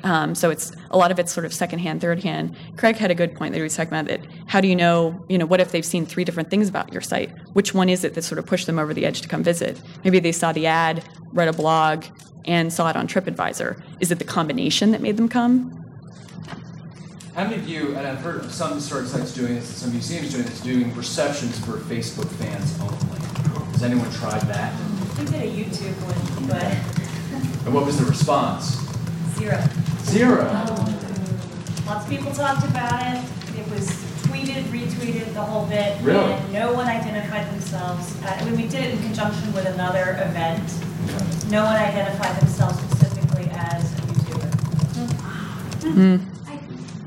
Um, 0.05 0.35
so 0.35 0.51
it's 0.51 0.73
a 0.91 0.97
lot 0.99 1.11
of 1.11 1.19
it's 1.19 1.33
sort 1.33 1.45
of 1.45 1.53
secondhand, 1.53 2.01
third 2.01 2.23
hand. 2.23 2.55
Craig 2.77 2.97
had 2.97 3.11
a 3.11 3.15
good 3.15 3.35
point 3.35 3.53
that 3.53 3.59
he 3.59 3.63
was 3.63 3.77
talking 3.77 3.93
about 3.93 4.07
that. 4.07 4.21
How 4.47 4.61
do 4.61 4.69
you 4.69 4.77
know? 4.77 5.25
You 5.29 5.39
know, 5.39 5.47
what 5.47 5.61
if 5.61 5.73
they've 5.73 5.85
seen 5.85 6.07
three 6.07 6.25
different 6.25 6.51
things 6.51 6.69
about 6.69 6.93
your 6.93 7.03
site? 7.03 7.31
Which 7.55 7.75
one 7.75 7.89
is 7.89 8.05
it 8.05 8.15
that 8.15 8.23
sort 8.23 8.39
of 8.39 8.47
pushed 8.47 8.67
them 8.67 8.79
over 8.79 8.95
the 8.95 9.05
edge 9.05 9.21
to 9.23 9.29
come 9.29 9.43
visit? 9.43 9.81
Maybe 10.05 10.21
they 10.21 10.33
saw 10.33 10.53
the 10.53 10.67
ad, 10.67 11.03
read 11.33 11.49
a 11.49 11.53
blog, 11.53 12.05
and 12.45 12.73
saw 12.73 12.89
it 12.91 12.97
on 12.97 13.09
TripAdvisor. 13.09 13.83
Is 14.01 14.13
it 14.13 14.19
the 14.19 14.25
combination 14.25 14.93
that 14.93 15.01
made 15.01 15.17
them 15.17 15.29
come? 15.29 15.75
How 17.35 17.45
many 17.45 17.57
of 17.57 17.69
you, 17.69 17.97
and 17.97 18.07
I've 18.07 18.19
heard 18.21 18.37
of 18.45 18.53
some 18.53 18.75
historic 18.75 19.07
sites 19.07 19.33
doing 19.33 19.55
this, 19.55 19.69
some 19.69 19.91
museums 19.93 20.33
doing 20.33 20.45
this, 20.45 20.61
doing 20.61 20.95
receptions 20.95 21.59
for 21.65 21.73
Facebook 21.79 22.29
fans 22.37 22.81
only? 22.81 23.73
Has 23.73 23.83
anyone 23.83 24.11
tried 24.13 24.43
that? 24.43 24.75
We 25.19 25.25
did 25.25 25.35
a 25.35 25.47
YouTube 25.47 25.95
one, 26.03 26.49
but 26.49 26.65
And 27.67 27.75
what 27.75 27.85
was 27.87 27.99
the 27.99 28.05
response? 28.07 28.77
zero. 29.39 29.57
Zero. 30.09 30.45
Lots 31.87 32.05
of 32.05 32.09
people 32.11 32.33
talked 32.33 32.65
about 32.67 33.01
it. 33.15 33.23
It 33.59 33.69
was 33.71 33.89
tweeted, 34.25 34.65
retweeted, 34.73 35.33
the 35.35 35.43
whole 35.43 35.67
bit. 35.67 36.01
Really? 36.03 36.33
And 36.33 36.53
no 36.53 36.73
one 36.73 36.87
identified 36.87 37.51
themselves. 37.53 38.17
Uh, 38.23 38.37
I 38.39 38.45
mean, 38.45 38.57
we 38.57 38.67
did 38.69 38.85
it 38.85 38.95
in 38.95 39.03
conjunction 39.03 39.53
with 39.53 39.67
another 39.67 40.17
event. 40.21 40.65
No 41.51 41.65
one 41.65 41.77
identified 41.77 42.41
themselves 42.41 42.79
specifically 42.81 43.49
as 43.53 43.85
a 43.93 44.03
YouTuber. 44.03 44.49
I, 46.47 46.55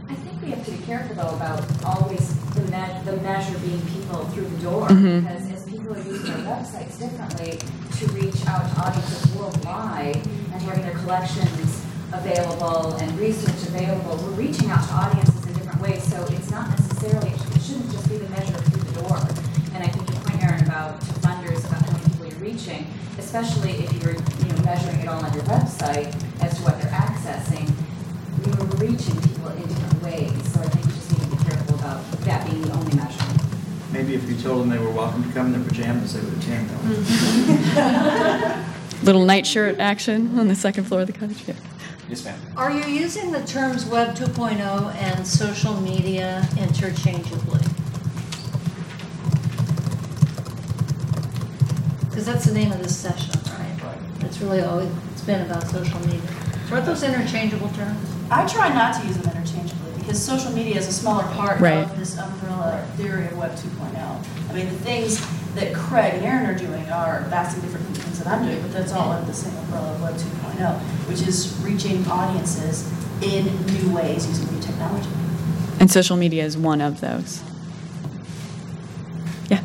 I 0.09 0.15
think 0.15 0.41
we 0.41 0.49
have 0.51 0.65
to 0.65 0.71
be 0.71 0.77
careful 0.85 1.15
though 1.15 1.35
about 1.35 1.63
always 1.85 2.33
the 2.55 2.61
me- 2.63 3.01
the 3.05 3.17
measure 3.21 3.57
being 3.59 3.81
people 3.87 4.25
through 4.25 4.45
the 4.47 4.57
door. 4.63 4.87
Mhm. 4.87 5.21
Because 5.23 5.51
as 5.51 5.63
people 5.69 5.93
are 5.93 6.01
using 6.01 6.33
their 6.43 6.55
websites 6.55 6.97
differently 6.99 7.59
to 7.99 8.07
reach 8.13 8.45
out 8.47 8.65
to 8.73 8.81
audiences 8.81 9.35
worldwide 9.35 10.15
and 10.53 10.61
having 10.61 10.83
their 10.83 10.95
collections 10.95 11.70
available 12.13 12.93
and 12.97 13.19
research 13.19 13.67
available, 13.67 14.17
we're 14.17 14.31
reaching 14.31 14.69
out 14.69 14.83
to 14.87 14.93
audiences 14.93 15.45
in 15.45 15.53
different 15.53 15.81
ways. 15.81 16.03
So 16.03 16.23
it's 16.29 16.51
not 16.51 16.69
necessarily, 16.69 17.29
it 17.29 17.61
shouldn't 17.61 17.91
just 17.91 18.09
be 18.09 18.17
the 18.17 18.29
measure 18.29 18.53
through 18.53 18.81
the 18.81 19.01
door. 19.01 19.17
And 19.73 19.83
I 19.83 19.87
think 19.87 20.09
your 20.09 20.19
point, 20.21 20.43
Erin, 20.43 20.63
about 20.65 20.99
to 21.01 21.13
funders, 21.23 21.59
about 21.67 21.81
how 21.85 21.91
many 21.91 22.03
people 22.09 22.25
you're 22.27 22.39
reaching, 22.39 22.87
especially 23.17 23.71
if 23.85 23.93
you're, 24.03 24.13
you 24.13 24.53
know, 24.53 24.63
measuring 24.63 24.99
it 24.99 25.07
all 25.07 25.23
on 25.23 25.33
your 25.33 25.43
website 25.43 26.11
as 26.41 26.57
to 26.57 26.63
what 26.63 26.81
they're 26.81 26.91
accessing, 26.91 27.71
we 28.45 28.51
were 28.57 28.65
reaching 28.77 29.15
people 29.21 29.49
in 29.49 29.67
different 29.67 30.03
ways, 30.03 30.51
so 30.51 30.59
I 30.61 30.67
think 30.67 30.85
you 30.85 30.91
just 30.91 31.11
need 31.11 31.21
to 31.29 31.35
be 31.37 31.43
careful 31.43 31.75
about 31.75 32.11
that 32.25 32.49
being 32.49 32.61
the 32.63 32.73
only 32.73 32.95
measure. 32.95 33.23
Maybe 33.91 34.15
if 34.15 34.27
you 34.29 34.35
told 34.37 34.61
them 34.61 34.69
they 34.69 34.79
were 34.79 34.91
welcome 34.91 35.23
to 35.23 35.31
come 35.33 35.47
in 35.47 35.53
their 35.53 35.63
pajamas, 35.67 36.13
they 36.13 36.21
would 36.21 36.37
attend 36.37 36.69
though. 36.69 38.65
Little 39.03 39.25
nightshirt 39.25 39.79
action 39.79 40.37
on 40.39 40.47
the 40.47 40.55
second 40.55 40.85
floor 40.85 41.01
of 41.01 41.07
the 41.07 41.13
cottage. 41.13 41.43
Yeah. 41.47 41.55
Yes, 42.11 42.25
ma'am. 42.25 42.37
Are 42.57 42.69
you 42.69 42.83
using 42.93 43.31
the 43.31 43.41
terms 43.45 43.85
Web 43.85 44.17
2.0 44.17 44.95
and 44.95 45.25
social 45.25 45.79
media 45.79 46.45
interchangeably? 46.59 47.61
Because 52.09 52.25
that's 52.25 52.43
the 52.43 52.53
name 52.53 52.73
of 52.73 52.79
this 52.83 52.97
session, 52.97 53.31
right? 53.57 53.97
It's 54.25 54.41
really 54.41 54.59
always, 54.59 54.89
it's 55.13 55.21
been 55.21 55.49
about 55.49 55.63
social 55.69 56.01
media. 56.01 56.19
So 56.67 56.75
Are 56.75 56.81
those 56.81 57.01
interchangeable 57.01 57.69
terms? 57.69 58.05
I 58.29 58.45
try 58.45 58.67
not 58.73 58.99
to 58.99 59.07
use 59.07 59.15
them 59.15 59.33
interchangeably 59.33 59.93
because 59.99 60.21
social 60.21 60.51
media 60.51 60.75
is 60.79 60.89
a 60.89 60.93
smaller 60.93 61.23
part 61.23 61.61
Right. 61.61 61.77
of 61.77 61.97
this 61.97 62.17
umbrella 62.17 62.85
theory 62.97 63.27
of 63.27 63.37
Web 63.37 63.51
2.0. 63.51 64.49
I 64.49 64.53
mean, 64.53 64.65
the 64.65 64.75
things 64.79 65.25
that 65.55 65.73
Craig 65.73 66.15
and 66.15 66.25
Erin 66.25 66.45
are 66.45 66.57
doing 66.57 66.89
are 66.91 67.21
vastly 67.29 67.61
different 67.61 67.85
from 67.85 67.90
the 67.90 67.90
things 67.90 67.90
that 68.23 68.39
I'm 68.39 68.45
doing, 68.45 68.61
but 68.61 68.71
that's 68.71 68.93
all 68.93 69.11
under 69.11 69.25
the 69.25 69.33
same 69.33 69.55
umbrella 69.57 69.93
of 69.93 70.01
Web 70.01 70.15
2.0, 70.15 70.79
which 71.07 71.21
is 71.27 71.57
reaching 71.63 72.05
audiences 72.07 72.91
in 73.21 73.45
new 73.65 73.95
ways 73.95 74.27
using 74.27 74.53
new 74.53 74.61
technology. 74.61 75.09
And 75.79 75.89
social 75.89 76.17
media 76.17 76.43
is 76.43 76.57
one 76.57 76.81
of 76.81 77.01
those. 77.01 77.41
Yeah. 79.49 79.63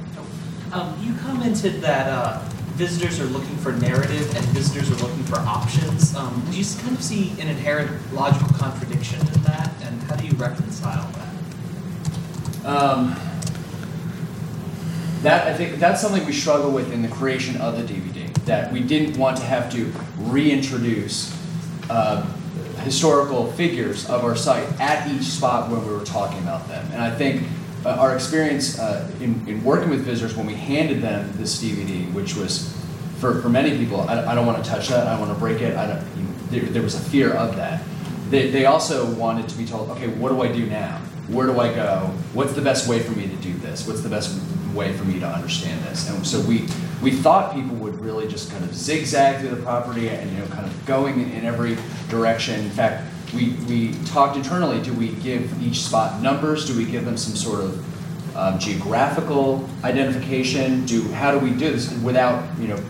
Um, 0.72 0.96
you 1.02 1.14
commented 1.20 1.80
that 1.82 2.08
uh, 2.08 2.40
visitors 2.76 3.20
are 3.20 3.26
looking 3.26 3.56
for 3.56 3.72
narrative 3.72 4.34
and 4.34 4.44
visitors 4.46 4.90
are 4.90 5.06
looking 5.06 5.24
for 5.24 5.36
options. 5.40 6.14
Um, 6.14 6.42
do 6.50 6.58
you 6.58 6.64
kind 6.80 6.96
of 6.96 7.02
see 7.02 7.32
an 7.40 7.48
inherent 7.48 7.90
logical 8.14 8.48
contradiction 8.56 9.20
in 9.20 9.42
that, 9.42 9.72
and 9.82 10.02
how 10.04 10.16
do 10.16 10.26
you 10.26 10.32
reconcile 10.34 11.10
that? 11.12 12.66
Um, 12.66 13.14
that 15.22 15.46
I 15.46 15.54
think 15.54 15.78
that's 15.78 16.00
something 16.00 16.24
we 16.24 16.32
struggle 16.32 16.70
with 16.70 16.92
in 16.92 17.02
the 17.02 17.08
creation 17.08 17.56
of 17.60 17.76
the 17.76 17.82
DVD. 17.82 18.15
That 18.46 18.72
we 18.72 18.80
didn't 18.80 19.18
want 19.18 19.36
to 19.38 19.44
have 19.44 19.70
to 19.72 19.92
reintroduce 20.18 21.36
uh, 21.90 22.24
historical 22.78 23.52
figures 23.52 24.08
of 24.08 24.24
our 24.24 24.36
site 24.36 24.68
at 24.80 25.10
each 25.10 25.24
spot 25.24 25.70
when 25.70 25.86
we 25.86 25.92
were 25.92 26.04
talking 26.04 26.38
about 26.38 26.66
them. 26.68 26.86
And 26.92 27.02
I 27.02 27.10
think 27.10 27.42
uh, 27.84 27.90
our 27.90 28.14
experience 28.14 28.78
uh, 28.78 29.10
in, 29.20 29.46
in 29.46 29.62
working 29.62 29.90
with 29.90 30.00
visitors 30.00 30.36
when 30.36 30.46
we 30.46 30.54
handed 30.54 31.02
them 31.02 31.30
this 31.36 31.62
DVD, 31.62 32.10
which 32.12 32.34
was 32.36 32.72
for, 33.18 33.40
for 33.40 33.48
many 33.48 33.76
people, 33.76 34.00
I, 34.02 34.24
I 34.26 34.34
don't 34.34 34.46
want 34.46 34.62
to 34.62 34.68
touch 34.68 34.88
that. 34.88 35.06
I 35.06 35.18
want 35.18 35.32
to 35.32 35.38
break 35.38 35.60
it. 35.60 35.76
I 35.76 35.86
don't. 35.86 36.16
You 36.16 36.22
know, 36.22 36.30
there, 36.50 36.62
there 36.62 36.82
was 36.82 36.94
a 36.94 37.10
fear 37.10 37.32
of 37.32 37.56
that. 37.56 37.82
They, 38.30 38.50
they 38.50 38.66
also 38.66 39.12
wanted 39.14 39.48
to 39.48 39.56
be 39.56 39.64
told, 39.64 39.90
okay, 39.90 40.08
what 40.08 40.30
do 40.30 40.42
I 40.42 40.50
do 40.50 40.66
now? 40.66 40.98
Where 41.28 41.46
do 41.46 41.58
I 41.58 41.74
go? 41.74 42.12
What's 42.34 42.52
the 42.52 42.62
best 42.62 42.88
way 42.88 43.00
for 43.00 43.12
me 43.12 43.28
to 43.28 43.36
do 43.36 43.52
this? 43.54 43.86
What's 43.86 44.02
the 44.02 44.08
best 44.08 44.40
way 44.74 44.96
for 44.96 45.04
me 45.04 45.18
to 45.20 45.26
understand 45.26 45.82
this? 45.84 46.08
And 46.08 46.26
so 46.26 46.40
we 46.40 46.66
we 47.02 47.10
thought 47.10 47.54
people 47.54 47.76
would 47.76 48.00
really 48.00 48.26
just 48.26 48.50
kind 48.50 48.64
of 48.64 48.74
zigzag 48.74 49.40
through 49.40 49.50
the 49.50 49.62
property 49.62 50.08
and 50.08 50.30
you 50.30 50.38
know 50.38 50.46
kind 50.46 50.66
of 50.66 50.86
going 50.86 51.20
in, 51.20 51.44
every 51.44 51.76
direction. 52.08 52.60
In 52.60 52.70
fact, 52.70 53.04
we, 53.34 53.50
we 53.68 53.92
talked 54.06 54.36
internally, 54.36 54.80
do 54.82 54.92
we 54.92 55.08
give 55.12 55.62
each 55.62 55.82
spot 55.82 56.22
numbers? 56.22 56.66
Do 56.66 56.76
we 56.76 56.84
give 56.84 57.04
them 57.04 57.16
some 57.16 57.36
sort 57.36 57.60
of 57.60 58.36
um, 58.36 58.58
geographical 58.58 59.68
identification? 59.84 60.84
Do, 60.86 61.02
how 61.12 61.32
do 61.32 61.38
we 61.38 61.50
do 61.50 61.70
this 61.70 61.92
without, 62.02 62.44
you 62.58 62.68
know, 62.68 62.82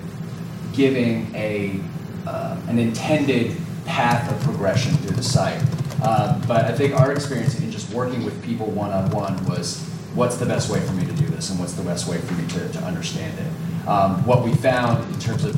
giving 0.73 1.35
a, 1.35 1.81
uh, 2.27 2.61
an 2.69 2.79
intended 2.79 3.57
path 3.87 4.31
of 4.31 4.41
progression 4.43 4.95
through 4.99 5.17
the 5.17 5.23
site? 5.23 5.61
Um, 6.03 6.43
but 6.47 6.67
I 6.67 6.73
think 6.73 6.95
our 6.95 7.13
experience 7.13 7.59
in 7.59 7.71
just 7.71 7.93
working 7.93 8.25
with 8.25 8.43
people 8.45 8.67
one-on-one 8.67 9.45
was, 9.47 9.83
what's 10.15 10.37
the 10.37 10.47
best 10.47 10.71
way 10.71 10.81
for 10.81 10.93
me 10.93 11.07
to 11.07 11.13
do 11.13 11.27
this 11.27 11.51
and 11.51 11.59
what's 11.59 11.73
the 11.73 11.83
best 11.83 12.09
way 12.09 12.19
for 12.19 12.35
me 12.35 12.47
to, 12.49 12.69
to 12.69 12.79
understand 12.81 13.39
it? 13.39 13.53
Um, 13.87 14.27
what 14.27 14.43
we 14.43 14.53
found 14.55 15.13
in 15.15 15.21
terms 15.21 15.45
of 15.45 15.55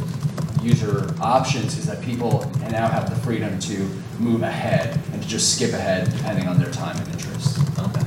user 0.62 1.14
options 1.20 1.78
is 1.78 1.86
that 1.86 2.02
people 2.02 2.50
now 2.70 2.88
have 2.88 3.08
the 3.08 3.16
freedom 3.16 3.58
to 3.60 3.88
move 4.18 4.42
ahead 4.42 5.00
and 5.12 5.22
to 5.22 5.28
just 5.28 5.54
skip 5.54 5.72
ahead 5.72 6.10
depending 6.14 6.46
on 6.46 6.58
their 6.58 6.70
time 6.70 6.96
and 6.98 7.08
interest. 7.08 7.58
Okay. 7.78 8.04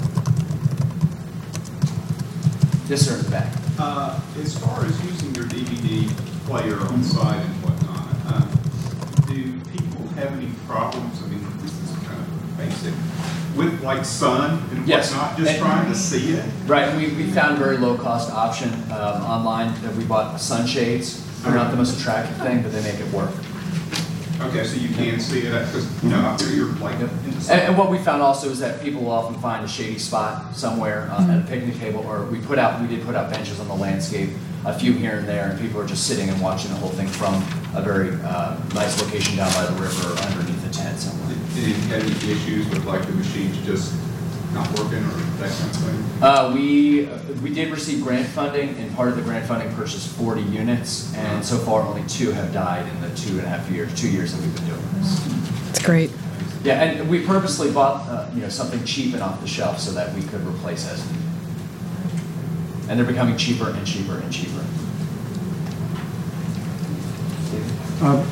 Yes, 2.88 3.02
sir, 3.02 3.18
in 3.18 3.24
the 3.24 3.32
back. 3.32 3.52
Uh, 3.80 4.20
as 4.38 4.58
far 4.60 4.86
as 4.86 5.04
using 5.06 5.34
your 5.34 5.46
DVD 5.46 6.08
player 6.46 6.78
on 6.78 7.04
site 7.04 7.40
and 7.40 7.64
whatnot, 7.64 8.08
uh, 8.28 9.26
do 9.26 9.60
people 9.72 10.08
have 10.10 10.32
any 10.34 10.52
problems? 10.68 11.24
I 11.24 11.28
mean, 11.28 11.44
this 11.62 11.72
is 11.72 11.98
kind 12.06 12.20
of 12.20 12.58
basic 12.58 12.94
with 13.56 13.82
like 13.82 14.06
sun 14.06 14.62
and 14.82 14.90
Yes. 14.90 15.12
whatnot, 15.12 15.38
just 15.38 15.52
And- 15.52 15.62
trying 15.62 15.88
to 15.90 15.96
see 15.96 16.34
it. 16.34 16.44
Right, 16.68 16.88
and 16.90 16.98
we, 16.98 17.08
we 17.24 17.32
found 17.32 17.56
a 17.58 17.60
very 17.60 17.78
low 17.78 17.96
cost 17.96 18.32
option 18.32 18.70
um, 18.92 19.22
online 19.24 19.74
that 19.84 19.96
we 19.96 20.04
bought 20.04 20.40
sunshades. 20.42 21.22
They're 21.44 21.54
not 21.54 21.72
the 21.72 21.78
most 21.78 22.00
attractive 22.00 22.36
thing, 22.38 22.62
but 22.62 22.72
they 22.72 22.82
make 22.84 23.00
it 23.00 23.12
work. 23.14 23.32
Okay, 24.42 24.64
so 24.66 24.76
you 24.76 24.90
can 24.90 25.20
see 25.20 25.42
it 25.42 25.52
because 25.52 26.04
you 26.04 26.10
know 26.10 26.36
there 26.38 26.52
you're 26.52 26.74
like 26.78 26.96
in 26.96 27.02
the 27.08 27.54
And, 27.54 27.62
and 27.62 27.78
what 27.78 27.92
we 27.92 28.00
found 28.00 28.24
also 28.24 28.50
is 28.50 28.58
that 28.60 28.82
people 28.82 29.04
will 29.04 29.12
often 29.12 29.40
find 29.40 29.64
a 29.64 29.68
shady 29.68 30.00
spot 30.00 30.56
somewhere 30.56 31.10
uh, 31.12 31.30
at 31.30 31.40
a 31.44 31.48
picnic 31.48 31.78
table, 31.78 32.04
or 32.08 32.26
we 32.26 32.40
put 32.40 32.58
out, 32.58 32.82
we 32.82 32.88
did 32.88 33.06
put 33.06 33.14
out 33.16 33.30
benches 33.32 33.60
on 33.60 33.68
the 33.68 33.76
landscape, 33.76 34.32
a 34.66 34.74
few 34.78 34.94
here 34.94 35.18
and 35.20 35.28
there, 35.28 35.50
and 35.52 35.60
people 35.60 35.80
are 35.80 35.86
just 35.86 36.08
sitting 36.08 36.28
and 36.30 36.42
watching 36.42 36.72
the 36.72 36.78
whole 36.78 36.90
thing 36.90 37.08
from 37.08 37.36
a 37.76 37.84
very 37.84 38.10
uh, 38.24 38.58
nice 38.74 39.00
location 39.04 39.38
down 39.38 39.52
by 39.54 39.64
the 39.66 39.74
river 39.80 40.08
or 40.12 40.18
underneath 40.26 40.64
the 40.64 40.74
tent 40.74 40.98
somewhere. 40.98 41.36
Did 41.54 41.68
you 41.68 41.74
have 41.76 42.02
any 42.04 42.32
issues 42.32 42.68
with 42.70 42.84
like 42.86 43.06
the 43.06 43.14
machines 43.14 43.56
just 43.64 43.94
not 44.54 44.68
working 44.78 45.00
or 45.00 45.12
that 45.40 45.52
kind 45.52 45.70
of 45.70 45.76
thing? 45.78 46.24
Uh, 46.24 46.52
we, 46.54 47.06
we 47.42 47.54
did 47.54 47.72
receive 47.72 48.04
grant 48.04 48.28
funding, 48.28 48.70
and 48.78 48.94
part 48.96 49.10
of 49.10 49.16
the 49.16 49.22
grant 49.22 49.46
funding 49.46 49.74
purchased 49.76 50.10
40 50.16 50.42
units, 50.42 51.14
and 51.16 51.44
so 51.44 51.58
far 51.58 51.82
only 51.82 52.04
two 52.08 52.32
have 52.32 52.54
died 52.54 52.88
in 52.88 53.02
the 53.02 53.16
two 53.16 53.38
and 53.38 53.48
a 53.48 53.50
half 53.50 53.70
years, 53.70 53.94
two 54.00 54.10
years 54.10 54.34
that 54.34 54.42
we've 54.42 54.56
been 54.56 54.66
doing 54.68 54.82
this. 54.96 55.70
It's 55.70 55.84
great. 55.84 56.12
Yeah, 56.64 56.84
and 56.84 57.10
we 57.10 57.26
purposely 57.26 57.72
bought, 57.72 58.08
uh, 58.08 58.30
you 58.36 58.42
know, 58.42 58.50
something 58.50 58.84
cheap 58.86 59.14
and 59.14 59.24
off 59.24 59.42
the 59.42 59.48
shelf 59.48 59.80
so 59.80 59.92
that 59.94 60.14
we 60.14 60.22
could 60.22 60.46
replace 60.46 60.88
as 60.88 61.04
needed. 61.12 61.28
And 62.88 63.00
they're 63.00 63.08
becoming 63.08 63.38
cheaper 63.38 63.70
and 63.70 63.88
cheaper 63.88 64.20
and 64.20 64.32
cheaper. 64.32 64.64
Uh, 68.04 68.26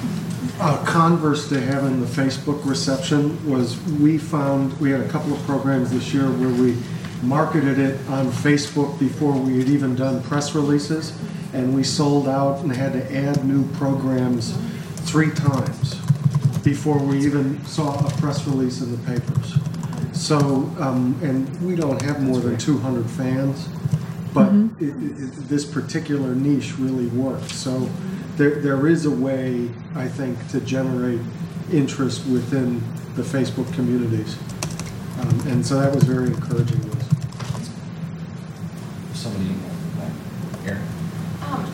A 0.62 0.78
converse 0.86 1.48
to 1.50 1.62
having 1.62 2.02
the 2.02 2.06
Facebook 2.06 2.66
reception 2.66 3.50
was, 3.50 3.82
we 3.94 4.18
found, 4.18 4.78
we 4.82 4.92
had 4.92 5.00
a 5.00 5.08
couple 5.08 5.32
of 5.34 5.42
programs 5.44 5.90
this 5.92 6.14
year 6.14 6.30
where 6.32 6.50
we 6.50 6.76
marketed 7.24 7.80
it 7.80 7.98
on 8.10 8.28
Facebook 8.28 9.00
before 9.00 9.32
we 9.32 9.60
had 9.60 9.70
even 9.70 9.96
done 9.96 10.22
press 10.24 10.54
releases, 10.54 11.18
and 11.54 11.74
we 11.74 11.82
sold 11.82 12.28
out 12.28 12.60
and 12.60 12.76
had 12.76 12.92
to 12.92 13.16
add 13.16 13.46
new 13.46 13.66
programs 13.76 14.58
three 15.06 15.32
times 15.32 15.96
before 16.62 17.00
we 17.00 17.26
even 17.26 17.64
saw 17.64 17.98
a 18.06 18.12
press 18.18 18.46
release 18.46 18.82
in 18.82 18.92
the 18.92 18.98
papers. 19.06 19.54
So, 20.12 20.38
um, 20.80 21.18
and 21.24 21.50
we 21.66 21.78
don't 21.78 22.02
have 22.02 22.22
more 22.22 22.40
than 22.40 22.58
200 22.58 23.10
fans, 23.10 23.70
but 24.34 24.50
it, 24.80 24.90
it, 24.90 24.92
it- 24.92 25.50
this 25.50 25.66
particular 25.66 26.36
niche 26.36 26.78
really 26.78 27.08
works. 27.08 27.54
So 27.54 27.90
there, 28.38 28.62
there 28.62 28.88
is 28.88 29.06
a 29.06 29.12
way, 29.12 29.70
I 29.96 30.08
think, 30.08 30.48
to 30.50 30.62
generate 30.62 31.20
interest 31.72 32.26
within 32.28 32.82
the 33.16 33.22
Facebook 33.24 33.72
communities. 33.74 34.38
Um, 35.20 35.40
and 35.48 35.66
so 35.66 35.80
that 35.80 35.94
was 35.94 36.04
very 36.04 36.28
encouraging 36.28 36.80
to 36.80 36.92
us. 36.98 37.10
Somebody, 39.14 39.54
here. 40.64 40.82
Um, 41.44 41.66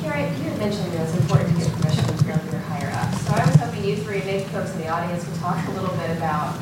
Gary, 0.00 0.22
you 0.22 0.44
had 0.48 0.58
mentioned 0.58 0.92
that 0.92 1.06
it's 1.08 1.16
important 1.18 1.50
to 1.58 1.64
get 1.64 1.72
permission 1.74 2.04
from 2.18 2.50
your 2.50 2.60
higher 2.62 2.90
ups. 2.94 3.20
So 3.26 3.32
I 3.34 3.44
was 3.46 3.56
hoping 3.56 3.84
you 3.84 3.96
three, 3.96 4.20
maybe 4.20 4.44
folks 4.44 4.72
in 4.72 4.78
the 4.78 4.88
audience, 4.88 5.26
would 5.28 5.38
talk 5.40 5.66
a 5.68 5.70
little 5.72 5.94
bit 5.96 6.16
about 6.16 6.56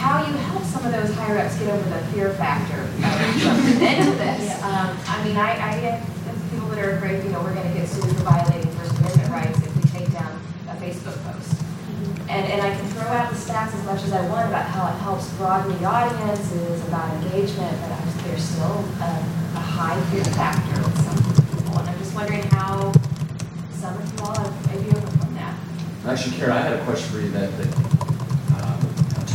how 0.00 0.24
you 0.24 0.32
help 0.48 0.64
some 0.64 0.80
of 0.86 0.92
those 0.92 1.14
higher 1.14 1.36
ups 1.36 1.58
get 1.58 1.68
over 1.68 1.90
the 1.90 2.00
fear 2.08 2.32
factor 2.40 2.80
of 2.80 3.36
jumping 3.36 3.84
into 3.84 4.16
this. 4.16 4.56
Um, 4.64 4.96
I 5.04 5.20
mean, 5.22 5.36
I, 5.36 5.52
I 5.60 5.80
get 5.80 6.00
people 6.50 6.68
that 6.68 6.78
are 6.78 6.96
afraid, 6.96 7.22
you 7.22 7.28
know, 7.28 7.42
we're 7.42 7.52
gonna 7.52 7.74
get 7.74 7.86
sued 7.86 8.08
for 8.16 8.24
violating 8.24 8.72
First 8.80 8.96
Amendment 8.96 9.28
rights 9.28 9.58
if 9.60 9.76
we 9.76 9.82
take 9.92 10.10
down 10.10 10.40
a 10.72 10.74
Facebook 10.80 11.20
post. 11.28 11.52
And, 12.32 12.48
and 12.48 12.62
I 12.62 12.74
can 12.74 12.88
throw 12.96 13.12
out 13.12 13.28
the 13.28 13.36
stats 13.36 13.76
as 13.76 13.84
much 13.84 14.02
as 14.04 14.12
I 14.14 14.26
want 14.30 14.48
about 14.48 14.64
how 14.72 14.88
it 14.88 14.96
helps 15.04 15.28
broaden 15.34 15.76
the 15.76 15.84
audiences, 15.84 16.80
about 16.88 17.12
engagement, 17.20 17.76
but 17.82 17.92
I 17.92 18.00
just, 18.00 18.24
there's 18.24 18.44
still 18.44 18.80
a, 19.04 19.10
a 19.52 19.60
high 19.60 20.00
fear 20.08 20.24
factor 20.32 20.80
with 20.80 20.96
some 21.04 21.20
people. 21.44 21.78
And 21.78 21.90
I'm 21.90 21.98
just 21.98 22.14
wondering 22.14 22.44
how 22.56 22.90
some 23.76 24.00
of 24.00 24.08
you 24.08 24.24
all 24.24 24.32
have 24.32 24.66
maybe 24.72 24.96
overcome 24.96 25.34
that. 25.34 25.60
Actually, 26.06 26.36
Kara, 26.38 26.54
I 26.54 26.60
had 26.62 26.72
a 26.80 26.84
question 26.84 27.12
for 27.12 27.20
you 27.20 27.30
that, 27.32 27.52
that 27.58 27.99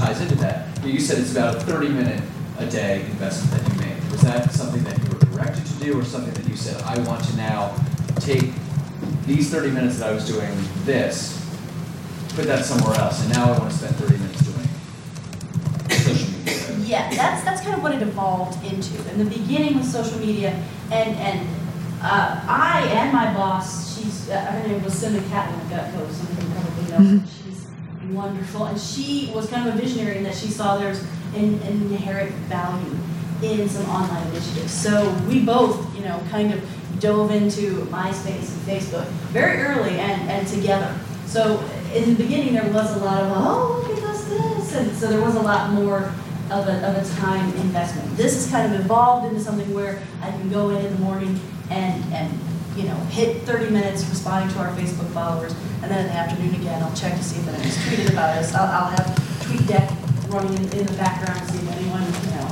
ties 0.05 0.21
into 0.21 0.35
that. 0.35 0.67
You 0.83 0.99
said 0.99 1.17
it's 1.17 1.31
about 1.31 1.55
a 1.55 1.59
30 1.61 1.89
minute 1.89 2.21
a 2.59 2.65
day 2.67 3.01
investment 3.01 3.63
that 3.63 3.73
you 3.73 3.79
made. 3.79 4.11
Was 4.11 4.21
that 4.21 4.51
something 4.51 4.83
that 4.83 4.97
you 5.03 5.09
were 5.09 5.25
directed 5.25 5.65
to 5.65 5.73
do, 5.83 5.99
or 5.99 6.05
something 6.05 6.33
that 6.33 6.47
you 6.47 6.55
said, 6.55 6.79
I 6.83 6.99
want 7.07 7.23
to 7.25 7.35
now 7.35 7.75
take 8.19 8.51
these 9.25 9.49
30 9.49 9.71
minutes 9.71 9.97
that 9.97 10.09
I 10.09 10.13
was 10.13 10.27
doing 10.27 10.51
this, 10.83 11.43
put 12.35 12.45
that 12.45 12.65
somewhere 12.65 12.95
else, 12.99 13.23
and 13.23 13.33
now 13.33 13.51
I 13.51 13.57
want 13.57 13.71
to 13.71 13.77
spend 13.77 13.95
30 13.95 14.17
minutes 14.17 14.41
doing 14.43 14.69
social 15.89 16.37
media? 16.37 16.77
Yeah, 16.85 17.09
that's 17.15 17.43
that's 17.43 17.61
kind 17.61 17.75
of 17.75 17.81
what 17.81 17.95
it 17.95 18.03
evolved 18.03 18.63
into. 18.63 18.93
In 19.09 19.17
the 19.17 19.25
beginning 19.25 19.75
with 19.75 19.85
social 19.85 20.19
media, 20.19 20.51
and 20.91 21.15
and 21.17 21.47
uh, 22.03 22.45
I 22.47 22.87
and 22.93 23.11
my 23.11 23.33
boss, 23.33 23.97
she's 23.97 24.29
uh, 24.29 24.39
her 24.39 24.67
name 24.67 24.83
was 24.83 24.93
Cindy 24.93 25.27
Catlin 25.29 25.59
at 25.71 25.91
Gutco. 25.91 26.11
Some 26.11 26.27
of 26.27 26.43
you 26.43 26.49
probably 26.53 26.91
know. 26.91 27.19
her. 27.19 27.44
Wonderful, 28.11 28.65
and 28.65 28.79
she 28.79 29.31
was 29.33 29.49
kind 29.49 29.67
of 29.67 29.75
a 29.75 29.77
visionary 29.77 30.17
in 30.17 30.23
that 30.23 30.35
she 30.35 30.47
saw 30.47 30.77
there's 30.77 31.01
an, 31.35 31.55
an 31.61 31.81
inherent 31.91 32.31
value 32.49 32.95
in 33.41 33.67
some 33.67 33.85
online 33.89 34.25
initiatives. 34.27 34.71
So 34.71 35.11
we 35.27 35.43
both, 35.43 35.95
you 35.95 36.03
know, 36.03 36.21
kind 36.29 36.53
of 36.53 36.63
dove 36.99 37.31
into 37.31 37.85
MySpace 37.85 38.51
and 38.51 38.61
Facebook 38.67 39.05
very 39.31 39.61
early 39.61 39.99
and, 39.99 40.29
and 40.29 40.47
together. 40.47 40.97
So 41.25 41.59
in 41.93 42.15
the 42.15 42.23
beginning, 42.23 42.53
there 42.53 42.71
was 42.71 42.95
a 42.95 43.03
lot 43.03 43.23
of, 43.23 43.31
oh, 43.35 43.85
look 43.87 43.97
at 43.97 44.03
us, 44.03 44.25
this. 44.25 44.75
And 44.75 44.95
so 44.95 45.07
there 45.07 45.21
was 45.21 45.35
a 45.35 45.41
lot 45.41 45.71
more 45.71 46.11
of 46.51 46.67
a, 46.67 46.87
of 46.87 46.95
a 46.95 47.15
time 47.19 47.45
investment. 47.57 48.15
This 48.15 48.35
has 48.35 48.51
kind 48.51 48.73
of 48.73 48.79
evolved 48.79 49.27
into 49.27 49.39
something 49.39 49.73
where 49.73 50.01
I 50.21 50.29
can 50.29 50.49
go 50.49 50.69
in 50.69 50.85
in 50.85 50.93
the 50.93 50.99
morning 50.99 51.39
and, 51.69 52.03
and 52.13 52.39
you 52.75 52.83
know, 52.83 52.95
hit 53.09 53.41
30 53.43 53.71
minutes 53.71 54.07
responding 54.09 54.53
to 54.55 54.59
our 54.61 54.69
Facebook 54.75 55.09
followers, 55.11 55.55
and 55.85 55.93
then 55.93 56.05
in 56.05 56.11
the 56.11 56.17
afternoon 56.17 56.55
again, 56.55 56.81
I'll 56.81 56.95
check 56.95 57.15
to 57.15 57.23
see 57.23 57.39
if 57.39 57.47
anyone's 57.47 57.77
tweeted 57.77 58.11
about 58.11 58.35
us. 58.39 58.55
I'll, 58.55 58.65
I'll 58.65 58.89
have 58.89 59.05
TweetDeck 59.45 60.33
running 60.33 60.57
in, 60.57 60.79
in 60.79 60.85
the 60.87 60.93
background 60.93 61.39
to 61.41 61.53
see 61.53 61.59
if 61.59 61.71
anyone, 61.77 62.01
you 62.01 62.31
know, 62.37 62.49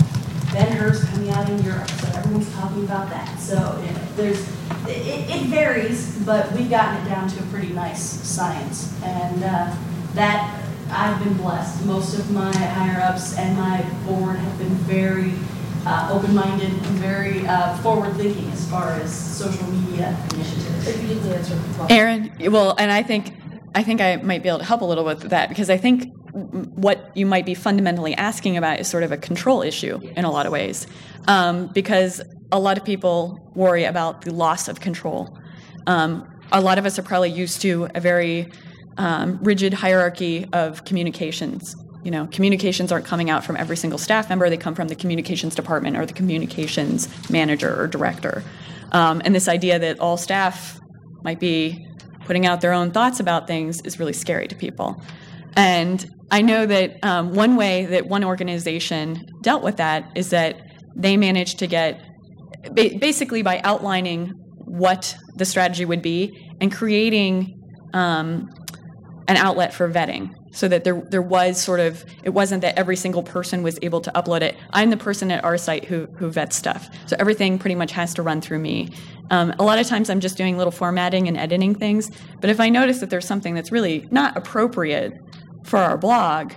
Ben-Hur's 0.54 1.04
coming 1.06 1.32
out 1.32 1.50
in 1.50 1.64
Europe, 1.64 1.90
so 1.90 2.08
everyone's 2.16 2.54
talking 2.54 2.84
about 2.84 3.10
that. 3.10 3.40
So 3.40 3.84
there's, 4.16 4.48
it, 4.88 5.26
it 5.30 5.46
varies, 5.48 6.16
but 6.24 6.52
we've 6.52 6.70
gotten 6.70 7.04
it 7.04 7.10
down 7.10 7.28
to 7.28 7.40
a 7.40 7.46
pretty 7.48 7.74
nice 7.74 8.04
science, 8.04 8.94
and 9.02 9.44
uh, 9.44 9.76
that 10.14 10.64
I've 10.92 11.18
been 11.24 11.34
blessed. 11.34 11.84
Most 11.88 12.20
of 12.20 12.30
my 12.30 12.56
higher 12.56 13.02
ups 13.02 13.36
and 13.36 13.58
my 13.58 13.82
board 14.06 14.36
have 14.36 14.58
been 14.60 14.76
very 14.86 15.34
uh, 15.86 16.10
open-minded 16.12 16.70
and 16.70 16.86
very 17.00 17.46
uh, 17.48 17.78
forward-thinking 17.78 18.50
as 18.52 18.70
far 18.70 18.94
as 18.94 19.14
social 19.14 19.66
media 19.68 20.18
initiatives. 20.34 20.88
If 20.88 21.02
you 21.02 21.08
didn't 21.10 21.32
answer. 21.32 21.60
Erin, 21.90 22.32
well, 22.52 22.76
and 22.78 22.92
I 22.92 23.04
think 23.04 23.34
I 23.76 23.84
think 23.84 24.02
I 24.02 24.18
might 24.18 24.44
be 24.44 24.50
able 24.50 24.60
to 24.60 24.66
help 24.66 24.82
a 24.82 24.86
little 24.86 25.04
with 25.04 25.30
that 25.30 25.50
because 25.50 25.70
I 25.70 25.78
think 25.78 26.14
what 26.34 27.16
you 27.16 27.26
might 27.26 27.46
be 27.46 27.54
fundamentally 27.54 28.14
asking 28.16 28.58
about 28.58 28.80
is 28.80 28.88
sort 28.88 29.04
of 29.04 29.12
a 29.12 29.18
control 29.18 29.62
issue 29.62 30.00
in 30.16 30.26
a 30.26 30.32
lot 30.32 30.46
of 30.46 30.52
ways, 30.52 30.88
um, 31.28 31.68
because 31.74 32.22
a 32.52 32.60
lot 32.60 32.78
of 32.78 32.86
people 32.86 33.52
worry 33.56 33.84
about 33.84 34.22
the 34.22 34.34
loss 34.34 34.68
of 34.68 34.80
control. 34.80 35.38
Um, 35.88 36.28
a 36.52 36.62
lot 36.62 36.78
of 36.78 36.86
us 36.86 37.00
are 37.00 37.04
probably 37.04 37.32
used 37.32 37.62
to 37.62 37.88
a 37.96 38.00
very 38.00 38.52
um, 38.98 39.40
rigid 39.42 39.74
hierarchy 39.74 40.46
of 40.54 40.86
communications. 40.86 41.76
You 42.04 42.12
know, 42.12 42.28
communications 42.28 42.92
aren't 42.92 43.06
coming 43.06 43.30
out 43.30 43.46
from 43.46 43.56
every 43.56 43.78
single 43.78 43.98
staff 43.98 44.30
member, 44.30 44.50
they 44.50 44.58
come 44.58 44.76
from 44.76 44.90
the 44.90 44.96
communications 44.96 45.56
department 45.56 45.96
or 45.98 46.06
the 46.06 46.14
communications 46.14 47.08
manager 47.30 47.80
or 47.80 47.88
director. 47.88 48.44
Um, 48.92 49.22
and 49.24 49.34
this 49.34 49.48
idea 49.48 49.80
that 49.80 50.00
all 50.00 50.18
staff 50.18 50.80
might 51.24 51.40
be 51.40 51.88
putting 52.26 52.46
out 52.46 52.62
their 52.62 52.74
own 52.74 52.92
thoughts 52.92 53.20
about 53.20 53.48
things 53.48 53.82
is 53.82 54.00
really 54.00 54.14
scary 54.14 54.48
to 54.48 54.56
people. 54.56 55.02
And 55.56 56.06
I 56.32 56.42
know 56.42 56.66
that 56.66 57.04
um, 57.04 57.34
one 57.34 57.56
way 57.56 57.86
that 57.86 58.08
one 58.08 58.24
organization 58.24 59.28
dealt 59.42 59.64
with 59.64 59.78
that 59.78 60.12
is 60.16 60.32
that 60.32 60.62
they 60.96 61.16
managed 61.16 61.60
to 61.60 61.68
get, 61.68 62.02
basically 62.74 63.42
by 63.42 63.62
outlining 63.64 64.30
what 64.58 65.16
the 65.36 65.46
strategy 65.46 65.86
would 65.86 66.02
be 66.02 66.52
and 66.60 66.72
creating 66.72 67.60
um, 67.94 68.50
an 69.28 69.38
outlet 69.38 69.74
for 69.74 69.90
vetting 69.90 70.34
so 70.54 70.68
that 70.68 70.84
there, 70.84 71.02
there 71.10 71.22
was 71.22 71.62
sort 71.62 71.80
of 71.80 72.06
it 72.24 72.30
wasn't 72.30 72.62
that 72.62 72.78
every 72.78 72.96
single 72.96 73.24
person 73.24 73.64
was 73.64 73.78
able 73.82 74.00
to 74.02 74.12
upload 74.12 74.42
it. 74.42 74.56
I'm 74.72 74.90
the 74.90 74.98
person 74.98 75.32
at 75.32 75.44
our 75.44 75.58
site 75.58 75.86
who, 75.86 76.06
who 76.18 76.30
vets 76.30 76.56
stuff. 76.56 76.90
So 77.08 77.16
everything 77.20 77.60
pretty 77.60 77.76
much 77.76 77.92
has 77.92 78.14
to 78.14 78.22
run 78.22 78.40
through 78.40 78.60
me. 78.60 78.90
Um, 79.32 79.54
a 79.58 79.64
lot 79.64 79.80
of 79.80 79.88
times 79.88 80.10
i'm 80.10 80.20
just 80.20 80.38
doing 80.38 80.58
little 80.58 80.70
formatting 80.70 81.30
and 81.30 81.38
editing 81.38 81.74
things 81.74 82.12
but 82.42 82.50
if 82.50 82.60
i 82.60 82.68
notice 82.68 83.00
that 83.00 83.10
there's 83.10 83.26
something 83.26 83.56
that's 83.56 83.72
really 83.72 84.06
not 84.12 84.36
appropriate 84.36 85.14
for 85.64 85.80
our 85.80 85.98
blog 85.98 86.52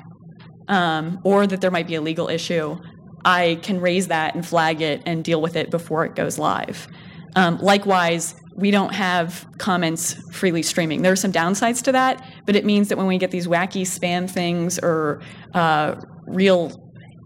um, 0.66 1.20
or 1.22 1.46
that 1.46 1.60
there 1.60 1.70
might 1.70 1.86
be 1.86 1.94
a 1.94 2.00
legal 2.00 2.28
issue 2.28 2.76
i 3.24 3.58
can 3.62 3.80
raise 3.80 4.08
that 4.08 4.34
and 4.34 4.44
flag 4.44 4.82
it 4.82 5.00
and 5.06 5.22
deal 5.22 5.40
with 5.40 5.54
it 5.54 5.70
before 5.70 6.04
it 6.04 6.16
goes 6.16 6.38
live. 6.38 6.88
Um, 7.36 7.58
likewise 7.58 8.34
we 8.56 8.70
don't 8.70 8.94
have 8.94 9.46
comments 9.58 10.14
freely 10.34 10.62
streaming. 10.62 11.02
There 11.02 11.12
are 11.12 11.16
some 11.16 11.32
downsides 11.32 11.82
to 11.84 11.92
that, 11.92 12.26
but 12.46 12.56
it 12.56 12.64
means 12.64 12.88
that 12.88 12.96
when 12.96 13.06
we 13.06 13.18
get 13.18 13.30
these 13.30 13.46
wacky 13.46 13.82
spam 13.82 14.28
things 14.28 14.78
or 14.78 15.20
uh, 15.52 16.00
real, 16.26 16.82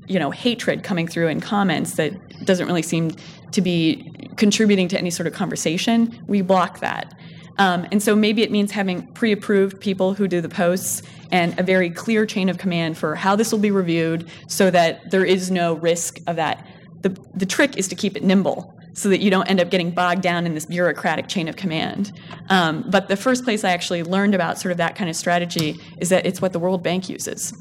you 0.09 0.19
know, 0.19 0.33
hatred 0.33 0.83
coming 0.83 1.07
through 1.07 1.29
in 1.29 1.41
comments 1.41 1.95
that 1.95 2.13
doesn't 2.45 2.67
really 2.67 2.83
seem 2.83 3.13
to 3.53 3.61
be 3.61 4.13
contributing 4.37 4.89
to 4.89 4.99
any 4.99 5.11
sort 5.11 5.29
of 5.29 5.33
conversation, 5.33 6.21
we 6.27 6.43
block 6.43 6.81
that. 6.81 7.17
Um, 7.59 7.87
and 7.93 8.03
so 8.03 8.17
maybe 8.17 8.43
it 8.43 8.51
means 8.51 8.73
having 8.73 9.07
pre 9.13 9.31
approved 9.31 9.81
people 9.81 10.15
who 10.15 10.27
do 10.27 10.41
the 10.41 10.49
posts 10.49 11.03
and 11.31 11.59
a 11.61 11.63
very 11.63 11.91
clear 11.91 12.27
chain 12.27 12.49
of 12.49 12.59
command 12.59 12.99
for 12.99 13.15
how 13.15 13.37
this 13.37 13.53
will 13.53 13.59
be 13.61 13.71
reviewed 13.71 14.29
so 14.49 14.71
that 14.71 15.11
there 15.13 15.25
is 15.25 15.51
no 15.51 15.75
risk 15.75 16.19
of 16.27 16.37
that. 16.37 16.67
The, 17.03 17.17
the 17.35 17.47
trick 17.47 17.77
is 17.77 17.87
to 17.89 17.95
keep 17.95 18.17
it 18.17 18.25
nimble 18.25 18.80
so 18.93 19.09
that 19.09 19.21
you 19.21 19.31
don't 19.31 19.49
end 19.49 19.61
up 19.61 19.71
getting 19.71 19.91
bogged 19.91 20.23
down 20.23 20.47
in 20.47 20.55
this 20.55 20.67
bureaucratic 20.67 21.29
chain 21.29 21.49
of 21.49 21.57
command. 21.57 22.13
Um, 22.49 22.85
but 22.91 23.09
the 23.09 23.17
first 23.17 23.45
place 23.45 23.65
I 23.65 23.71
actually 23.71 24.03
learned 24.03 24.35
about 24.35 24.59
sort 24.59 24.73
of 24.73 24.79
that 24.79 24.97
kind 24.97 25.09
of 25.09 25.17
strategy 25.17 25.81
is 25.99 26.09
that 26.09 26.27
it's 26.27 26.41
what 26.43 26.53
the 26.53 26.59
World 26.59 26.83
Bank 26.83 27.09
uses. 27.09 27.53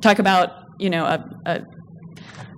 Talk 0.00 0.18
about 0.18 0.62
you 0.78 0.90
know 0.90 1.04
a, 1.04 1.40
a 1.46 1.66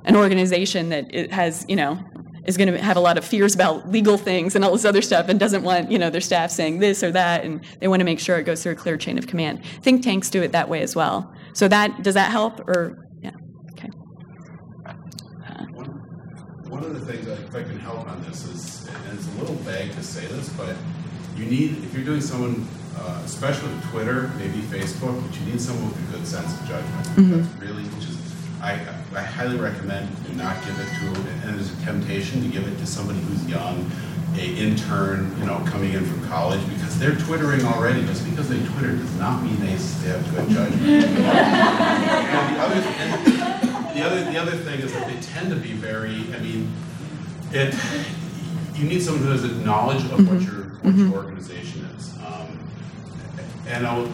an 0.04 0.16
organization 0.16 0.90
that 0.90 1.12
it 1.14 1.32
has 1.32 1.64
you 1.68 1.76
know 1.76 1.98
is 2.46 2.56
going 2.56 2.72
to 2.72 2.80
have 2.80 2.96
a 2.96 3.00
lot 3.00 3.16
of 3.16 3.24
fears 3.24 3.54
about 3.54 3.90
legal 3.90 4.18
things 4.18 4.54
and 4.54 4.64
all 4.64 4.72
this 4.72 4.84
other 4.84 5.02
stuff 5.02 5.28
and 5.28 5.40
doesn't 5.40 5.62
want 5.62 5.90
you 5.90 5.98
know 5.98 6.10
their 6.10 6.20
staff 6.20 6.50
saying 6.50 6.78
this 6.78 7.02
or 7.02 7.10
that 7.10 7.44
and 7.44 7.64
they 7.80 7.88
want 7.88 8.00
to 8.00 8.04
make 8.04 8.20
sure 8.20 8.38
it 8.38 8.44
goes 8.44 8.62
through 8.62 8.72
a 8.72 8.76
clear 8.76 8.96
chain 8.96 9.18
of 9.18 9.26
command 9.26 9.64
think 9.82 10.02
tanks 10.02 10.30
do 10.30 10.42
it 10.42 10.52
that 10.52 10.68
way 10.68 10.82
as 10.82 10.94
well 10.94 11.32
so 11.52 11.68
that 11.68 12.02
does 12.02 12.14
that 12.14 12.30
help 12.30 12.60
or 12.68 13.08
yeah 13.22 13.30
okay 13.72 13.90
one 16.74 16.82
of 16.82 16.92
the 16.98 17.06
things 17.12 17.24
that 17.26 17.38
if 17.38 17.54
I 17.54 17.62
can 17.62 17.78
help 17.78 18.08
on 18.10 18.20
this 18.24 18.44
is, 18.48 18.88
and 18.88 19.16
it's 19.16 19.28
a 19.28 19.38
little 19.38 19.54
vague 19.62 19.92
to 19.92 20.02
say 20.02 20.26
this, 20.26 20.48
but 20.50 20.74
you 21.36 21.44
need, 21.46 21.78
if 21.84 21.94
you're 21.94 22.04
doing 22.04 22.20
someone, 22.20 22.66
uh, 22.98 23.22
especially 23.24 23.70
Twitter, 23.92 24.32
maybe 24.38 24.58
Facebook, 24.74 25.14
but 25.24 25.38
you 25.38 25.46
need 25.52 25.60
someone 25.60 25.86
with 25.86 26.08
a 26.08 26.16
good 26.16 26.26
sense 26.26 26.52
of 26.52 26.66
judgment. 26.66 27.06
Mhm. 27.14 27.30
That's 27.30 27.62
really, 27.62 27.84
which 27.94 28.06
is, 28.10 28.18
I, 28.60 28.72
I 29.14 29.22
highly 29.22 29.56
recommend 29.56 30.08
do 30.26 30.32
not 30.34 30.56
give 30.64 30.74
it 30.80 30.88
to, 30.98 31.06
and 31.46 31.54
there's 31.54 31.72
a 31.72 31.76
temptation 31.84 32.42
to 32.42 32.48
give 32.48 32.66
it 32.66 32.76
to 32.78 32.86
somebody 32.86 33.20
who's 33.20 33.46
young, 33.46 33.88
a 34.36 34.44
intern, 34.58 35.30
you 35.38 35.46
know, 35.46 35.62
coming 35.66 35.92
in 35.92 36.04
from 36.04 36.26
college, 36.26 36.60
because 36.70 36.98
they're 36.98 37.14
twittering 37.14 37.64
already. 37.64 38.04
Just 38.04 38.28
because 38.28 38.48
they 38.48 38.58
Twitter 38.74 38.96
does 38.96 39.14
not 39.14 39.44
mean 39.44 39.60
they, 39.60 39.76
they 40.02 40.08
have 40.10 40.26
good 40.34 40.48
judgment. 40.50 40.82
and 40.90 42.56
the 42.56 42.60
other, 42.60 42.80
and 42.82 43.73
the 43.94 44.04
other, 44.04 44.24
the 44.24 44.36
other 44.36 44.56
thing 44.56 44.80
is 44.80 44.92
that 44.92 45.06
they 45.06 45.20
tend 45.20 45.50
to 45.50 45.56
be 45.56 45.72
very, 45.72 46.16
I 46.34 46.40
mean, 46.40 46.70
it, 47.52 47.74
you 48.74 48.88
need 48.88 49.02
someone 49.02 49.22
who 49.24 49.30
has 49.30 49.44
a 49.44 49.54
knowledge 49.64 50.04
of 50.04 50.28
what 50.28 50.42
your, 50.42 50.64
what 50.82 50.94
your 50.94 51.14
organization 51.14 51.84
is. 51.96 52.16
Um, 52.18 52.58
and 53.68 53.86
I'll, 53.86 54.12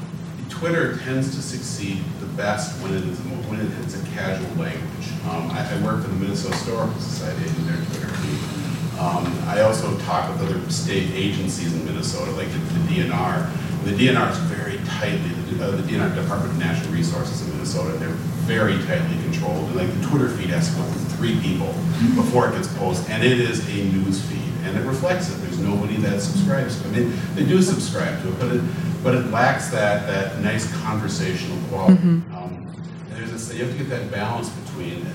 Twitter 0.51 0.98
tends 0.98 1.35
to 1.35 1.43
succeed 1.43 2.02
the 2.20 2.27
best 2.27 2.81
when 2.82 2.93
it 2.93 3.05
is 3.05 3.19
when 3.48 3.61
it's 3.82 4.01
a 4.01 4.05
casual 4.11 4.51
language. 4.57 5.09
Um, 5.24 5.51
I, 5.51 5.66
I 5.73 5.82
work 5.82 6.02
for 6.02 6.09
the 6.09 6.16
Minnesota 6.16 6.55
Historical 6.55 7.01
Society 7.01 7.48
in 7.48 7.66
their 7.66 7.77
Twitter 7.86 8.09
feed. 8.09 8.98
Um, 9.01 9.27
I 9.47 9.62
also 9.62 9.97
talk 10.01 10.31
with 10.31 10.43
other 10.43 10.70
state 10.70 11.11
agencies 11.15 11.73
in 11.73 11.85
Minnesota, 11.86 12.32
like 12.32 12.51
the, 12.52 12.59
the 12.59 12.94
DNR. 12.94 13.51
The 13.85 13.93
DNR 13.93 14.31
is 14.31 14.39
very 14.39 14.78
tightly, 14.85 15.31
the, 15.57 15.65
uh, 15.65 15.70
the 15.73 15.82
DNR 15.82 16.15
Department 16.15 16.52
of 16.52 16.59
Natural 16.59 16.93
Resources 16.93 17.43
in 17.43 17.52
Minnesota, 17.55 17.97
they're 17.98 18.09
very 18.44 18.74
tightly 18.85 19.16
controlled. 19.24 19.66
And 19.69 19.77
like 19.77 20.01
the 20.01 20.07
Twitter 20.07 20.28
feed 20.28 20.51
has 20.51 20.69
to 20.70 20.77
go 20.77 20.82
through 20.85 21.16
three 21.16 21.40
people 21.40 21.69
before 22.15 22.48
it 22.48 22.52
gets 22.52 22.69
posted, 22.77 23.11
and 23.11 23.24
it 23.24 23.40
is 23.40 23.66
a 23.69 23.85
news 23.93 24.20
feed, 24.28 24.52
and 24.65 24.77
it 24.77 24.85
reflects 24.86 25.31
it. 25.31 25.36
There's 25.40 25.59
nobody 25.59 25.97
that 25.97 26.20
subscribes 26.20 26.81
to 26.82 26.89
it. 26.89 26.93
I 26.93 27.01
mean, 27.01 27.12
they 27.35 27.44
do 27.44 27.62
subscribe 27.62 28.20
to 28.23 28.28
it, 28.28 28.39
but 28.39 28.52
it, 28.52 28.62
but 29.02 29.15
it 29.15 29.27
lacks 29.31 29.69
that, 29.70 30.07
that 30.07 30.40
nice 30.40 30.70
conversational 30.82 31.57
quality. 31.69 31.94
Mhm. 31.94 32.35
Um, 32.36 32.66
and 33.09 33.16
there's 33.16 33.32
this, 33.32 33.55
you 33.55 33.65
have 33.65 33.73
to 33.73 33.78
get 33.78 33.89
that 33.90 34.11
balance 34.11 34.51
between 34.51 35.07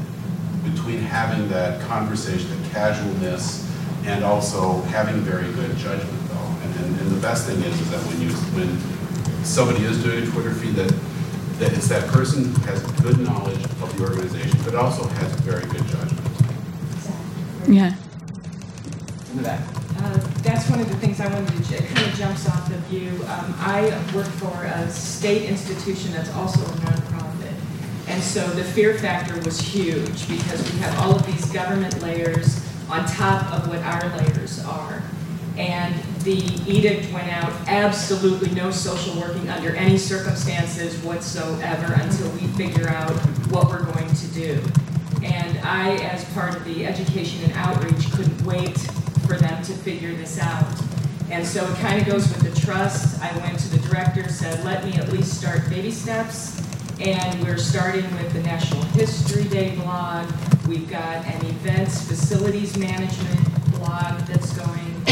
between 0.64 0.98
having 0.98 1.48
that 1.50 1.80
conversation, 1.82 2.50
the 2.64 2.70
casualness, 2.70 3.70
and 4.06 4.24
also 4.24 4.82
having 4.90 5.16
very 5.22 5.52
good 5.54 5.78
judgment. 5.78 6.25
And, 6.76 6.86
and, 6.86 7.00
and 7.02 7.12
the 7.12 7.22
best 7.22 7.48
thing 7.48 7.58
is, 7.62 7.80
is 7.82 7.92
that 7.92 8.00
when 8.08 8.22
you 8.22 8.30
when 8.56 9.46
somebody 9.46 9.84
is 9.86 10.02
doing 10.04 10.24
a 10.24 10.32
Twitter 10.32 10.54
feed, 10.54 10.76
that 10.76 10.94
that 11.60 11.72
it's 11.74 11.88
that 11.88 12.08
person 12.10 12.54
has 12.68 12.82
good 13.02 13.20
knowledge 13.20 13.64
of 13.64 13.98
the 13.98 14.04
organization, 14.04 14.60
but 14.66 14.76
also 14.76 15.08
has 15.08 15.32
very 15.42 15.66
good 15.68 15.86
judgment. 15.88 16.28
yeah 17.68 17.96
In 19.32 19.38
the 19.38 19.44
back. 19.44 19.62
Uh, 19.98 20.18
That's 20.44 20.70
one 20.70 20.82
of 20.82 20.90
the 20.90 20.98
things 20.98 21.22
I 21.22 21.28
wanted 21.34 21.64
to, 21.64 21.76
it 21.76 21.88
kind 21.88 22.06
of 22.08 22.14
jumps 22.16 22.48
off 22.50 22.70
of 22.70 22.92
you. 22.94 23.08
Um, 23.30 23.56
I 23.60 23.84
work 24.14 24.28
for 24.28 24.66
a 24.66 24.90
state 24.92 25.50
institution 25.50 26.12
that's 26.12 26.30
also 26.34 26.60
a 26.60 26.76
nonprofit. 26.84 27.54
And 28.10 28.22
so 28.22 28.46
the 28.50 28.64
fear 28.64 28.96
factor 28.96 29.40
was 29.44 29.60
huge 29.60 30.28
because 30.28 30.62
we 30.72 30.78
have 30.80 31.00
all 31.00 31.16
of 31.16 31.26
these 31.26 31.46
government 31.52 32.02
layers 32.02 32.60
on 32.90 33.06
top 33.08 33.52
of 33.54 33.70
what 33.70 33.80
our 33.80 34.10
layers 34.18 34.64
are. 34.66 35.02
And 35.58 35.96
the 36.26 36.42
edict 36.68 37.14
went 37.14 37.32
out, 37.32 37.54
absolutely 37.68 38.50
no 38.56 38.72
social 38.72 39.22
working 39.22 39.48
under 39.48 39.76
any 39.76 39.96
circumstances 39.96 40.98
whatsoever 41.04 41.94
until 41.94 42.32
we 42.32 42.48
figure 42.58 42.90
out 42.90 43.12
what 43.52 43.70
we're 43.70 43.84
going 43.84 44.12
to 44.12 44.28
do. 44.30 44.60
And 45.24 45.60
I, 45.60 45.98
as 45.98 46.26
part 46.34 46.56
of 46.56 46.66
the 46.66 46.84
education 46.88 47.44
and 47.44 47.54
outreach, 47.54 48.12
couldn't 48.12 48.42
wait 48.44 48.76
for 49.28 49.36
them 49.36 49.64
to 49.66 49.74
figure 49.74 50.16
this 50.16 50.40
out. 50.40 50.66
And 51.30 51.46
so 51.46 51.64
it 51.64 51.78
kind 51.78 52.02
of 52.02 52.08
goes 52.08 52.28
with 52.28 52.42
the 52.42 52.60
trust. 52.60 53.22
I 53.22 53.36
went 53.38 53.60
to 53.60 53.70
the 53.70 53.88
director, 53.88 54.28
said, 54.28 54.66
let 54.66 54.84
me 54.84 54.94
at 54.94 55.14
least 55.14 55.40
start 55.40 55.70
baby 55.70 55.92
steps. 55.92 56.60
And 57.00 57.44
we're 57.44 57.58
starting 57.58 58.04
with 58.16 58.34
the 58.34 58.42
National 58.42 58.82
History 58.94 59.44
Day 59.44 59.76
blog. 59.76 60.28
We've 60.68 60.90
got 60.90 61.24
an 61.24 61.46
events 61.46 62.08
facilities 62.08 62.76
management 62.78 63.72
blog 63.74 64.22
that's 64.22 64.58
going. 64.58 65.04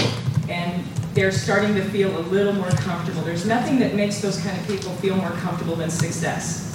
And 0.50 0.84
they're 1.14 1.32
starting 1.32 1.76
to 1.76 1.84
feel 1.86 2.16
a 2.18 2.24
little 2.30 2.54
more 2.54 2.70
comfortable. 2.72 3.22
There's 3.22 3.46
nothing 3.46 3.78
that 3.80 3.94
makes 3.94 4.20
those 4.20 4.40
kind 4.42 4.60
of 4.60 4.68
people 4.68 4.92
feel 4.96 5.16
more 5.16 5.32
comfortable 5.32 5.76
than 5.76 5.90
success. 5.90 6.70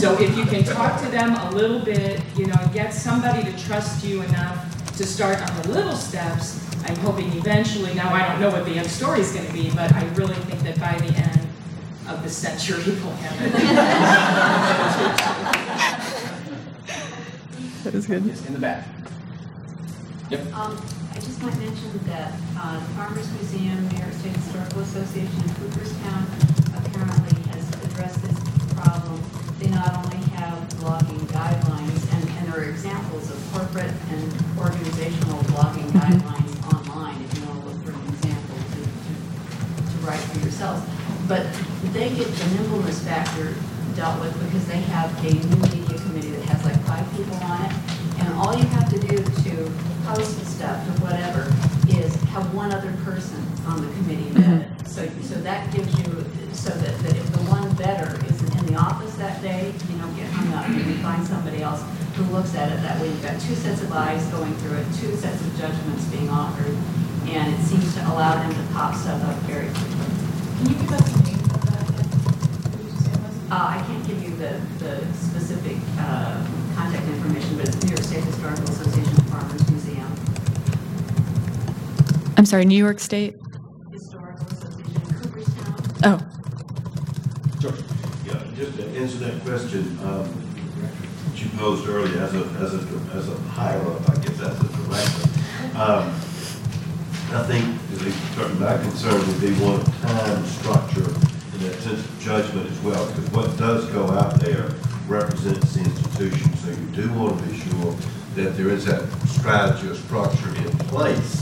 So 0.00 0.18
if 0.20 0.36
you 0.36 0.44
can 0.44 0.64
talk 0.64 1.00
to 1.02 1.08
them 1.08 1.34
a 1.34 1.50
little 1.50 1.80
bit, 1.80 2.22
you 2.36 2.46
know, 2.46 2.70
get 2.72 2.94
somebody 2.94 3.44
to 3.44 3.64
trust 3.64 4.04
you 4.04 4.22
enough 4.22 4.96
to 4.96 5.04
start 5.06 5.38
on 5.38 5.62
the 5.62 5.68
little 5.68 5.94
steps, 5.94 6.58
I'm 6.86 6.96
hoping 6.96 7.32
eventually, 7.34 7.94
now 7.94 8.12
I 8.12 8.26
don't 8.28 8.40
know 8.40 8.50
what 8.50 8.64
the 8.64 8.72
end 8.72 8.90
story 8.90 9.20
is 9.20 9.32
going 9.32 9.46
to 9.46 9.52
be, 9.52 9.70
but 9.70 9.92
I 9.92 10.04
really 10.14 10.34
think 10.34 10.62
that 10.62 10.80
by 10.80 10.98
the 10.98 11.14
end 11.14 11.48
of 12.08 12.22
the 12.22 12.30
century, 12.30 12.82
we'll 12.84 13.12
have 13.12 13.40
it. 13.40 13.52
that 17.84 17.94
was 17.94 18.06
good 18.06 18.24
in 18.24 18.52
the 18.52 18.58
back 18.58 18.86
Um, 20.54 20.76
I 21.12 21.20
just 21.20 21.42
might 21.42 21.56
mention 21.58 21.92
that 22.08 22.32
uh, 22.56 22.80
the 22.80 22.86
Farmers 22.96 23.30
Museum, 23.34 23.86
New 23.88 23.98
York 23.98 24.12
State 24.14 24.32
Historical 24.32 24.80
Association 24.80 25.44
in 25.44 25.54
Cooperstown 25.60 26.24
apparently 26.72 27.36
has 27.52 27.68
addressed 27.84 28.22
this 28.24 28.40
problem. 28.72 29.20
They 29.60 29.68
not 29.68 29.92
only 29.92 30.24
have 30.40 30.56
blogging 30.80 31.20
guidelines, 31.28 32.00
and, 32.16 32.24
and 32.24 32.48
there 32.48 32.60
are 32.60 32.64
examples 32.64 33.30
of 33.30 33.36
corporate 33.52 33.92
and 34.08 34.24
organizational 34.56 35.44
blogging 35.52 35.92
guidelines 35.92 36.56
online, 36.72 37.20
if 37.20 37.36
you 37.36 37.44
want 37.44 37.60
to 37.60 37.68
look 37.68 37.84
for 37.84 37.92
an 37.92 38.08
example 38.08 38.56
to 38.72 38.80
to 38.80 39.96
write 40.08 40.24
for 40.32 40.40
yourselves. 40.40 40.80
But 41.28 41.44
they 41.92 42.08
get 42.08 42.26
the 42.26 42.46
nimbleness 42.56 43.04
factor 43.04 43.52
dealt 43.94 44.18
with 44.20 44.32
because 44.48 44.66
they 44.66 44.80
have 44.96 45.12
a 45.20 45.28
new 45.28 45.56
media 45.60 45.98
committee 46.00 46.30
that 46.30 46.44
has 46.48 46.64
like 46.64 46.80
five 46.88 47.04
people 47.12 47.36
on 47.44 47.68
it. 47.68 47.72
And 48.18 48.32
all 48.34 48.56
you 48.56 48.64
have 48.64 48.88
to 48.88 48.98
do 48.98 49.16
to 49.18 49.72
post 50.04 50.42
stuff 50.46 50.91
have 52.32 52.54
one 52.54 52.72
other 52.72 52.92
person 53.04 53.36
on 53.68 53.84
the 53.84 53.92
committee 53.92 54.32
mm-hmm. 54.32 54.64
vet 54.64 54.80
it. 54.80 54.88
So, 54.88 55.04
so 55.20 55.34
that 55.44 55.72
gives 55.72 55.92
you, 56.00 56.08
so 56.52 56.72
that, 56.72 56.94
that 57.04 57.16
if 57.16 57.28
the 57.32 57.44
one 57.52 57.68
better 57.76 58.16
isn't 58.24 58.52
in 58.56 58.72
the 58.72 58.76
office 58.80 59.14
that 59.16 59.40
day, 59.42 59.72
you 59.88 59.96
don't 60.00 60.16
get 60.16 60.28
hung 60.32 60.48
up. 60.56 60.64
You 60.68 60.96
find 61.04 61.20
somebody 61.26 61.62
else 61.62 61.84
who 62.16 62.24
looks 62.32 62.54
at 62.54 62.72
it 62.72 62.80
that 62.80 63.00
way. 63.00 63.08
You've 63.08 63.22
got 63.22 63.40
two 63.40 63.54
sets 63.54 63.82
of 63.82 63.92
eyes 63.92 64.24
going 64.32 64.52
through 64.64 64.80
it, 64.80 64.86
two 64.96 65.12
sets 65.16 65.40
of 65.44 65.52
judgments 65.60 66.04
being 66.08 66.28
offered, 66.28 66.76
and 67.28 67.52
it 67.52 67.60
seems 67.64 67.92
to 67.96 68.00
allow 68.08 68.40
them 68.40 68.52
to 68.52 68.64
pop 68.72 68.94
stuff 68.96 69.20
up 69.28 69.36
very 69.44 69.68
quickly. 69.68 70.08
Can 70.56 70.66
you 70.72 70.76
give 70.80 70.92
us 70.92 71.04
some 71.04 71.24
names 71.28 71.48
of 71.52 71.62
that? 71.68 71.84
What 71.84 72.80
did 72.80 72.88
you 72.88 72.96
say 72.96 73.12
it 73.12 73.20
was? 73.20 73.36
Uh, 73.52 73.76
I 73.76 73.78
can't 73.84 74.04
give 74.08 74.20
you 74.24 74.32
the, 74.40 74.56
the 74.80 75.04
specific, 75.12 75.76
uh, 76.00 76.40
contact 76.76 77.04
information, 77.12 77.60
but 77.60 77.68
it's 77.68 77.76
New 77.84 77.92
York 77.92 78.04
State 78.04 78.24
Historical 78.24 78.64
Association 78.72 79.12
of 79.20 79.28
Farmers 79.28 79.68
Museum. 79.68 80.08
I'm 82.32 82.40
sorry, 82.52 82.66
New 82.66 82.76
York 82.76 83.00
State? 83.00 83.34
Historical 83.90 84.46
Association. 84.48 85.00
Oh, 86.04 86.20
Yeah, 88.26 88.44
just 88.54 88.76
to 88.76 88.88
answer 88.88 89.16
that 89.24 89.40
question, 89.42 89.98
um, 90.04 90.28
that 90.76 91.42
you 91.42 91.48
posed 91.56 91.88
earlier 91.88 92.20
as 92.20 92.34
a, 92.34 92.44
as 92.60 92.74
a, 92.74 92.80
as 93.14 93.28
a 93.30 93.38
higher 93.56 93.80
up, 93.80 94.06
I 94.06 94.16
guess 94.16 94.36
that's 94.36 94.60
a 94.60 94.68
director. 94.68 95.28
Um, 95.80 96.12
I 97.32 97.42
think, 97.48 98.60
my 98.60 98.76
concern 98.76 99.26
would 99.26 99.40
be 99.40 99.54
one 99.54 99.80
of 99.80 99.86
time 100.02 100.44
structure 100.44 101.08
and 101.08 101.60
that 101.62 101.80
sense 101.80 102.04
of 102.04 102.20
judgment 102.20 102.70
as 102.70 102.78
well, 102.80 103.06
because 103.06 103.30
what 103.30 103.56
does 103.56 103.86
go 103.92 104.10
out 104.10 104.38
there 104.40 104.68
represents 105.08 105.72
the 105.72 105.80
institution, 105.80 106.54
so 106.56 106.68
you 106.68 106.86
do 106.88 107.10
want 107.14 107.38
to 107.38 107.48
be 107.48 107.56
sure 107.56 107.96
that 108.34 108.58
there 108.58 108.68
is 108.68 108.84
that 108.84 109.10
strategy 109.26 109.88
or 109.88 109.94
structure 109.94 110.54
in 110.54 110.70
place. 110.92 111.41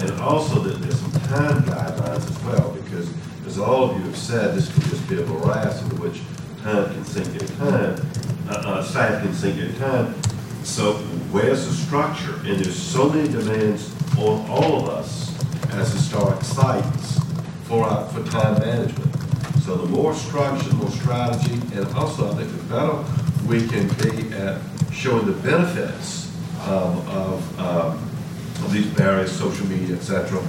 And 0.00 0.12
also 0.20 0.60
that 0.60 0.80
there's 0.80 1.00
some 1.00 1.12
time 1.28 1.62
guidelines 1.62 2.28
as 2.30 2.44
well, 2.44 2.70
because 2.72 3.10
as 3.46 3.58
all 3.58 3.90
of 3.90 3.96
you 3.96 4.02
have 4.04 4.16
said, 4.16 4.54
this 4.54 4.72
could 4.72 4.84
just 4.84 5.08
be 5.08 5.20
a 5.20 5.26
morass 5.26 5.82
in 5.82 5.88
which 6.00 6.20
time 6.62 6.92
can 6.92 7.04
sink 7.04 7.28
in 7.40 7.46
time, 7.58 7.96
uh, 8.48 8.52
uh, 8.52 8.82
staff 8.82 9.22
can 9.22 9.32
sink 9.34 9.58
in 9.58 9.74
time. 9.76 10.14
So 10.62 10.94
where's 11.32 11.66
the 11.66 11.72
structure? 11.72 12.34
And 12.44 12.60
there's 12.64 12.76
so 12.80 13.08
many 13.08 13.28
demands 13.28 13.90
on 14.18 14.48
all 14.50 14.82
of 14.82 14.88
us 14.88 15.34
as 15.72 15.92
historic 15.92 16.42
sites 16.42 17.18
for, 17.64 17.84
our- 17.86 18.06
for 18.08 18.22
time 18.30 18.58
management. 18.60 19.14
So 19.64 19.76
the 19.76 19.86
more 19.88 20.14
structure, 20.14 20.68
the 20.68 20.76
more 20.76 20.90
strategy, 20.90 21.54
and 21.74 21.86
also 21.94 22.30
I 22.32 22.34
think 22.36 22.50
the 22.56 22.62
better 22.64 23.04
we 23.46 23.66
can 23.66 23.88
be 23.98 24.34
at 24.34 24.60
showing 24.92 25.26
the 25.26 25.32
benefits 25.32 26.30
of, 26.66 27.60
um, 27.60 28.07
of 28.64 28.72
these 28.72 28.86
various 28.86 29.36
social 29.36 29.66
media, 29.66 29.96
et 29.96 30.02
cetera, 30.02 30.42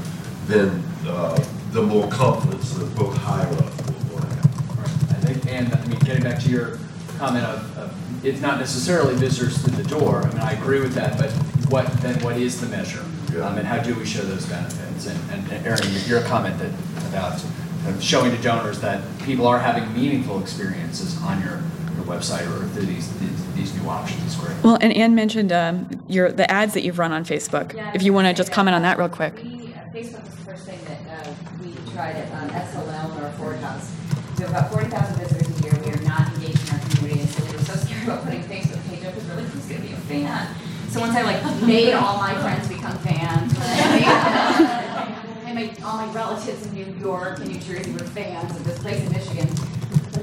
then 0.47 0.83
uh, 1.07 1.37
the 1.71 1.81
more 1.81 2.07
confidence 2.09 2.73
that 2.73 2.95
both 2.95 3.15
higher 3.17 3.47
up 3.47 4.11
will 4.11 4.21
have. 4.21 5.11
I 5.11 5.15
think, 5.21 5.45
and, 5.47 5.73
I 5.73 5.85
mean, 5.85 5.99
getting 5.99 6.23
back 6.23 6.39
to 6.43 6.49
your 6.49 6.79
comment 7.17 7.45
of, 7.45 7.77
of, 7.77 8.25
it's 8.25 8.41
not 8.41 8.59
necessarily 8.59 9.15
visitors 9.15 9.57
through 9.59 9.81
the 9.81 9.89
door, 9.89 10.23
I 10.23 10.29
mean, 10.29 10.39
I 10.39 10.51
agree 10.53 10.81
with 10.81 10.93
that, 10.93 11.17
but 11.17 11.31
what, 11.71 11.85
then 12.01 12.21
what 12.23 12.37
is 12.37 12.59
the 12.59 12.67
measure? 12.67 13.05
Um, 13.41 13.57
and 13.59 13.67
how 13.67 13.77
do 13.77 13.93
we 13.93 14.05
show 14.05 14.21
those 14.23 14.45
benefits? 14.47 15.05
And, 15.05 15.19
and 15.31 15.65
Erin, 15.65 15.87
your 16.07 16.21
comment 16.23 16.57
that, 16.57 16.71
about 17.09 17.43
um, 17.87 17.99
showing 17.99 18.35
to 18.35 18.41
donors 18.41 18.81
that 18.81 19.03
people 19.19 19.45
are 19.45 19.59
having 19.59 19.93
meaningful 19.93 20.41
experiences 20.41 21.21
on 21.21 21.39
your, 21.41 21.61
your 21.95 22.05
website 22.05 22.47
or 22.47 22.67
through 22.69 22.87
these, 22.87 23.11
these, 23.19 23.38
these 23.59 23.73
new 23.81 23.89
options 23.89 24.23
is 24.25 24.35
great. 24.35 24.63
well, 24.63 24.77
and 24.81 24.93
Anne 24.93 25.13
mentioned 25.15 25.51
um, 25.51 25.87
your, 26.07 26.31
the 26.31 26.49
ads 26.49 26.73
that 26.73 26.83
you've 26.83 26.97
run 26.99 27.11
on 27.11 27.23
Facebook. 27.25 27.73
Yeah, 27.73 27.91
If 27.93 28.03
you 28.03 28.13
want 28.13 28.27
to 28.27 28.33
just 28.33 28.51
comment 28.51 28.75
on 28.75 28.81
that 28.83 28.97
real 28.97 29.09
quick. 29.09 29.35
We, 29.43 29.73
uh, 29.73 29.79
Facebook 29.93 30.23
was 30.23 30.35
the 30.35 30.43
first 30.45 30.63
thing 30.65 30.79
that 30.87 31.27
uh, 31.27 31.33
we 31.61 31.73
tried 31.91 32.15
at 32.15 32.31
um, 32.41 32.49
Edsel 32.49 32.87
and 32.87 32.95
Eleanor 32.95 33.31
Ford 33.37 33.57
House. 33.57 33.91
We 34.37 34.43
have 34.45 34.51
about 34.51 34.71
40,000 34.71 35.17
visitors 35.19 35.59
a 35.59 35.63
year. 35.63 35.73
We 35.85 35.91
are 35.91 36.01
not 36.07 36.33
engaged 36.35 36.67
in 36.67 36.73
our 36.73 36.79
community, 36.89 37.21
and 37.21 37.29
so 37.29 37.43
we 37.45 37.51
were 37.51 37.63
so 37.63 37.73
scared 37.83 38.03
about 38.03 38.23
putting 38.23 38.41
Facebook 38.43 38.81
page 38.89 39.03
up. 39.05 39.13
Because 39.13 39.29
really, 39.29 39.43
who's 39.43 39.65
going 39.65 39.81
to 39.81 39.87
be 39.87 39.93
a 39.93 39.97
fan? 39.97 40.47
So 40.89 41.01
once 41.01 41.15
I 41.15 41.21
like 41.21 41.43
made 41.61 41.93
all 41.93 42.17
my 42.17 42.33
friends 42.41 42.67
become 42.67 42.97
fans, 42.99 43.53
I 43.59 45.51
made 45.53 45.79
all 45.83 45.97
my 45.97 46.11
relatives 46.13 46.65
in 46.65 46.73
New 46.73 46.95
York 46.99 47.39
and 47.39 47.51
New 47.51 47.59
Jersey 47.59 47.91
were 47.91 47.99
fans 47.99 48.55
of 48.55 48.63
this 48.63 48.79
place 48.79 48.99
in 49.05 49.11
Michigan. 49.11 49.47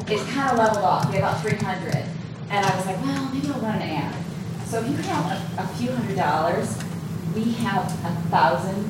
It 0.08 0.26
kind 0.34 0.50
of 0.50 0.58
leveled 0.58 0.84
off. 0.84 1.06
We 1.08 1.16
had 1.18 1.24
about 1.24 1.40
300, 1.42 2.04
and 2.50 2.64
I 2.66 2.76
was 2.76 2.86
like, 2.86 3.00
well, 3.02 3.30
maybe 3.32 3.48
I'll 3.48 3.60
run 3.60 3.76
an 3.76 3.82
ad. 3.82 4.14
So 4.66 4.80
if 4.80 4.88
you 4.88 4.96
have 4.96 5.58
a, 5.58 5.62
a 5.62 5.66
few 5.76 5.90
hundred 5.92 6.16
dollars, 6.16 6.78
we 7.34 7.52
have 7.64 7.84
a 8.04 8.12
thousand 8.30 8.84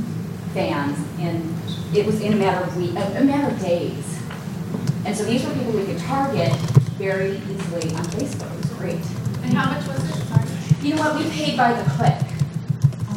fans 0.55 0.99
in, 1.21 1.55
it 1.95 2.07
was 2.07 2.21
in 2.21 2.33
a 2.33 2.37
matter 2.37 2.65
of 2.65 2.77
week, 2.77 2.95
a, 2.95 3.19
a 3.21 3.25
matter 3.25 3.55
of 3.55 3.61
days. 3.61 4.19
And 5.05 5.17
so 5.17 5.25
these 5.25 5.45
were 5.45 5.53
people 5.55 5.73
we 5.73 5.85
could 5.87 5.99
target 5.99 6.53
very 6.99 7.37
easily 7.37 7.95
on 7.95 8.05
Facebook. 8.07 8.53
It 8.55 8.63
was 8.63 8.73
great. 8.79 9.01
And 9.45 9.53
how 9.55 9.71
much 9.71 9.87
was 9.87 10.03
it? 10.03 10.15
Sorry. 10.27 10.89
You 10.89 10.95
know 10.95 11.03
what, 11.03 11.17
we 11.17 11.31
paid 11.31 11.57
by 11.57 11.73
the 11.75 11.89
click. 11.91 12.23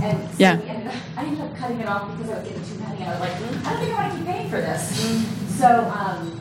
And 0.02 0.30
so 0.30 0.36
Yeah. 0.38 0.58
we 0.58 0.68
ended 0.70 0.88
up, 0.88 0.94
I 1.18 1.24
ended 1.26 1.42
up 1.42 1.56
cutting 1.58 1.80
it 1.80 1.88
off 1.88 2.12
because 2.16 2.32
I 2.32 2.40
was 2.40 2.48
getting 2.48 2.64
too 2.64 2.80
many. 2.80 3.04
I 3.04 3.12
was 3.12 3.20
like, 3.20 3.32
I 3.66 3.72
don't 3.72 3.80
think 3.82 3.94
I 3.98 4.02
want 4.02 4.12
to 4.12 4.18
keep 4.18 4.28
paying 4.28 4.50
for 4.50 4.62
this. 4.62 5.58
So, 5.60 5.68
um, 5.94 6.40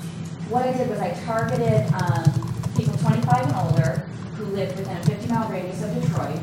what 0.49 0.65
I 0.67 0.73
did 0.73 0.89
was 0.89 0.99
I 1.01 1.11
targeted, 1.25 1.87
um, 1.93 2.28
people 2.99 3.11
twenty-five 3.11 3.47
and 3.47 3.57
older 3.57 4.09
who 4.37 4.45
lived 4.47 4.77
within 4.79 4.97
a 4.97 5.05
fifty-mile 5.05 5.49
radius 5.51 5.83
of 5.83 5.95
Detroit, 6.01 6.39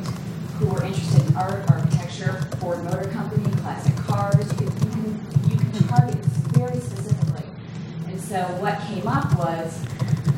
who 0.57 0.67
were 0.67 0.83
interested 0.83 1.25
in 1.27 1.35
art, 1.35 1.69
architecture, 1.69 2.47
Ford 2.59 2.83
Motor 2.83 3.09
Company, 3.09 3.49
classic 3.61 3.95
cars. 3.95 4.49
You 4.59 4.67
can, 4.67 5.19
you 5.49 5.57
can, 5.57 5.73
you 5.73 5.79
target 5.87 6.21
this 6.21 6.37
very 6.53 6.79
specifically. 6.79 7.45
And 8.07 8.19
so 8.19 8.43
what 8.59 8.79
came 8.81 9.07
up 9.07 9.37
was, 9.37 9.83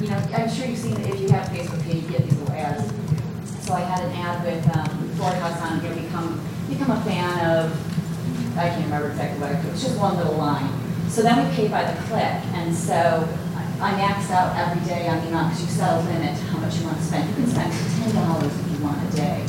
you 0.01 0.09
know, 0.09 0.17
I'm 0.33 0.49
sure 0.49 0.67
you've 0.67 0.77
seen, 0.77 0.99
it 0.99 1.13
if 1.13 1.21
you 1.21 1.29
have 1.29 1.51
a 1.51 1.55
Facebook 1.55 1.83
page, 1.83 2.03
you 2.03 2.09
get 2.09 2.23
these 2.23 2.37
little 2.37 2.55
ads. 2.55 2.91
So 3.65 3.73
I 3.73 3.81
had 3.81 4.05
an 4.05 4.11
ad 4.13 4.45
with 4.45 4.77
um, 4.77 5.09
Ford 5.15 5.33
House 5.35 5.61
on 5.61 5.79
here, 5.81 5.93
become, 5.93 6.41
become 6.69 6.91
a 6.91 7.01
fan 7.01 7.45
of, 7.45 8.57
I 8.57 8.69
can't 8.69 8.85
remember 8.85 9.09
exactly 9.09 9.39
what 9.41 9.51
I 9.51 9.55
put, 9.61 9.71
it's 9.71 9.83
just 9.83 9.99
one 9.99 10.15
little 10.17 10.35
line. 10.35 10.69
So 11.09 11.21
then 11.21 11.47
we 11.47 11.55
paid 11.55 11.71
by 11.71 11.89
the 11.89 11.99
click, 12.03 12.21
and 12.53 12.73
so 12.73 13.27
I 13.79 13.91
maxed 13.93 14.31
out 14.31 14.55
every 14.57 14.83
day 14.87 15.07
on 15.07 15.21
the 15.21 15.27
amount, 15.29 15.53
because 15.53 15.63
you 15.65 15.69
set 15.69 15.93
a 15.93 16.01
limit 16.09 16.35
to 16.37 16.43
how 16.45 16.57
much 16.59 16.75
you 16.77 16.85
want 16.85 16.97
to 16.97 17.03
spend. 17.03 17.29
You 17.29 17.35
can 17.35 17.47
spend 17.47 17.71
ten 17.71 18.15
dollars 18.15 18.51
if 18.59 18.71
you 18.71 18.83
want 18.83 18.97
a 19.07 19.15
day. 19.15 19.45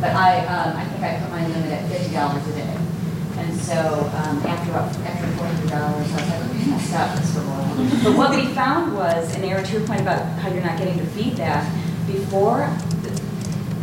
But 0.00 0.10
I, 0.16 0.44
um, 0.46 0.76
I 0.76 0.84
think 0.84 1.02
I 1.04 1.20
put 1.20 1.30
my 1.30 1.46
limit 1.46 1.70
at 1.72 1.88
fifty 1.90 2.12
dollars 2.14 2.46
a 2.48 2.52
day. 2.52 2.76
And 3.38 3.54
so, 3.54 4.10
um, 4.16 4.38
after, 4.46 4.72
after 4.72 5.26
four 5.36 5.46
hundred 5.46 5.70
dollars, 5.70 6.08
I 6.12 6.16
was 6.16 6.30
like, 6.30 6.50
okay, 6.50 6.70
gonna 6.70 6.80
stop 6.80 7.18
this 7.18 7.34
for 7.34 7.40
a 7.40 7.42
while. 7.44 8.02
But 8.04 8.16
what 8.16 8.30
we 8.34 8.46
found 8.54 8.94
was, 8.96 9.34
and 9.34 9.44
Erin, 9.44 9.64
to 9.64 9.72
your 9.78 9.86
point 9.86 10.00
about 10.00 10.22
how 10.40 10.48
you're 10.50 10.64
not 10.64 10.78
getting 10.78 10.96
the 10.96 11.04
feedback, 11.06 11.64
before, 12.06 12.62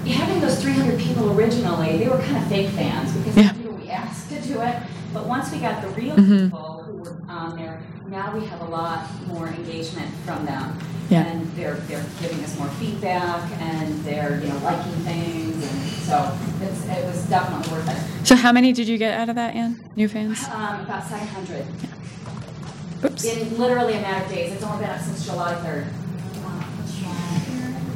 having 0.07 0.39
those 0.41 0.59
three 0.61 0.73
hundred 0.73 0.99
people 0.99 1.31
originally, 1.39 1.97
they 1.97 2.07
were 2.09 2.17
kind 2.17 2.37
of 2.37 2.47
fake 2.47 2.69
fans, 2.71 3.11
because 3.13 3.37
Yeah. 3.37 3.53
we 3.53 3.89
asked 3.89 4.29
to 4.29 4.41
do 4.41 4.59
it. 4.61 4.75
But 5.13 5.27
once 5.27 5.51
we 5.51 5.59
got 5.59 5.81
the 5.83 5.89
real 5.89 6.15
Mhm. 6.15 6.45
people 6.45 6.83
who 6.87 6.93
were 6.97 7.15
on 7.29 7.55
there, 7.55 7.79
now 8.13 8.33
we 8.33 8.45
have 8.45 8.61
a 8.61 8.65
lot 8.65 9.09
more 9.27 9.47
engagement 9.47 10.13
from 10.23 10.45
them. 10.45 10.77
Yeah. 11.09 11.25
And 11.25 11.51
they're, 11.55 11.73
they're 11.73 12.05
giving 12.21 12.41
us 12.43 12.57
more 12.57 12.69
feedback, 12.79 13.51
and 13.59 13.93
they're, 14.05 14.39
you 14.39 14.47
know, 14.47 14.57
liking 14.59 14.93
things, 15.03 15.55
and 15.55 15.81
so 16.07 16.37
it's, 16.61 16.87
it 16.87 17.05
was 17.05 17.27
definitely 17.27 17.73
worth 17.73 17.89
it. 17.89 18.25
So 18.25 18.35
how 18.35 18.53
many 18.53 18.71
did 18.71 18.87
you 18.87 18.97
get 18.97 19.19
out 19.19 19.27
of 19.27 19.35
that, 19.35 19.53
Ann? 19.53 19.83
New 19.97 20.07
fans? 20.07 20.41
Um, 20.45 20.79
about 20.79 21.03
seven 21.03 21.27
hundred. 21.27 21.65
Oops. 23.03 23.25
In 23.25 23.57
literally 23.57 23.95
a 23.95 24.01
matter 24.01 24.23
of 24.23 24.31
days. 24.31 24.53
It's 24.53 24.63
only 24.63 24.85
been 24.85 24.95
up 24.95 25.01
since 25.01 25.25
July 25.25 25.55
third. 25.55 25.87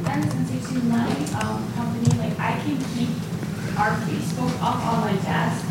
Ever 0.09 0.29
since 0.29 0.51
I 0.51 0.73
do 0.73 0.81
my 0.87 1.07
um, 1.41 1.73
company, 1.73 2.09
like 2.19 2.37
I 2.39 2.59
can 2.59 2.77
keep 2.95 3.09
our 3.79 3.91
Facebook 4.03 4.51
up 4.61 4.79
on 4.83 5.01
my 5.01 5.15
desk, 5.23 5.65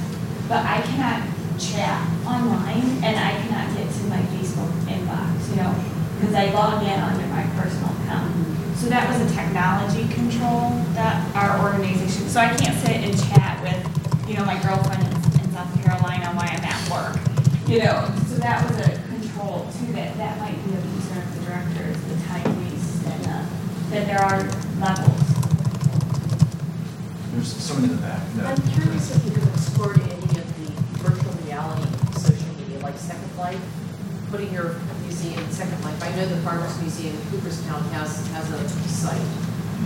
but 0.49 0.65
I 0.65 0.81
cannot 0.83 1.36
chat 1.59 2.05
online 2.27 3.01
and 3.03 3.17
I 3.17 3.33
cannot 3.41 3.77
get 3.77 3.91
to 3.91 4.03
my 4.07 4.21
Facebook 4.35 4.71
inbox, 4.85 5.51
you 5.51 5.57
know, 5.57 5.75
because 6.19 6.35
I 6.35 6.53
log 6.53 6.83
in 6.83 7.01
under 7.01 7.27
my 7.29 7.43
personal 7.57 7.91
account. 8.03 8.33
So 8.77 8.89
that 8.89 9.09
was 9.09 9.21
a 9.25 9.35
technology 9.35 10.07
control 10.13 10.71
that 10.93 11.17
our 11.35 11.73
organization, 11.73 12.29
so 12.29 12.41
I 12.41 12.55
can't 12.55 12.77
sit 12.85 12.97
and 12.97 13.17
chat 13.31 13.63
with, 13.63 14.29
you 14.29 14.37
know, 14.37 14.45
my 14.45 14.61
girlfriend 14.63 15.03
in, 15.03 15.15
in 15.41 15.51
South 15.53 15.73
Carolina 15.83 16.27
while 16.37 16.45
I'm 16.45 16.61
at 16.61 16.81
work, 16.93 17.17
you 17.67 17.81
know. 17.81 18.05
So 18.29 18.37
that 18.37 18.69
was 18.69 18.77
a 18.87 19.01
control 19.09 19.67
too, 19.81 19.93
that, 19.95 20.17
that 20.19 20.39
might 20.39 20.57
be 20.65 20.77
a 20.77 20.81
concern 20.81 21.25
of 21.25 21.41
the 21.41 21.47
directors, 21.47 21.97
the 22.05 22.21
time 22.29 22.53
waste 22.65 23.07
and, 23.07 23.27
uh, 23.27 23.47
that 23.91 24.07
there 24.07 24.21
are 24.21 24.45
levels. 24.77 25.25
There's 27.33 27.49
someone 27.49 27.91
in 27.91 27.97
the 27.97 28.03
back. 28.03 28.23
No. 28.35 28.45
I'm 28.45 28.63
curious 28.73 29.15
if 29.17 29.25
you 29.25 29.41
have 29.41 29.55
explored 29.55 30.01
any 31.57 31.83
of 31.83 31.91
the 31.91 31.97
virtual 31.97 32.13
reality 32.13 32.21
social 32.21 32.55
media, 32.57 32.79
like 32.81 32.97
Second 32.97 33.37
Life. 33.37 33.61
putting 34.31 34.53
your 34.53 34.77
museum 35.03 35.39
in 35.39 35.51
Second 35.51 35.83
Life. 35.85 36.03
I 36.03 36.15
know 36.17 36.27
the 36.27 36.37
Farmers 36.43 36.79
Museum 36.81 37.15
in 37.15 37.23
Cooperstown 37.31 37.83
has, 37.95 38.27
has 38.29 38.51
a 38.51 38.69
site, 38.89 39.21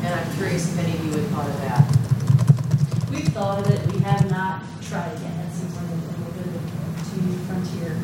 and 0.02 0.14
I'm 0.14 0.32
curious 0.36 0.72
if 0.72 0.78
any 0.78 0.94
of 0.96 1.04
you 1.04 1.12
had 1.12 1.26
thought 1.30 1.46
of 1.46 1.60
that. 1.60 3.10
We've 3.10 3.28
thought 3.28 3.58
of 3.58 3.70
it, 3.70 3.92
we 3.92 3.98
have 4.00 4.30
not 4.30 4.62
tried 4.80 5.12
it 5.12 5.20
yet. 5.20 5.36
That 5.36 5.52
seems 5.52 5.76
like 5.76 5.84
a 5.84 5.94
little 5.94 6.32
bit 6.32 6.46
of 6.46 6.54
a 6.56 7.10
too 7.10 7.20
new 7.26 7.38
frontier 7.44 7.96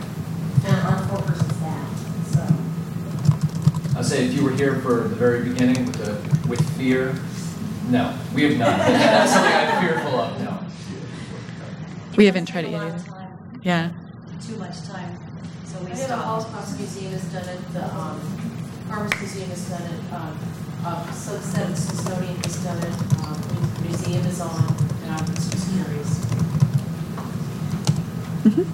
for 0.60 0.76
our 0.86 0.98
four-person 1.08 1.50
staff, 1.56 1.88
so. 2.32 3.96
I'll 3.96 4.04
say 4.04 4.26
if 4.26 4.34
you 4.34 4.44
were 4.44 4.52
here 4.52 4.76
for 4.80 5.08
the 5.08 5.14
very 5.14 5.48
beginning 5.48 5.86
with 5.86 5.96
the, 5.96 6.48
with 6.48 6.76
fear, 6.76 7.18
no, 7.88 8.14
we 8.34 8.42
have 8.44 8.58
not. 8.58 8.78
That's 8.78 9.32
something 9.32 9.52
I'm 9.52 9.80
fearful 9.82 10.20
of, 10.20 10.40
no. 10.42 10.58
We 12.16 12.26
haven't 12.26 12.46
tried 12.46 12.66
it 12.66 12.72
yet 12.72 12.82
either. 12.82 13.15
Yeah. 13.66 13.90
Too 14.46 14.54
much 14.58 14.86
time, 14.86 15.18
so 15.66 15.80
we 15.80 15.86
I 15.86 15.88
know 15.88 15.96
the 15.96 16.04
stopped. 16.06 16.22
Holocaust 16.22 16.78
Museum 16.78 17.10
has 17.10 17.24
done 17.34 17.48
it, 17.48 17.58
the 17.74 17.82
um, 17.82 18.20
Farmers 18.86 19.10
Museum 19.18 19.50
has 19.50 19.64
done 19.68 19.82
it, 19.82 20.12
um, 20.14 20.38
uh, 20.86 21.10
Sunset 21.10 21.76
Smithsonian 21.76 22.36
has 22.46 22.62
done 22.62 22.78
it, 22.78 22.94
um, 23.26 23.34
the 23.74 23.82
museum 23.82 24.24
is 24.24 24.40
on, 24.40 24.70
and 25.02 25.10
I 25.10 25.20
was 25.20 25.50
just 25.50 25.66
curious. 25.74 26.10
Mhm. 28.46 28.66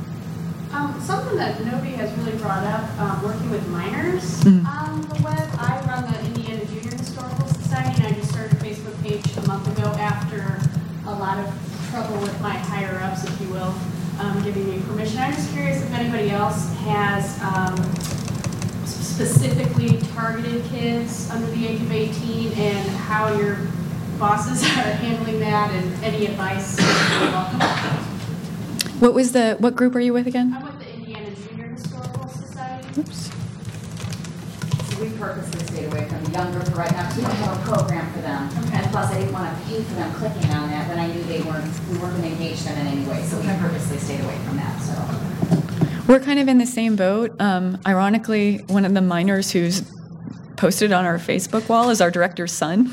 Um, 0.74 1.00
something 1.00 1.38
that 1.38 1.64
nobody 1.64 1.92
has 1.96 2.12
really 2.18 2.36
brought 2.36 2.64
up, 2.64 2.84
um, 3.00 3.22
working 3.22 3.48
with 3.48 3.66
minors 3.68 4.44
Mhm. 4.44 4.66
on 4.68 5.00
the 5.08 5.22
web. 5.24 5.48
I 5.58 5.80
run 5.88 6.04
the 6.12 6.20
Indiana 6.20 6.66
Junior 6.66 6.98
Historical 6.98 7.48
Society, 7.48 7.96
and 8.04 8.06
I 8.08 8.18
just 8.20 8.28
started 8.28 8.52
a 8.52 8.56
Facebook 8.56 9.00
page 9.02 9.24
a 9.38 9.46
month 9.48 9.66
ago 9.68 9.88
after 9.98 10.60
a 11.06 11.14
lot 11.14 11.38
of 11.38 11.48
trouble 11.90 12.18
with 12.20 12.38
my 12.42 12.58
higher 12.58 13.00
ups, 13.04 13.24
if 13.24 13.40
you 13.40 13.48
will, 13.48 13.72
um, 14.18 14.42
giving 14.42 14.68
me 14.68 14.80
permission. 14.82 15.18
I'm 15.18 15.32
just 15.32 15.52
curious 15.52 15.82
if 15.82 15.92
anybody 15.92 16.30
else 16.30 16.72
has, 16.78 17.40
um, 17.42 17.76
specifically 18.86 20.00
targeted 20.14 20.64
kids 20.66 21.30
under 21.30 21.46
the 21.48 21.66
age 21.66 21.80
of 21.80 21.92
18 21.92 22.52
and 22.52 22.88
how 22.90 23.36
your 23.36 23.58
bosses 24.18 24.62
are 24.78 24.92
handling 25.02 25.38
that 25.40 25.70
and 25.70 26.04
any 26.04 26.26
advice. 26.26 26.78
What 29.00 29.14
was 29.14 29.32
the, 29.32 29.56
what 29.58 29.76
group 29.76 29.94
are 29.94 30.00
you 30.00 30.12
with 30.12 30.26
again? 30.26 30.54
I'm 30.56 30.64
with 30.64 30.78
the 30.78 30.94
Indiana 30.94 31.30
Junior 31.48 31.66
Historical 31.66 32.28
Society. 32.28 33.00
Oops. 33.00 33.31
Away 35.86 36.08
from 36.08 36.24
the 36.24 36.30
younger 36.30 36.60
for 36.60 36.76
right 36.76 36.90
now, 36.92 37.08
because 37.08 37.16
we 37.16 37.22
don't 37.24 37.36
have 37.36 37.60
a 37.60 37.64
program 37.68 38.12
for 38.12 38.20
them. 38.20 38.48
And 38.72 38.90
plus, 38.92 39.10
I 39.10 39.18
didn't 39.18 39.32
want 39.32 39.58
to 39.58 39.64
pay 39.64 39.82
for 39.82 39.94
them 39.94 40.14
clicking 40.14 40.50
on 40.50 40.70
that 40.70 40.88
when 40.88 40.98
I 40.98 41.06
knew 41.08 41.22
they 41.24 41.40
weren't, 41.42 41.64
we 41.90 41.98
weren't 41.98 42.16
going 42.16 42.22
to 42.22 42.28
engage 42.28 42.60
them 42.62 42.78
in 42.78 42.86
any 42.86 43.04
way. 43.04 43.22
So 43.24 43.38
we 43.38 43.46
purposely 43.46 43.98
stayed 43.98 44.20
away 44.20 44.38
from 44.46 44.56
that, 44.58 44.80
so. 44.80 46.08
We're 46.08 46.20
kind 46.20 46.38
of 46.38 46.48
in 46.48 46.58
the 46.58 46.66
same 46.66 46.96
boat. 46.96 47.34
Um, 47.40 47.78
ironically, 47.86 48.58
one 48.68 48.84
of 48.84 48.94
the 48.94 49.00
minors 49.00 49.50
who's 49.50 49.82
posted 50.56 50.92
on 50.92 51.04
our 51.04 51.18
Facebook 51.18 51.68
wall 51.68 51.90
is 51.90 52.00
our 52.00 52.10
director's 52.10 52.52
son. 52.52 52.90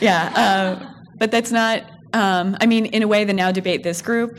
yeah, 0.00 0.78
uh, 0.80 0.92
but 1.18 1.30
that's 1.30 1.50
not. 1.50 1.82
Um, 2.12 2.56
I 2.60 2.66
mean, 2.66 2.86
in 2.86 3.02
a 3.02 3.08
way, 3.08 3.24
the 3.24 3.32
Now 3.32 3.50
Debate 3.50 3.82
This 3.82 4.02
group. 4.02 4.38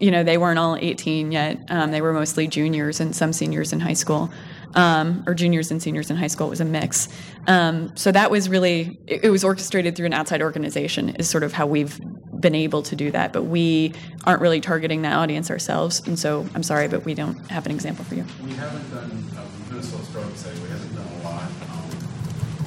You 0.00 0.10
know, 0.10 0.22
they 0.22 0.38
weren't 0.38 0.58
all 0.58 0.76
18 0.76 1.32
yet. 1.32 1.58
Um, 1.68 1.90
they 1.90 2.00
were 2.00 2.12
mostly 2.12 2.46
juniors 2.46 3.00
and 3.00 3.14
some 3.14 3.32
seniors 3.32 3.72
in 3.72 3.80
high 3.80 3.94
school, 3.94 4.30
um, 4.74 5.24
or 5.26 5.34
juniors 5.34 5.70
and 5.70 5.82
seniors 5.82 6.10
in 6.10 6.16
high 6.16 6.26
school. 6.26 6.46
It 6.46 6.50
was 6.50 6.60
a 6.60 6.64
mix. 6.64 7.08
Um, 7.46 7.96
so 7.96 8.12
that 8.12 8.30
was 8.30 8.48
really 8.48 8.98
it, 9.06 9.24
it 9.24 9.30
was 9.30 9.44
orchestrated 9.44 9.96
through 9.96 10.06
an 10.06 10.12
outside 10.14 10.42
organization. 10.42 11.10
Is 11.10 11.28
sort 11.28 11.42
of 11.42 11.52
how 11.52 11.66
we've 11.66 12.00
been 12.40 12.54
able 12.54 12.82
to 12.82 12.96
do 12.96 13.10
that. 13.10 13.32
But 13.32 13.44
we 13.44 13.92
aren't 14.24 14.40
really 14.40 14.60
targeting 14.60 15.02
that 15.02 15.14
audience 15.14 15.50
ourselves. 15.50 16.06
And 16.06 16.18
so 16.18 16.46
I'm 16.54 16.62
sorry, 16.62 16.88
but 16.88 17.04
we 17.04 17.14
don't 17.14 17.38
have 17.50 17.66
an 17.66 17.72
example 17.72 18.04
for 18.04 18.14
you. 18.14 18.24
We 18.44 18.52
haven't 18.52 18.88
done, 18.90 19.10
uh, 19.36 19.44
Minnesota 19.70 19.98
Historical 19.98 20.36
say 20.36 20.52
we 20.62 20.68
haven't 20.68 20.94
done 20.94 21.06
a 21.06 21.24
lot. 21.24 21.42
Um, 21.42 21.90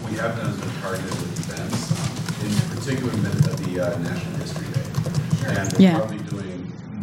What 0.01 0.11
we 0.11 0.17
have 0.17 0.35
done 0.35 0.49
is 0.51 0.59
been 0.59 0.81
targeted 0.81 1.11
with 1.11 1.49
events, 1.49 1.91
um, 1.91 2.45
in 2.45 2.77
particular 2.77 3.11
the 3.11 3.79
uh, 3.79 3.97
National 3.99 4.37
History 4.37 4.67
Day. 4.73 4.87
And 5.59 5.79
Yeah. 5.79 5.99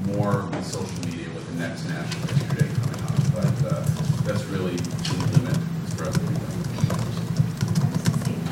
Probably 0.07 0.15
doing 0.15 0.19
more 0.19 0.47
with 0.51 0.67
social 0.67 0.99
media 1.07 1.29
with 1.35 1.47
the 1.53 1.55
next 1.59 1.85
National 1.89 2.27
History 2.29 2.57
Day 2.57 2.69
coming 2.75 3.03
up. 3.03 3.17
But 3.35 3.55
uh, 3.67 3.85
that's 4.25 4.45
really 4.47 4.77
the 4.77 5.15
limit 5.39 5.57
as 5.87 5.95
far 5.95 6.07
as 6.09 6.15
what 6.19 6.29
we've 6.29 6.41
done. 6.41 6.55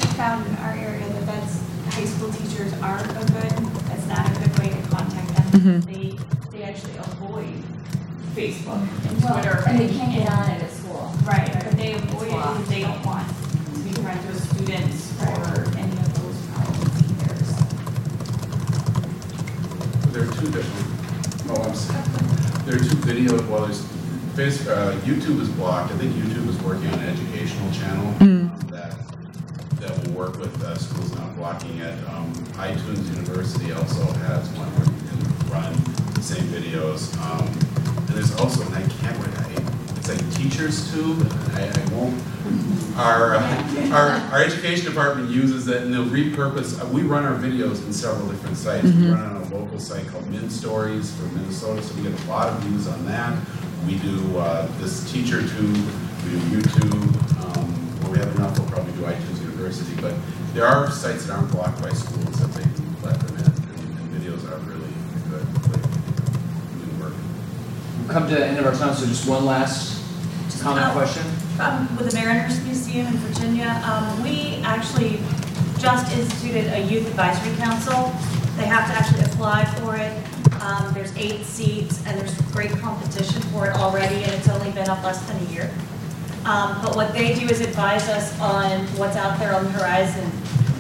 I 0.00 0.06
found 0.16 0.46
in 0.46 0.54
our 0.56 0.74
area 0.74 1.08
that 1.08 1.26
that's, 1.26 1.62
high 1.94 2.04
school 2.04 2.30
teachers 2.32 2.72
aren't 2.82 3.10
a 3.10 3.24
good, 3.32 3.52
that's 3.86 4.06
not 4.06 4.26
a 4.28 4.32
good 4.40 4.58
way 4.58 4.68
to 4.70 4.80
contact 4.88 5.28
them. 5.34 5.46
Mhm. 5.60 5.84
They, 5.86 6.18
they 6.56 6.62
actually 6.64 6.96
avoid 6.96 7.62
Facebook 8.34 8.82
and 9.08 9.22
Well, 9.22 9.34
Twitter. 9.34 9.62
and 9.68 9.78
they 9.78 9.88
can't 9.88 10.12
get 10.12 10.28
on 10.30 10.48
it 10.50 10.62
at 10.62 10.70
school. 10.72 11.12
Right, 11.24 11.52
but 11.52 11.72
they 11.76 11.92
avoid 11.94 12.28
it 12.28 12.30
because 12.34 12.68
they 12.68 12.80
don't 12.80 13.04
want 13.06 13.26
to 13.28 13.34
be 13.84 13.90
friends 14.02 14.26
with 14.26 14.42
students 14.54 15.12
or 15.22 15.64
any 15.78 15.92
of 16.02 16.10
those 16.18 16.38
problems 16.50 16.94
either, 17.10 17.36
so. 17.46 17.62
There 20.10 20.22
are 20.28 20.32
two 20.34 20.50
different, 20.50 21.03
oh, 21.58 22.62
There 22.66 22.76
are 22.76 22.78
two 22.78 22.96
video, 23.04 23.32
well, 23.50 23.66
there's, 24.34 24.66
uh, 24.66 24.98
YouTube 25.04 25.40
is 25.40 25.48
blocked. 25.50 25.92
I 25.92 25.96
think 25.98 26.12
YouTube 26.14 26.48
is 26.48 26.56
working 26.62 26.88
on 26.88 26.98
an 27.00 27.08
educational 27.10 27.70
channel 27.72 28.12
Mm. 28.20 28.70
that, 28.70 28.96
that 29.80 30.06
will 30.06 30.14
work 30.14 30.38
with 30.38 30.62
uh, 30.64 30.74
schools 30.76 31.14
not 31.14 31.34
blocking 31.36 31.78
it. 31.78 31.94
Um, 32.08 32.32
iTunes 32.58 33.06
University 33.14 33.72
also 33.72 34.04
has 34.26 34.48
one 34.58 34.68
where 34.76 34.86
you 34.86 35.00
can 35.08 35.50
run 35.52 35.72
the 36.14 36.22
same 36.22 36.44
videos. 36.48 37.14
Um, 37.22 37.46
And 38.06 38.08
there's 38.22 38.34
also, 38.40 38.62
and 38.66 38.74
I 38.74 38.82
can't, 39.00 39.18
wait, 39.18 39.34
I, 39.40 39.53
it's 40.06 40.08
like 40.22 40.34
Teachers 40.36 40.92
Tube, 40.92 41.26
I, 41.54 41.62
I 41.64 41.94
won't, 41.94 42.20
our, 42.96 43.36
uh, 43.36 43.90
our, 43.90 44.10
our 44.32 44.42
education 44.42 44.84
department 44.86 45.30
uses 45.30 45.66
it 45.68 45.82
and 45.82 45.92
they'll 45.94 46.04
repurpose, 46.04 46.80
uh, 46.80 46.86
we 46.88 47.02
run 47.02 47.24
our 47.24 47.34
videos 47.38 47.84
in 47.86 47.92
several 47.92 48.28
different 48.28 48.56
sites. 48.56 48.84
We 48.84 48.90
Mhm. 48.92 49.14
run 49.14 49.20
it 49.24 49.36
on 49.36 49.52
a 49.52 49.54
local 49.56 49.78
site 49.78 50.06
called 50.08 50.28
Min 50.30 50.50
Stories 50.50 51.10
for 51.12 51.22
Minnesota, 51.34 51.82
so 51.82 51.94
we 51.94 52.02
get 52.02 52.12
a 52.12 52.28
lot 52.28 52.48
of 52.48 52.58
views 52.64 52.86
on 52.86 53.06
that. 53.06 53.34
We 53.86 53.94
do, 53.96 54.38
uh, 54.38 54.66
this 54.80 55.10
Teacher 55.10 55.40
Tube, 55.40 55.76
we 56.24 56.30
do 56.30 56.38
YouTube, 56.60 56.92
um, 57.56 57.64
when 58.02 58.12
we 58.12 58.18
have 58.18 58.34
enough, 58.36 58.58
we'll 58.58 58.68
probably 58.68 58.92
do 58.92 59.00
iTunes 59.02 59.40
University, 59.40 59.96
but 60.02 60.12
there 60.52 60.66
are 60.66 60.90
sites 60.90 61.24
that 61.26 61.32
aren't 61.34 61.50
blocked 61.50 61.80
by 61.82 61.90
schools 61.92 62.36
that 62.40 62.52
they 62.52 62.62
can 62.62 62.96
let 63.02 63.18
them 63.20 63.36
in, 63.38 63.44
and, 63.44 63.98
and 63.98 64.22
videos 64.22 64.44
are 64.52 64.58
really 64.68 64.92
good, 65.30 65.46
like, 65.72 65.82
doing 65.82 67.00
work. 67.00 67.14
We've 67.98 68.08
come 68.08 68.28
to 68.28 68.34
the 68.34 68.46
end 68.46 68.58
of 68.58 68.66
our 68.66 68.74
time, 68.74 68.94
so 68.94 69.06
just 69.06 69.26
one 69.26 69.44
last 69.46 69.92
comment, 70.64 70.86
um, 70.86 70.92
question? 70.92 71.22
Um, 71.60 71.96
with 71.96 72.10
the 72.10 72.16
Mariners 72.16 72.64
Museum 72.64 73.06
in 73.06 73.12
Virginia, 73.18 73.82
um, 73.84 74.22
we 74.22 74.56
actually 74.64 75.20
just 75.78 76.10
instituted 76.16 76.72
a 76.72 76.80
youth 76.80 77.06
advisory 77.06 77.54
council. 77.56 78.10
They 78.56 78.64
have 78.64 78.88
to 78.88 78.94
actually 78.96 79.24
apply 79.24 79.66
for 79.76 79.96
it. 79.96 80.12
Um, 80.62 80.94
there's 80.94 81.14
eight 81.18 81.44
seats 81.44 82.02
and 82.06 82.18
there's 82.18 82.34
great 82.52 82.70
competition 82.78 83.42
for 83.52 83.66
it 83.66 83.76
already 83.76 84.24
and 84.24 84.32
it's 84.32 84.48
only 84.48 84.70
been 84.70 84.88
up 84.88 85.04
less 85.04 85.20
than 85.26 85.36
a 85.46 85.50
year. 85.50 85.70
Um, 86.46 86.80
but 86.82 86.96
what 86.96 87.12
they 87.12 87.34
do 87.34 87.46
is 87.46 87.60
advise 87.60 88.08
us 88.08 88.38
on 88.40 88.80
what's 88.96 89.16
out 89.16 89.38
there 89.38 89.54
on 89.54 89.64
the 89.64 89.70
horizon. 89.70 90.30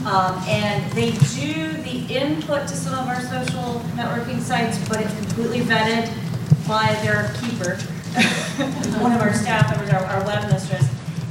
Um, 0.06 0.42
and 0.46 0.90
they 0.92 1.12
do 1.36 1.72
the 1.82 2.06
input 2.14 2.68
to 2.68 2.76
some 2.76 2.94
of 2.94 3.06
our 3.06 3.20
social 3.20 3.80
networking 3.96 4.40
sites, 4.40 4.78
but 4.88 5.00
it's 5.00 5.14
completely 5.14 5.60
vetted 5.60 6.10
by 6.66 6.86
their 7.02 7.32
keeper, 7.40 7.78
one 9.02 9.12
of 9.12 9.20
our 9.20 9.32
staff 9.32 9.70
members, 9.70 9.90
our, 9.90 10.04
our 10.04 10.24
web 10.24 10.50
mistress. 10.50 10.88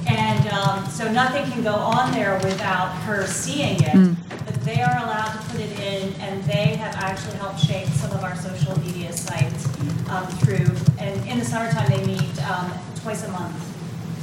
And 0.08 0.48
um, 0.50 0.86
so 0.88 1.10
nothing 1.12 1.50
can 1.50 1.64
go 1.64 1.74
on 1.74 2.12
there 2.12 2.36
without 2.44 2.90
her 3.04 3.26
seeing 3.26 3.82
it. 3.82 3.94
Mm. 3.96 4.16
But 4.30 4.62
they 4.64 4.82
are 4.82 4.98
allowed 4.98 5.32
to 5.32 5.50
put 5.50 5.62
it 5.62 5.80
in, 5.80 6.14
and 6.22 6.44
they 6.44 6.76
have 6.76 6.96
actually 6.96 7.38
helped 7.38 7.60
shape 7.60 7.88
some 7.88 8.12
of 8.12 8.24
our 8.24 8.36
social 8.36 8.78
media 8.80 9.14
sites 9.14 9.66
um, 10.10 10.28
through. 10.44 10.68
And 11.00 11.26
in 11.28 11.40
the 11.40 11.46
summertime, 11.46 11.90
they 11.90 12.06
meet 12.06 12.44
um, 12.44 12.72
twice 12.98 13.24
a 13.24 13.32
month, 13.32 13.56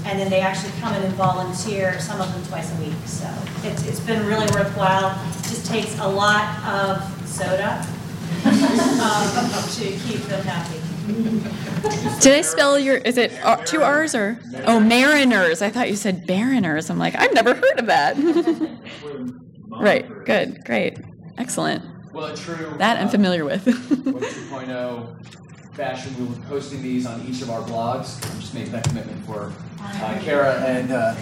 and 0.04 0.18
then 0.18 0.28
they 0.28 0.40
actually 0.40 0.72
come 0.80 0.94
in 0.94 1.02
and 1.02 1.14
volunteer. 1.14 1.98
Some 1.98 2.20
of 2.20 2.30
them 2.32 2.44
twice 2.44 2.70
a 2.76 2.82
week. 2.82 2.92
So 3.06 3.26
it's 3.62 3.86
it's 3.86 4.00
been 4.00 4.26
really 4.26 4.46
worthwhile. 4.52 5.18
It 5.30 5.48
just 5.48 5.64
takes 5.66 5.98
a 5.98 6.08
lot 6.08 6.44
of 6.64 7.00
soda 7.26 7.86
um, 8.44 9.70
to 9.76 9.84
keep 10.06 10.20
them 10.28 10.44
happy. 10.44 10.79
Did 12.20 12.34
I 12.34 12.42
spell 12.42 12.78
your? 12.78 12.96
Is 12.96 13.16
it 13.16 13.32
two 13.66 13.82
R's 13.82 14.14
or? 14.14 14.38
Oh, 14.66 14.80
Mariners. 14.80 15.62
I 15.62 15.70
thought 15.70 15.88
you 15.88 15.96
said 15.96 16.26
Baroners. 16.26 16.90
I'm 16.90 16.98
like, 16.98 17.14
I've 17.16 17.34
never 17.34 17.54
heard 17.54 17.78
of 17.78 17.86
that. 17.86 18.16
right. 19.68 20.06
Good. 20.24 20.64
Great. 20.64 20.98
Excellent. 21.38 21.84
Well, 22.12 22.36
true. 22.36 22.74
That 22.78 22.98
I'm 22.98 23.06
uh, 23.06 23.10
familiar 23.10 23.44
with. 23.44 23.64
2.0 23.64 25.16
fashion, 25.80 26.14
we 26.18 26.26
will 26.26 26.34
be 26.34 26.42
posting 26.42 26.82
these 26.82 27.06
on 27.06 27.26
each 27.26 27.40
of 27.40 27.48
our 27.50 27.62
blogs. 27.62 28.22
I'm 28.30 28.40
just 28.40 28.52
making 28.52 28.72
that 28.72 28.84
commitment 28.84 29.24
for 29.24 29.52
uh, 29.80 30.18
Kara 30.20 30.60
and 30.60 30.92
uh, 30.92 31.14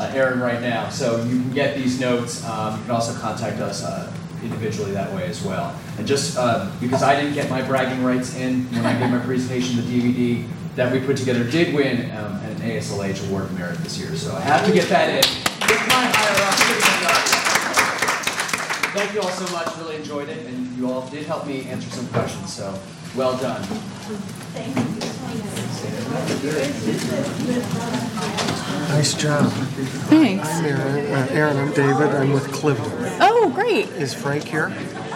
uh, 0.00 0.12
Erin 0.14 0.40
right 0.40 0.62
now. 0.62 0.88
So 0.88 1.22
you 1.24 1.40
can 1.40 1.52
get 1.52 1.76
these 1.76 2.00
notes. 2.00 2.42
Um, 2.44 2.78
you 2.78 2.82
can 2.82 2.92
also 2.92 3.18
contact 3.20 3.60
us 3.60 3.84
uh, 3.84 4.10
individually 4.44 4.92
that 4.92 5.12
way 5.12 5.24
as 5.26 5.42
well. 5.42 5.74
And 5.98 6.06
just 6.06 6.36
uh, 6.36 6.70
because 6.80 7.02
I 7.02 7.18
didn't 7.18 7.34
get 7.34 7.50
my 7.50 7.62
bragging 7.62 8.04
rights 8.04 8.36
in 8.36 8.64
when 8.72 8.86
I 8.86 8.98
gave 8.98 9.10
my 9.10 9.18
presentation, 9.18 9.76
the 9.76 9.82
DVD 9.82 10.46
that 10.76 10.92
we 10.92 11.00
put 11.00 11.16
together 11.16 11.44
did 11.44 11.74
win 11.74 12.10
um, 12.12 12.36
an 12.44 12.56
AASLH 12.56 13.28
Award 13.28 13.44
of 13.44 13.58
Merit 13.58 13.78
this 13.78 13.98
year. 13.98 14.14
So 14.16 14.34
I 14.34 14.40
have 14.40 14.66
to 14.66 14.72
get 14.72 14.88
that 14.88 15.08
in. 15.08 15.22
Thank 18.94 19.12
you 19.14 19.20
all 19.22 19.30
so 19.30 19.52
much. 19.52 19.76
Really 19.78 19.96
enjoyed 19.96 20.28
it, 20.28 20.46
and 20.46 20.76
you 20.76 20.90
all 20.90 21.08
did 21.08 21.26
help 21.26 21.46
me 21.46 21.64
answer 21.66 21.90
some 21.90 22.06
questions. 22.08 22.52
So 22.52 22.78
well 23.16 23.36
done. 23.38 23.62
Nice 28.88 29.14
job. 29.14 29.50
Thanks. 30.08 30.48
I'm 30.48 30.64
Erin, 30.64 31.12
uh, 31.12 31.26
Erin, 31.32 31.56
I'm 31.56 31.72
David, 31.72 32.08
I'm 32.14 32.32
with 32.32 32.50
Clifton. 32.52 32.92
Oh, 33.20 33.50
great. 33.54 33.86
Is 33.90 34.14
Frank 34.14 34.44
here? 34.44 34.68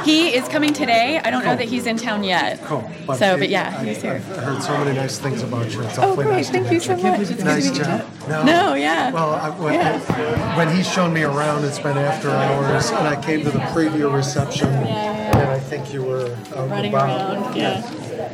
He 0.04 0.28
is 0.28 0.46
coming 0.48 0.72
today. 0.72 1.20
I 1.24 1.30
don't 1.30 1.44
know 1.44 1.56
that 1.56 1.66
he's 1.68 1.86
in 1.86 1.96
town 1.96 2.24
yet. 2.24 2.62
Cool. 2.64 2.88
So, 3.16 3.34
he- 3.34 3.40
but 3.40 3.48
yeah, 3.48 3.76
I- 3.78 3.84
he's 3.84 4.02
here. 4.02 4.14
I've 4.30 4.36
heard 4.36 4.62
so 4.62 4.76
many 4.78 4.96
nice 4.96 5.18
things 5.18 5.42
about 5.42 5.70
you. 5.72 5.82
It's 5.82 5.98
Oh, 5.98 6.10
awfully 6.10 6.24
great. 6.26 6.36
nice 6.36 6.50
Thank 6.50 6.66
you 6.66 6.72
meet 6.72 6.82
so 6.82 6.96
much. 6.96 7.20
It's 7.20 7.42
Nice 7.42 7.70
meet 7.70 7.82
job. 7.82 8.02
No, 8.28 8.42
no, 8.44 8.74
yeah. 8.74 9.10
Well, 9.10 9.34
I, 9.34 9.50
when, 9.50 9.74
Yeah. 9.74 10.56
when 10.56 10.68
he's 10.74 10.86
shown 10.90 11.12
me 11.12 11.22
around, 11.24 11.64
it's 11.64 11.78
been 11.78 11.98
after 11.98 12.30
hours, 12.30 12.90
and 12.90 13.06
I 13.08 13.16
came 13.16 13.42
to 13.44 13.50
the 13.50 13.58
preview 13.60 14.12
reception, 14.12 14.68
and 14.68 15.48
I 15.50 15.58
think 15.58 15.92
you 15.92 16.02
were 16.02 16.26
out 16.26 16.58
and 16.58 16.70
Running 16.70 16.92
about. 16.94 17.32
around, 17.44 17.56
yeah. 17.56 17.82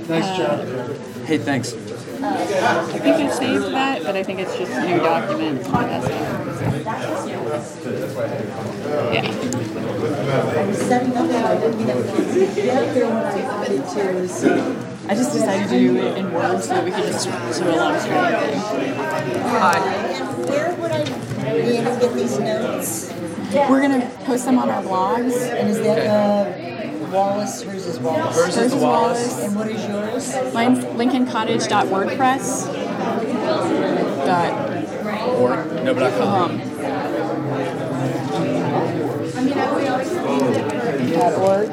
Nice 0.08 0.24
Uh, 0.24 0.36
job. 0.36 0.96
Hey, 1.26 1.38
thanks. 1.38 1.74
I 2.22 2.98
think 2.98 3.16
I 3.16 3.28
saved 3.30 3.64
that, 3.72 4.02
but 4.02 4.16
I 4.16 4.22
think 4.22 4.40
it's 4.40 4.56
just 4.56 4.72
new 4.72 4.98
documents 4.98 5.66
and 5.66 5.74
all 5.74 5.82
that 5.82 6.02
stuff. 6.02 6.20
Yeah. 9.12 9.24
I 9.24 10.66
was 10.66 10.78
setting 10.78 11.16
up, 11.16 11.30
so 11.30 11.36
I 11.44 11.56
didn't 11.58 11.86
get 11.86 11.96
get 12.54 12.94
there 12.94 13.06
when 13.06 13.16
I 13.16 13.56
wanted 13.56 13.84
to, 13.88 14.28
so. 14.28 14.90
I 15.06 15.14
just 15.14 15.32
decided 15.34 15.68
to 15.68 15.78
do 15.78 15.96
it 15.98 16.16
in 16.16 16.32
Word 16.32 16.62
so 16.62 16.68
that 16.68 16.84
we 16.84 16.90
could 16.90 17.04
just 17.04 17.26
do 17.26 17.32
a 17.68 17.76
long 17.76 17.98
string 18.00 18.24
thing. 18.24 18.54
And 20.14 20.48
where 20.48 20.74
would 20.76 20.92
I 20.92 21.04
be 21.42 21.76
able 21.76 21.94
to 21.94 22.00
get 22.00 22.14
these 22.14 22.38
notes? 22.38 23.12
We're 23.52 23.82
gonna 23.82 24.08
post 24.24 24.46
them 24.46 24.58
on 24.58 24.70
our 24.70 24.82
blogs. 24.82 25.34
And 25.34 25.68
is 25.68 25.78
that 25.82 25.98
the 26.06 26.83
Wallace, 27.10 27.62
hers 27.62 27.86
is 27.86 27.98
Wallace? 27.98 28.36
Hers 28.36 28.56
is 28.56 28.74
Wallace. 28.74 29.38
And 29.40 29.54
what 29.56 29.68
is 29.68 29.84
yours? 29.86 30.34
Mine's 30.54 30.84
lincolncottage.wordpress. 30.84 32.66
Dot 34.26 34.52
Or 35.38 35.64
no, 35.84 35.94
but 35.94 36.02
I 36.02 36.10
com. 36.18 36.50
Um, 36.50 36.58
dot 41.10 41.32
org, 41.34 41.68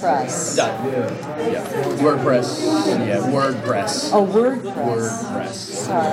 press. 0.00 0.56
Dot. 0.56 0.72
Yeah. 0.84 1.64
WordPress. 1.98 2.46
Yeah, 3.06 3.18
WordPress. 3.30 4.10
Oh, 4.12 4.26
WordPress. 4.26 4.74
WordPress. 4.74 5.54
Sorry. 5.54 6.08